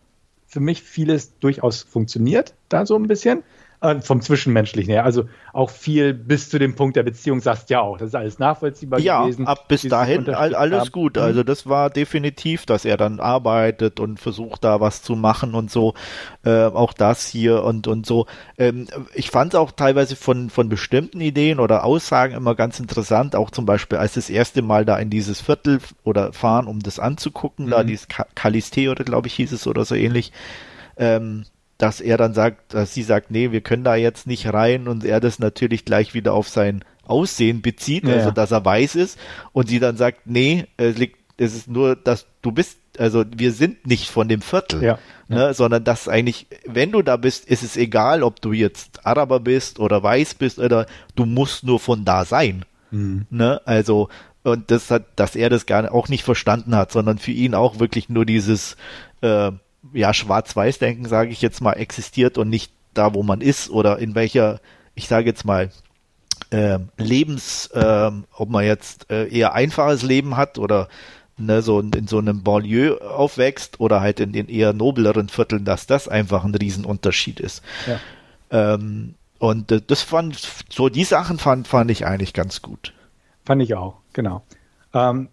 für 0.52 0.60
mich 0.60 0.82
vieles 0.82 1.38
durchaus 1.38 1.80
funktioniert, 1.82 2.54
da 2.68 2.84
so 2.84 2.94
ein 2.94 3.08
bisschen. 3.08 3.42
Äh, 3.82 4.00
vom 4.00 4.20
Zwischenmenschlichen 4.20 4.92
her. 4.92 5.04
Also 5.04 5.24
auch 5.52 5.68
viel 5.68 6.14
bis 6.14 6.48
zu 6.48 6.60
dem 6.60 6.76
Punkt 6.76 6.94
der 6.94 7.02
Beziehung 7.02 7.40
sagst 7.40 7.68
ja 7.68 7.80
auch, 7.80 7.98
das 7.98 8.10
ist 8.10 8.14
alles 8.14 8.38
nachvollziehbar 8.38 9.00
ja, 9.00 9.22
gewesen. 9.22 9.42
Ja, 9.42 9.48
ab 9.48 9.66
bis 9.66 9.82
dahin 9.82 10.28
alles 10.30 10.92
gut. 10.92 11.16
Mhm. 11.16 11.22
Also 11.22 11.42
das 11.42 11.66
war 11.66 11.90
definitiv, 11.90 12.64
dass 12.64 12.84
er 12.84 12.96
dann 12.96 13.18
arbeitet 13.18 13.98
und 13.98 14.20
versucht 14.20 14.62
da 14.62 14.80
was 14.80 15.02
zu 15.02 15.16
machen 15.16 15.56
und 15.56 15.68
so. 15.68 15.94
Äh, 16.44 16.66
auch 16.66 16.92
das 16.92 17.26
hier 17.26 17.64
und 17.64 17.88
und 17.88 18.06
so. 18.06 18.26
Ähm, 18.56 18.86
ich 19.14 19.30
fand 19.30 19.56
auch 19.56 19.72
teilweise 19.72 20.14
von 20.14 20.48
von 20.48 20.68
bestimmten 20.68 21.20
Ideen 21.20 21.58
oder 21.58 21.84
Aussagen 21.84 22.34
immer 22.34 22.54
ganz 22.54 22.78
interessant. 22.78 23.34
Auch 23.34 23.50
zum 23.50 23.66
Beispiel, 23.66 23.98
als 23.98 24.14
das 24.14 24.30
erste 24.30 24.62
Mal 24.62 24.84
da 24.84 24.96
in 24.96 25.10
dieses 25.10 25.40
Viertel 25.40 25.80
oder 26.04 26.32
fahren, 26.32 26.68
um 26.68 26.78
das 26.78 27.00
anzugucken, 27.00 27.66
mhm. 27.66 27.70
da 27.70 27.82
dieses 27.82 28.06
Kaliste 28.36 28.90
oder 28.92 29.02
glaube 29.02 29.26
ich 29.26 29.34
hieß 29.34 29.50
es 29.50 29.66
oder 29.66 29.84
so 29.84 29.96
ähnlich. 29.96 30.30
Ähm, 30.96 31.46
dass 31.82 32.00
er 32.00 32.16
dann 32.16 32.32
sagt, 32.32 32.74
dass 32.74 32.94
sie 32.94 33.02
sagt, 33.02 33.32
nee, 33.32 33.50
wir 33.50 33.60
können 33.60 33.82
da 33.82 33.96
jetzt 33.96 34.28
nicht 34.28 34.52
rein 34.52 34.86
und 34.86 35.04
er 35.04 35.18
das 35.18 35.40
natürlich 35.40 35.84
gleich 35.84 36.14
wieder 36.14 36.32
auf 36.32 36.48
sein 36.48 36.84
Aussehen 37.02 37.60
bezieht, 37.60 38.04
ja. 38.04 38.14
also 38.14 38.30
dass 38.30 38.52
er 38.52 38.64
weiß 38.64 38.94
ist 38.94 39.18
und 39.52 39.68
sie 39.68 39.80
dann 39.80 39.96
sagt, 39.96 40.20
nee, 40.24 40.68
es 40.76 40.96
liegt, 40.96 41.18
es 41.38 41.56
ist 41.56 41.66
nur, 41.66 41.96
dass 41.96 42.26
du 42.40 42.52
bist, 42.52 42.78
also 42.98 43.24
wir 43.36 43.50
sind 43.50 43.84
nicht 43.84 44.10
von 44.10 44.28
dem 44.28 44.42
Viertel, 44.42 44.80
ja. 44.80 44.98
Ne, 45.26 45.38
ja. 45.38 45.54
sondern 45.54 45.82
dass 45.82 46.06
eigentlich, 46.06 46.46
wenn 46.66 46.92
du 46.92 47.02
da 47.02 47.16
bist, 47.16 47.46
ist 47.46 47.64
es 47.64 47.76
egal, 47.76 48.22
ob 48.22 48.40
du 48.40 48.52
jetzt 48.52 49.04
Araber 49.04 49.40
bist 49.40 49.80
oder 49.80 50.04
weiß 50.04 50.34
bist 50.34 50.60
oder 50.60 50.86
du 51.16 51.26
musst 51.26 51.64
nur 51.64 51.80
von 51.80 52.04
da 52.04 52.24
sein. 52.24 52.64
Mhm. 52.92 53.26
Ne? 53.28 53.60
Also 53.64 54.08
und 54.44 54.70
das 54.70 54.88
hat, 54.92 55.06
dass 55.16 55.34
er 55.34 55.50
das 55.50 55.66
gar 55.66 55.92
auch 55.92 56.08
nicht 56.08 56.22
verstanden 56.22 56.76
hat, 56.76 56.92
sondern 56.92 57.18
für 57.18 57.32
ihn 57.32 57.56
auch 57.56 57.80
wirklich 57.80 58.08
nur 58.08 58.24
dieses 58.24 58.76
äh, 59.20 59.50
ja, 59.92 60.14
Schwarz-Weiß-Denken, 60.14 61.06
sage 61.06 61.30
ich 61.30 61.42
jetzt 61.42 61.60
mal, 61.60 61.74
existiert 61.74 62.38
und 62.38 62.48
nicht 62.48 62.72
da, 62.94 63.14
wo 63.14 63.22
man 63.22 63.40
ist 63.40 63.70
oder 63.70 63.98
in 63.98 64.14
welcher, 64.14 64.60
ich 64.94 65.08
sage 65.08 65.26
jetzt 65.26 65.44
mal, 65.44 65.70
äh, 66.50 66.78
Lebens, 66.96 67.66
äh, 67.68 68.10
ob 68.36 68.48
man 68.50 68.64
jetzt 68.64 69.10
äh, 69.10 69.28
eher 69.28 69.54
einfaches 69.54 70.02
Leben 70.02 70.36
hat 70.36 70.58
oder 70.58 70.88
ne, 71.38 71.62
so 71.62 71.80
in, 71.80 71.92
in 71.92 72.06
so 72.06 72.18
einem 72.18 72.42
Banlieue 72.42 73.00
aufwächst 73.00 73.80
oder 73.80 74.00
halt 74.00 74.20
in 74.20 74.32
den 74.32 74.48
eher 74.48 74.72
nobleren 74.72 75.28
Vierteln, 75.28 75.64
dass 75.64 75.86
das 75.86 76.08
einfach 76.08 76.44
ein 76.44 76.54
Riesenunterschied 76.54 77.40
ist. 77.40 77.62
Ja. 77.86 78.74
Ähm, 78.74 79.14
und 79.38 79.72
äh, 79.72 79.80
das 79.84 80.02
fand, 80.02 80.38
so 80.68 80.88
die 80.88 81.04
Sachen 81.04 81.38
fand, 81.38 81.66
fand 81.68 81.90
ich 81.90 82.06
eigentlich 82.06 82.32
ganz 82.32 82.62
gut. 82.62 82.92
Fand 83.44 83.62
ich 83.62 83.74
auch, 83.74 83.96
genau. 84.12 84.42
Ähm, 84.94 85.28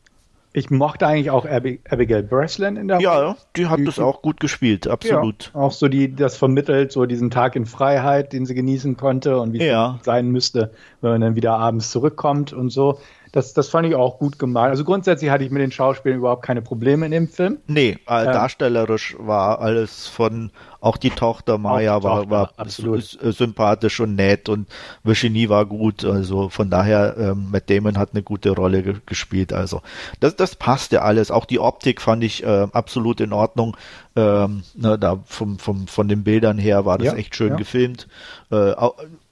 ich 0.51 0.71
mochte 0.71 1.05
eigentlich 1.05 1.29
auch 1.29 1.45
Abby, 1.45 1.79
Abigail 1.89 2.23
Breslin 2.23 2.75
in 2.75 2.87
der 2.87 2.99
Ja, 2.99 3.35
die 3.55 3.67
hat 3.67 3.79
die, 3.79 3.85
das 3.85 3.99
auch 3.99 4.21
gut 4.21 4.39
gespielt, 4.39 4.87
absolut. 4.87 5.51
Ja, 5.53 5.59
auch 5.59 5.71
so 5.71 5.87
die, 5.87 6.15
das 6.15 6.37
vermittelt, 6.37 6.91
so 6.91 7.05
diesen 7.05 7.29
Tag 7.29 7.55
in 7.55 7.65
Freiheit, 7.65 8.33
den 8.33 8.45
sie 8.45 8.55
genießen 8.55 8.97
konnte 8.97 9.39
und 9.39 9.53
wie 9.53 9.63
ja. 9.63 9.97
es 9.99 10.05
sein 10.05 10.29
müsste, 10.31 10.71
wenn 11.01 11.11
man 11.11 11.21
dann 11.21 11.35
wieder 11.35 11.53
abends 11.53 11.91
zurückkommt 11.91 12.51
und 12.51 12.71
so. 12.71 12.99
Das, 13.31 13.53
das 13.53 13.69
fand 13.69 13.87
ich 13.87 13.95
auch 13.95 14.17
gut 14.17 14.39
gemacht. 14.39 14.69
Also 14.69 14.83
grundsätzlich 14.83 15.29
hatte 15.29 15.43
ich 15.43 15.51
mit 15.51 15.61
den 15.61 15.71
Schauspielern 15.71 16.17
überhaupt 16.17 16.43
keine 16.43 16.61
Probleme 16.61 17.05
in 17.05 17.11
dem 17.11 17.27
Film. 17.27 17.59
Nee, 17.67 17.97
äh, 18.07 18.25
ähm, 18.25 18.31
darstellerisch 18.31 19.15
war 19.19 19.59
alles 19.59 20.07
von, 20.07 20.51
auch 20.81 20.97
die 20.97 21.11
Tochter 21.11 21.57
Maya 21.57 21.99
die 21.99 22.03
war, 22.03 22.15
Tochter, 22.17 22.29
war 22.29 22.51
absolut. 22.57 23.03
sympathisch 23.03 23.99
und 23.99 24.15
nett 24.15 24.49
und 24.49 24.67
Virginie 25.03 25.49
war 25.49 25.65
gut. 25.65 26.03
Also 26.05 26.49
von 26.49 26.69
daher, 26.69 27.15
ähm, 27.17 27.49
Matt 27.51 27.69
Damon 27.69 27.97
hat 27.97 28.09
eine 28.13 28.23
gute 28.23 28.51
Rolle 28.51 28.83
ge 28.83 28.95
gespielt. 29.05 29.53
Also 29.53 29.81
das, 30.19 30.35
das 30.35 30.55
passte 30.55 31.01
alles. 31.01 31.31
Auch 31.31 31.45
die 31.45 31.59
Optik 31.59 32.01
fand 32.01 32.23
ich 32.23 32.43
äh, 32.43 32.67
absolut 32.71 33.21
in 33.21 33.33
Ordnung. 33.33 33.77
Ähm, 34.15 34.63
ne, 34.75 34.97
da 34.97 35.19
vom, 35.25 35.59
vom, 35.59 35.87
von 35.87 36.07
den 36.07 36.23
Bildern 36.23 36.57
her 36.57 36.85
war 36.85 36.97
das 36.97 37.07
ja, 37.07 37.13
echt 37.13 37.35
schön 37.35 37.49
ja. 37.49 37.55
gefilmt. 37.55 38.07
Äh, 38.51 38.73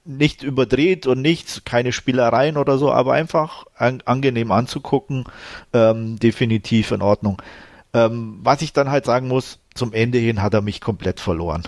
nicht 0.08 0.42
überdreht 0.42 1.06
und 1.06 1.20
nichts, 1.20 1.64
keine 1.64 1.92
Spielereien 1.92 2.56
oder 2.56 2.78
so, 2.78 2.90
aber 2.90 3.12
einfach 3.12 3.66
an, 3.76 4.02
angenehm 4.06 4.50
anzugucken, 4.50 5.24
ähm, 5.74 6.18
definitiv 6.18 6.90
in 6.92 7.02
Ordnung. 7.02 7.40
Ähm, 7.92 8.38
was 8.42 8.62
ich 8.62 8.72
dann 8.72 8.90
halt 8.90 9.04
sagen 9.04 9.28
muss, 9.28 9.60
zum 9.74 9.92
Ende 9.92 10.18
hin 10.18 10.42
hat 10.42 10.54
er 10.54 10.62
mich 10.62 10.80
komplett 10.80 11.20
verloren. 11.20 11.62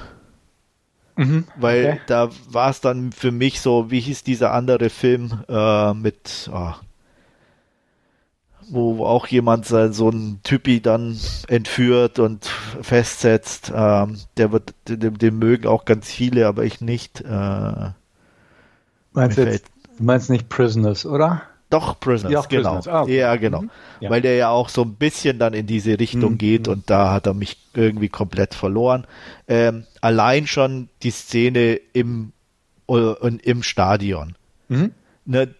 Mhm, 1.16 1.44
Weil 1.56 1.84
okay. 1.84 2.00
da 2.06 2.30
war 2.48 2.70
es 2.70 2.80
dann 2.80 3.12
für 3.12 3.30
mich 3.30 3.60
so, 3.60 3.90
wie 3.90 4.00
hieß 4.00 4.24
dieser 4.24 4.52
andere 4.52 4.88
Film 4.88 5.44
äh, 5.46 5.92
mit, 5.92 6.50
oh, 6.50 6.72
wo, 8.70 9.04
auch 9.04 9.26
jemand 9.26 9.66
so, 9.66 9.92
so 9.92 10.08
ein 10.08 10.40
Typi 10.44 10.80
dann 10.80 11.18
entführt 11.46 12.18
und 12.18 12.46
festsetzt. 12.80 13.70
Ähm, 13.74 14.16
der 14.38 14.50
wird, 14.52 14.72
dem, 14.88 15.18
dem, 15.18 15.38
mögen 15.38 15.66
auch 15.66 15.84
ganz 15.84 16.10
viele, 16.10 16.46
aber 16.46 16.64
ich 16.64 16.80
nicht. 16.80 17.20
Äh, 17.20 17.90
meinst, 19.12 19.38
du 19.38 19.44
jetzt, 19.44 19.66
meinst 19.98 20.30
nicht 20.30 20.48
Prisoners, 20.48 21.06
oder? 21.06 21.42
Doch, 21.70 22.00
Prisoners, 22.00 22.32
ja, 22.32 22.40
genau. 22.48 22.74
Prisoners. 22.74 22.88
Ah, 22.88 23.02
okay. 23.02 23.18
Ja, 23.18 23.36
genau. 23.36 23.62
Mhm. 23.62 23.70
Ja. 24.00 24.10
Weil 24.10 24.22
der 24.22 24.34
ja 24.36 24.50
auch 24.50 24.68
so 24.68 24.82
ein 24.82 24.94
bisschen 24.94 25.38
dann 25.38 25.54
in 25.54 25.66
diese 25.66 25.98
Richtung 25.98 26.32
mhm. 26.32 26.38
geht 26.38 26.68
und 26.68 26.90
da 26.90 27.12
hat 27.12 27.26
er 27.26 27.34
mich 27.34 27.56
irgendwie 27.74 28.08
komplett 28.08 28.54
verloren. 28.54 29.06
Ähm, 29.46 29.84
allein 30.00 30.46
schon 30.48 30.88
die 31.02 31.12
Szene 31.12 31.80
im, 31.92 32.32
uh, 32.88 33.14
im 33.42 33.62
Stadion. 33.62 34.34
Mhm. 34.68 34.92
Ne, 35.26 35.54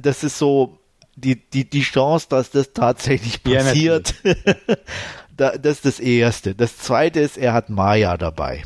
das 0.00 0.22
ist 0.22 0.38
so 0.38 0.78
die, 1.16 1.36
die, 1.50 1.68
die 1.68 1.82
Chance, 1.82 2.26
dass 2.30 2.50
das 2.50 2.72
tatsächlich 2.72 3.42
passiert. 3.42 4.14
Ja, 5.40 5.56
das 5.56 5.76
ist 5.76 5.84
das 5.84 6.00
Erste. 6.00 6.56
Das 6.56 6.78
Zweite 6.78 7.20
ist, 7.20 7.38
er 7.38 7.52
hat 7.52 7.70
Maya 7.70 8.16
dabei. 8.16 8.62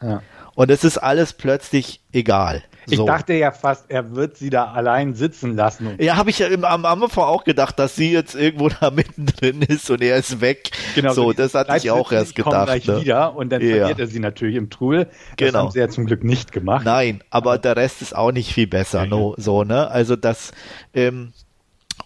Ja. 0.00 0.22
Und 0.54 0.70
es 0.70 0.84
ist 0.84 0.98
alles 0.98 1.32
plötzlich 1.32 2.00
egal. 2.12 2.62
Ich 2.86 2.98
so. 2.98 3.06
dachte 3.06 3.32
ja 3.32 3.50
fast, 3.50 3.86
er 3.88 4.14
wird 4.14 4.36
sie 4.36 4.50
da 4.50 4.72
allein 4.72 5.14
sitzen 5.14 5.56
lassen. 5.56 5.96
Ja, 5.98 6.16
habe 6.16 6.30
ich 6.30 6.38
ja 6.38 6.48
im, 6.48 6.64
am 6.64 6.84
Anfang 6.84 7.24
auch 7.24 7.44
gedacht, 7.44 7.78
dass 7.78 7.96
sie 7.96 8.12
jetzt 8.12 8.34
irgendwo 8.34 8.68
da 8.80 8.90
mittendrin 8.90 9.62
ist 9.62 9.90
und 9.90 10.02
er 10.02 10.16
ist 10.16 10.40
weg. 10.40 10.70
Genau, 10.94 11.12
so, 11.12 11.32
das 11.32 11.54
hatte 11.54 11.76
ich 11.76 11.90
auch 11.90 12.12
erst 12.12 12.34
gedacht. 12.34 12.66
Gleich 12.66 12.86
ne? 12.86 13.00
wieder 13.00 13.34
und 13.34 13.50
dann 13.50 13.62
ja. 13.62 13.76
verliert 13.76 14.00
er 14.00 14.06
sie 14.06 14.20
natürlich 14.20 14.56
im 14.56 14.70
Trubel. 14.70 15.06
Das 15.06 15.14
genau. 15.36 15.58
haben 15.60 15.70
sie 15.70 15.78
ja 15.78 15.88
zum 15.88 16.06
Glück 16.06 16.24
nicht 16.24 16.52
gemacht. 16.52 16.84
Nein, 16.84 17.22
aber 17.30 17.58
der 17.58 17.76
Rest 17.76 18.02
ist 18.02 18.14
auch 18.14 18.32
nicht 18.32 18.52
viel 18.52 18.66
besser. 18.66 19.06
No, 19.06 19.34
so, 19.38 19.64
ne? 19.64 19.90
Also 19.90 20.16
das, 20.16 20.52
ähm, 20.92 21.32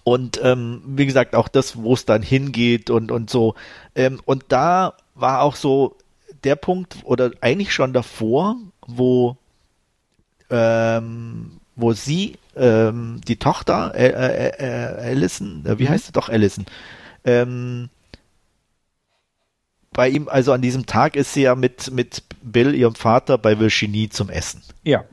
und 0.05 0.41
ähm, 0.43 0.83
wie 0.87 1.07
gesagt, 1.07 1.35
auch 1.35 1.49
das, 1.49 1.77
wo 1.83 1.95
es 1.95 2.05
dann 2.05 2.23
hingeht 2.23 2.91
und, 2.91 3.11
und 3.11 3.31
so. 3.31 3.55
Ähm, 3.95 4.21
und 4.25 4.45
da 4.49 4.95
war 5.15 5.43
auch 5.43 5.57
so 5.57 5.97
der 6.45 6.57
Punkt, 6.57 6.99
oder 7.05 7.31
eigentlich 7.41 7.73
schon 7.73 7.93
davor, 7.93 8.57
wo 8.87 9.37
ähm, 10.51 11.61
wo 11.79 11.93
sie, 11.93 12.37
ähm, 12.57 13.21
die 13.27 13.37
Tochter, 13.37 13.95
äh, 13.95 14.09
äh, 14.09 14.53
äh, 14.59 15.11
Allison, 15.11 15.65
äh, 15.65 15.79
wie 15.79 15.85
mhm. 15.85 15.91
heißt 15.91 16.07
sie 16.07 16.13
doch 16.13 16.29
Allison, 16.29 16.67
ähm, 17.25 17.89
bei 19.93 20.09
ihm, 20.09 20.29
also 20.29 20.53
an 20.53 20.61
diesem 20.61 20.87
Tag 20.87 21.17
ist 21.17 21.33
sie 21.33 21.43
ja 21.43 21.55
mit, 21.55 21.91
mit 21.93 22.25
Bill, 22.43 22.75
ihrem 22.75 22.95
Vater, 22.95 23.39
bei 23.39 23.59
Virginie 23.59 24.11
zum 24.11 24.29
Essen. 24.29 24.63
Ja. 24.83 25.05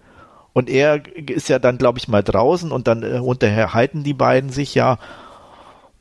Und 0.53 0.69
er 0.69 1.03
ist 1.29 1.49
ja 1.49 1.59
dann, 1.59 1.77
glaube 1.77 1.99
ich, 1.99 2.07
mal 2.07 2.23
draußen 2.23 2.71
und 2.71 2.87
dann 2.87 3.03
äh, 3.03 3.19
unterhalten 3.19 4.03
die 4.03 4.13
beiden 4.13 4.49
sich 4.49 4.73
ja 4.73 4.97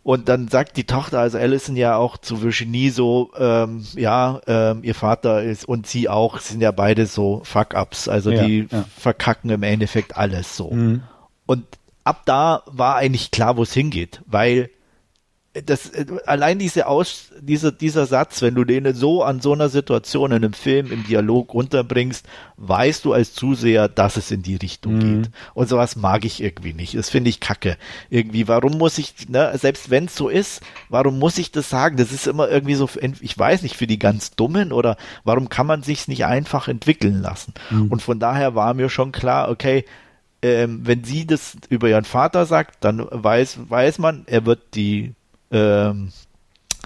und 0.04 0.28
dann 0.28 0.48
sagt 0.48 0.76
die 0.76 0.84
Tochter, 0.84 1.18
also 1.18 1.38
Alison 1.38 1.76
ja 1.76 1.96
auch 1.96 2.18
zu 2.18 2.42
Virginie 2.42 2.90
so, 2.90 3.32
ähm, 3.38 3.86
ja, 3.96 4.40
ähm, 4.46 4.84
ihr 4.84 4.94
Vater 4.94 5.42
ist 5.42 5.64
und 5.64 5.86
sie 5.86 6.10
auch, 6.10 6.38
sind 6.40 6.60
ja 6.60 6.72
beide 6.72 7.06
so 7.06 7.40
Fuck-Ups, 7.44 8.08
also 8.08 8.30
ja, 8.30 8.44
die 8.44 8.68
ja. 8.70 8.84
verkacken 8.96 9.48
im 9.48 9.62
Endeffekt 9.62 10.16
alles 10.16 10.58
so. 10.58 10.70
Mhm. 10.70 11.02
Und 11.46 11.64
ab 12.04 12.22
da 12.26 12.62
war 12.66 12.96
eigentlich 12.96 13.30
klar, 13.30 13.56
wo 13.56 13.62
es 13.62 13.72
hingeht, 13.72 14.20
weil 14.26 14.68
das, 15.62 15.92
allein 16.26 16.58
diese 16.58 16.88
Aus, 16.88 17.30
dieser, 17.40 17.70
dieser 17.70 18.06
Satz, 18.06 18.42
wenn 18.42 18.56
du 18.56 18.64
den 18.64 18.92
so 18.92 19.22
an 19.22 19.40
so 19.40 19.52
einer 19.52 19.68
Situation 19.68 20.32
in 20.32 20.38
einem 20.38 20.52
Film 20.52 20.90
im 20.90 21.04
Dialog 21.04 21.54
unterbringst, 21.54 22.26
weißt 22.56 23.04
du 23.04 23.12
als 23.12 23.34
Zuseher, 23.34 23.88
dass 23.88 24.16
es 24.16 24.32
in 24.32 24.42
die 24.42 24.56
Richtung 24.56 24.94
mhm. 24.94 25.22
geht. 25.22 25.30
Und 25.54 25.68
sowas 25.68 25.94
mag 25.94 26.24
ich 26.24 26.42
irgendwie 26.42 26.72
nicht. 26.72 26.96
Das 26.96 27.08
finde 27.08 27.30
ich 27.30 27.38
kacke. 27.38 27.76
Irgendwie, 28.10 28.48
warum 28.48 28.78
muss 28.78 28.98
ich, 28.98 29.28
ne, 29.28 29.52
selbst 29.56 29.90
wenn 29.90 30.06
es 30.06 30.16
so 30.16 30.28
ist, 30.28 30.60
warum 30.88 31.20
muss 31.20 31.38
ich 31.38 31.52
das 31.52 31.70
sagen? 31.70 31.96
Das 31.96 32.10
ist 32.10 32.26
immer 32.26 32.48
irgendwie 32.48 32.74
so, 32.74 32.88
ich 33.20 33.38
weiß 33.38 33.62
nicht, 33.62 33.76
für 33.76 33.86
die 33.86 34.00
ganz 34.00 34.32
Dummen 34.32 34.72
oder 34.72 34.96
warum 35.22 35.48
kann 35.48 35.68
man 35.68 35.84
sich's 35.84 36.08
nicht 36.08 36.24
einfach 36.24 36.66
entwickeln 36.66 37.22
lassen? 37.22 37.54
Mhm. 37.70 37.92
Und 37.92 38.02
von 38.02 38.18
daher 38.18 38.56
war 38.56 38.74
mir 38.74 38.88
schon 38.88 39.12
klar, 39.12 39.48
okay, 39.50 39.84
ähm, 40.42 40.80
wenn 40.82 41.04
sie 41.04 41.26
das 41.26 41.56
über 41.68 41.88
ihren 41.88 42.04
Vater 42.04 42.44
sagt, 42.44 42.82
dann 42.82 43.06
weiß, 43.08 43.70
weiß 43.70 43.98
man, 44.00 44.24
er 44.26 44.44
wird 44.46 44.74
die 44.74 45.14
ähm, 45.50 46.12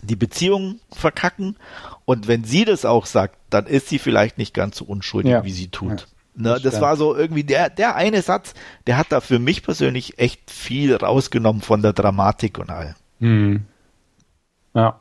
die 0.03 0.17
Beziehung 0.17 0.81
verkacken. 0.93 1.57
Und 2.05 2.29
wenn 2.29 2.45
sie 2.45 2.65
das 2.65 2.85
auch 2.85 3.07
sagt, 3.07 3.37
dann 3.51 3.67
ist 3.67 3.89
sie 3.89 3.99
vielleicht 3.99 4.39
nicht 4.39 4.55
ganz 4.55 4.77
so 4.77 4.85
unschuldig, 4.85 5.33
ja. 5.33 5.45
wie 5.45 5.53
sie 5.53 5.69
tut. 5.69 6.07
Ja, 6.37 6.55
ne, 6.55 6.61
das, 6.63 6.81
war 6.81 6.97
so 6.97 7.15
irgendwie 7.15 7.45
der, 7.45 7.69
der 7.71 7.97
eine 7.97 8.23
Satz, 8.23 8.55
der 8.87 8.97
hat 8.97 9.09
da 9.11 9.21
für 9.21 9.39
mich 9.39 9.63
persönlich 9.63 10.19
echt 10.19 10.51
viel 10.51 10.95
rausgenommen 10.95 11.63
von 11.63 11.83
der 11.83 11.93
Dramatik 11.93 12.59
und 12.59 12.71
all. 12.71 12.95
Hm. 13.21 13.65
Ja. 14.75 15.01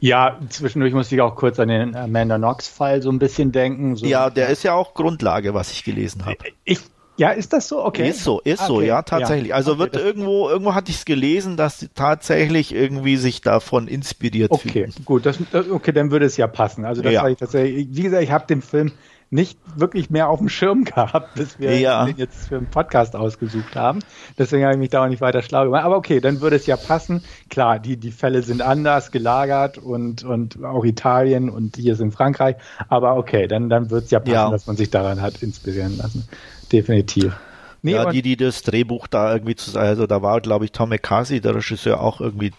Ja, 0.00 0.38
zwischendurch 0.48 0.94
musste 0.94 1.14
ich 1.14 1.20
auch 1.20 1.36
kurz 1.36 1.60
an 1.60 1.68
den 1.68 1.94
Amanda 1.94 2.38
Knox-Fall 2.38 3.02
so 3.02 3.10
ein 3.10 3.18
bisschen 3.18 3.52
denken. 3.52 3.96
So. 3.96 4.06
Ja, 4.06 4.30
der 4.30 4.48
ist 4.48 4.62
ja 4.62 4.72
auch 4.72 4.94
Grundlage, 4.94 5.52
was 5.52 5.70
ich 5.72 5.84
gelesen 5.84 6.24
habe. 6.24 6.38
Ich 6.64 6.80
ja, 7.18 7.30
ist 7.30 7.52
das 7.52 7.66
so? 7.66 7.84
Okay. 7.84 8.08
Ist 8.08 8.22
so, 8.22 8.40
ist 8.40 8.60
okay. 8.60 8.68
so, 8.68 8.80
ja, 8.80 9.02
tatsächlich. 9.02 9.48
Ja. 9.48 9.56
Also 9.56 9.72
okay, 9.72 9.80
wird 9.80 9.96
irgendwo, 9.96 10.48
irgendwo 10.48 10.74
hatte 10.74 10.90
ich 10.90 10.98
es 10.98 11.04
gelesen, 11.04 11.56
dass 11.56 11.80
sie 11.80 11.88
tatsächlich 11.88 12.72
irgendwie 12.72 13.16
sich 13.16 13.40
davon 13.40 13.88
inspiriert 13.88 14.52
okay, 14.52 14.68
fühlen. 14.68 14.90
Okay, 14.94 15.02
gut, 15.04 15.26
das, 15.26 15.38
okay, 15.70 15.92
dann 15.92 16.12
würde 16.12 16.26
es 16.26 16.36
ja 16.36 16.46
passen. 16.46 16.84
Also 16.84 17.02
das 17.02 17.12
ja. 17.12 17.22
war 17.22 17.30
ich 17.30 17.38
tatsächlich, 17.38 17.88
wie 17.90 18.02
gesagt, 18.02 18.22
ich 18.22 18.30
habe 18.30 18.46
den 18.46 18.62
Film 18.62 18.92
nicht 19.30 19.58
wirklich 19.76 20.10
mehr 20.10 20.28
auf 20.28 20.38
dem 20.38 20.48
Schirm 20.48 20.84
gehabt, 20.84 21.34
bis 21.34 21.58
wir 21.58 21.78
ja. 21.78 22.04
den 22.04 22.16
jetzt 22.16 22.48
für 22.48 22.56
einen 22.56 22.70
Podcast 22.70 23.16
ausgesucht 23.16 23.74
haben. 23.74 23.98
Deswegen 24.38 24.62
habe 24.62 24.74
ich 24.74 24.78
mich 24.78 24.90
da 24.90 25.04
auch 25.04 25.08
nicht 25.08 25.20
weiter 25.20 25.42
schlau 25.42 25.64
gemacht. 25.64 25.84
Aber 25.84 25.96
okay, 25.96 26.20
dann 26.20 26.40
würde 26.40 26.54
es 26.56 26.66
ja 26.66 26.76
passen. 26.76 27.22
Klar, 27.50 27.80
die, 27.80 27.96
die 27.96 28.12
Fälle 28.12 28.42
sind 28.42 28.62
anders 28.62 29.10
gelagert 29.10 29.76
und, 29.76 30.22
und 30.24 30.64
auch 30.64 30.84
Italien 30.84 31.50
und 31.50 31.76
hier 31.76 31.94
ist 31.94 32.00
in 32.00 32.12
Frankreich. 32.12 32.56
Aber 32.88 33.16
okay, 33.16 33.48
dann, 33.48 33.68
dann 33.68 33.90
wird 33.90 34.04
es 34.04 34.10
ja 34.12 34.20
passen, 34.20 34.32
ja. 34.32 34.50
dass 34.50 34.66
man 34.66 34.76
sich 34.76 34.90
daran 34.90 35.20
hat 35.20 35.42
inspirieren 35.42 35.96
lassen 35.98 36.28
definitiv. 36.68 37.34
Nee, 37.82 37.92
ja, 37.92 38.10
die, 38.10 38.22
die 38.22 38.36
das 38.36 38.62
Drehbuch 38.62 39.06
da 39.06 39.32
irgendwie 39.32 39.54
zu, 39.54 39.78
also 39.78 40.06
da 40.06 40.20
war, 40.20 40.40
glaube 40.40 40.64
ich, 40.64 40.72
Tom 40.72 40.88
McCarthy, 40.88 41.40
der 41.40 41.54
Regisseur, 41.54 42.00
auch 42.00 42.20
irgendwie 42.20 42.52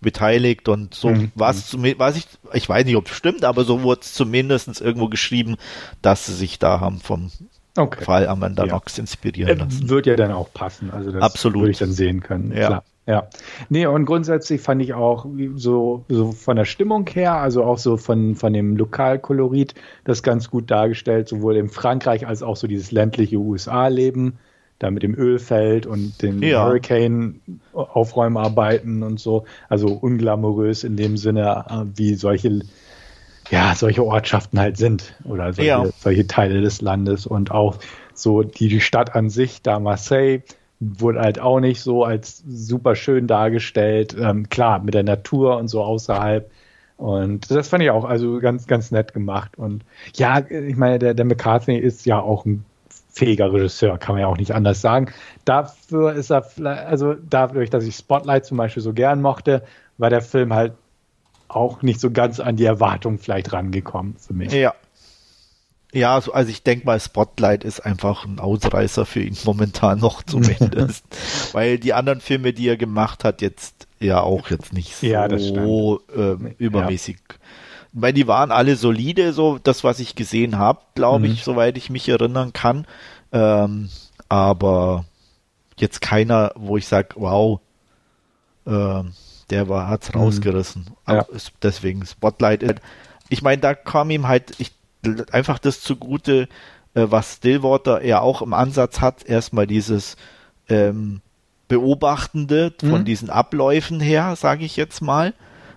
beteiligt 0.00 0.68
und 0.68 0.94
so 0.94 1.08
mhm. 1.08 1.32
was 1.34 1.74
weiß 1.76 2.16
ich, 2.16 2.26
ich 2.52 2.68
weiß 2.68 2.84
nicht, 2.84 2.96
ob 2.96 3.06
es 3.06 3.16
stimmt, 3.16 3.44
aber 3.44 3.64
so 3.64 3.82
wurde 3.82 4.02
es 4.02 4.14
zumindest 4.14 4.80
irgendwo 4.80 5.08
geschrieben, 5.08 5.56
dass 6.02 6.26
sie 6.26 6.34
sich 6.34 6.58
da 6.58 6.80
haben 6.80 7.00
vom 7.00 7.32
okay. 7.76 8.04
Fall 8.04 8.28
Amanda 8.28 8.64
ja. 8.64 8.68
Knox 8.68 8.98
inspirieren 8.98 9.58
lassen. 9.58 9.88
Wird 9.88 10.06
ja 10.06 10.14
dann 10.14 10.32
auch 10.32 10.52
passen, 10.52 10.90
also 10.90 11.10
das 11.10 11.22
Absolut. 11.22 11.62
würde 11.62 11.70
ich 11.72 11.78
dann 11.78 11.92
sehen 11.92 12.20
können. 12.20 12.52
Ja. 12.52 12.66
Klar. 12.66 12.84
Ja. 13.08 13.28
Nee, 13.70 13.86
und 13.86 14.04
grundsätzlich 14.04 14.60
fand 14.60 14.82
ich 14.82 14.92
auch 14.92 15.24
so, 15.54 16.04
so 16.10 16.32
von 16.32 16.56
der 16.56 16.66
Stimmung 16.66 17.08
her, 17.08 17.36
also 17.36 17.64
auch 17.64 17.78
so 17.78 17.96
von, 17.96 18.34
von 18.34 18.52
dem 18.52 18.76
Lokalkolorit, 18.76 19.74
das 20.04 20.22
ganz 20.22 20.50
gut 20.50 20.70
dargestellt, 20.70 21.26
sowohl 21.26 21.56
in 21.56 21.70
Frankreich 21.70 22.26
als 22.26 22.42
auch 22.42 22.56
so 22.56 22.66
dieses 22.66 22.92
ländliche 22.92 23.38
USA-Leben, 23.38 24.34
da 24.78 24.90
mit 24.90 25.02
dem 25.02 25.14
Ölfeld 25.14 25.86
und 25.86 26.20
den 26.20 26.42
ja. 26.42 26.66
Hurricane-Aufräumarbeiten 26.66 29.02
und 29.02 29.18
so. 29.18 29.46
Also 29.70 29.88
unglamourös 29.88 30.84
in 30.84 30.98
dem 30.98 31.16
Sinne, 31.16 31.64
äh, 31.70 31.84
wie 31.98 32.14
solche, 32.14 32.60
ja, 33.50 33.74
solche 33.74 34.04
Ortschaften 34.04 34.60
halt 34.60 34.76
sind 34.76 35.14
oder 35.24 35.54
solche, 35.54 35.68
ja. 35.68 35.86
solche 35.98 36.26
Teile 36.26 36.60
des 36.60 36.82
Landes 36.82 37.26
und 37.26 37.52
auch 37.52 37.78
so 38.12 38.42
die, 38.42 38.68
die 38.68 38.82
Stadt 38.82 39.14
an 39.14 39.30
sich, 39.30 39.62
da 39.62 39.80
Marseille, 39.80 40.42
wurde 40.80 41.20
halt 41.20 41.40
auch 41.40 41.60
nicht 41.60 41.80
so 41.80 42.04
als 42.04 42.42
super 42.48 42.94
schön 42.94 43.26
dargestellt. 43.26 44.16
Ähm, 44.18 44.48
klar, 44.48 44.80
mit 44.80 44.94
der 44.94 45.02
Natur 45.02 45.56
und 45.56 45.68
so 45.68 45.82
außerhalb. 45.82 46.50
Und 46.96 47.50
das 47.50 47.68
fand 47.68 47.82
ich 47.82 47.90
auch 47.90 48.04
also 48.04 48.40
ganz, 48.40 48.66
ganz 48.66 48.90
nett 48.90 49.12
gemacht. 49.12 49.56
Und 49.56 49.84
ja, 50.14 50.40
ich 50.48 50.76
meine, 50.76 50.98
der, 50.98 51.14
der 51.14 51.24
McCartney 51.24 51.78
ist 51.78 52.06
ja 52.06 52.20
auch 52.20 52.44
ein 52.44 52.64
fähiger 53.10 53.52
Regisseur, 53.52 53.98
kann 53.98 54.14
man 54.14 54.22
ja 54.22 54.28
auch 54.28 54.36
nicht 54.36 54.52
anders 54.52 54.80
sagen. 54.80 55.12
Dafür 55.44 56.12
ist 56.12 56.30
er, 56.30 56.46
also 56.86 57.14
dadurch, 57.14 57.70
dass 57.70 57.84
ich 57.84 57.96
Spotlight 57.96 58.44
zum 58.46 58.56
Beispiel 58.56 58.82
so 58.82 58.92
gern 58.92 59.22
mochte, 59.22 59.62
war 59.96 60.10
der 60.10 60.22
Film 60.22 60.52
halt 60.52 60.72
auch 61.48 61.82
nicht 61.82 62.00
so 62.00 62.10
ganz 62.10 62.40
an 62.40 62.56
die 62.56 62.64
Erwartung 62.64 63.18
vielleicht 63.18 63.52
rangekommen 63.52 64.16
für 64.18 64.34
mich. 64.34 64.52
Ja, 64.52 64.74
ja, 65.92 66.16
also 66.16 66.50
ich 66.50 66.62
denke 66.62 66.86
mal, 66.86 67.00
Spotlight 67.00 67.64
ist 67.64 67.80
einfach 67.80 68.24
ein 68.24 68.38
Ausreißer 68.40 69.06
für 69.06 69.22
ihn 69.22 69.36
momentan 69.44 69.98
noch 69.98 70.22
zumindest. 70.22 71.04
Weil 71.52 71.78
die 71.78 71.94
anderen 71.94 72.20
Filme, 72.20 72.52
die 72.52 72.68
er 72.68 72.76
gemacht 72.76 73.24
hat, 73.24 73.40
jetzt 73.40 73.86
ja 74.00 74.20
auch 74.20 74.50
jetzt 74.50 74.72
nicht 74.72 74.94
so 74.94 75.06
ja, 75.06 75.26
äh, 75.26 76.36
übermäßig. 76.58 77.16
Ja. 77.28 77.36
Weil 77.92 78.12
die 78.12 78.28
waren 78.28 78.52
alle 78.52 78.76
solide, 78.76 79.32
so 79.32 79.58
das, 79.58 79.82
was 79.82 79.98
ich 79.98 80.14
gesehen 80.14 80.58
habe, 80.58 80.80
glaube 80.94 81.26
mhm. 81.26 81.32
ich, 81.32 81.42
soweit 81.42 81.76
ich 81.78 81.90
mich 81.90 82.08
erinnern 82.08 82.52
kann. 82.52 82.86
Ähm, 83.32 83.88
aber 84.28 85.06
jetzt 85.78 86.00
keiner, 86.00 86.52
wo 86.54 86.76
ich 86.76 86.86
sage, 86.86 87.08
wow, 87.16 87.60
äh, 88.66 89.02
der 89.50 89.68
war, 89.68 89.88
hat's 89.88 90.12
mhm. 90.12 90.20
rausgerissen. 90.20 90.86
Ja. 91.08 91.26
Deswegen 91.62 92.04
Spotlight. 92.04 92.80
Ich 93.30 93.42
meine, 93.42 93.60
da 93.62 93.74
kam 93.74 94.10
ihm 94.10 94.28
halt, 94.28 94.54
ich 94.58 94.72
einfach 95.32 95.58
das 95.58 95.80
zugute, 95.80 96.48
äh, 96.94 97.06
was 97.08 97.34
Stillwater 97.34 98.04
ja 98.04 98.20
auch 98.20 98.42
im 98.42 98.54
Ansatz 98.54 99.00
hat, 99.00 99.24
erstmal 99.24 99.66
dieses 99.66 100.16
ähm, 100.68 101.20
Beobachtende 101.68 102.72
von 102.80 103.00
mhm. 103.00 103.04
diesen 103.04 103.30
Abläufen 103.30 104.00
her, 104.00 104.36
sage 104.36 104.64
ich 104.64 104.76
jetzt 104.76 105.02
mal. 105.02 105.34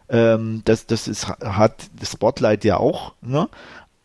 Ähm, 0.10 0.62
das, 0.66 0.88
das 0.88 1.08
ist, 1.08 1.28
hat 1.28 1.90
das 2.00 2.12
Spotlight 2.12 2.64
ja 2.64 2.78
auch, 2.78 3.14
ne? 3.22 3.50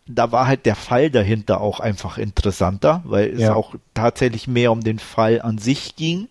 Da 0.08 0.30
war 0.30 0.46
halt 0.46 0.66
der 0.66 0.76
Fall 0.76 1.10
dahinter 1.10 1.60
auch 1.60 1.80
einfach 1.80 2.16
interessanter, 2.16 3.02
weil 3.04 3.28
es 3.30 3.40
ja. 3.40 3.54
auch 3.54 3.74
tatsächlich 3.92 4.46
mehr 4.46 4.70
um 4.70 4.80
den 4.80 5.00
Fall 5.00 5.42
an 5.42 5.58
sich 5.58 5.96
ging. 5.96 6.28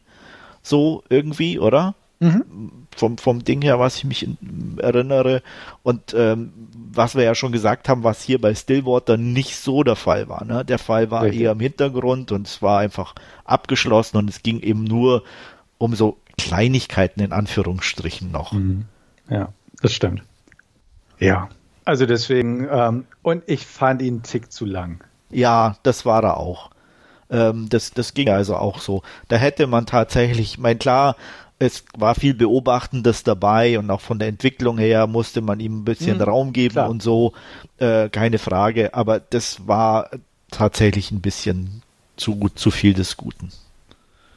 So 0.61 1.03
irgendwie, 1.09 1.59
oder? 1.59 1.93
Mhm. 2.25 2.71
Vom, 2.95 3.17
vom 3.17 3.43
Ding 3.43 3.61
her, 3.61 3.79
was 3.79 3.97
ich 3.97 4.05
mich 4.05 4.23
in, 4.23 4.77
erinnere. 4.79 5.41
Und 5.83 6.13
ähm, 6.17 6.53
was 6.91 7.15
wir 7.15 7.23
ja 7.23 7.35
schon 7.35 7.51
gesagt 7.51 7.89
haben, 7.89 8.03
was 8.03 8.21
hier 8.21 8.39
bei 8.39 8.55
Stillwater 8.55 9.17
nicht 9.17 9.57
so 9.57 9.83
der 9.83 9.95
Fall 9.95 10.29
war. 10.29 10.45
Ne? 10.45 10.63
Der 10.63 10.79
Fall 10.79 11.11
war 11.11 11.23
Richtig. 11.23 11.41
eher 11.41 11.51
im 11.51 11.59
Hintergrund 11.59 12.31
und 12.31 12.47
es 12.47 12.61
war 12.61 12.79
einfach 12.79 13.13
abgeschlossen 13.43 14.17
und 14.17 14.29
es 14.29 14.43
ging 14.43 14.61
eben 14.61 14.83
nur 14.83 15.23
um 15.77 15.93
so 15.93 16.17
Kleinigkeiten 16.37 17.21
in 17.21 17.31
Anführungsstrichen 17.31 18.31
noch. 18.31 18.53
Mhm. 18.53 18.85
Ja, 19.29 19.49
das 19.81 19.93
stimmt. 19.93 20.23
Ja, 21.19 21.49
also 21.85 22.07
deswegen, 22.07 22.67
ähm, 22.69 23.05
und 23.21 23.43
ich 23.45 23.65
fand 23.65 24.01
ihn 24.01 24.15
einen 24.15 24.23
Tick 24.23 24.51
zu 24.51 24.65
lang. 24.65 25.03
Ja, 25.29 25.77
das 25.83 26.05
war 26.05 26.23
er 26.23 26.37
auch. 26.37 26.71
Ähm, 27.29 27.67
das, 27.69 27.91
das 27.91 28.13
ging 28.13 28.29
also 28.29 28.55
auch 28.55 28.79
so. 28.79 29.03
Da 29.27 29.37
hätte 29.37 29.67
man 29.67 29.85
tatsächlich, 29.85 30.57
mein 30.57 30.79
klar, 30.79 31.15
es 31.57 31.85
war 31.97 32.15
viel 32.15 32.33
Beobachtendes 32.33 33.23
dabei 33.23 33.79
und 33.79 33.89
auch 33.89 34.01
von 34.01 34.19
der 34.19 34.27
Entwicklung 34.27 34.77
her 34.77 35.07
musste 35.07 35.41
man 35.41 35.59
ihm 35.59 35.79
ein 35.79 35.85
bisschen 35.85 36.17
mhm, 36.17 36.23
Raum 36.23 36.53
geben 36.53 36.73
klar. 36.73 36.89
und 36.89 37.01
so, 37.01 37.33
äh, 37.77 38.09
keine 38.09 38.39
Frage. 38.39 38.93
Aber 38.93 39.19
das 39.19 39.67
war 39.67 40.09
tatsächlich 40.51 41.11
ein 41.11 41.21
bisschen 41.21 41.81
zu, 42.17 42.49
zu 42.55 42.71
viel 42.71 42.93
des 42.93 43.15
Guten. 43.15 43.51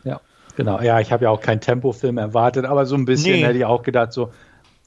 Ja, 0.04 0.20
genau. 0.56 0.80
Ja, 0.80 1.00
ich 1.00 1.10
habe 1.10 1.24
ja 1.24 1.30
auch 1.30 1.40
keinen 1.40 1.60
Tempofilm 1.60 2.18
erwartet, 2.18 2.64
aber 2.64 2.86
so 2.86 2.94
ein 2.94 3.04
bisschen 3.04 3.40
nee. 3.40 3.44
hätte 3.44 3.58
ich 3.58 3.64
auch 3.64 3.82
gedacht, 3.82 4.12
so, 4.12 4.32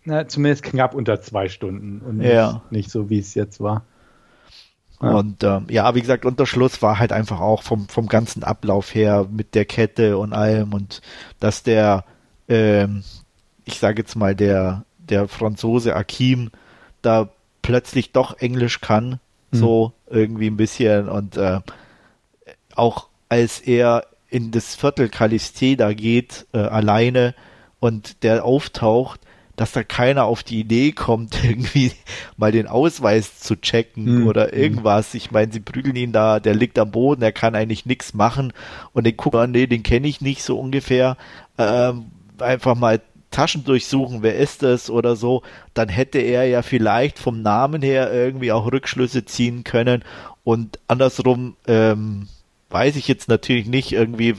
na, 0.06 0.28
zumindest 0.28 0.64
knapp 0.64 0.96
unter 0.96 1.22
zwei 1.22 1.50
Stunden 1.50 2.00
und 2.00 2.18
nicht, 2.18 2.32
ja. 2.32 2.62
nicht 2.70 2.90
so, 2.90 3.10
wie 3.10 3.20
es 3.20 3.36
jetzt 3.36 3.60
war. 3.60 3.84
Ja. 5.02 5.12
Und 5.12 5.44
ähm, 5.44 5.66
ja, 5.70 5.94
wie 5.96 6.02
gesagt, 6.02 6.26
unter 6.26 6.46
Schluss 6.46 6.82
war 6.82 7.00
halt 7.00 7.12
einfach 7.12 7.42
auch 7.42 7.64
vom, 7.64 7.90
vom 7.90 8.08
ganzen 8.08 8.44
Ablauf 8.44 8.94
her 8.94 9.28
mit 9.30 9.56
der 9.56 9.66
Kette 9.66 10.18
und 10.18 10.32
allem 10.32 10.74
und 10.74 11.02
dass 11.40 11.64
der 11.64 12.06
ähm, 12.52 13.04
ich 13.66 13.80
sage 13.80 14.02
jetzt 14.02 14.16
mal, 14.16 14.36
der, 14.36 14.84
der 14.98 15.28
Franzose 15.28 15.96
Akim 15.96 16.52
da 17.02 17.30
plötzlich 17.62 18.12
doch 18.12 18.38
Englisch 18.40 18.82
kann, 18.82 19.20
mhm. 19.52 19.58
so 19.58 19.94
irgendwie 20.10 20.48
ein 20.48 20.58
bisschen 20.58 21.08
und 21.08 21.38
äh, 21.38 21.62
auch 22.76 23.08
als 23.30 23.60
er 23.60 24.06
in 24.30 24.52
das 24.52 24.76
Viertel 24.76 25.10
Caliste 25.10 25.78
da 25.78 25.94
geht, 25.94 26.46
äh, 26.54 26.60
alleine 26.60 27.34
und 27.80 28.24
der 28.24 28.44
auftaucht, 28.44 29.22
dass 29.56 29.74
da 29.74 29.84
keiner 29.84 30.26
auf 30.26 30.44
die 30.44 30.60
Idee 30.60 30.92
kommt, 30.92 31.44
irgendwie 31.44 31.94
mal 32.36 32.52
den 32.52 32.68
Ausweis 32.68 33.40
zu 33.40 33.56
checken 33.56 34.22
mhm. 34.22 34.28
oder 34.28 34.52
hm. 34.52 34.60
irgendwas. 34.60 35.14
Ich 35.14 35.32
meine, 35.32 35.52
sie 35.52 35.60
prügeln 35.60 35.96
ihn 35.96 36.12
da, 36.12 36.40
der 36.40 36.56
liegt 36.56 36.80
am 36.80 36.92
Boden, 36.92 37.22
er 37.22 37.32
kann 37.32 37.56
eigentlich 37.56 37.86
nichts 37.86 38.14
machen 38.14 38.54
und 38.94 39.06
den 39.06 39.16
gucken, 39.16 39.52
nee, 39.52 39.68
den 39.68 39.84
kenne 39.84 40.08
ich 40.08 40.20
nicht 40.20 40.44
so 40.44 40.60
ungefähr. 40.60 41.16
Ähm, 41.58 42.06
einfach 42.42 42.76
mal 42.76 43.02
Taschen 43.32 43.64
durchsuchen, 43.64 44.24
wer 44.24 44.36
ist 44.36 44.62
das 44.62 44.90
oder 44.90 45.16
so, 45.16 45.42
dann 45.74 45.88
hätte 45.88 46.20
er 46.20 46.46
ja 46.46 46.62
vielleicht 46.62 47.18
vom 47.18 47.42
Namen 47.42 47.82
her 47.82 48.14
irgendwie 48.14 48.52
auch 48.52 48.72
Rückschlüsse 48.72 49.24
ziehen 49.26 49.64
können 49.64 50.04
und 50.44 50.80
andersrum 50.88 51.56
ähm, 51.66 52.28
weiß 52.70 52.96
ich 52.96 53.08
jetzt 53.08 53.30
natürlich 53.30 53.68
nicht 53.68 53.92
irgendwie, 53.94 54.36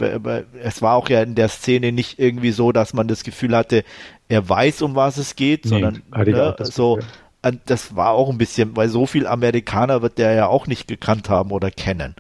es 0.63 0.83
war 0.83 0.95
auch 0.95 1.09
ja 1.09 1.23
in 1.23 1.35
der 1.35 1.49
Szene 1.49 1.93
nicht 1.93 2.19
irgendwie 2.19 2.51
so, 2.53 2.73
dass 2.73 2.95
man 2.95 3.09
das 3.09 3.25
Gefühl 3.25 3.57
hatte, 3.57 3.85
er 4.29 4.49
weiß, 4.49 4.83
um 4.83 4.95
was 4.95 5.19
es 5.19 5.37
geht, 5.37 5.65
nee, 5.65 5.71
sondern 5.71 6.03
ne, 6.15 6.55
das 6.57 6.75
so, 6.75 6.99
das 7.67 7.97
war 7.97 8.11
auch 8.11 8.31
ein 8.31 8.39
bisschen, 8.39 8.77
weil 8.77 8.89
so 8.89 9.07
viel 9.07 9.27
Amerikaner 9.27 10.03
wird 10.03 10.19
der 10.19 10.33
ja 10.33 10.47
auch 10.47 10.67
nicht 10.67 10.89
gekannt 10.89 11.29
haben 11.29 11.51
oder 11.51 11.71
kennen. 11.71 12.15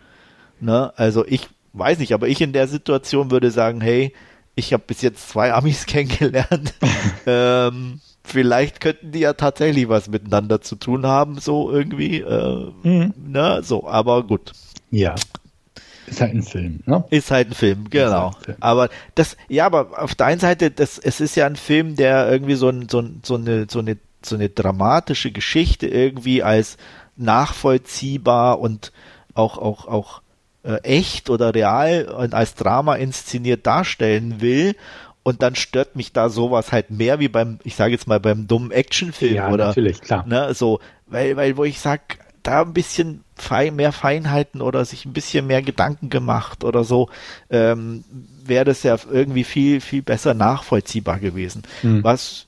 Ne? 0.61 0.93
Also 0.97 1.25
ich 1.27 1.49
weiß 1.73 1.99
nicht, 1.99 2.13
aber 2.13 2.29
ich 2.29 2.41
in 2.41 2.53
der 2.53 2.69
Situation 2.69 3.31
würde 3.31 3.51
sagen, 3.51 3.81
hey, 3.81 4.13
ich 4.55 4.73
habe 4.73 4.85
bis 4.87 5.03
jetzt 5.03 5.29
zwei 5.29 5.53
Amis 5.53 5.87
kennengelernt. 5.87 6.75
ähm, 7.27 8.01
vielleicht 8.25 8.81
könnten 8.81 9.13
die 9.13 9.21
ja 9.21 9.33
tatsächlich 9.33 9.89
was 9.89 10.09
miteinander 10.09 10.61
zu 10.61 10.77
tun 10.77 11.07
haben, 11.07 11.39
so 11.39 11.71
irgendwie. 11.71 12.21
Äh, 12.21 12.73
mhm. 12.83 13.15
ne, 13.17 13.61
so, 13.63 13.87
aber 13.89 14.25
gut. 14.25 14.53
Ja. 14.91 15.15
Ist 16.07 16.21
halt 16.21 16.35
ein 16.35 16.43
Film, 16.43 16.81
ne? 16.85 17.05
Ist 17.11 17.31
halt 17.31 17.51
ein 17.51 17.55
Film, 17.55 17.89
genau. 17.89 18.29
Ein 18.29 18.45
Film. 18.45 18.57
Aber 18.61 18.89
das, 19.15 19.37
ja, 19.49 19.67
aber 19.67 20.03
auf 20.03 20.15
der 20.15 20.27
einen 20.27 20.41
Seite, 20.41 20.71
das, 20.71 20.99
es 20.99 21.21
ist 21.21 21.37
ja 21.37 21.47
ein 21.47 21.57
Film, 21.57 21.97
der 21.97 22.31
irgendwie 22.31 22.57
so, 22.57 22.69
ein, 22.69 22.89
so, 22.91 23.03
so, 23.23 23.37
eine, 23.37 23.67
so, 23.71 23.79
eine, 23.79 23.97
so 24.23 24.35
eine 24.35 24.51
dramatische 24.51 25.31
Geschichte 25.31 25.87
irgendwie 25.87 26.43
als 26.43 26.77
nachvollziehbar 27.17 28.59
und 28.59 28.93
auch, 29.35 29.57
auch, 29.59 29.87
auch 29.87 30.23
äh, 30.65 30.77
echt 30.83 31.31
oder 31.31 31.55
real 31.55 32.05
und 32.07 32.35
als 32.35 32.55
Drama 32.55 32.97
inszeniert 32.97 33.67
darstellen 33.67 34.41
will. 34.41 34.75
Und 35.25 35.41
dann 35.41 35.55
stört 35.55 35.95
mich 35.95 36.13
da 36.13 36.29
sowas 36.29 36.73
halt 36.73 36.91
mehr 36.91 37.21
wie 37.21 37.29
beim, 37.29 37.61
ich 37.63 37.77
sage 37.77 37.93
jetzt 37.93 38.09
mal 38.09 38.19
beim 38.19 38.49
dummen 38.49 38.73
Actionfilm 38.73 39.35
ja, 39.35 39.51
oder 39.51 39.69
natürlich 39.69 40.01
klar. 40.01 40.27
Ne, 40.27 40.53
so, 40.53 40.81
weil, 41.07 41.37
weil 41.37 41.57
wo 41.57 41.63
ich 41.63 41.79
sag, 41.79 42.19
da 42.43 42.63
ein 42.63 42.73
bisschen 42.73 43.23
fein, 43.37 43.77
mehr 43.77 43.93
Feinheiten 43.93 44.61
oder 44.61 44.85
sich 44.85 45.05
ein 45.05 45.13
bisschen 45.13 45.47
mehr 45.47 45.63
Gedanken 45.63 46.11
gemacht 46.11 46.65
oder 46.65 46.85
so, 46.85 47.09
ähm, 47.51 48.05
wäre 48.45 48.65
das 48.65 48.83
ja 48.83 48.97
irgendwie 49.11 49.45
viel, 49.45 49.81
viel 49.81 50.03
besser 50.03 50.35
nachvollziehbar 50.35 51.19
gewesen. 51.19 51.63
Hm. 51.83 52.03
Was, 52.03 52.47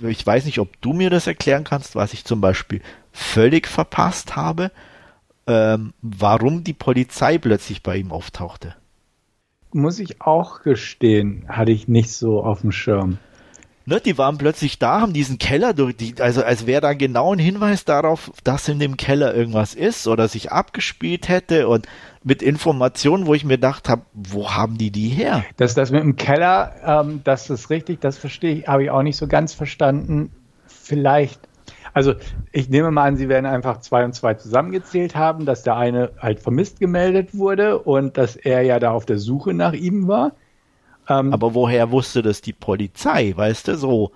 ich 0.00 0.24
weiß 0.24 0.44
nicht, 0.44 0.58
ob 0.60 0.80
du 0.80 0.92
mir 0.92 1.10
das 1.10 1.26
erklären 1.26 1.64
kannst, 1.64 1.96
was 1.96 2.12
ich 2.12 2.24
zum 2.24 2.40
Beispiel 2.40 2.80
völlig 3.12 3.66
verpasst 3.66 4.36
habe, 4.36 4.70
ähm, 5.50 5.92
warum 6.00 6.62
die 6.62 6.72
Polizei 6.72 7.38
plötzlich 7.38 7.82
bei 7.82 7.96
ihm 7.96 8.12
auftauchte. 8.12 8.76
Muss 9.72 9.98
ich 9.98 10.22
auch 10.22 10.62
gestehen, 10.62 11.44
hatte 11.48 11.72
ich 11.72 11.88
nicht 11.88 12.12
so 12.12 12.42
auf 12.42 12.60
dem 12.60 12.70
Schirm. 12.70 13.18
Ne, 13.86 14.00
die 14.00 14.18
waren 14.18 14.38
plötzlich 14.38 14.78
da, 14.78 15.00
haben 15.00 15.12
diesen 15.12 15.38
Keller 15.38 15.74
durch, 15.74 15.96
die, 15.96 16.14
also 16.20 16.44
als 16.44 16.66
wäre 16.66 16.80
da 16.80 16.92
genau 16.92 17.32
ein 17.34 17.40
Hinweis 17.40 17.84
darauf, 17.84 18.30
dass 18.44 18.68
in 18.68 18.78
dem 18.78 18.96
Keller 18.96 19.34
irgendwas 19.34 19.74
ist 19.74 20.06
oder 20.06 20.28
sich 20.28 20.52
abgespielt 20.52 21.28
hätte 21.28 21.66
und 21.66 21.88
mit 22.22 22.42
Informationen, 22.42 23.26
wo 23.26 23.34
ich 23.34 23.44
mir 23.44 23.54
gedacht 23.54 23.88
habe, 23.88 24.02
wo 24.12 24.52
haben 24.52 24.78
die 24.78 24.92
die 24.92 25.08
her? 25.08 25.44
Dass 25.56 25.74
das 25.74 25.90
mit 25.90 26.02
dem 26.02 26.14
Keller, 26.14 26.74
ähm, 26.84 27.22
das 27.24 27.50
ist 27.50 27.70
richtig, 27.70 28.00
das 28.00 28.18
verstehe 28.18 28.54
ich, 28.54 28.68
habe 28.68 28.84
ich 28.84 28.90
auch 28.90 29.02
nicht 29.02 29.16
so 29.16 29.26
ganz 29.26 29.54
verstanden. 29.54 30.30
Vielleicht 30.66 31.40
also 31.92 32.14
ich 32.52 32.68
nehme 32.68 32.90
mal 32.90 33.08
an, 33.08 33.16
Sie 33.16 33.28
werden 33.28 33.46
einfach 33.46 33.80
zwei 33.80 34.04
und 34.04 34.14
zwei 34.14 34.34
zusammengezählt 34.34 35.16
haben, 35.16 35.46
dass 35.46 35.62
der 35.62 35.76
eine 35.76 36.12
halt 36.18 36.40
vermisst 36.40 36.80
gemeldet 36.80 37.34
wurde 37.34 37.78
und 37.78 38.16
dass 38.16 38.36
er 38.36 38.62
ja 38.62 38.78
da 38.78 38.92
auf 38.92 39.06
der 39.06 39.18
Suche 39.18 39.54
nach 39.54 39.72
ihm 39.72 40.08
war. 40.08 40.32
Ähm, 41.08 41.32
Aber 41.32 41.54
woher 41.54 41.90
wusste 41.90 42.22
das 42.22 42.40
die 42.40 42.52
Polizei, 42.52 43.32
weißt 43.34 43.68
du, 43.68 43.76
so, 43.76 44.12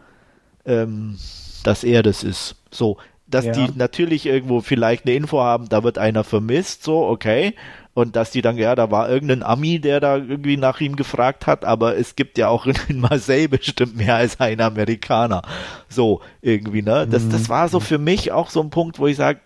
ähm, 0.65 1.19
dass 1.65 1.85
er 1.85 2.03
das 2.03 2.23
ist? 2.23 2.57
So, 2.71 2.99
dass 3.35 3.47
ja. 3.47 3.53
die 3.53 3.69
natürlich 3.75 4.27
irgendwo 4.27 4.61
vielleicht 4.61 5.07
eine 5.07 5.15
Info 5.15 5.41
haben, 5.41 5.69
da 5.69 5.83
wird 5.83 5.99
einer 5.99 6.23
vermisst, 6.23 6.85
so, 6.85 7.05
okay. 7.05 7.55
Und 7.93 8.17
dass 8.17 8.31
die 8.31 8.43
dann, 8.43 8.57
ja, 8.57 8.75
da 8.75 8.91
war 8.91 9.09
irgendein 9.09 9.43
Ami, 9.43 9.81
der 9.81 10.01
da 10.01 10.17
irgendwie 10.17 10.57
nach 10.57 10.81
ihm 10.81 10.95
gefragt 10.97 11.47
hat, 11.47 11.65
aber 11.65 11.97
es 11.97 12.15
gibt 12.17 12.39
ja 12.39 12.49
auch 12.49 12.67
in 12.89 13.01
Marseille 13.01 13.49
bestimmt 13.49 13.97
mehr 13.97 14.15
als 14.17 14.39
ein 14.39 14.61
Amerikaner. 14.61 15.43
So, 15.89 16.21
irgendwie, 16.43 16.83
ne? 16.83 17.09
Das, 17.09 17.29
das 17.29 17.43
mhm. 17.43 17.49
war 17.49 17.69
so 17.69 17.81
für 17.81 17.99
mich 17.99 18.31
auch 18.31 18.51
so 18.51 18.61
ein 18.61 18.71
Punkt, 18.71 19.01
wo 19.01 19.09
ich 19.09 19.17
sage, 19.17 19.41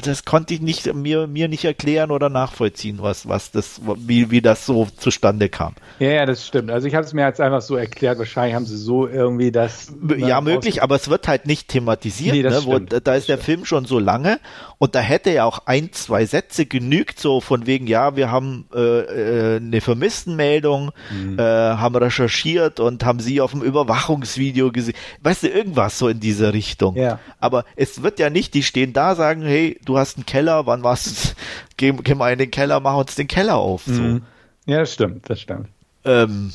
das 0.00 0.24
konnte 0.24 0.54
ich 0.54 0.60
nicht 0.60 0.92
mir 0.94 1.26
mir 1.26 1.48
nicht 1.48 1.64
erklären 1.64 2.10
oder 2.10 2.28
nachvollziehen, 2.28 2.98
was 3.00 3.28
was 3.28 3.50
das 3.50 3.80
wie 3.96 4.30
wie 4.30 4.40
das 4.40 4.64
so 4.64 4.86
zustande 4.96 5.48
kam. 5.48 5.74
Ja, 5.98 6.10
ja, 6.10 6.26
das 6.26 6.46
stimmt. 6.46 6.70
Also 6.70 6.88
ich 6.88 6.94
habe 6.94 7.04
es 7.04 7.12
mir 7.12 7.26
jetzt 7.26 7.40
einfach 7.40 7.60
so 7.60 7.76
erklärt. 7.76 8.18
Wahrscheinlich 8.18 8.54
haben 8.54 8.66
sie 8.66 8.76
so 8.76 9.06
irgendwie 9.06 9.52
das. 9.52 9.92
Ja, 10.16 10.40
möglich, 10.40 10.82
aber 10.82 10.96
es 10.96 11.10
wird 11.10 11.28
halt 11.28 11.46
nicht 11.46 11.68
thematisiert. 11.68 12.34
Nee, 12.34 12.42
ne? 12.42 12.60
Wo, 12.64 12.78
da 12.78 13.14
ist 13.14 13.28
der 13.28 13.38
Film 13.38 13.64
schon 13.64 13.84
so 13.84 13.98
lange 13.98 14.40
und 14.78 14.94
da 14.94 15.00
hätte 15.00 15.30
ja 15.30 15.44
auch 15.44 15.66
ein 15.66 15.92
zwei 15.92 16.24
Sätze 16.24 16.66
genügt, 16.66 17.20
so 17.20 17.40
von 17.40 17.66
wegen 17.66 17.86
ja, 17.86 18.16
wir 18.16 18.30
haben 18.30 18.66
äh, 18.74 18.80
äh, 18.80 19.56
eine 19.56 19.80
Vermisstenmeldung, 19.80 20.92
mhm. 21.12 21.38
äh, 21.38 21.42
haben 21.42 21.94
recherchiert 21.94 22.80
und 22.80 23.04
haben 23.04 23.20
sie 23.20 23.40
auf 23.40 23.52
dem 23.52 23.62
Überwachungsvideo 23.62 24.72
gesehen. 24.72 24.94
Weißt 25.22 25.44
du 25.44 25.48
irgendwas 25.48 25.98
so 25.98 26.08
in 26.08 26.20
diese 26.20 26.52
Richtung. 26.52 26.96
Ja. 26.96 27.18
Aber 27.38 27.64
es 27.76 28.02
wird 28.02 28.18
ja 28.18 28.30
nicht, 28.30 28.54
die 28.54 28.62
stehen 28.62 28.92
da 28.92 29.14
sagen, 29.14 29.42
hey 29.42 29.78
du 29.84 29.98
hast 29.98 30.16
einen 30.16 30.26
Keller, 30.26 30.66
wann 30.66 30.82
warst 30.82 31.06
du, 31.06 31.28
geh, 31.76 31.92
geh 31.92 32.14
mal 32.14 32.32
in 32.32 32.38
den 32.38 32.50
Keller, 32.50 32.80
mach 32.80 32.96
uns 32.96 33.14
den 33.14 33.28
Keller 33.28 33.56
auf. 33.56 33.82
So. 33.86 33.92
Mhm. 33.92 34.22
Ja, 34.66 34.80
das 34.80 34.92
stimmt, 34.92 35.28
das 35.28 35.40
stimmt. 35.40 35.68
Ähm, 36.04 36.52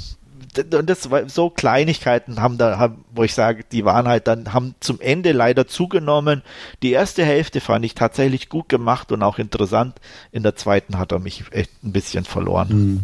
und 0.58 0.90
das 0.90 1.08
so 1.28 1.50
Kleinigkeiten 1.50 2.42
haben 2.42 2.58
da, 2.58 2.80
haben, 2.80 3.06
wo 3.14 3.24
ich 3.24 3.34
sage, 3.34 3.64
die 3.72 3.86
waren 3.86 4.08
halt 4.08 4.28
dann, 4.28 4.54
haben 4.54 4.76
zum 4.80 5.00
Ende 5.00 5.32
leider 5.32 5.68
zugenommen. 5.68 6.42
Die 6.82 6.92
erste 6.92 7.24
Hälfte 7.24 7.62
fand 7.62 7.86
ich 7.86 7.94
tatsächlich 7.94 8.50
gut 8.50 8.70
gemacht 8.70 9.12
und 9.12 9.22
auch 9.22 9.38
interessant. 9.38 10.00
In 10.32 10.44
der 10.44 10.56
zweiten 10.56 10.98
hat 10.98 11.12
er 11.12 11.20
mich 11.20 11.44
echt 11.52 11.72
ein 11.84 11.92
bisschen 11.92 12.26
verloren. 12.26 12.68
Mhm. 12.70 13.04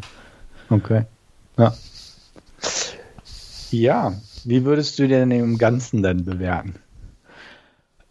Okay. 0.70 1.04
Ja. 1.58 1.76
Ja, 3.70 4.14
wie 4.46 4.66
würdest 4.66 4.98
du 5.00 5.08
den 5.08 5.32
im 5.32 5.58
Ganzen 5.58 6.04
denn 6.04 6.26
bewerten? 6.26 6.76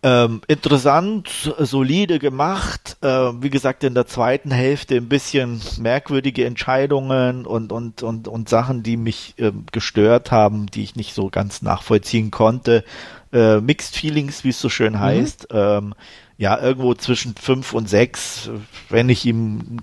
Ähm, 0.05 0.41
interessant, 0.49 1.55
solide 1.59 2.19
gemacht. 2.19 2.97
Äh, 3.03 3.09
wie 3.09 3.51
gesagt, 3.51 3.85
in 3.85 3.95
der 3.95 4.07
zweiten 4.07 4.51
Hälfte 4.51 4.97
ein 4.97 5.09
bisschen 5.09 5.61
merkwürdige 5.79 6.45
Entscheidungen 6.45 7.47
und, 7.47 7.70
und, 7.70 8.03
und, 8.03 8.27
und 8.27 8.49
Sachen, 8.49 8.83
die 8.83 8.97
mich 8.97 9.35
äh, 9.37 9.53
gestört 9.70 10.33
haben, 10.33 10.66
die 10.66 10.83
ich 10.83 10.97
nicht 10.97 11.15
so 11.15 11.31
ganz 11.31 11.62
nachvollziehen 11.62 12.33
konnte. 12.33 12.85
Äh, 13.33 13.61
Mixed 13.61 13.95
Feelings, 13.95 14.43
wie 14.43 14.49
es 14.49 14.61
so 14.61 14.69
schön 14.69 14.95
mhm. 14.95 15.01
heißt. 15.01 15.53
Mhm. 15.53 15.59
Ähm, 15.59 15.95
ja, 16.37 16.59
irgendwo 16.61 16.95
zwischen 16.95 17.37
fünf 17.37 17.73
und 17.73 17.89
sechs, 17.89 18.51
wenn 18.89 19.09
ich 19.09 19.24
ihm, 19.24 19.79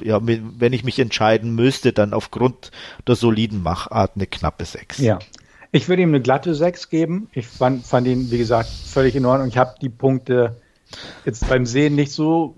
ja, 0.00 0.20
wenn 0.22 0.72
ich 0.72 0.84
mich 0.84 1.00
entscheiden 1.00 1.56
müsste, 1.56 1.92
dann 1.92 2.12
aufgrund 2.12 2.70
der 3.08 3.16
soliden 3.16 3.64
Machart 3.64 4.12
eine 4.14 4.28
knappe 4.28 4.64
sechs. 4.64 4.98
Ja, 4.98 5.18
ich 5.74 5.88
würde 5.88 6.02
ihm 6.02 6.10
eine 6.10 6.20
glatte 6.20 6.54
6 6.54 6.88
geben. 6.88 7.28
Ich 7.32 7.48
fand, 7.48 7.84
fand 7.84 8.06
ihn, 8.06 8.30
wie 8.30 8.38
gesagt, 8.38 8.68
völlig 8.68 9.16
in 9.16 9.26
Ordnung. 9.26 9.48
Ich 9.48 9.58
habe 9.58 9.74
die 9.82 9.88
Punkte 9.88 10.54
jetzt 11.24 11.48
beim 11.48 11.66
Sehen 11.66 11.96
nicht 11.96 12.12
so 12.12 12.54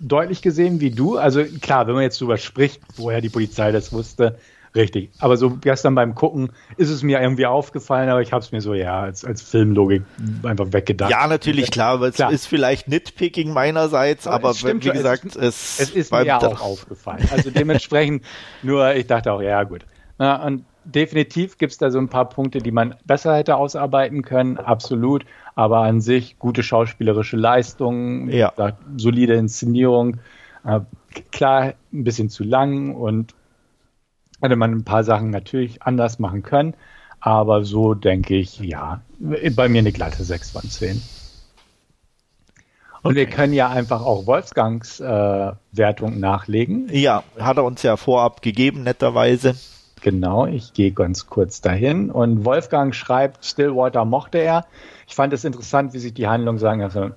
deutlich 0.00 0.42
gesehen 0.42 0.80
wie 0.80 0.90
du. 0.90 1.16
Also 1.16 1.44
klar, 1.60 1.86
wenn 1.86 1.94
man 1.94 2.02
jetzt 2.02 2.20
darüber 2.20 2.38
spricht, 2.38 2.80
woher 2.96 3.20
die 3.20 3.28
Polizei 3.28 3.70
das 3.70 3.92
wusste, 3.92 4.36
richtig. 4.74 5.10
Aber 5.20 5.36
so 5.36 5.58
gestern 5.60 5.94
beim 5.94 6.16
Gucken 6.16 6.50
ist 6.76 6.90
es 6.90 7.04
mir 7.04 7.20
irgendwie 7.20 7.46
aufgefallen, 7.46 8.08
aber 8.08 8.20
ich 8.20 8.32
habe 8.32 8.42
es 8.42 8.50
mir 8.50 8.60
so, 8.60 8.74
ja, 8.74 9.00
als, 9.00 9.24
als 9.24 9.42
Filmlogik 9.42 10.02
einfach 10.42 10.72
weggedacht. 10.72 11.12
Ja, 11.12 11.28
natürlich, 11.28 11.70
klar, 11.70 11.94
aber 11.94 12.08
es 12.08 12.16
klar. 12.16 12.32
ist 12.32 12.46
vielleicht 12.46 12.88
Nitpicking 12.88 13.52
meinerseits, 13.52 14.26
aber, 14.26 14.48
aber 14.48 14.54
stimmt, 14.54 14.84
wie 14.84 14.90
gesagt, 14.90 15.36
es, 15.36 15.78
es 15.78 15.90
ist 15.90 16.10
mir 16.10 16.36
auch 16.36 16.60
aufgefallen. 16.60 17.28
Also 17.30 17.50
dementsprechend 17.50 18.24
nur, 18.64 18.92
ich 18.96 19.06
dachte 19.06 19.32
auch, 19.32 19.40
ja, 19.40 19.62
gut. 19.62 19.86
Na, 20.18 20.44
und 20.44 20.64
definitiv 20.84 21.58
gibt 21.58 21.72
es 21.72 21.78
da 21.78 21.90
so 21.90 21.98
ein 21.98 22.08
paar 22.08 22.28
Punkte, 22.28 22.58
die 22.58 22.70
man 22.70 22.94
besser 23.04 23.36
hätte 23.36 23.56
ausarbeiten 23.56 24.22
können, 24.22 24.58
absolut. 24.58 25.24
Aber 25.54 25.80
an 25.80 26.00
sich 26.00 26.38
gute 26.38 26.62
schauspielerische 26.62 27.36
Leistung, 27.36 28.28
ja. 28.28 28.52
solide 28.96 29.34
Inszenierung. 29.34 30.18
Äh, 30.64 30.80
klar, 31.32 31.74
ein 31.92 32.04
bisschen 32.04 32.30
zu 32.30 32.44
lang 32.44 32.94
und 32.94 33.34
hätte 34.40 34.56
man 34.56 34.72
ein 34.72 34.84
paar 34.84 35.04
Sachen 35.04 35.30
natürlich 35.30 35.82
anders 35.82 36.18
machen 36.18 36.42
können. 36.42 36.74
Aber 37.20 37.64
so 37.64 37.94
denke 37.94 38.36
ich, 38.36 38.58
ja, 38.60 39.02
bei 39.18 39.68
mir 39.68 39.80
eine 39.80 39.92
glatte 39.92 40.24
6 40.24 40.50
von 40.52 40.62
10. 40.62 41.02
Und 43.02 43.12
okay. 43.12 43.16
wir 43.16 43.26
können 43.26 43.52
ja 43.52 43.68
einfach 43.68 44.02
auch 44.02 44.26
Wolfgangs 44.26 45.00
äh, 45.00 45.52
Wertung 45.72 46.20
nachlegen. 46.20 46.88
Ja, 46.90 47.22
hat 47.38 47.56
er 47.56 47.64
uns 47.64 47.82
ja 47.82 47.96
vorab 47.96 48.42
gegeben, 48.42 48.82
netterweise. 48.82 49.54
Genau, 50.02 50.46
ich 50.46 50.72
gehe 50.72 50.92
ganz 50.92 51.26
kurz 51.26 51.60
dahin. 51.60 52.10
Und 52.10 52.46
Wolfgang 52.46 52.94
schreibt, 52.94 53.44
Stillwater 53.44 54.06
mochte 54.06 54.38
er. 54.38 54.64
Ich 55.06 55.14
fand 55.14 55.32
es 55.32 55.44
interessant, 55.44 55.92
wie 55.92 55.98
sich 55.98 56.14
die 56.14 56.26
Handlung 56.26 56.58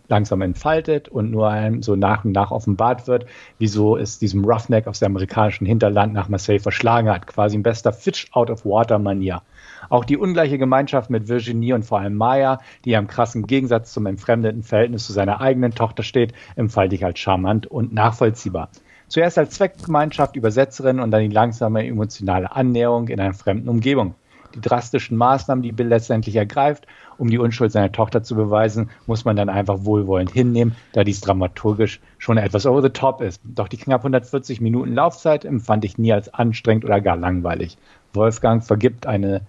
langsam 0.10 0.42
entfaltet 0.42 1.08
und 1.08 1.32
nur 1.32 1.50
einem 1.50 1.82
so 1.82 1.96
nach 1.96 2.26
und 2.26 2.34
nach 2.34 2.52
offenbart 2.52 3.08
wird, 3.08 3.26
wieso 3.60 3.96
es 3.96 4.20
diesem 4.20 4.44
Roughneck 4.44 4.88
aus 4.88 5.00
dem 5.00 5.12
amerikanischen 5.14 5.66
Hinterland 5.66 6.14
nach 6.14 6.28
Marseille 6.28 6.60
verschlagen 6.60 7.10
hat. 7.10 7.28
Quasi 7.28 7.56
ein 7.56 7.64
bester 7.64 7.94
Fish-out-of-water-Manier. 7.94 9.44
Auch 9.90 10.06
die 10.06 10.18
ungleiche 10.18 10.58
Gemeinschaft 10.58 11.10
mit 11.10 11.28
Virginie 11.28 11.76
und 11.76 11.84
vor 11.84 12.00
allem 12.00 12.16
Maya, 12.16 12.60
die 12.84 12.94
im 12.94 13.08
krassen 13.08 13.48
Gegensatz 13.48 13.94
zum 13.94 14.08
entfremdeten 14.08 14.64
Verhältnis 14.64 15.06
zu 15.06 15.14
seiner 15.14 15.40
eigenen 15.40 15.74
Tochter 15.74 16.04
steht, 16.04 16.34
empfand 16.56 16.92
ich 16.94 17.06
als 17.06 17.20
charmant 17.20 17.68
und 17.68 17.94
nachvollziehbar. 17.94 18.70
Zuerst 19.14 19.38
als 19.38 19.54
Zweckgemeinschaft 19.54 20.36
Übersetzerin 20.36 21.00
und 21.00 21.12
dann 21.12 21.22
die 21.22 21.28
langsame 21.28 21.86
emotionale 21.86 22.52
Annäherung 22.52 23.10
in 23.10 23.20
einer 23.20 23.36
fremden 23.36 23.70
Umgebung. 23.70 24.16
Die 24.56 24.60
drastischen 24.60 25.18
Maßnahmen, 25.18 25.62
die 25.62 25.72
Bill 25.72 25.86
letztendlich 25.86 26.36
ergreift, 26.36 26.88
um 27.20 27.30
die 27.30 27.38
Unschuld 27.38 27.72
seiner 27.72 27.92
Tochter 27.92 28.24
zu 28.24 28.34
beweisen, 28.34 28.90
muss 29.06 29.24
man 29.24 29.36
dann 29.36 29.50
einfach 29.50 29.86
wohlwollend 29.86 30.32
hinnehmen, 30.32 30.76
da 30.94 31.04
dies 31.04 31.22
dramaturgisch 31.22 32.02
schon 32.18 32.40
etwas 32.40 32.66
over 32.66 32.82
the 32.82 32.90
top 32.90 33.22
ist. 33.22 33.40
Doch 33.44 33.68
die 33.68 33.78
knapp 33.78 34.02
140 34.02 34.62
Minuten 34.62 34.96
Laufzeit 34.96 35.46
empfand 35.46 35.86
ich 35.86 36.00
nie 36.00 36.12
als 36.12 36.34
anstrengend 36.34 36.84
oder 36.84 37.00
gar 37.00 37.16
langweilig. 37.16 37.78
Wolfgang 38.14 38.64
vergibt 38.64 39.06
eine 39.06 39.42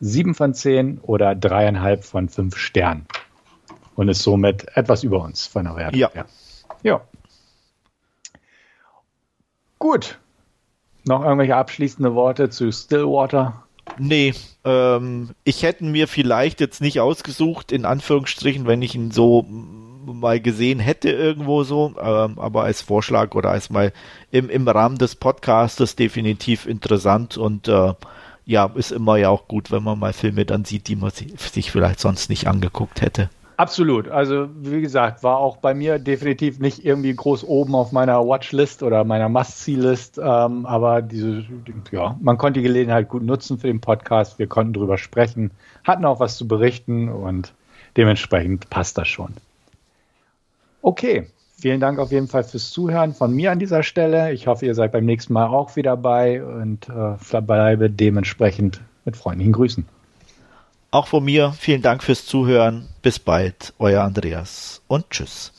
7 0.00 0.34
von 0.34 0.54
10 0.54 0.98
oder 0.98 1.30
3,5 1.34 2.02
von 2.02 2.28
5 2.28 2.56
Sternen 2.56 3.06
und 3.94 4.08
ist 4.08 4.24
somit 4.24 4.76
etwas 4.76 5.04
über 5.04 5.22
uns 5.22 5.46
von 5.46 5.66
der 5.66 5.76
Wertung. 5.76 6.00
Ja. 6.00 6.10
ja. 6.16 6.24
ja. 6.82 7.00
Gut. 9.84 10.18
Noch 11.06 11.22
irgendwelche 11.22 11.56
abschließende 11.56 12.14
Worte 12.14 12.48
zu 12.48 12.72
Stillwater? 12.72 13.64
Nee, 13.98 14.32
ähm, 14.64 15.32
ich 15.44 15.62
hätte 15.62 15.84
mir 15.84 16.08
vielleicht 16.08 16.60
jetzt 16.60 16.80
nicht 16.80 17.00
ausgesucht, 17.00 17.70
in 17.70 17.84
Anführungsstrichen, 17.84 18.66
wenn 18.66 18.80
ich 18.80 18.94
ihn 18.94 19.10
so 19.10 19.44
mal 20.06 20.40
gesehen 20.40 20.78
hätte 20.78 21.10
irgendwo 21.10 21.64
so, 21.64 21.94
ähm, 22.00 22.38
aber 22.38 22.62
als 22.62 22.80
Vorschlag 22.80 23.34
oder 23.34 23.50
als 23.50 23.68
mal 23.68 23.92
im, 24.30 24.48
im 24.48 24.66
Rahmen 24.66 24.96
des 24.96 25.16
Podcastes 25.16 25.96
definitiv 25.96 26.64
interessant 26.64 27.36
und 27.36 27.68
äh, 27.68 27.92
ja, 28.46 28.70
ist 28.74 28.90
immer 28.90 29.18
ja 29.18 29.28
auch 29.28 29.48
gut, 29.48 29.70
wenn 29.70 29.82
man 29.82 29.98
mal 29.98 30.14
Filme 30.14 30.46
dann 30.46 30.64
sieht, 30.64 30.88
die 30.88 30.96
man 30.96 31.10
sich 31.10 31.70
vielleicht 31.70 32.00
sonst 32.00 32.30
nicht 32.30 32.46
angeguckt 32.46 33.02
hätte. 33.02 33.28
Absolut. 33.56 34.08
Also 34.08 34.48
wie 34.62 34.80
gesagt, 34.80 35.22
war 35.22 35.38
auch 35.38 35.58
bei 35.58 35.74
mir 35.74 35.98
definitiv 35.98 36.58
nicht 36.58 36.84
irgendwie 36.84 37.14
groß 37.14 37.44
oben 37.44 37.74
auf 37.74 37.92
meiner 37.92 38.26
Watchlist 38.26 38.82
oder 38.82 39.04
meiner 39.04 39.28
Must-See-List. 39.28 40.18
Ähm, 40.18 40.66
aber 40.66 41.02
diese, 41.02 41.44
ja, 41.92 42.16
man 42.20 42.36
konnte 42.36 42.60
die 42.60 42.66
Gelegenheit 42.66 43.08
gut 43.08 43.22
nutzen 43.22 43.58
für 43.58 43.68
den 43.68 43.80
Podcast. 43.80 44.38
Wir 44.38 44.48
konnten 44.48 44.72
drüber 44.72 44.98
sprechen, 44.98 45.52
hatten 45.84 46.04
auch 46.04 46.18
was 46.18 46.36
zu 46.36 46.48
berichten 46.48 47.08
und 47.08 47.52
dementsprechend 47.96 48.68
passt 48.70 48.98
das 48.98 49.06
schon. 49.06 49.34
Okay, 50.82 51.28
vielen 51.56 51.80
Dank 51.80 51.98
auf 51.98 52.10
jeden 52.10 52.28
Fall 52.28 52.44
fürs 52.44 52.70
Zuhören 52.70 53.14
von 53.14 53.32
mir 53.32 53.52
an 53.52 53.60
dieser 53.60 53.84
Stelle. 53.84 54.32
Ich 54.32 54.48
hoffe, 54.48 54.66
ihr 54.66 54.74
seid 54.74 54.90
beim 54.90 55.04
nächsten 55.04 55.32
Mal 55.32 55.46
auch 55.46 55.76
wieder 55.76 55.96
bei 55.96 56.44
und 56.44 56.88
äh, 56.88 57.40
bleibe 57.40 57.88
dementsprechend 57.88 58.80
mit 59.04 59.16
freundlichen 59.16 59.52
Grüßen. 59.52 59.93
Auch 60.94 61.08
von 61.08 61.24
mir 61.24 61.52
vielen 61.58 61.82
Dank 61.82 62.04
fürs 62.04 62.24
Zuhören. 62.24 62.88
Bis 63.02 63.18
bald, 63.18 63.74
euer 63.80 64.04
Andreas 64.04 64.80
und 64.86 65.10
tschüss. 65.10 65.53